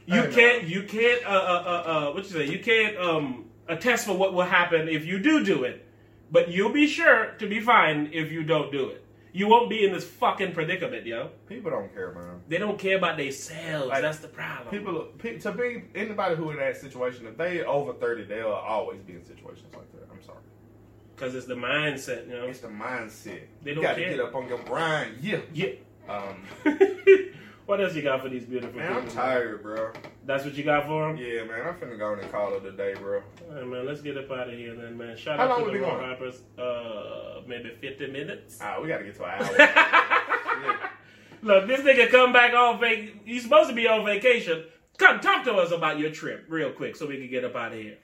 You 0.06 0.28
can't. 0.32 0.64
You 0.64 0.82
can't. 0.82 1.24
Uh, 1.24 1.28
uh, 1.28 1.32
uh, 1.32 1.90
uh, 1.90 2.12
what 2.12 2.24
you 2.24 2.30
say? 2.30 2.46
You 2.46 2.58
can't 2.58 2.96
um, 2.96 3.44
attest 3.68 4.06
for 4.06 4.14
what 4.14 4.34
will 4.34 4.44
happen 4.44 4.88
if 4.88 5.04
you 5.06 5.20
do 5.20 5.44
do 5.44 5.62
it. 5.62 5.86
But 6.30 6.50
you'll 6.50 6.72
be 6.72 6.86
sure 6.86 7.32
to 7.38 7.48
be 7.48 7.60
fine 7.60 8.10
if 8.12 8.30
you 8.30 8.42
don't 8.44 8.70
do 8.70 8.88
it. 8.88 9.04
You 9.32 9.46
won't 9.46 9.70
be 9.70 9.84
in 9.84 9.92
this 9.92 10.04
fucking 10.04 10.52
predicament, 10.52 11.06
yo. 11.06 11.30
People 11.48 11.70
don't 11.70 11.92
care, 11.94 12.12
man. 12.12 12.40
They 12.48 12.58
don't 12.58 12.78
care 12.78 12.96
about 12.96 13.16
themselves. 13.16 13.88
Like, 13.88 14.02
That's 14.02 14.18
the 14.18 14.28
problem. 14.28 14.70
People, 14.70 15.08
pe- 15.18 15.38
to 15.38 15.52
be 15.52 15.84
anybody 15.94 16.34
who 16.34 16.50
in 16.50 16.56
that 16.56 16.76
situation, 16.76 17.26
if 17.26 17.36
they 17.36 17.62
over 17.62 17.92
thirty, 17.92 18.24
they'll 18.24 18.48
always 18.48 19.00
be 19.02 19.12
in 19.14 19.24
situations 19.24 19.72
like 19.72 19.90
that. 19.92 20.08
I'm 20.12 20.22
sorry. 20.22 20.38
Because 21.14 21.34
it's 21.34 21.46
the 21.46 21.54
mindset, 21.54 22.26
you 22.26 22.32
know. 22.34 22.46
It's 22.46 22.60
the 22.60 22.68
mindset. 22.68 23.42
They 23.62 23.70
you 23.70 23.74
don't 23.74 23.76
you 23.76 23.82
got 23.82 23.94
to 23.94 24.00
care. 24.02 24.10
get 24.10 24.20
up 24.20 24.34
on 24.34 24.48
your 24.48 24.58
grind. 24.58 25.18
Yeah. 25.20 25.40
Yeah. 25.52 25.68
Um, 26.08 26.42
what 27.70 27.80
else 27.80 27.94
you 27.94 28.02
got 28.02 28.20
for 28.20 28.28
these 28.28 28.44
beautiful 28.44 28.76
man, 28.80 28.92
I'm 28.92 29.02
people? 29.02 29.14
tired, 29.14 29.62
bro. 29.62 29.92
That's 30.26 30.44
what 30.44 30.54
you 30.54 30.64
got 30.64 30.86
for 30.86 31.06
them? 31.06 31.16
Yeah, 31.16 31.44
man. 31.44 31.68
I'm 31.68 31.74
finna 31.74 31.96
go 31.96 32.14
and 32.14 32.32
call 32.32 32.52
it 32.54 32.66
a 32.66 32.72
day, 32.72 32.94
bro. 32.94 33.22
All 33.48 33.54
right, 33.54 33.64
man. 33.64 33.86
Let's 33.86 34.00
get 34.00 34.18
up 34.18 34.28
out 34.28 34.48
of 34.48 34.54
here 34.54 34.74
then, 34.74 34.98
man. 34.98 35.16
Shout 35.16 35.38
How 35.38 35.52
out 35.52 35.64
to 35.64 35.70
the 35.70 35.78
Raw? 35.78 36.00
Hoppers. 36.04 36.42
Uh, 36.58 37.42
maybe 37.46 37.70
50 37.80 38.08
minutes. 38.10 38.58
Ah, 38.60 38.80
we 38.82 38.88
gotta 38.88 39.04
get 39.04 39.14
to 39.14 39.24
an 39.24 39.60
hour. 39.60 40.90
Look, 41.42 41.68
this 41.68 41.80
nigga 41.82 42.10
come 42.10 42.32
back 42.32 42.54
on 42.54 42.80
vac. 42.80 42.98
He's 43.24 43.44
supposed 43.44 43.70
to 43.70 43.76
be 43.76 43.86
on 43.86 44.04
vacation. 44.04 44.64
Come 44.98 45.20
talk 45.20 45.44
to 45.44 45.54
us 45.54 45.70
about 45.70 46.00
your 46.00 46.10
trip 46.10 46.46
real 46.48 46.72
quick 46.72 46.96
so 46.96 47.06
we 47.06 47.18
can 47.18 47.30
get 47.30 47.44
up 47.44 47.54
out 47.54 47.72
of 47.72 47.78
here. 47.78 47.98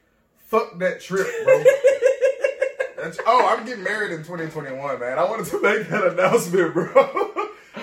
Fuck 0.47 0.79
that 0.79 1.01
trip, 1.01 1.27
bro. 1.45 1.65
That's, 3.03 3.19
oh, 3.27 3.49
I'm 3.49 3.67
getting 3.67 3.83
married 3.83 4.13
in 4.13 4.19
2021, 4.19 5.01
man. 5.01 5.19
I 5.19 5.25
wanted 5.25 5.47
to 5.47 5.61
make 5.61 5.89
that 5.89 6.07
announcement, 6.07 6.73
bro. 6.73 7.33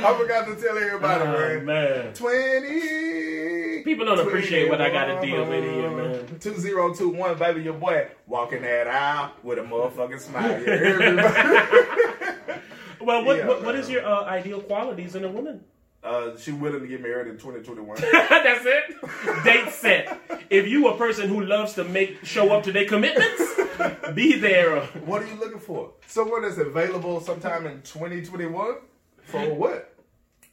I 0.03 0.17
forgot 0.17 0.47
to 0.47 0.55
tell 0.55 0.77
everybody, 0.77 1.23
Oh, 1.23 1.59
man. 1.61 1.65
man. 1.65 2.13
20. 2.13 3.83
People 3.83 4.05
don't 4.05 4.19
appreciate 4.19 4.69
what 4.69 4.81
I 4.81 4.89
gotta 4.89 5.19
deal 5.25 5.45
with 5.45 5.63
here, 5.63 5.89
man. 5.91 6.39
2021, 6.39 7.37
baby, 7.37 7.61
your 7.63 7.73
boy 7.73 8.07
walking 8.27 8.61
that 8.61 8.87
aisle 8.87 9.31
with 9.43 9.59
a 9.59 9.61
motherfucking 9.61 10.19
smile. 10.19 10.59
You 10.59 10.65
hear 10.65 10.99
me, 10.99 11.11
man? 11.15 11.67
Well, 13.01 13.25
what, 13.25 13.37
Yeah, 13.37 13.47
what, 13.47 13.65
what 13.65 13.75
is 13.75 13.89
your 13.89 14.05
uh, 14.05 14.23
ideal 14.23 14.61
qualities 14.61 15.15
in 15.15 15.25
a 15.25 15.27
woman? 15.27 15.59
uh, 16.05 16.37
she 16.37 16.51
willing 16.53 16.79
to 16.81 16.87
get 16.87 17.01
married 17.01 17.27
in 17.27 17.33
2021. 17.37 17.97
That's 18.11 18.65
it. 18.65 19.43
Date 19.43 19.69
set. 19.73 20.19
If 20.49 20.67
you 20.69 20.87
a 20.87 20.97
person 20.97 21.27
who 21.27 21.41
loves 21.43 21.73
to 21.73 21.83
make 21.83 22.23
show 22.25 22.53
up 22.53 22.63
to 22.63 22.71
their 22.71 22.85
commitments, 22.85 23.41
be 24.13 24.37
there. 24.39 24.81
What 25.05 25.21
are 25.21 25.27
you 25.27 25.35
looking 25.35 25.59
for? 25.59 25.91
Someone 26.07 26.43
that's 26.43 26.57
available 26.57 27.19
sometime 27.19 27.65
in 27.67 27.81
2021? 27.81 28.75
For 29.23 29.53
what? 29.53 29.92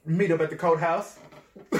Meet 0.05 0.31
up 0.33 0.41
at 0.41 0.51
the 0.51 0.57
courthouse. 0.57 1.19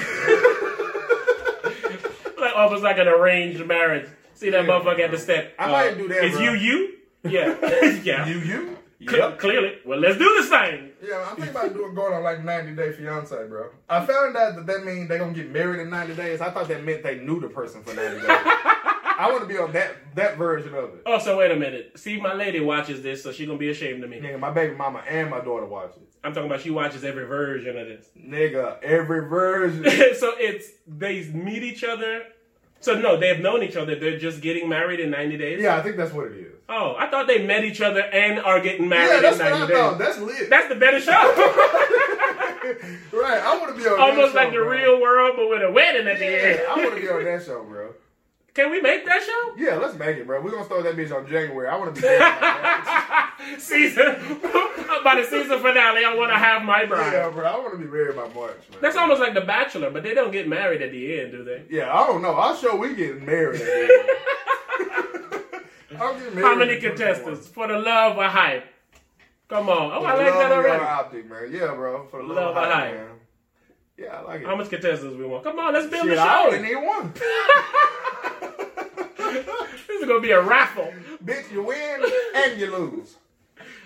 Like 2.41 2.53
oh, 2.57 2.61
almost 2.61 2.83
like 2.83 2.97
an 2.99 3.07
arranged 3.07 3.65
marriage. 3.67 4.09
See 4.33 4.49
that 4.49 4.65
Yeah. 4.65 4.71
motherfucker 4.71 5.01
at 5.01 5.11
the 5.11 5.19
step. 5.19 5.53
I 5.59 5.71
might 5.71 5.89
uh, 5.93 5.95
do 5.95 6.09
that, 6.09 6.25
Is 6.25 6.33
bro. 6.37 6.43
you 6.43 6.53
you? 6.53 6.95
Yeah. 7.23 7.55
yeah. 8.03 8.27
You, 8.27 8.39
you? 8.39 8.77
Cl- 9.07 9.33
Clearly. 9.33 9.75
Well, 9.85 9.99
let's 9.99 10.17
do 10.17 10.25
this 10.39 10.49
thing. 10.49 10.89
Yeah, 11.07 11.21
I'm 11.29 11.37
thinking 11.37 11.51
about 11.55 11.75
doing 11.75 11.95
going 11.95 12.15
on 12.15 12.23
like 12.23 12.43
90 12.43 12.75
day 12.77 12.93
fiance, 12.93 13.37
bro. 13.47 13.69
I 13.91 14.07
found 14.07 14.35
out 14.39 14.57
that 14.57 14.67
that 14.67 14.85
means 14.87 15.07
they're 15.09 15.19
gonna 15.19 15.35
get 15.35 15.51
married 15.51 15.81
in 15.81 15.91
90 15.91 16.15
days. 16.15 16.41
I 16.41 16.49
thought 16.51 16.69
that 16.69 16.83
meant 16.83 17.03
they 17.03 17.17
knew 17.19 17.41
the 17.41 17.49
person 17.49 17.83
for 17.83 17.93
90 17.93 18.21
days. 18.27 18.39
I 19.21 19.31
want 19.31 19.43
to 19.43 19.49
be 19.49 19.59
on 19.59 19.73
that 19.73 19.93
that 20.15 20.39
version 20.39 20.75
of 20.75 20.95
it. 20.95 21.03
Oh, 21.05 21.19
so 21.19 21.39
wait 21.39 21.51
a 21.51 21.57
minute. 21.57 21.93
See, 21.99 22.19
my 22.21 22.33
lady 22.35 22.61
watches 22.61 23.03
this, 23.03 23.23
so 23.23 23.33
she 23.33 23.45
gonna 23.47 23.59
be 23.59 23.71
ashamed 23.71 24.03
of 24.03 24.11
me. 24.11 24.19
Nigga, 24.19 24.39
my 24.39 24.51
baby 24.51 24.75
mama 24.75 25.03
and 25.09 25.29
my 25.31 25.41
daughter 25.41 25.67
watch 25.67 25.91
it. 25.97 26.09
I'm 26.25 26.33
talking 26.33 26.51
about 26.51 26.63
she 26.63 26.71
watches 26.71 27.05
every 27.05 27.27
version 27.27 27.77
of 27.77 27.87
this. 27.87 28.07
Nigga, 28.19 28.83
every 28.83 29.29
version. 29.29 29.85
so 30.15 30.33
it's 30.39 30.69
they 30.87 31.25
meet 31.25 31.63
each 31.63 31.85
other. 31.85 32.25
So 32.83 32.99
no, 32.99 33.19
they 33.21 33.29
have 33.29 33.41
known 33.41 33.63
each 33.63 33.77
other. 33.77 33.95
They're 33.95 34.19
just 34.19 34.41
getting 34.41 34.67
married 34.69 35.01
in 35.01 35.11
90 35.11 35.37
days. 35.37 35.61
yeah, 35.63 35.77
I 35.77 35.83
think 35.83 35.97
that's 35.99 36.15
what 36.15 36.29
it 36.29 36.39
is. 36.39 36.55
Oh, 36.67 36.95
I 36.99 37.11
thought 37.11 37.27
they 37.27 37.45
met 37.47 37.63
each 37.65 37.83
other 37.83 38.01
and 38.01 38.39
are 38.41 38.59
getting 38.61 38.85
Yeah, 38.85 38.89
married 38.89 39.23
that's 39.23 39.39
in 39.39 39.45
what 39.45 39.51
90 39.51 39.65
I 39.65 39.67
days. 39.67 39.77
thought. 39.77 39.99
That's 39.99 40.19
lit. 40.19 40.49
That's 40.49 40.69
the 40.69 40.77
better 40.77 41.01
show. 41.01 41.11
right, 43.13 43.41
I 43.43 43.59
want 43.61 43.77
to 43.77 43.83
be 43.83 43.87
on 43.87 43.99
that 43.99 43.99
show. 43.99 44.01
Almost 44.01 44.35
like 44.35 44.49
show, 44.53 44.61
the 44.61 44.65
bro. 44.65 44.71
real 44.71 45.01
world, 45.01 45.35
but 45.37 45.51
with 45.51 45.63
a 45.63 45.71
wedding 45.71 46.07
at 46.09 46.19
the 46.19 46.27
end. 46.27 46.61
I 46.71 46.77
want 46.77 46.95
to 46.95 47.01
be 47.01 47.09
on 47.09 47.25
that 47.31 47.45
show, 47.45 47.63
bro. 47.65 47.93
Can 48.55 48.71
we 48.71 48.81
make 48.81 49.07
that 49.07 49.23
show? 49.23 49.55
Yeah, 49.57 49.77
let's 49.77 49.97
make 49.97 50.17
it, 50.17 50.27
bro. 50.27 50.41
We're 50.43 50.51
gonna 50.51 50.65
start 50.65 50.83
that 50.85 50.97
bitch 50.97 51.15
on 51.15 51.27
January. 51.29 51.69
I 51.69 51.77
want 51.77 51.95
to 51.95 52.01
be 52.01 52.07
there. 52.09 53.59
season 53.61 54.41
by 55.05 55.15
the 55.21 55.25
season 55.25 55.59
finale, 55.61 56.05
I 56.05 56.15
want 56.17 56.33
to 56.33 56.37
have 56.39 56.63
my 56.63 56.85
bride. 56.85 57.13
Yeah, 57.13 57.31
bro. 57.31 57.45
I 57.47 57.57
want 57.59 57.73
to 57.73 57.79
be 57.79 57.85
married 57.91 58.17
by 58.17 58.27
March, 58.35 58.57
man. 58.71 58.81
That's 58.81 58.97
almost 58.97 59.21
like 59.21 59.35
The 59.35 59.41
Bachelor, 59.43 59.91
but 59.91 60.03
they 60.03 60.15
don't 60.15 60.33
get 60.33 60.49
married 60.49 60.83
at 60.83 60.91
the 60.91 61.21
end, 61.21 61.31
do 61.33 61.45
they? 61.45 61.63
Yeah, 61.71 61.95
I 61.95 62.07
don't 62.09 62.23
know. 62.23 62.35
I'll 62.35 62.57
show 62.57 62.75
we 62.77 62.95
getting 62.95 63.25
married. 63.25 63.61
Getting 65.91 66.35
married. 66.35 66.45
How 66.45 66.55
many 66.55 66.81
contestants 66.81 67.47
for 67.49 67.69
the 67.69 67.79
love 67.79 68.17
or 68.17 68.25
hype? 68.25 68.65
Come 69.49 69.69
on, 69.69 69.93
oh, 69.93 70.01
For 70.01 70.07
I 70.07 70.15
like 70.15 70.27
that 70.27 70.35
love 70.35 70.51
of 70.53 70.59
already. 70.65 70.85
optic, 70.85 71.29
man. 71.29 71.49
Yeah, 71.53 71.75
bro. 71.75 72.07
For 72.11 72.23
the 72.23 72.29
love, 72.29 72.55
Love 72.55 72.57
of 72.57 72.63
of 72.65 72.73
hype. 72.73 73.10
Yeah, 74.01 74.17
I 74.17 74.23
like 74.23 74.41
it. 74.41 74.47
How 74.47 74.57
much 74.57 74.71
contestants 74.71 75.17
we 75.19 75.27
want? 75.27 75.45
Come 75.45 75.59
on, 75.59 75.75
let's 75.75 75.87
build 75.89 76.05
Shit, 76.07 76.17
the 76.17 76.23
I 76.23 76.43
show. 76.43 76.57
only 76.57 76.69
need 76.69 76.77
one. 76.77 77.13
This 79.87 80.01
is 80.03 80.09
gonna 80.09 80.21
be 80.21 80.31
a 80.31 80.41
raffle. 80.41 80.93
Bitch, 81.25 81.53
you 81.53 81.63
win 81.63 82.03
and 82.35 82.59
you 82.59 82.71
lose. 82.71 83.17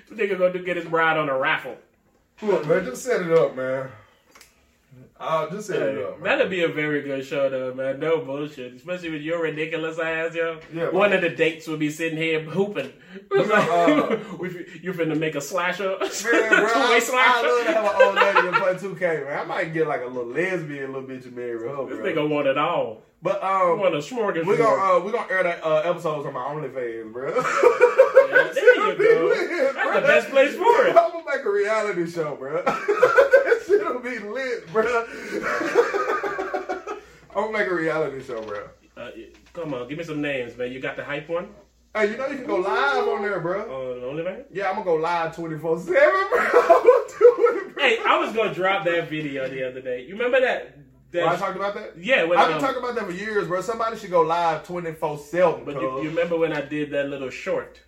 This 0.09 0.19
nigga 0.19 0.39
gonna 0.39 0.53
do- 0.53 0.63
get 0.65 0.77
his 0.77 0.85
bride 0.87 1.17
on 1.17 1.29
a 1.29 1.37
raffle. 1.37 1.77
Look, 2.41 2.67
man, 2.67 2.85
just 2.85 3.03
set 3.03 3.23
it 3.23 3.33
up, 3.33 3.57
man. 3.57 3.89
Uh, 5.27 5.51
just 5.51 5.69
set 5.69 5.81
it 5.83 6.05
up. 6.05 6.23
That'd 6.23 6.51
be 6.51 6.63
a 6.65 6.69
very 6.69 7.01
good 7.03 7.25
show, 7.25 7.49
though, 7.49 7.73
man. 7.73 7.99
No 7.99 8.19
bullshit, 8.21 8.75
especially 8.75 9.11
with 9.11 9.23
your 9.23 9.41
ridiculous 9.43 9.99
ass, 9.99 10.35
yo. 10.35 10.61
Yeah, 10.73 10.91
One 10.91 11.11
man. 11.11 11.25
of 11.25 11.31
the 11.31 11.37
dates 11.37 11.67
would 11.69 11.79
be 11.79 11.91
sitting 11.91 12.19
here 12.19 12.41
hooping. 12.41 12.93
You 13.31 13.47
know, 13.47 13.55
uh, 13.55 14.37
We- 14.39 14.67
you 14.83 14.93
finna 14.93 15.17
make 15.17 15.35
a 15.37 15.41
slasher, 15.41 15.91
Man, 15.91 15.99
bro, 15.99 16.09
two-way 16.09 17.01
I, 17.01 17.11
I 17.15 17.43
love 17.43 17.65
to 17.67 17.73
have 17.73 17.85
an 17.85 18.03
old 18.03 18.15
lady 18.17 18.51
to 18.51 18.61
play 18.61 18.75
2K, 18.75 19.25
man. 19.27 19.39
I 19.39 19.45
might 19.45 19.73
get 19.73 19.87
like 19.87 20.03
a 20.03 20.07
little 20.07 20.27
lesbian 20.33 20.93
little 20.93 21.09
bitch 21.09 21.33
marry 21.33 21.53
her, 21.61 21.87
This 21.89 21.97
bro. 21.99 22.05
nigga 22.13 22.29
want 22.29 22.49
it 22.49 22.59
all. 22.59 23.03
But 23.23 23.43
um, 23.43 23.79
want 23.79 23.95
a 23.95 23.99
smorgasbord. 23.99 24.45
we're 24.47 24.57
gonna 24.59 24.97
uh, 24.99 25.01
we 25.01 25.11
gonna 25.13 25.31
air 25.33 25.43
that 25.45 25.65
uh, 25.65 25.77
episodes 25.85 26.27
on 26.27 26.35
my 26.35 26.41
OnlyFans, 26.41 27.11
bro. 27.13 27.29
Yeah, 27.35 28.51
there 28.53 28.89
you 28.91 28.97
go. 28.99 29.73
That's 29.73 29.95
the 29.95 30.01
best 30.03 30.29
place 30.31 30.55
for 30.57 30.87
it. 30.87 30.95
I'm 30.97 31.13
gonna 31.13 31.25
make 31.25 31.45
a 31.45 31.51
reality 31.51 32.11
show, 32.11 32.35
bro. 32.37 32.63
Shit'll 33.67 34.01
be 34.01 34.19
lit, 34.19 34.73
bro. 34.73 35.07
I'm 37.37 37.51
gonna 37.51 37.59
make 37.59 37.69
a 37.69 37.75
reality 37.75 38.23
show, 38.23 38.43
bro. 38.43 38.69
Uh, 38.97 39.11
come 39.53 39.75
on, 39.75 39.89
give 39.89 39.99
me 39.99 40.05
some 40.05 40.21
names, 40.21 40.57
man. 40.57 40.71
You 40.73 40.81
got 40.81 40.97
the 40.97 41.05
hype 41.05 41.29
one 41.29 41.49
Hey, 41.97 42.11
you 42.11 42.17
know 42.17 42.27
you 42.27 42.39
can 42.39 42.47
go 42.47 42.57
live 42.57 43.07
on 43.07 43.23
there, 43.23 43.39
bro. 43.39 43.61
on 43.63 44.17
OnlyFans? 44.17 44.47
Yeah, 44.51 44.69
I'm 44.69 44.75
gonna 44.75 44.85
go 44.85 44.95
live 44.97 45.37
24 45.37 45.79
seven, 45.79 45.95
bro. 45.95 46.41
I'm 46.41 46.51
gonna 46.51 47.05
it, 47.69 47.75
bro. 47.75 47.85
Hey, 47.85 47.99
I 48.05 48.19
was 48.19 48.35
gonna 48.35 48.53
drop 48.53 48.85
that 48.85 49.09
video 49.09 49.49
the 49.49 49.69
other 49.69 49.81
day. 49.81 50.05
You 50.05 50.15
remember 50.15 50.41
that? 50.41 50.77
that 51.13 51.29
I 51.29 51.37
talked 51.37 51.55
about 51.55 51.75
that. 51.75 51.97
yeah, 51.97 52.25
when, 52.25 52.37
I've 52.37 52.49
been 52.49 52.57
um, 52.57 52.61
talking 52.61 52.79
about 52.79 52.97
that 52.97 53.05
for 53.05 53.13
years, 53.13 53.47
bro. 53.47 53.61
Somebody 53.61 53.97
should 53.97 54.11
go 54.11 54.23
live 54.23 54.67
24 54.67 55.19
7. 55.19 55.65
But 55.65 55.81
you, 55.81 56.03
you 56.03 56.09
remember 56.09 56.37
when 56.37 56.53
I 56.53 56.63
did 56.63 56.91
that 56.91 57.09
little 57.09 57.31
short? 57.31 57.81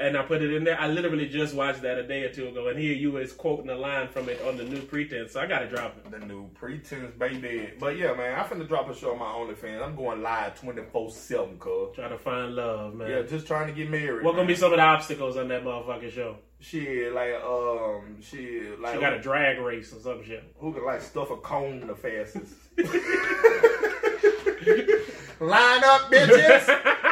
And 0.00 0.16
I 0.16 0.22
put 0.22 0.42
it 0.42 0.52
in 0.52 0.64
there. 0.64 0.80
I 0.80 0.88
literally 0.88 1.28
just 1.28 1.54
watched 1.54 1.82
that 1.82 1.98
a 1.98 2.06
day 2.06 2.22
or 2.22 2.32
two 2.32 2.48
ago, 2.48 2.68
and 2.68 2.78
here 2.78 2.94
you 2.94 3.16
is 3.16 3.32
quoting 3.32 3.68
a 3.70 3.76
line 3.76 4.08
from 4.08 4.28
it 4.28 4.40
on 4.42 4.56
the 4.56 4.64
new 4.64 4.80
pretense. 4.82 5.32
So 5.32 5.40
I 5.40 5.46
gotta 5.46 5.68
drop 5.68 5.96
it. 5.96 6.10
The 6.10 6.24
new 6.24 6.48
pretense, 6.54 7.12
baby. 7.18 7.70
But 7.78 7.96
yeah, 7.96 8.14
man, 8.14 8.38
I'm 8.38 8.46
finna 8.46 8.68
drop 8.68 8.88
a 8.88 8.94
show 8.94 9.12
on 9.12 9.18
my 9.18 9.26
OnlyFans. 9.26 9.82
I'm 9.82 9.96
going 9.96 10.22
live 10.22 10.58
24 10.60 11.10
7, 11.10 11.58
cuz. 11.58 11.96
Try 11.96 12.08
to 12.08 12.18
find 12.18 12.54
love, 12.54 12.94
man. 12.94 13.10
Yeah, 13.10 13.22
just 13.22 13.46
trying 13.46 13.66
to 13.66 13.72
get 13.72 13.90
married. 13.90 14.24
what 14.24 14.36
gonna 14.36 14.46
be 14.46 14.54
some 14.54 14.72
of 14.72 14.76
the 14.78 14.82
obstacles 14.84 15.36
on 15.36 15.48
that 15.48 15.64
motherfucking 15.64 16.12
show? 16.12 16.36
Shit, 16.60 17.12
like, 17.12 17.34
um, 17.44 18.20
shit, 18.20 18.80
like, 18.80 18.94
She 18.94 19.00
got 19.00 19.12
a 19.14 19.20
drag 19.20 19.60
race 19.60 19.92
or 19.92 20.00
some 20.00 20.24
shit. 20.24 20.42
who 20.58 20.72
can, 20.72 20.84
like, 20.84 21.00
stuff 21.00 21.30
a 21.30 21.36
cone 21.36 21.86
the 21.86 21.94
fastest? 21.94 22.52
Line 25.40 25.84
up, 25.84 26.10
bitches! 26.10 26.66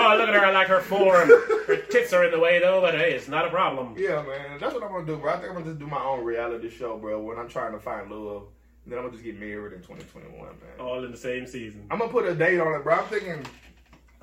Oh, 0.00 0.16
look 0.16 0.28
at 0.28 0.34
her 0.34 0.44
I 0.44 0.50
like 0.52 0.68
her 0.68 0.80
form. 0.80 1.28
Her 1.66 1.76
tits 1.76 2.12
are 2.12 2.24
in 2.24 2.30
the 2.32 2.38
way 2.38 2.58
though, 2.58 2.80
but 2.80 2.94
hey, 2.94 3.12
it's 3.12 3.28
not 3.28 3.46
a 3.46 3.50
problem. 3.50 3.94
yeah, 3.98 4.22
man, 4.22 4.58
that's 4.58 4.74
what 4.74 4.82
I'm 4.82 4.90
gonna 4.90 5.06
do, 5.06 5.16
bro. 5.16 5.32
I 5.32 5.36
think 5.36 5.48
I'm 5.48 5.54
gonna 5.54 5.66
just 5.66 5.78
do 5.78 5.86
my 5.86 6.02
own 6.02 6.24
reality 6.24 6.70
show, 6.70 6.98
bro, 6.98 7.20
when 7.20 7.38
I'm 7.38 7.48
trying 7.48 7.72
to 7.72 7.78
find 7.78 8.10
love. 8.10 8.44
And 8.84 8.92
then 8.92 8.98
I'm 8.98 9.04
gonna 9.04 9.12
just 9.12 9.24
get 9.24 9.38
married 9.38 9.74
in 9.74 9.80
2021, 9.80 10.32
man. 10.40 10.54
All 10.78 11.04
in 11.04 11.10
the 11.10 11.16
same 11.16 11.46
season. 11.46 11.86
I'm 11.90 11.98
gonna 11.98 12.10
put 12.10 12.24
a 12.26 12.34
date 12.34 12.58
on 12.60 12.74
it, 12.74 12.82
bro. 12.82 12.94
I'm 12.94 13.04
thinking, 13.04 13.44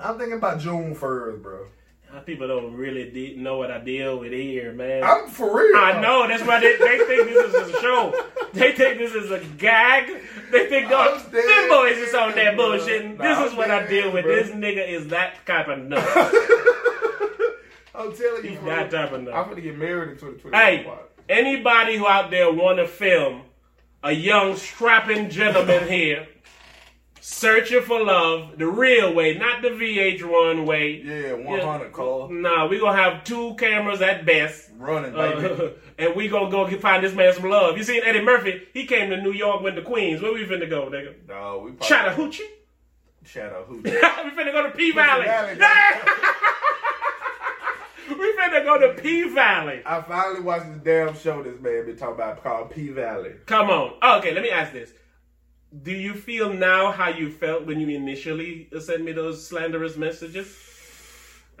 I'm 0.00 0.18
thinking 0.18 0.36
about 0.38 0.58
June 0.60 0.94
1st, 0.94 1.42
bro. 1.42 1.66
People 2.26 2.48
don't 2.48 2.74
really 2.74 3.10
de- 3.10 3.36
know 3.36 3.58
what 3.58 3.70
I 3.70 3.78
deal 3.78 4.18
with 4.18 4.32
here, 4.32 4.72
man. 4.72 5.02
I'm 5.04 5.28
for 5.28 5.56
real. 5.56 5.76
I 5.76 6.00
know. 6.00 6.26
That's 6.26 6.42
why 6.42 6.58
they, 6.60 6.76
they 6.76 6.98
think 7.06 7.28
this 7.28 7.54
is 7.54 7.74
a 7.74 7.80
show. 7.80 8.26
They 8.52 8.72
think 8.72 8.98
this 8.98 9.14
is 9.14 9.30
a 9.30 9.38
gag. 9.56 10.06
They 10.50 10.68
think, 10.68 10.88
oh, 10.90 11.22
dead, 11.30 11.44
them 11.44 11.68
boys 11.68 11.96
is 11.98 12.14
on 12.14 12.34
that 12.34 12.56
bullshit. 12.56 13.16
this 13.18 13.38
I'm 13.38 13.46
is 13.48 13.54
what 13.54 13.70
I 13.70 13.86
deal 13.86 14.10
with. 14.12 14.24
bro. 14.24 14.34
This 14.34 14.50
nigga 14.50 14.86
is 14.88 15.08
that 15.08 15.46
type 15.46 15.68
of 15.68 15.78
nut. 15.78 15.98
I'm 17.94 18.14
telling 18.14 18.44
you, 18.44 18.50
He's 18.50 18.58
bro. 18.58 18.68
that 18.76 18.90
type 18.90 19.12
of 19.12 19.22
nut. 19.22 19.34
I'm 19.34 19.48
gonna 19.48 19.60
get 19.60 19.76
married 19.78 20.10
in 20.10 20.14
2020. 20.16 20.56
Hey, 20.56 20.90
anybody 21.28 21.96
who 21.96 22.06
out 22.06 22.30
there 22.30 22.52
want 22.52 22.78
to 22.78 22.86
film 22.86 23.42
a 24.02 24.12
young 24.12 24.56
strapping 24.56 25.28
gentleman 25.30 25.88
here 25.88 26.26
searching 27.28 27.82
for 27.82 28.02
love 28.02 28.56
the 28.56 28.66
real 28.66 29.14
way, 29.14 29.34
not 29.34 29.60
the 29.60 29.68
VH1 29.68 30.64
way. 30.66 31.02
Yeah, 31.04 31.34
100 31.34 31.92
call. 31.92 32.28
Nah, 32.28 32.66
we 32.66 32.80
gonna 32.80 32.96
have 32.96 33.22
two 33.24 33.54
cameras 33.56 34.00
at 34.00 34.24
best. 34.24 34.70
Running, 34.76 35.12
baby. 35.12 35.46
Uh, 35.46 35.68
and 35.98 36.16
we 36.16 36.28
gonna 36.28 36.50
go 36.50 36.66
get, 36.66 36.80
find 36.80 37.04
this 37.04 37.14
man 37.14 37.34
some 37.34 37.50
love. 37.50 37.76
You 37.76 37.84
seen 37.84 38.02
Eddie 38.02 38.22
Murphy? 38.22 38.62
He 38.72 38.86
came 38.86 39.10
to 39.10 39.20
New 39.20 39.32
York, 39.32 39.62
went 39.62 39.76
to 39.76 39.82
Queens. 39.82 40.22
Where 40.22 40.32
we 40.32 40.46
finna 40.46 40.68
go, 40.68 40.86
nigga? 40.86 41.14
no, 41.28 41.60
we 41.64 41.72
probably 41.72 41.86
Chattahoochee? 41.86 42.48
Chattahoochee. 43.24 43.82
we 43.84 43.90
finna 43.90 44.52
go 44.52 44.62
to 44.62 44.70
P 44.70 44.92
Valley. 44.92 45.26
Valley, 45.26 45.54
we 48.08 48.32
finna 48.38 48.64
go 48.64 48.78
to 48.78 48.94
P 49.02 49.28
Valley. 49.28 49.82
I 49.84 50.00
finally 50.00 50.40
watched 50.40 50.72
this 50.72 50.80
damn 50.82 51.14
show 51.14 51.42
this 51.42 51.60
man 51.60 51.84
been 51.84 51.96
talking 51.96 52.14
about 52.14 52.42
called 52.42 52.70
P 52.70 52.88
Valley. 52.88 53.32
Come 53.44 53.68
on. 53.68 53.92
Oh, 54.00 54.16
okay, 54.18 54.32
let 54.32 54.42
me 54.42 54.50
ask 54.50 54.72
this. 54.72 54.92
Do 55.82 55.92
you 55.92 56.14
feel 56.14 56.52
now 56.52 56.90
how 56.92 57.10
you 57.10 57.30
felt 57.30 57.66
when 57.66 57.78
you 57.80 57.88
initially 57.94 58.68
sent 58.80 59.04
me 59.04 59.12
those 59.12 59.46
slanderous 59.46 59.96
messages? 59.96 60.54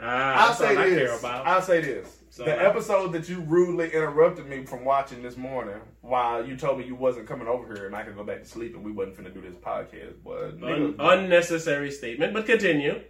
Ah, 0.00 0.48
I'll 0.48 0.54
say 0.54 0.70
I 0.70 0.74
care 0.74 1.08
this. 1.08 1.18
about. 1.20 1.46
I'll 1.46 1.60
say 1.62 1.80
this. 1.82 2.14
So 2.30 2.44
the 2.44 2.54
I- 2.56 2.64
episode 2.68 3.12
that 3.12 3.28
you 3.28 3.40
rudely 3.40 3.86
interrupted 3.92 4.46
me 4.46 4.64
from 4.64 4.84
watching 4.84 5.22
this 5.22 5.36
morning 5.36 5.80
while 6.02 6.46
you 6.46 6.56
told 6.56 6.78
me 6.78 6.86
you 6.86 6.94
wasn't 6.94 7.26
coming 7.26 7.48
over 7.48 7.66
here 7.74 7.86
and 7.86 7.94
I 7.96 8.04
could 8.04 8.14
go 8.16 8.22
back 8.24 8.42
to 8.42 8.48
sleep 8.48 8.74
and 8.76 8.84
we 8.84 8.92
wasn't 8.92 9.16
finna 9.18 9.34
do 9.34 9.40
this 9.42 9.56
podcast, 9.56 10.14
but 10.24 10.62
Un- 10.66 10.94
unnecessary 10.98 11.90
statement, 11.90 12.32
but 12.32 12.46
continue. 12.46 13.00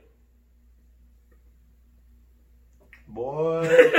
boy, 3.07 3.69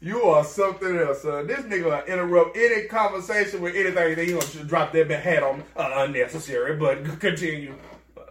you 0.00 0.22
are 0.22 0.44
something 0.44 0.96
else, 0.98 1.22
son. 1.22 1.46
This 1.46 1.60
nigga 1.60 1.84
will 1.84 2.04
interrupt 2.12 2.56
any 2.56 2.86
conversation 2.86 3.60
with 3.60 3.74
anything. 3.74 4.14
Then 4.16 4.26
he 4.26 4.32
gonna 4.32 4.64
drop 4.68 4.92
that 4.92 5.10
hat 5.10 5.42
on 5.42 5.62
uh, 5.76 5.90
unnecessary, 6.06 6.76
but 6.76 7.04
continue. 7.20 7.74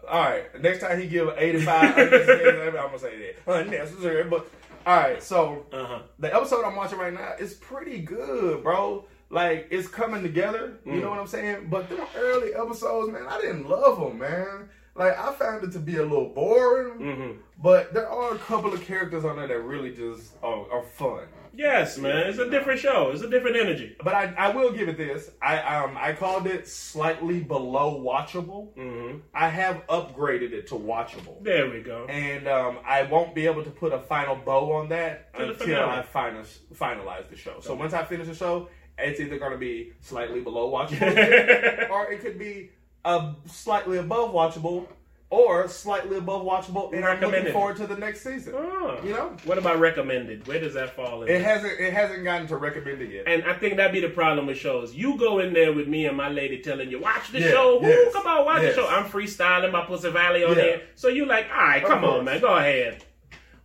All 0.09 0.21
right, 0.21 0.61
next 0.61 0.81
time 0.81 1.01
he 1.01 1.07
give 1.07 1.29
85 1.35 1.97
I'm 1.97 2.09
gonna 2.09 2.99
say 2.99 3.33
that 3.45 3.51
unnecessary, 3.51 4.23
but 4.25 4.47
all 4.85 4.95
right, 4.97 5.23
so 5.23 5.65
Uh-huh. 5.73 5.99
the 6.19 6.33
episode 6.33 6.63
I'm 6.63 6.75
watching 6.75 6.99
right 6.99 7.11
now 7.13 7.33
is 7.39 7.55
pretty 7.55 7.99
good, 8.01 8.61
bro. 8.63 9.05
Like 9.31 9.67
it's 9.71 9.87
coming 9.87 10.21
together. 10.21 10.77
You 10.85 10.91
Mm. 10.93 11.01
know 11.01 11.09
what 11.09 11.17
I'm 11.19 11.25
saying? 11.27 11.67
But 11.71 11.89
them 11.89 12.05
early 12.15 12.53
episodes, 12.53 13.11
man, 13.11 13.25
I 13.27 13.41
didn't 13.41 13.67
love 13.67 13.99
them, 13.99 14.19
man. 14.19 14.69
Like 14.93 15.17
I 15.19 15.33
found 15.33 15.63
it 15.63 15.71
to 15.71 15.79
be 15.79 15.97
a 15.97 16.03
little 16.03 16.29
boring. 16.29 16.91
hmm 16.99 17.31
But 17.61 17.91
there 17.95 18.07
are 18.07 18.35
a 18.35 18.37
couple 18.37 18.71
of 18.73 18.81
characters 18.81 19.25
on 19.25 19.37
there 19.37 19.47
that 19.47 19.59
really 19.59 19.91
just 19.91 20.33
are, 20.43 20.71
are 20.71 20.83
fun. 20.83 21.23
Yes, 21.55 21.97
man. 21.97 22.27
It's 22.27 22.37
a 22.37 22.49
different 22.49 22.79
show. 22.79 23.11
It's 23.11 23.21
a 23.21 23.29
different 23.29 23.55
energy. 23.55 23.95
But 24.03 24.13
I, 24.13 24.33
I 24.37 24.49
will 24.49 24.71
give 24.71 24.89
it 24.89 24.97
this. 24.97 25.31
I 25.41 25.57
um 25.59 25.97
I 25.97 26.13
called 26.13 26.47
it 26.47 26.67
slightly 26.67 27.39
below 27.39 28.01
watchable. 28.03 28.73
hmm 28.75 29.19
I 29.33 29.49
have 29.49 29.85
upgraded 29.87 30.51
it 30.51 30.67
to 30.67 30.75
watchable. 30.75 31.43
There 31.43 31.69
we 31.69 31.81
go. 31.81 32.05
And 32.07 32.47
um, 32.47 32.79
I 32.85 33.03
won't 33.03 33.33
be 33.33 33.45
able 33.45 33.63
to 33.63 33.69
put 33.71 33.93
a 33.93 33.99
final 33.99 34.35
bow 34.35 34.71
on 34.73 34.89
that 34.89 35.33
To 35.35 35.49
until. 35.49 35.85
I 35.89 36.01
final, 36.03 36.43
finalize 36.73 37.29
the 37.29 37.35
show. 37.37 37.59
So 37.61 37.73
once 37.75 37.93
I 37.93 38.03
finish 38.03 38.27
the 38.27 38.35
show, 38.35 38.69
it's 38.97 39.19
either 39.19 39.37
going 39.37 39.51
to 39.51 39.57
be 39.57 39.93
slightly 40.01 40.41
below 40.41 40.71
watchable, 40.73 41.89
or 41.89 42.11
it 42.11 42.21
could 42.21 42.39
be 42.39 42.71
uh, 43.03 43.33
slightly 43.45 43.97
above 43.97 44.31
watchable, 44.33 44.87
or 45.31 45.67
slightly 45.67 46.17
above 46.17 46.43
watchable, 46.43 46.93
and 46.93 47.03
I'm 47.03 47.19
looking 47.19 47.51
forward 47.51 47.77
to 47.77 47.87
the 47.87 47.97
next 47.97 48.21
season. 48.21 48.53
Oh. 48.55 48.99
You 49.03 49.09
know, 49.13 49.35
What 49.43 49.57
about 49.57 49.79
recommended? 49.79 50.47
Where 50.47 50.59
does 50.59 50.75
that 50.75 50.95
fall 50.95 51.23
in? 51.23 51.29
it 51.29 51.41
hasn't 51.41 51.79
it 51.79 51.91
hasn't 51.93 52.23
gotten 52.23 52.47
to 52.47 52.57
recommended 52.57 53.11
yet. 53.11 53.23
And 53.27 53.43
I 53.43 53.53
think 53.53 53.77
that'd 53.77 53.91
be 53.91 53.99
the 54.01 54.09
problem 54.13 54.45
with 54.47 54.57
shows. 54.57 54.93
You 54.93 55.17
go 55.17 55.39
in 55.39 55.51
there 55.53 55.73
with 55.73 55.87
me 55.87 56.05
and 56.05 56.15
my 56.15 56.29
lady 56.29 56.59
telling 56.61 56.89
you, 56.91 56.99
watch 56.99 57.31
the 57.31 57.39
Yeah, 57.41 57.49
show. 57.49 57.79
Woo, 57.81 57.87
yes, 57.87 58.13
come 58.13 58.27
on, 58.27 58.45
watch 58.45 58.61
yes. 58.61 58.75
the 58.75 58.81
show. 58.83 58.87
I'm 58.87 59.05
freestyling 59.05 59.71
my 59.71 59.83
Pussy 59.85 60.11
Valley 60.11 60.43
on 60.43 60.49
Yeah. 60.51 60.55
there. 60.55 60.81
So 60.93 61.07
you 61.07 61.25
like, 61.25 61.47
all 61.51 61.57
right, 61.57 61.83
come 61.83 62.03
on, 62.05 62.23
man, 62.23 62.39
go 62.39 62.55
ahead. 62.55 63.03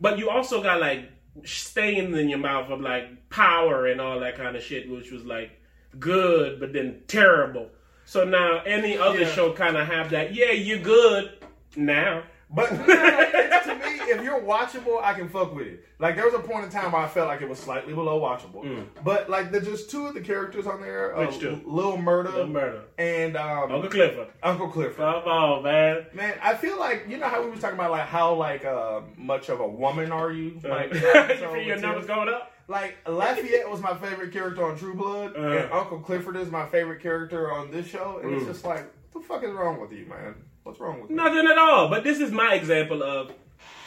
But 0.00 0.18
you 0.18 0.30
also 0.30 0.62
got 0.62 0.80
like 0.80 1.10
stains 1.44 2.16
in 2.16 2.28
your 2.30 2.38
mouth 2.38 2.70
of 2.70 2.80
like 2.80 3.28
power 3.28 3.86
and 3.86 4.00
all 4.00 4.18
that 4.20 4.36
kind 4.36 4.56
of 4.56 4.62
shit, 4.62 4.90
which 4.90 5.12
was 5.12 5.24
like 5.26 5.50
good, 5.98 6.58
but 6.58 6.72
then 6.72 7.02
terrible. 7.06 7.68
So 8.06 8.24
now 8.24 8.62
any 8.66 8.96
other 8.98 9.20
Yeah. 9.20 9.28
show 9.30 9.52
kind 9.52 9.76
of 9.76 9.86
have 9.86 10.10
that. 10.10 10.34
Yeah, 10.34 10.50
you're 10.52 10.78
good 10.78 11.32
now. 11.76 12.22
But 12.52 12.68
it's, 12.72 13.66
to 13.66 13.74
me, 13.76 14.10
if 14.10 14.24
you're 14.24 14.40
watchable, 14.40 15.00
I 15.00 15.14
can 15.14 15.28
fuck 15.28 15.54
with 15.54 15.68
it. 15.68 15.84
Like 16.00 16.16
there 16.16 16.24
was 16.24 16.34
a 16.34 16.40
point 16.40 16.64
in 16.64 16.70
time 16.70 16.90
where 16.90 17.00
I 17.00 17.06
felt 17.06 17.28
like 17.28 17.42
it 17.42 17.48
was 17.48 17.60
slightly 17.60 17.94
below 17.94 18.20
watchable. 18.20 18.84
But 19.04 19.30
like 19.30 19.52
there's 19.52 19.66
just 19.66 19.88
two 19.88 20.06
of 20.08 20.14
the 20.14 20.20
characters 20.20 20.66
on 20.66 20.80
there, 20.80 21.16
uh, 21.16 21.28
Mm. 21.28 21.62
Lil 21.64 21.96
Murda, 21.98 22.24
Little 22.32 22.46
murder. 22.48 22.82
and 22.98 23.36
um, 23.36 23.70
Uncle 23.70 23.88
Clifford. 23.90 24.28
Uncle 24.42 24.68
Clifford. 24.68 24.96
Come 24.96 25.22
on, 25.28 25.62
man. 25.62 26.06
Man, 26.12 26.34
I 26.42 26.56
feel 26.56 26.76
like 26.76 27.04
you 27.08 27.18
know 27.18 27.28
how 27.28 27.40
we 27.44 27.50
was 27.50 27.60
talking 27.60 27.76
about 27.78 27.92
like 27.92 28.08
how 28.08 28.34
like 28.34 28.64
uh, 28.64 29.02
much 29.16 29.48
of 29.48 29.60
a 29.60 29.68
woman 29.68 30.10
are 30.10 30.32
you? 30.32 30.58
Like, 30.64 30.92
you 30.94 31.00
feel 31.00 31.56
your 31.56 31.76
numbers 31.78 32.06
going 32.06 32.28
up? 32.28 32.52
Like 32.66 32.96
Lafayette 33.06 33.70
was 33.70 33.80
my 33.80 33.96
favorite 33.96 34.32
character 34.32 34.64
on 34.64 34.76
True 34.76 34.94
Blood, 34.94 35.36
Uh. 35.36 35.40
and 35.40 35.72
Uncle 35.72 36.00
Clifford 36.00 36.34
is 36.36 36.50
my 36.50 36.66
favorite 36.66 37.00
character 37.00 37.52
on 37.52 37.70
this 37.70 37.86
show, 37.86 38.18
and 38.24 38.32
it's 38.34 38.42
Mm. 38.42 38.48
just 38.48 38.64
like, 38.64 38.86
what 39.12 39.22
the 39.22 39.28
fuck 39.28 39.44
is 39.44 39.52
wrong 39.52 39.80
with 39.80 39.92
you, 39.92 40.06
man? 40.06 40.34
What's 40.62 40.80
wrong 40.80 41.02
with? 41.02 41.10
Nothing 41.10 41.46
at 41.46 41.58
all. 41.58 41.88
But 41.88 42.04
this 42.04 42.20
is 42.20 42.30
my 42.30 42.54
example 42.54 43.02
of 43.02 43.32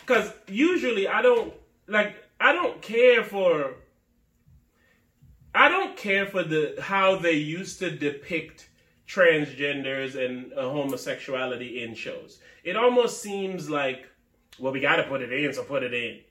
because 0.05 0.31
usually 0.47 1.07
I 1.07 1.21
don't 1.21 1.53
like 1.87 2.15
I 2.39 2.53
don't 2.53 2.81
care 2.81 3.23
for 3.23 3.75
I 5.55 5.69
don't 5.69 5.95
care 5.95 6.25
for 6.25 6.43
the 6.43 6.75
how 6.81 7.15
they 7.15 7.33
used 7.33 7.79
to 7.79 7.91
depict 7.91 8.69
transgenders 9.07 10.15
and 10.15 10.53
uh, 10.53 10.69
homosexuality 10.69 11.83
in 11.83 11.93
shows. 11.93 12.39
It 12.63 12.75
almost 12.75 13.21
seems 13.21 13.69
like 13.69 14.07
well 14.59 14.73
we 14.73 14.79
got 14.79 14.97
to 14.97 15.03
put 15.03 15.21
it 15.21 15.31
in, 15.31 15.53
so 15.53 15.63
put 15.63 15.83
it 15.83 15.93
in. 15.93 16.21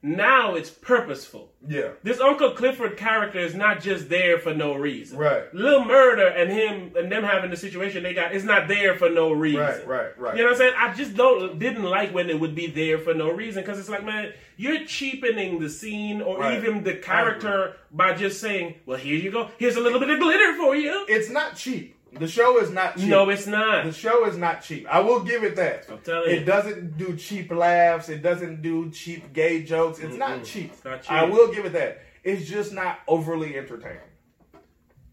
Now 0.00 0.54
it's 0.54 0.70
purposeful. 0.70 1.50
Yeah, 1.66 1.88
This 2.04 2.20
Uncle 2.20 2.52
Clifford 2.52 2.96
character 2.96 3.40
is 3.40 3.54
not 3.54 3.80
just 3.80 4.08
there 4.08 4.38
for 4.38 4.54
no 4.54 4.74
reason. 4.74 5.18
right, 5.18 5.52
Lil 5.52 5.80
Murda 5.82 6.40
and 6.40 6.50
him 6.50 6.92
and 6.96 7.10
them 7.10 7.24
having 7.24 7.50
the 7.50 7.56
situation 7.56 8.04
they 8.04 8.14
got 8.14 8.32
is 8.32 8.44
not 8.44 8.68
there 8.68 8.94
for 8.96 9.10
no 9.10 9.32
reason. 9.32 9.60
right, 9.60 9.86
right, 9.86 10.18
right. 10.18 10.36
You 10.36 10.42
know 10.44 10.50
what 10.50 10.52
I'm 10.52 10.58
saying? 10.58 10.74
I 10.78 10.94
just 10.94 11.16
don't 11.16 11.58
didn't 11.58 11.82
like 11.82 12.14
when 12.14 12.30
it 12.30 12.38
would 12.38 12.54
be 12.54 12.68
there 12.68 12.98
for 12.98 13.12
no 13.12 13.30
reason 13.30 13.62
because 13.64 13.78
it's 13.80 13.88
like, 13.88 14.04
man, 14.04 14.32
you're 14.56 14.84
cheapening 14.84 15.58
the 15.58 15.68
scene 15.68 16.22
or 16.22 16.38
Right. 16.38 16.56
even 16.56 16.84
the 16.84 16.94
character 16.94 17.74
by 17.90 18.14
just 18.14 18.40
saying, 18.40 18.76
"Well, 18.86 18.98
here 18.98 19.16
you 19.16 19.30
go. 19.32 19.50
Here's 19.58 19.76
a 19.76 19.80
little 19.80 19.98
bit 19.98 20.10
of 20.10 20.20
glitter 20.20 20.54
for 20.56 20.76
you." 20.76 21.06
It's 21.08 21.28
not 21.28 21.56
cheap. 21.56 21.96
The 22.12 22.26
show 22.26 22.58
is 22.58 22.70
not 22.70 22.96
cheap. 22.96 23.08
No, 23.08 23.28
it's 23.28 23.46
not. 23.46 23.84
The 23.84 23.92
show 23.92 24.24
is 24.26 24.36
not 24.36 24.62
cheap. 24.62 24.86
I 24.88 25.00
will 25.00 25.20
give 25.20 25.44
it 25.44 25.56
that. 25.56 25.86
I'm 25.90 25.98
telling 25.98 26.30
It 26.30 26.34
you. 26.34 26.40
It 26.40 26.44
doesn't 26.44 26.96
do 26.96 27.16
cheap 27.16 27.50
laughs. 27.52 28.08
It 28.08 28.22
doesn't 28.22 28.62
do 28.62 28.90
cheap 28.90 29.32
gay 29.32 29.62
jokes. 29.62 29.98
It's 29.98 30.16
not 30.16 30.42
cheap. 30.44 30.72
It's 30.72 30.84
not 30.84 31.02
cheap. 31.02 31.12
I 31.12 31.24
will 31.24 31.52
give 31.52 31.66
it 31.66 31.72
that. 31.74 32.02
It's 32.24 32.48
just 32.48 32.72
not 32.72 32.98
overly 33.06 33.56
entertaining. 33.56 33.98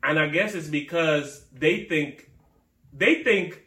And 0.03 0.19
I 0.19 0.27
guess 0.27 0.55
it's 0.55 0.67
because 0.67 1.45
they 1.53 1.83
think 1.85 2.29
they 2.93 3.23
think 3.23 3.61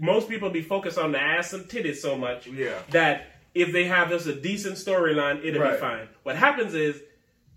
most 0.00 0.28
people 0.28 0.50
be 0.50 0.62
focused 0.62 0.98
on 0.98 1.12
the 1.12 1.20
ass 1.20 1.52
and 1.52 1.64
titties 1.66 1.96
so 1.96 2.16
much 2.16 2.46
Yeah. 2.46 2.78
that 2.90 3.26
if 3.54 3.72
they 3.72 3.84
have 3.84 4.08
just 4.10 4.26
a 4.26 4.34
decent 4.34 4.76
storyline, 4.76 5.44
it'll 5.44 5.62
Right. 5.62 5.72
be 5.74 5.78
fine. 5.78 6.08
What 6.22 6.36
happens 6.36 6.74
is, 6.74 7.00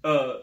uh, 0.04 0.36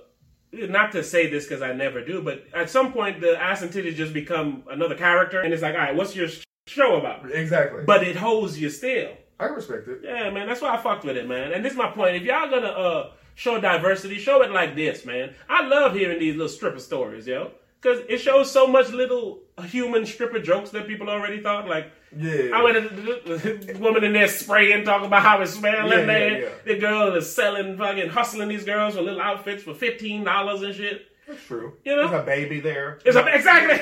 not 0.53 0.93
to 0.93 1.03
say 1.05 1.29
this 1.31 1.45
because 1.45 1.63
I 1.63 1.73
never 1.73 2.05
do, 2.05 2.23
but 2.23 2.45
at 2.55 2.71
some 2.71 2.93
point 2.93 3.21
the 3.21 3.41
ass 3.41 3.63
and 3.63 3.71
titties 3.71 3.95
just 3.95 4.13
become 4.13 4.63
another 4.71 4.95
character, 4.95 5.41
and 5.41 5.53
it's 5.53 5.63
like, 5.63 5.75
all 5.75 5.81
right, 5.81 5.95
what's 5.95 6.17
your 6.17 6.29
sh- 6.29 6.45
show 6.67 6.97
about? 6.97 7.31
Exactly. 7.31 7.85
But 7.87 8.03
it 8.03 8.17
holds 8.17 8.61
you 8.61 8.71
still. 8.71 9.13
I 9.41 9.45
respect 9.47 9.87
it. 9.89 10.01
Yeah, 10.03 10.31
man, 10.31 10.49
that's 10.49 10.61
why 10.61 10.75
I 10.75 10.79
fucked 10.79 11.05
with 11.05 11.17
it, 11.17 11.29
man. 11.29 11.53
And 11.53 11.65
this 11.65 11.73
is 11.73 11.79
my 11.79 11.91
point. 11.91 12.17
If 12.17 12.23
y'all 12.23 12.51
gonna 12.51 12.67
uh 12.67 13.11
show 13.35 13.61
diversity, 13.61 14.19
show 14.19 14.43
it 14.43 14.51
like 14.51 14.75
this, 14.75 15.05
man. 15.05 15.35
I 15.49 15.67
love 15.67 15.95
hearing 15.95 16.19
these 16.19 16.35
little 16.35 16.49
stripper 16.49 16.81
stories, 16.81 17.27
yo. 17.27 17.53
Cause 17.81 18.01
it 18.09 18.19
shows 18.19 18.51
so 18.51 18.67
much 18.67 18.91
little 18.91 19.41
human 19.63 20.07
stripper 20.07 20.39
jokes 20.41 20.71
that 20.71 20.87
people 20.87 21.09
already 21.11 21.41
thought. 21.41 21.69
Like, 21.69 21.91
Yeah. 22.17 22.51
I 22.55 22.63
went 22.63 22.97
the 23.27 23.77
woman 23.81 24.05
in 24.05 24.13
there 24.13 24.29
spraying, 24.29 24.85
talking 24.85 25.07
about 25.07 25.23
how 25.23 25.41
it's 25.43 25.53
smelling 25.53 25.91
Yeah, 25.93 25.99
yeah, 26.01 26.07
there. 26.07 26.41
yeah. 26.41 26.49
The 26.65 26.79
girl 26.79 27.15
is 27.15 27.33
selling, 27.35 27.77
fucking 27.77 28.09
hustling 28.11 28.49
these 28.49 28.65
girls 28.65 28.95
for 28.95 29.03
little 29.03 29.21
outfits 29.21 29.63
for 29.63 29.75
fifteen 29.75 30.25
dollars 30.25 30.63
and 30.63 30.75
shit. 30.75 31.07
That's 31.27 31.45
true. 31.45 31.75
You 31.85 31.95
know? 31.95 32.09
There's 32.09 32.23
a 32.23 32.25
baby 32.25 32.61
there. 32.61 33.01
It's 33.05 33.15
a- 33.15 33.27
exactly. 33.27 33.77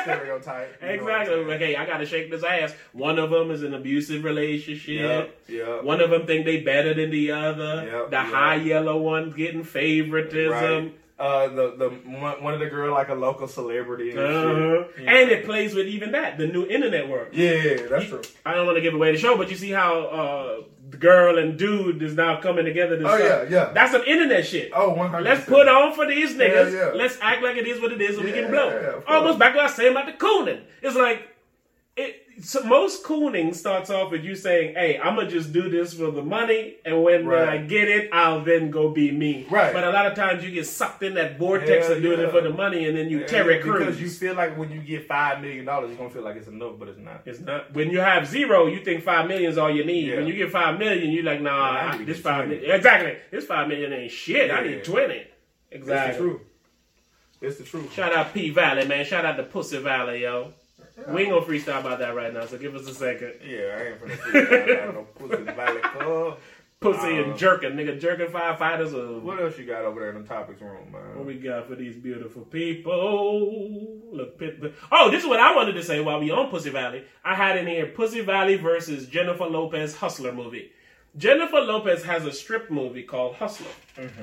Stereotype. 0.00 0.78
you 0.82 0.96
know 0.96 1.04
what 1.04 1.12
I'm 1.12 1.18
Exactly. 1.20 1.44
Like, 1.44 1.58
hey, 1.58 1.76
I 1.76 1.84
gotta 1.84 2.06
shake 2.06 2.30
this 2.30 2.42
ass. 2.42 2.72
One 2.92 3.18
of 3.18 3.28
them 3.30 3.50
is 3.50 3.62
an 3.62 3.74
abusive 3.74 4.24
relationship. 4.24 4.98
Yep, 5.00 5.36
yep. 5.48 5.82
One 5.84 6.00
of 6.00 6.08
them 6.08 6.26
think 6.26 6.46
they 6.46 6.62
better 6.62 6.94
than 6.94 7.10
the 7.10 7.32
other. 7.32 7.84
Yep, 7.84 8.10
the 8.10 8.16
yep. 8.16 8.26
high 8.26 8.54
yellow 8.54 8.96
one's 8.96 9.34
getting 9.34 9.62
favoritism. 9.62 10.52
Right. 10.52 10.94
Uh, 11.20 11.48
the 11.48 11.74
the 11.76 11.88
one, 12.40 12.54
of 12.54 12.60
the 12.60 12.66
girl 12.66 12.94
like 12.94 13.10
a 13.10 13.14
local 13.14 13.46
celebrity 13.46 14.10
and 14.12 14.18
Uh-huh. 14.20 14.84
shit. 14.96 15.06
And 15.06 15.30
it 15.30 15.44
plays 15.44 15.74
with 15.74 15.86
even 15.86 16.12
that, 16.12 16.38
the 16.38 16.46
new 16.46 16.64
internet 16.66 17.08
world. 17.10 17.28
Yeah, 17.32 17.86
that's 17.90 18.06
true. 18.06 18.22
I 18.46 18.54
don't 18.54 18.64
want 18.64 18.76
to 18.78 18.80
give 18.80 18.94
away 18.94 19.12
the 19.12 19.18
show, 19.18 19.36
but 19.36 19.50
you 19.50 19.56
see 19.56 19.70
how 19.70 19.92
uh, 20.06 20.62
the 20.88 20.96
girl 20.96 21.36
and 21.38 21.58
dude 21.58 22.02
is 22.02 22.14
now 22.14 22.40
coming 22.40 22.64
together. 22.64 22.96
To 22.98 23.04
Oh, 23.04 23.16
stuff. 23.18 23.50
yeah, 23.50 23.56
yeah. 23.66 23.72
That's 23.74 23.92
some 23.92 24.02
internet 24.04 24.46
shit. 24.46 24.72
Oh, 24.74 24.94
one 24.94 25.10
hundred. 25.10 25.24
Let's 25.28 25.44
put 25.44 25.68
on 25.68 25.92
for 25.94 26.06
these 26.06 26.34
niggas. 26.36 26.72
yeah. 26.72 26.92
Let's 26.94 27.18
act 27.20 27.42
like 27.42 27.56
it 27.56 27.66
is 27.66 27.80
what 27.82 27.92
it 27.92 28.00
is, 28.00 28.16
and 28.16 28.24
we 28.24 28.32
can 28.32 28.50
blow. 28.50 28.68
yeah. 28.70 29.00
Almost 29.14 29.38
back 29.38 29.52
to 29.52 29.56
what 29.58 29.64
I 29.64 29.66
was 29.66 29.74
saying 29.74 29.90
about 29.92 30.06
the 30.06 30.12
cooning. 30.14 30.62
It's 30.80 30.96
like 30.96 31.28
it. 31.96 32.16
So 32.42 32.62
most 32.62 33.04
cooning 33.04 33.54
starts 33.54 33.90
off 33.90 34.10
with 34.10 34.24
you 34.24 34.34
saying, 34.34 34.74
"Hey, 34.74 34.98
I'm 34.98 35.14
gonna 35.16 35.28
just 35.28 35.52
do 35.52 35.68
this 35.68 35.94
for 35.94 36.10
the 36.10 36.22
money, 36.22 36.76
and 36.84 37.02
when 37.02 37.26
Right. 37.26 37.48
I 37.48 37.56
get 37.58 37.88
it, 37.88 38.08
I'll 38.12 38.40
then 38.42 38.70
go 38.70 38.88
be 38.90 39.10
me." 39.10 39.46
Right. 39.50 39.72
But 39.72 39.84
a 39.84 39.90
lot 39.90 40.06
of 40.06 40.14
times 40.14 40.42
you 40.42 40.50
get 40.50 40.66
sucked 40.66 41.02
in 41.02 41.14
that 41.14 41.38
vortex 41.38 41.86
Hell 41.88 41.96
of 41.96 42.02
doing 42.02 42.18
yeah. 42.20 42.26
it 42.26 42.30
for 42.30 42.40
the 42.40 42.50
money, 42.50 42.86
and 42.88 42.96
then 42.96 43.10
you 43.10 43.20
Yeah, 43.20 43.26
tear 43.26 43.50
it 43.50 43.62
because 43.62 44.00
you 44.00 44.08
feel 44.08 44.34
like 44.34 44.56
when 44.56 44.70
you 44.70 44.80
get 44.80 45.06
five 45.06 45.40
million 45.42 45.64
dollars, 45.64 45.90
you're 45.90 45.98
gonna 45.98 46.10
feel 46.10 46.22
like 46.22 46.36
it's 46.36 46.48
enough, 46.48 46.78
but 46.78 46.88
it's 46.88 46.98
not. 46.98 47.22
It's 47.26 47.40
not 47.40 47.74
when 47.74 47.90
you 47.90 48.00
have 48.00 48.26
zero, 48.26 48.66
you 48.66 48.80
think 48.84 49.02
five 49.02 49.28
million 49.28 49.50
is 49.50 49.58
all 49.58 49.70
you 49.70 49.84
need. 49.84 50.08
Yeah. 50.08 50.16
When 50.16 50.26
you 50.26 50.34
get 50.34 50.50
five 50.50 50.78
million, 50.78 51.10
you're 51.10 51.24
like, 51.24 51.40
nah, 51.40 51.90
I 51.92 51.98
this 52.04 52.20
five 52.20 52.46
20. 52.46 52.64
Exactly, 52.64 53.16
this 53.30 53.44
five 53.46 53.68
million 53.68 53.92
ain't 53.92 54.10
shit. 54.12 54.50
I 54.50 54.62
need 54.64 54.82
twenty. 54.84 55.26
It's 55.70 55.82
Exactly. 55.82 56.12
the 56.12 56.18
truth. 56.30 56.40
It's 57.42 57.58
the 57.58 57.64
truth. 57.64 57.92
Shout 57.92 58.14
out 58.14 58.32
P 58.34 58.50
Valley, 58.50 58.86
man. 58.86 59.04
Shout 59.04 59.24
out 59.24 59.36
to 59.36 59.42
Pussy 59.42 59.78
Valley, 59.78 60.22
yo. 60.22 60.52
We 61.08 61.22
ain't 61.22 61.30
gonna 61.32 61.44
freestyle 61.46 61.80
about 61.80 61.98
that 62.00 62.14
right 62.14 62.32
now, 62.32 62.46
so 62.46 62.58
give 62.58 62.74
us 62.74 62.86
a 62.88 62.94
second. 62.94 63.34
Yeah, 63.46 63.76
I 63.78 63.82
ain't 63.88 64.00
finna 64.00 64.46
freestyle 64.46 64.94
no 64.94 65.02
pussy 65.14 65.42
valley 65.44 65.80
club. 65.82 66.38
Pussy 66.80 67.18
Uh, 67.18 67.24
and 67.24 67.38
jerking, 67.38 67.72
nigga, 67.72 68.00
jerking 68.00 68.28
firefighters. 68.28 68.94
Or 68.94 69.20
What 69.20 69.38
else 69.40 69.58
you 69.58 69.66
got 69.66 69.82
over 69.84 70.00
there 70.00 70.10
in 70.16 70.22
the 70.22 70.26
topics 70.28 70.62
room, 70.62 70.90
man? 70.90 71.14
what 71.16 71.26
we 71.26 71.34
got 71.34 71.66
for 71.68 71.74
these 71.74 71.94
beautiful 71.96 72.42
people? 72.42 73.98
Look, 74.12 74.38
pit, 74.38 74.60
pit- 74.60 74.74
oh, 74.90 75.10
this 75.10 75.22
is 75.22 75.28
what 75.28 75.40
I 75.40 75.54
wanted 75.54 75.72
to 75.74 75.82
say 75.82 76.00
while 76.00 76.20
we 76.20 76.30
on 76.30 76.48
Pussy 76.50 76.70
Valley. 76.70 77.04
I 77.24 77.34
had 77.34 77.58
in 77.58 77.66
here 77.66 77.86
Pussy 77.86 78.20
Valley 78.22 78.56
versus 78.56 79.06
Jennifer 79.06 79.44
Lopez 79.44 79.94
Hustler 79.96 80.32
movie. 80.32 80.72
Jennifer 81.16 81.60
Lopez 81.60 82.04
has 82.04 82.24
a 82.24 82.32
strip 82.32 82.70
movie 82.70 83.02
called 83.02 83.34
Hustler. 83.34 83.66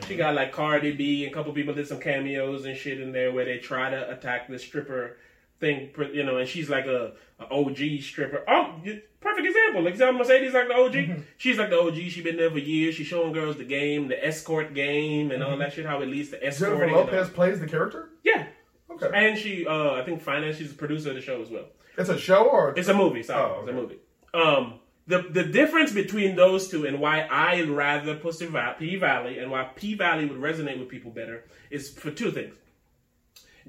She 0.08 0.16
got 0.16 0.36
like 0.36 0.52
Cardi 0.52 0.94
B 0.94 1.26
and 1.26 1.32
a 1.32 1.36
couple 1.36 1.52
people 1.54 1.74
did 1.74 1.88
some 1.88 2.00
cameos 2.00 2.66
and 2.66 2.78
shit 2.78 3.00
in 3.02 3.12
there 3.12 3.32
where 3.34 3.46
they 3.46 3.58
try 3.58 3.90
to 3.90 4.10
attack 4.12 4.48
the 4.48 4.58
stripper 4.58 5.18
thing, 5.60 5.90
you 6.14 6.24
know, 6.24 6.38
and 6.38 6.48
she's 6.48 6.70
like 6.70 6.86
a, 6.86 7.14
a 7.40 7.46
OG 7.52 7.78
stripper. 8.02 8.44
Oh, 8.48 8.76
perfect 9.22 9.48
example. 9.48 9.82
Like 9.84 9.94
Example 9.94 10.20
Mercedes 10.20 10.54
like 10.54 10.68
the 10.68 10.76
OG. 10.76 11.24
She's 11.38 11.58
like 11.58 11.70
the 11.70 11.80
OG. 11.80 11.96
She's 11.96 12.24
been 12.24 12.38
there 12.38 12.52
for 12.52 12.60
years. 12.60 12.96
She's 12.96 13.08
showing 13.08 13.34
girls 13.34 13.58
the 13.58 13.64
game, 13.66 14.08
the 14.08 14.26
escort 14.26 14.74
game, 14.74 15.32
and 15.32 15.44
all 15.44 15.58
that 15.58 15.74
shit. 15.74 15.86
How 15.86 16.02
it 16.02 16.08
leads 16.08 16.30
to 16.30 16.46
escorting. 16.46 16.80
Jennifer 16.80 16.98
Lopez 16.98 17.30
plays 17.30 17.60
the 17.60 17.68
character. 17.68 18.10
Yeah. 18.24 18.48
Okay, 18.90 19.10
And 19.14 19.38
she, 19.38 19.68
uh, 19.68 19.92
I 19.94 20.04
think, 20.04 20.22
finance. 20.22 20.58
She's 20.58 20.72
a 20.72 20.76
producer 20.76 21.10
of 21.10 21.16
the 21.16 21.22
show 21.22 21.42
as 21.42 21.50
well. 21.50 21.66
it's 21.98 22.10
a 22.10 22.18
show 22.18 22.46
or 22.50 22.74
It's 22.78 22.88
a 22.88 22.94
movie. 22.94 23.22
Sorry, 23.24 23.44
Oh, 23.56 23.60
it's 23.62 23.70
a 23.70 23.74
movie. 23.74 23.98
Um, 24.34 24.80
the 25.08 25.24
the 25.30 25.44
difference 25.44 25.92
between 25.92 26.36
those 26.36 26.68
two 26.68 26.86
and 26.86 27.00
why 27.00 27.22
I 27.22 27.62
rather 27.64 28.16
Pussy 28.16 28.50
P 28.80 28.96
Valley 28.98 29.40
and 29.40 29.50
why 29.52 29.64
P 29.76 29.96
Valley 29.96 30.26
would 30.26 30.40
resonate 30.40 30.80
with 30.80 30.90
people 30.90 31.12
better 31.12 31.46
is 31.70 31.90
for 31.90 32.12
two 32.12 32.32
things. 32.32 32.56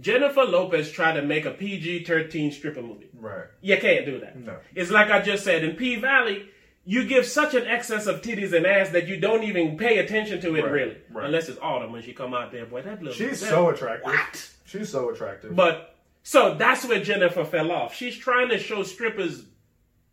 Jennifer 0.00 0.44
Lopez 0.44 0.90
tried 0.92 1.14
to 1.14 1.22
make 1.22 1.44
a 1.44 1.50
PG 1.50 2.04
thirteen 2.04 2.50
stripper 2.52 2.82
movie. 2.82 3.08
right. 3.18 3.46
You 3.60 3.76
can't 3.78 4.06
do 4.06 4.20
that. 4.20 4.36
No. 4.38 4.56
It's 4.74 4.90
like 4.90 5.10
I 5.10 5.20
just 5.20 5.44
said 5.44 5.64
in 5.64 5.76
P 5.76 5.96
Valley. 5.96 6.48
You 6.84 7.04
give 7.06 7.26
such 7.26 7.54
an 7.54 7.66
excess 7.66 8.06
of 8.06 8.22
titties 8.22 8.54
and 8.54 8.64
ass 8.64 8.88
that 8.90 9.06
you 9.08 9.20
don't 9.20 9.42
even 9.44 9.76
pay 9.76 9.98
attention 9.98 10.40
to 10.40 10.56
it 10.56 10.62
Right, 10.62 10.72
really, 10.72 10.96
right. 11.12 11.26
unless 11.26 11.50
it's 11.50 11.58
Autumn 11.60 11.92
when 11.92 12.00
she 12.02 12.14
come 12.14 12.32
out 12.32 12.50
there. 12.50 12.64
Boy, 12.64 12.80
that 12.80 13.02
little 13.02 13.12
She's 13.12 13.40
that- 13.40 13.50
so 13.50 13.68
attractive. 13.68 14.06
What? 14.06 14.50
She's 14.64 14.88
so 14.88 15.10
attractive. 15.10 15.54
But 15.54 15.96
so 16.22 16.54
that's 16.54 16.86
where 16.86 17.02
Jennifer 17.04 17.44
fell 17.44 17.72
off. 17.72 17.94
She's 17.94 18.16
trying 18.16 18.48
to 18.48 18.58
show 18.58 18.82
strippers 18.84 19.44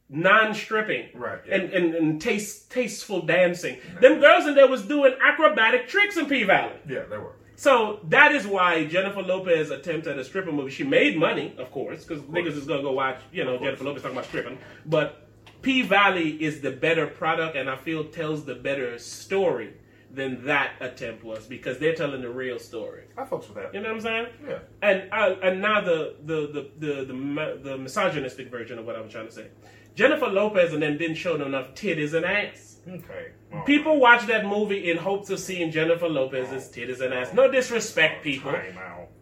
non-stripping 0.09 1.09
Right, 1.15 1.39
yeah. 1.47 1.55
and, 1.55 1.73
and, 1.73 1.95
and 1.95 2.21
taste, 2.21 2.71
tasteful 2.71 3.21
dancing. 3.21 3.77
Them 4.01 4.19
girls 4.19 4.45
in 4.45 4.55
there 4.55 4.67
was 4.67 4.83
doing 4.83 5.13
acrobatic 5.25 5.87
tricks 5.87 6.17
in 6.17 6.25
P 6.27 6.43
Valley. 6.43 6.75
yeah, 6.87 7.03
they 7.09 7.17
were. 7.17 7.31
So 7.55 7.99
that 8.09 8.33
is 8.33 8.45
why 8.45 8.85
Jennifer 8.85 9.21
Lopez 9.21 9.71
attempt 9.71 10.07
at 10.07 10.17
a 10.17 10.23
stripper 10.23 10.51
movie. 10.51 10.71
She 10.71 10.83
made 10.83 11.17
money, 11.17 11.55
of 11.57 11.71
course, 11.71 12.03
because 12.03 12.23
niggas 12.23 12.57
is 12.57 12.65
gonna 12.65 12.81
go 12.81 12.91
watch, 12.91 13.19
you 13.31 13.45
know, 13.45 13.57
Jennifer 13.57 13.83
Lopez 13.83 14.01
talking 14.01 14.17
about 14.17 14.27
stripping. 14.27 14.57
But 14.85 15.27
P 15.61 15.81
Valley 15.81 16.31
is 16.43 16.61
the 16.61 16.71
better 16.71 17.07
product, 17.07 17.55
and 17.55 17.69
I 17.69 17.77
feel 17.77 18.03
tells 18.05 18.45
the 18.45 18.55
better 18.55 18.97
story 18.99 19.73
than 20.11 20.45
that 20.45 20.73
attempt 20.79 21.23
was 21.23 21.45
because 21.45 21.77
they're 21.79 21.95
telling 21.95 22.21
the 22.21 22.29
real 22.29 22.59
story. 22.59 23.03
I 23.17 23.23
fucks 23.23 23.47
with 23.47 23.55
that. 23.55 23.73
You 23.73 23.81
know 23.81 23.89
what 23.89 23.95
I'm 23.95 24.01
saying? 24.01 24.27
Yeah. 24.47 24.59
And 24.81 25.11
uh, 25.11 25.35
and 25.41 25.61
now 25.61 25.81
the 25.81 26.15
the 26.23 26.69
the 26.79 26.87
the 26.87 27.05
the, 27.05 27.59
the 27.63 27.77
misogynistic 27.77 28.49
version 28.49 28.79
of 28.79 28.85
what 28.85 28.95
I'm 28.95 29.09
trying 29.09 29.27
to 29.27 29.33
say. 29.33 29.47
Jennifer 29.95 30.27
Lopez 30.27 30.73
and 30.73 30.83
them 30.83 30.97
didn't 30.97 31.15
show 31.15 31.35
enough 31.41 31.73
titties 31.73 32.13
and 32.13 32.25
ass. 32.25 32.74
Okay. 32.87 33.31
All 33.53 33.63
People 33.63 33.99
watch 33.99 34.27
that 34.27 34.45
movie 34.45 34.91
in 34.91 34.97
hopes 34.97 35.29
of 35.29 35.39
seeing 35.39 35.71
Jennifer 35.71 36.07
Lopez's 36.07 36.69
titties 36.69 37.01
and 37.01 37.13
ass. 37.13 37.33
No 37.33 37.49
disrespect, 37.49 38.23
people. 38.23 38.53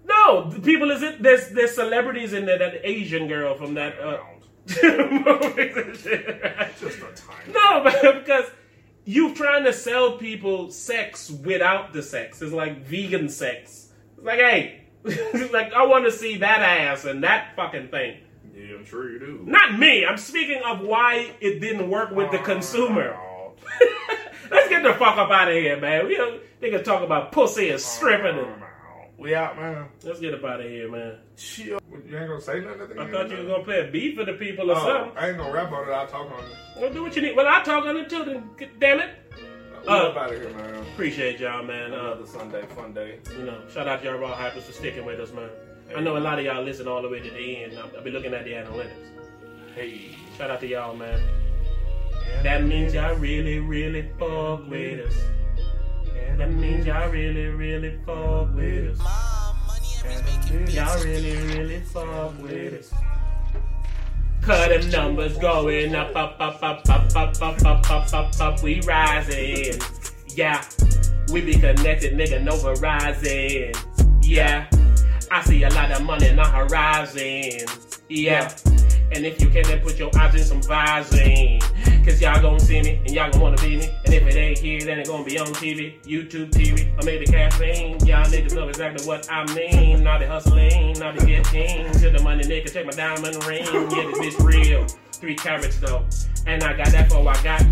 No, 0.05 0.49
the 0.49 0.59
people 0.59 0.91
is 0.91 1.01
it? 1.01 1.23
There's 1.23 1.49
there's 1.49 1.73
celebrities 1.73 2.33
in 2.33 2.45
there. 2.45 2.57
That 2.57 2.81
Asian 2.83 3.27
girl 3.27 3.55
from 3.55 3.73
that 3.75 3.99
uh. 3.99 4.17
Just 4.65 4.85
a 6.05 7.11
time. 7.15 7.51
No, 7.51 7.83
because 8.19 8.45
you're 9.05 9.35
trying 9.35 9.65
to 9.65 9.73
sell 9.73 10.17
people 10.17 10.71
sex 10.71 11.29
without 11.29 11.91
the 11.91 12.01
sex. 12.01 12.41
It's 12.41 12.53
like 12.53 12.85
vegan 12.85 13.27
sex. 13.27 13.89
It's 14.17 14.25
like, 14.25 14.39
hey, 14.39 14.85
it's 15.03 15.51
like 15.53 15.73
I 15.73 15.85
want 15.85 16.05
to 16.05 16.11
see 16.11 16.37
that 16.37 16.61
ass 16.61 17.03
and 17.05 17.23
that 17.23 17.55
fucking 17.55 17.89
thing. 17.89 18.19
Yeah, 18.55 18.75
I'm 18.75 18.85
sure 18.85 19.11
you 19.11 19.19
do. 19.19 19.41
Not 19.45 19.77
me. 19.77 20.05
I'm 20.05 20.17
speaking 20.17 20.61
of 20.65 20.81
why 20.81 21.31
it 21.41 21.59
didn't 21.59 21.89
work 21.89 22.11
with 22.11 22.31
the 22.31 22.37
consumer. 22.39 23.17
Oh, 23.81 24.15
Let's 24.51 24.69
get 24.69 24.83
the 24.83 24.93
fuck 24.93 25.17
up 25.17 25.29
out 25.31 25.47
of 25.49 25.53
here, 25.55 25.79
man. 25.79 26.07
We 26.07 26.15
don't 26.15 26.41
nigga 26.61 26.83
talk 26.83 27.01
about 27.03 27.31
pussy 27.31 27.69
and 27.69 27.79
stripping. 27.79 28.37
And, 28.37 28.61
We 29.17 29.33
out, 29.35 29.55
man. 29.57 29.85
let's 30.03 30.19
get 30.19 30.33
up 30.33 30.43
out 30.43 30.59
of 30.61 30.69
here, 30.69 30.89
man. 30.91 31.17
Shit. 31.35 31.67
You 31.67 31.79
ain't 32.17 32.27
gonna 32.27 32.41
say 32.41 32.59
nothing 32.59 32.99
I 32.99 33.09
thought 33.09 33.29
you 33.31 33.37
was 33.37 33.47
gonna 33.47 33.63
play 33.63 33.87
a 33.87 33.91
beat 33.91 34.15
for 34.17 34.25
the 34.25 34.33
people 34.33 34.69
or 34.71 34.75
Oh, 34.77 34.85
something. 34.85 35.17
I 35.17 35.29
ain't 35.29 35.37
gonna 35.37 35.51
rap 35.53 35.71
on 35.71 35.87
it. 35.87 35.91
I'll 35.91 36.07
talk 36.07 36.29
on 36.31 36.43
it. 36.43 36.51
Well, 36.79 36.93
do 36.93 37.03
what 37.03 37.15
you 37.15 37.21
need. 37.21 37.35
Well, 37.35 37.47
I'll 37.47 37.63
talk 37.63 37.85
on 37.85 37.97
it 37.97 38.09
too. 38.09 38.23
Then, 38.25 38.49
damn 38.79 38.99
it. 38.99 39.09
We 39.83 39.89
Uh, 39.89 39.93
up 40.09 40.17
out 40.17 40.33
of 40.33 40.39
here, 40.41 40.49
man. 40.51 40.75
Appreciate 40.93 41.39
y'all, 41.39 41.63
man. 41.63 41.93
Uh, 41.93 41.97
Another 41.97 42.25
Sunday 42.25 42.61
fun 42.75 42.93
day. 42.93 43.19
you 43.37 43.45
know, 43.45 43.61
shout 43.73 43.87
out 43.87 44.01
to 44.01 44.07
y'all 44.09 44.17
raw 44.17 44.35
hypers 44.35 44.61
for 44.63 44.71
sticking 44.73 45.05
with 45.05 45.19
us, 45.19 45.31
man. 45.33 45.49
I 45.95 45.99
know 46.01 46.17
a 46.17 46.19
lot 46.19 46.39
of 46.39 46.45
y'all 46.45 46.63
listen 46.63 46.87
all 46.87 47.01
the 47.01 47.09
way 47.09 47.19
to 47.19 47.29
the 47.29 47.63
end. 47.63 47.77
I'll, 47.77 47.89
I'll 47.97 48.03
be 48.03 48.11
looking 48.11 48.33
at 48.33 48.45
the 48.45 48.51
analytics. 48.51 48.91
Hey. 49.75 50.15
Shout 50.37 50.49
out 50.49 50.59
to 50.61 50.67
y'all, 50.67 50.95
man. 50.95 51.19
That 52.43 52.63
means 52.63 52.93
y'all 52.93 53.15
really, 53.15 53.59
really 53.59 54.09
fuck 54.19 54.67
with 54.69 55.07
us. 55.07 55.15
That 56.37 56.51
means 56.51 56.85
y'all 56.85 57.09
really, 57.09 57.47
really 57.47 57.99
fuck 58.05 58.53
with 58.55 58.99
us. 58.99 60.73
Y'all 60.73 61.03
really, 61.03 61.37
really 61.47 61.79
fuck 61.81 62.37
with 62.41 62.73
us. 62.73 62.93
Cause 64.41 64.67
them 64.67 64.89
numbers 64.89 65.37
going 65.37 65.95
up, 65.95 66.13
up, 66.17 66.35
up, 66.37 66.61
up, 66.61 66.81
up, 66.89 67.15
up, 67.15 67.41
up, 67.41 67.65
up, 67.65 67.91
up, 67.91 68.13
up, 68.13 68.41
up, 68.41 68.61
we 68.61 68.81
rising. 68.81 69.79
Yeah, 70.27 70.61
we 71.31 71.39
be 71.39 71.53
connected, 71.53 72.17
nigga, 72.17 72.43
no 72.43 72.51
Verizon. 72.53 73.73
Yeah, 74.21 74.67
I 75.31 75.43
see 75.43 75.63
a 75.63 75.69
lot 75.69 75.91
of 75.91 76.03
money 76.03 76.29
on 76.29 76.35
the 76.35 76.45
horizon. 76.45 77.67
Yeah, 78.09 78.53
And 79.15 79.25
if 79.25 79.41
you 79.41 79.49
can, 79.49 79.63
then 79.63 79.79
put 79.81 79.99
your 79.99 80.09
eyes 80.17 80.35
in 80.35 80.43
some 80.43 80.61
Visine. 80.61 81.61
Cause 82.03 82.19
y'all 82.21 82.41
gonna 82.41 82.59
see 82.59 82.81
me 82.81 82.97
and 83.05 83.11
y'all 83.11 83.31
gonna 83.31 83.43
wanna 83.43 83.57
be 83.57 83.77
me. 83.77 83.89
And 84.05 84.13
if 84.13 84.23
it 84.23 84.35
ain't 84.35 84.57
here, 84.57 84.81
then 84.81 84.99
it 84.99 85.07
gonna 85.07 85.23
be 85.23 85.39
on 85.39 85.47
TV, 85.47 86.01
YouTube 86.03 86.51
TV, 86.51 86.91
or 86.99 87.05
maybe 87.05 87.25
caffeine. 87.25 87.99
Y'all 88.05 88.25
niggas 88.25 88.55
know 88.55 88.67
exactly 88.67 89.05
what 89.07 89.31
I 89.31 89.45
mean. 89.53 90.03
Not 90.03 90.19
the 90.19 90.27
hustling, 90.27 90.99
not 90.99 91.17
the 91.17 91.25
getting 91.25 91.91
to 91.93 92.09
the 92.09 92.21
money, 92.23 92.43
nigga. 92.43 92.73
Check 92.73 92.85
my 92.85 92.91
diamond 92.91 93.43
ring. 93.45 93.63
Yeah, 93.65 94.11
this 94.11 94.35
bitch 94.35 94.43
real. 94.43 94.85
Three 95.13 95.35
carats 95.35 95.77
though. 95.79 96.05
And 96.45 96.63
I 96.63 96.75
got 96.75 96.87
that 96.87 97.09
for 97.09 97.19
I 97.19 97.41
got 97.41 97.65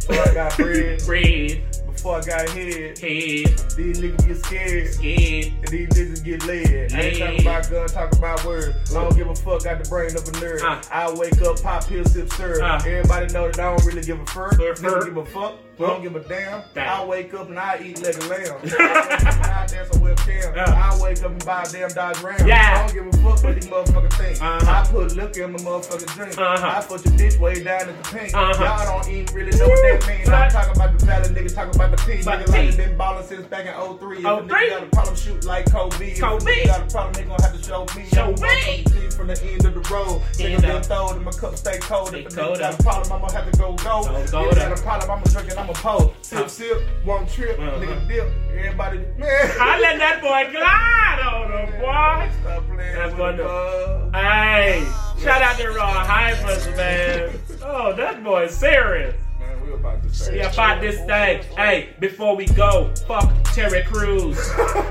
Before 0.00 0.28
I 0.28 0.34
got 0.34 0.56
bread, 0.56 1.02
bread, 1.06 1.62
before 2.02 2.16
I 2.16 2.20
got 2.22 2.48
head, 2.48 2.98
head, 2.98 2.98
these 2.98 4.00
niggas 4.00 4.26
get 4.26 4.44
scared. 4.44 4.92
scared. 4.92 5.52
And 5.62 5.68
these 5.68 5.88
niggas 5.90 6.24
get 6.24 6.46
laid. 6.46 6.92
I 6.92 7.00
ain't 7.00 7.18
talking 7.18 7.40
about 7.42 7.70
gun, 7.70 7.88
talking 7.88 8.18
about 8.18 8.44
words. 8.44 8.96
I 8.96 9.04
don't 9.04 9.16
give 9.16 9.28
a 9.28 9.36
fuck, 9.36 9.62
got 9.62 9.84
the 9.84 9.88
brain 9.88 10.10
of 10.16 10.26
a 10.26 10.32
nerd. 10.42 10.62
Uh. 10.62 10.82
I 10.90 11.14
wake 11.14 11.40
up, 11.42 11.62
pop 11.62 11.86
pills, 11.86 12.12
sip 12.12 12.32
syrup. 12.32 12.60
Uh. 12.60 12.84
Everybody 12.84 13.32
know 13.32 13.46
that 13.46 13.60
I 13.60 13.70
don't 13.70 13.84
really 13.86 14.02
give 14.02 14.18
a 14.18 14.26
fuck. 14.26 14.58
Don't 14.58 15.04
give 15.04 15.16
a 15.16 15.24
fuck. 15.26 15.54
I 15.78 15.86
don't 15.86 16.02
give 16.02 16.14
a 16.16 16.20
damn. 16.20 16.62
Damn. 16.74 16.88
I 16.88 17.04
wake 17.04 17.32
up 17.34 17.48
and 17.48 17.58
I 17.58 17.80
eat 17.82 18.02
like 18.02 18.16
a 18.16 18.26
lamb. 18.28 18.58
I 18.62 19.06
wake 19.08 19.26
up 19.26 19.34
and 19.34 19.46
I 19.46 19.66
dance 19.66 19.88
a 19.96 19.98
webcam. 19.98 20.56
Uh. 20.56 20.70
I 20.70 21.02
wake 21.02 21.22
up 21.22 21.30
and 21.30 21.44
buy 21.44 21.62
a 21.62 21.72
damn 21.72 21.88
Dodge 21.90 22.22
Ram. 22.22 22.46
Yeah. 22.46 22.84
I 22.84 22.86
don't 22.86 22.94
give 22.94 23.06
a 23.06 23.22
fuck 23.22 23.42
what 23.42 23.54
these 23.54 23.66
motherfuckers 23.66 24.12
think. 24.18 24.42
Uh-huh. 24.42 24.70
I 24.70 24.86
put 24.86 25.16
liquor 25.16 25.44
in 25.44 25.52
my 25.52 25.58
motherfucking 25.58 26.14
drink. 26.14 26.38
Uh-huh. 26.38 26.78
I 26.78 26.82
put 26.82 27.04
your 27.04 27.14
bitch 27.14 27.40
way 27.40 27.62
down 27.62 27.88
at 27.88 28.02
the 28.02 28.10
pink. 28.10 28.34
Uh-huh. 28.34 28.64
Y'all 28.64 29.00
don't 29.00 29.12
even 29.12 29.34
really 29.34 29.58
know 29.58 29.68
what 29.68 29.82
that 29.82 30.06
means. 30.06 30.28
I'm 30.28 30.50
talking 30.50 30.76
about 30.76 30.98
the 30.98 31.06
valid 31.06 31.30
nigga, 31.32 31.54
talking 31.54 31.74
about 31.74 31.90
the 31.90 31.96
P. 32.04 32.20
About 32.20 32.46
Nigga 32.46 32.48
like 32.48 32.76
been 32.76 32.96
ballin' 32.96 33.24
since 33.24 33.46
back 33.46 33.66
in 33.66 33.98
03. 33.98 34.18
If 34.18 34.24
a 34.24 34.28
nigga 34.28 34.70
got 34.70 34.82
a 34.82 34.86
problem, 34.86 35.16
shoot 35.16 35.44
like 35.44 35.70
Kobe. 35.70 36.12
If 36.12 36.18
a 36.18 36.20
Kobe. 36.20 36.44
nigga 36.44 36.66
got 36.66 36.82
a 36.82 36.92
problem, 36.92 37.12
they 37.14 37.24
gon' 37.24 37.40
have 37.40 37.56
to 37.56 37.62
show 37.62 37.86
me. 37.96 38.06
Show 38.12 38.32
me. 38.32 38.84
From 39.12 39.28
the 39.28 39.40
end 39.44 39.64
of 39.64 39.74
the 39.74 39.80
road, 39.92 40.22
nigga 40.34 40.60
been 40.60 40.82
throwed 40.82 41.16
and 41.16 41.24
my 41.24 41.30
cup 41.32 41.56
stay 41.56 41.78
cold. 41.78 42.08
Stay 42.08 42.20
If 42.20 42.36
a 42.36 42.40
nigga 42.40 42.58
got 42.58 42.80
a 42.80 42.82
problem, 42.82 43.12
I'ma 43.12 43.30
have 43.30 43.50
to 43.50 43.58
go 43.58 43.76
go. 43.76 44.02
Go, 44.04 44.16
If 44.16 44.32
go 44.32 44.48
he 44.48 44.54
got 44.56 44.78
a 44.78 44.82
problem, 44.82 45.10
I'ma 45.10 45.24
drink 45.24 45.52
and 45.62 45.70
I'ma 45.70 45.98
pour. 45.98 46.14
Sip, 46.22 46.48
sip, 46.48 46.82
one 47.04 47.26
trip, 47.26 47.58
Uh-huh. 47.58 47.78
nigga 47.78 48.08
dip. 48.08 48.28
Everybody, 48.56 48.98
man. 49.18 49.50
I 49.60 49.80
let 49.80 49.98
that 49.98 50.20
boy 50.20 50.52
glide 50.52 51.20
on 51.26 51.50
him, 51.52 51.80
boy. 51.80 52.30
Stop 52.40 52.66
playing 52.68 52.94
That's 52.94 53.14
the 53.14 54.10
Hey, 54.12 54.86
shout 55.22 55.42
out 55.42 55.56
to 55.58 55.70
Raw 55.70 56.04
Hypers, 56.04 56.76
man. 56.76 57.40
Oh, 57.64 57.92
that 57.94 58.22
boy 58.22 58.44
is 58.44 58.56
serious. 58.56 59.14
Man, 59.40 59.66
we 59.66 59.72
about 59.74 60.02
to 60.02 60.14
say. 60.14 60.36
Yeah, 60.38 60.52
about 60.52 60.80
this 60.80 60.96
thing. 61.06 61.42
Hey, 61.56 61.90
before 62.00 62.36
we 62.36 62.46
go, 62.46 62.92
fuck 63.06 63.32
Terry 63.52 63.82
Crews. 63.82 64.36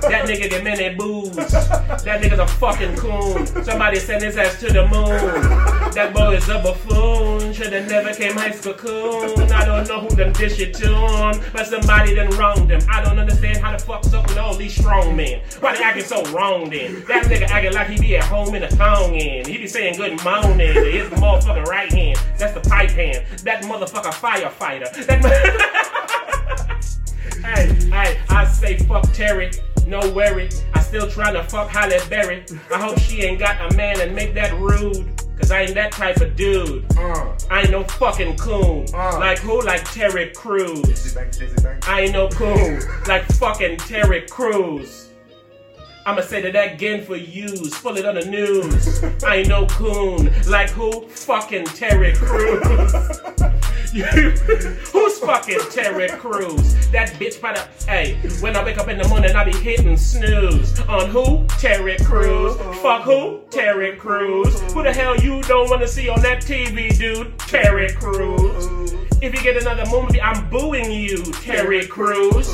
That 0.01 0.25
nigga 0.27 0.47
get 0.47 0.63
many 0.63 0.93
booze. 0.95 1.35
That 1.35 2.21
nigga's 2.21 2.39
a 2.39 2.45
fucking 2.45 2.95
coon. 2.95 3.47
Somebody 3.63 3.97
send 3.97 4.23
his 4.23 4.37
ass 4.37 4.59
to 4.59 4.67
the 4.67 4.83
moon. 4.83 5.41
That 5.93 6.13
boy 6.13 6.35
is 6.35 6.47
a 6.47 6.61
buffoon. 6.61 7.53
Shoulda 7.53 7.87
never 7.87 8.13
came 8.13 8.33
high 8.33 8.51
school 8.51 8.75
coon. 8.75 9.51
I 9.51 9.65
don't 9.65 9.87
know 9.87 10.01
who 10.01 10.15
done 10.15 10.33
dish 10.33 10.59
it 10.59 10.75
to 10.75 10.87
him, 10.87 11.43
but 11.51 11.65
somebody 11.65 12.13
done 12.13 12.29
wronged 12.37 12.69
him. 12.69 12.81
I 12.87 13.03
don't 13.03 13.17
understand 13.17 13.57
how 13.57 13.75
the 13.75 13.83
fuck's 13.83 14.13
up 14.13 14.27
with 14.27 14.37
all 14.37 14.55
these 14.55 14.75
strong 14.75 15.15
men. 15.15 15.41
Why 15.59 15.75
they 15.75 15.83
acting 15.83 16.03
so 16.03 16.23
wrong 16.31 16.69
then? 16.69 17.03
That 17.07 17.25
nigga 17.25 17.49
acting 17.49 17.73
like 17.73 17.89
he 17.89 17.99
be 17.99 18.17
at 18.17 18.25
home 18.25 18.53
in 18.53 18.61
a 18.61 18.69
thong 18.69 19.15
end. 19.15 19.47
He 19.47 19.57
be 19.57 19.67
saying 19.67 19.97
good 19.97 20.23
morning 20.23 20.73
to 20.73 20.91
his 20.91 21.09
motherfucking 21.09 21.65
right 21.65 21.91
hand. 21.91 22.19
That's 22.37 22.53
the 22.53 22.61
pipe 22.61 22.91
hand. 22.91 23.25
That 23.43 23.63
motherfucker 23.63 24.13
firefighter. 24.13 25.05
That 25.07 26.81
Hey, 27.43 27.73
hey, 27.89 28.19
I 28.29 28.45
say 28.45 28.77
fuck 28.77 29.11
Terry. 29.13 29.51
No 29.87 29.99
worry. 30.11 30.49
I 30.73 30.81
still 30.81 31.09
trying 31.09 31.33
to 31.33 31.43
fuck 31.43 31.69
Halle 31.69 31.97
Berry. 32.09 32.45
I 32.73 32.79
hope 32.79 32.99
she 32.99 33.23
ain't 33.23 33.39
got 33.39 33.71
a 33.71 33.75
man 33.75 33.99
and 34.01 34.15
make 34.15 34.33
that 34.35 34.53
rude. 34.59 35.21
Cause 35.37 35.49
I 35.49 35.61
ain't 35.61 35.73
that 35.73 35.91
type 35.91 36.17
of 36.17 36.35
dude. 36.35 36.85
Uh, 36.95 37.33
I 37.49 37.61
ain't 37.61 37.71
no 37.71 37.83
fucking 37.83 38.37
coon. 38.37 38.85
Uh. 38.93 39.17
Like 39.17 39.39
who? 39.39 39.59
Like 39.61 39.83
Terry 39.91 40.29
Crews. 40.35 40.81
Dizzy 40.83 41.15
bang, 41.15 41.31
dizzy 41.31 41.55
bang. 41.63 41.79
I 41.87 42.01
ain't 42.01 42.13
no 42.13 42.29
coon. 42.29 42.79
Like 43.07 43.25
fucking 43.33 43.77
Terry 43.77 44.21
Crews. 44.29 45.09
I'ma 46.05 46.21
say 46.21 46.41
that 46.49 46.73
again 46.73 47.03
for 47.03 47.15
yous. 47.15 47.79
Pull 47.81 47.97
it 47.97 48.05
on 48.05 48.15
the 48.15 48.25
news. 48.25 49.03
I 49.23 49.37
ain't 49.37 49.47
no 49.47 49.65
coon. 49.65 50.31
Like 50.47 50.69
who? 50.69 51.07
Fucking 51.07 51.65
Terry 51.65 52.13
Crews. 52.13 52.93
Who's 54.93 55.19
fucking 55.19 55.59
Terry 55.69 56.07
Crews? 56.07 56.89
That 56.91 57.09
bitch 57.19 57.41
by 57.41 57.51
the. 57.51 57.59
Hey, 57.85 58.15
when 58.39 58.55
I 58.55 58.63
wake 58.63 58.77
up 58.77 58.87
in 58.87 58.97
the 58.97 59.05
morning, 59.09 59.35
I 59.35 59.43
be 59.43 59.51
hitting 59.51 59.97
snooze. 59.97 60.79
On 60.81 61.09
who? 61.09 61.45
Terry 61.59 61.97
Crews. 61.97 62.55
Fuck 62.81 63.01
who? 63.01 63.41
Terry 63.49 63.97
Crews. 63.97 64.61
Who 64.71 64.83
the 64.83 64.93
hell 64.93 65.17
you 65.17 65.41
don't 65.41 65.69
wanna 65.69 65.89
see 65.89 66.07
on 66.07 66.21
that 66.21 66.41
TV, 66.41 66.97
dude? 66.97 67.37
Terry 67.39 67.91
Crews. 67.91 68.93
If 69.21 69.35
you 69.35 69.41
get 69.41 69.61
another 69.61 69.85
movie, 69.91 70.21
I'm 70.21 70.49
booing 70.49 70.89
you, 70.89 71.17
Terry 71.43 71.85
Crews. 71.85 72.47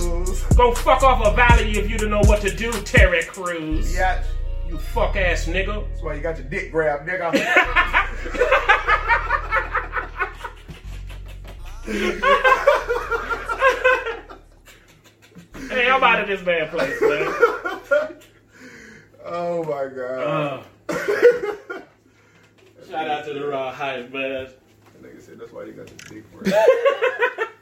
Go 0.56 0.74
fuck 0.74 1.04
off 1.04 1.24
a 1.24 1.36
valley 1.36 1.78
if 1.78 1.88
you 1.88 2.00
don't 2.00 2.10
know 2.10 2.22
what 2.22 2.42
to 2.42 2.50
do, 2.50 2.72
Terry 2.82 3.24
Crews. 3.26 3.94
Yeah. 3.94 4.24
You 4.68 4.80
fuck 4.80 5.16
ass 5.16 5.46
nigga. 5.46 5.88
That's 5.88 6.02
why 6.02 6.16
you 6.16 6.22
got 6.22 6.38
your 6.40 6.48
dick 6.48 6.72
grabbed, 6.72 7.08
nigga. 7.08 7.32
hey, 11.88 12.20
I'm 15.90 16.04
out 16.04 16.20
of 16.22 16.28
this 16.28 16.42
bad 16.42 16.70
place, 16.70 17.02
man. 17.02 17.34
Oh 19.24 19.64
my 19.64 19.88
god. 19.88 20.66
Uh, 20.90 20.96
shout 22.90 23.10
out 23.10 23.26
to 23.26 23.34
the 23.34 23.48
raw 23.48 23.72
hype, 23.72 24.12
man. 24.12 24.48
That 25.02 25.04
nigga 25.04 25.22
said 25.22 25.40
that's 25.40 25.54
why 25.54 25.64
they 25.66 25.72
got 25.72 25.88
the 25.88 25.96
dick 26.14 26.26
for 26.32 26.42
it. 26.46 27.50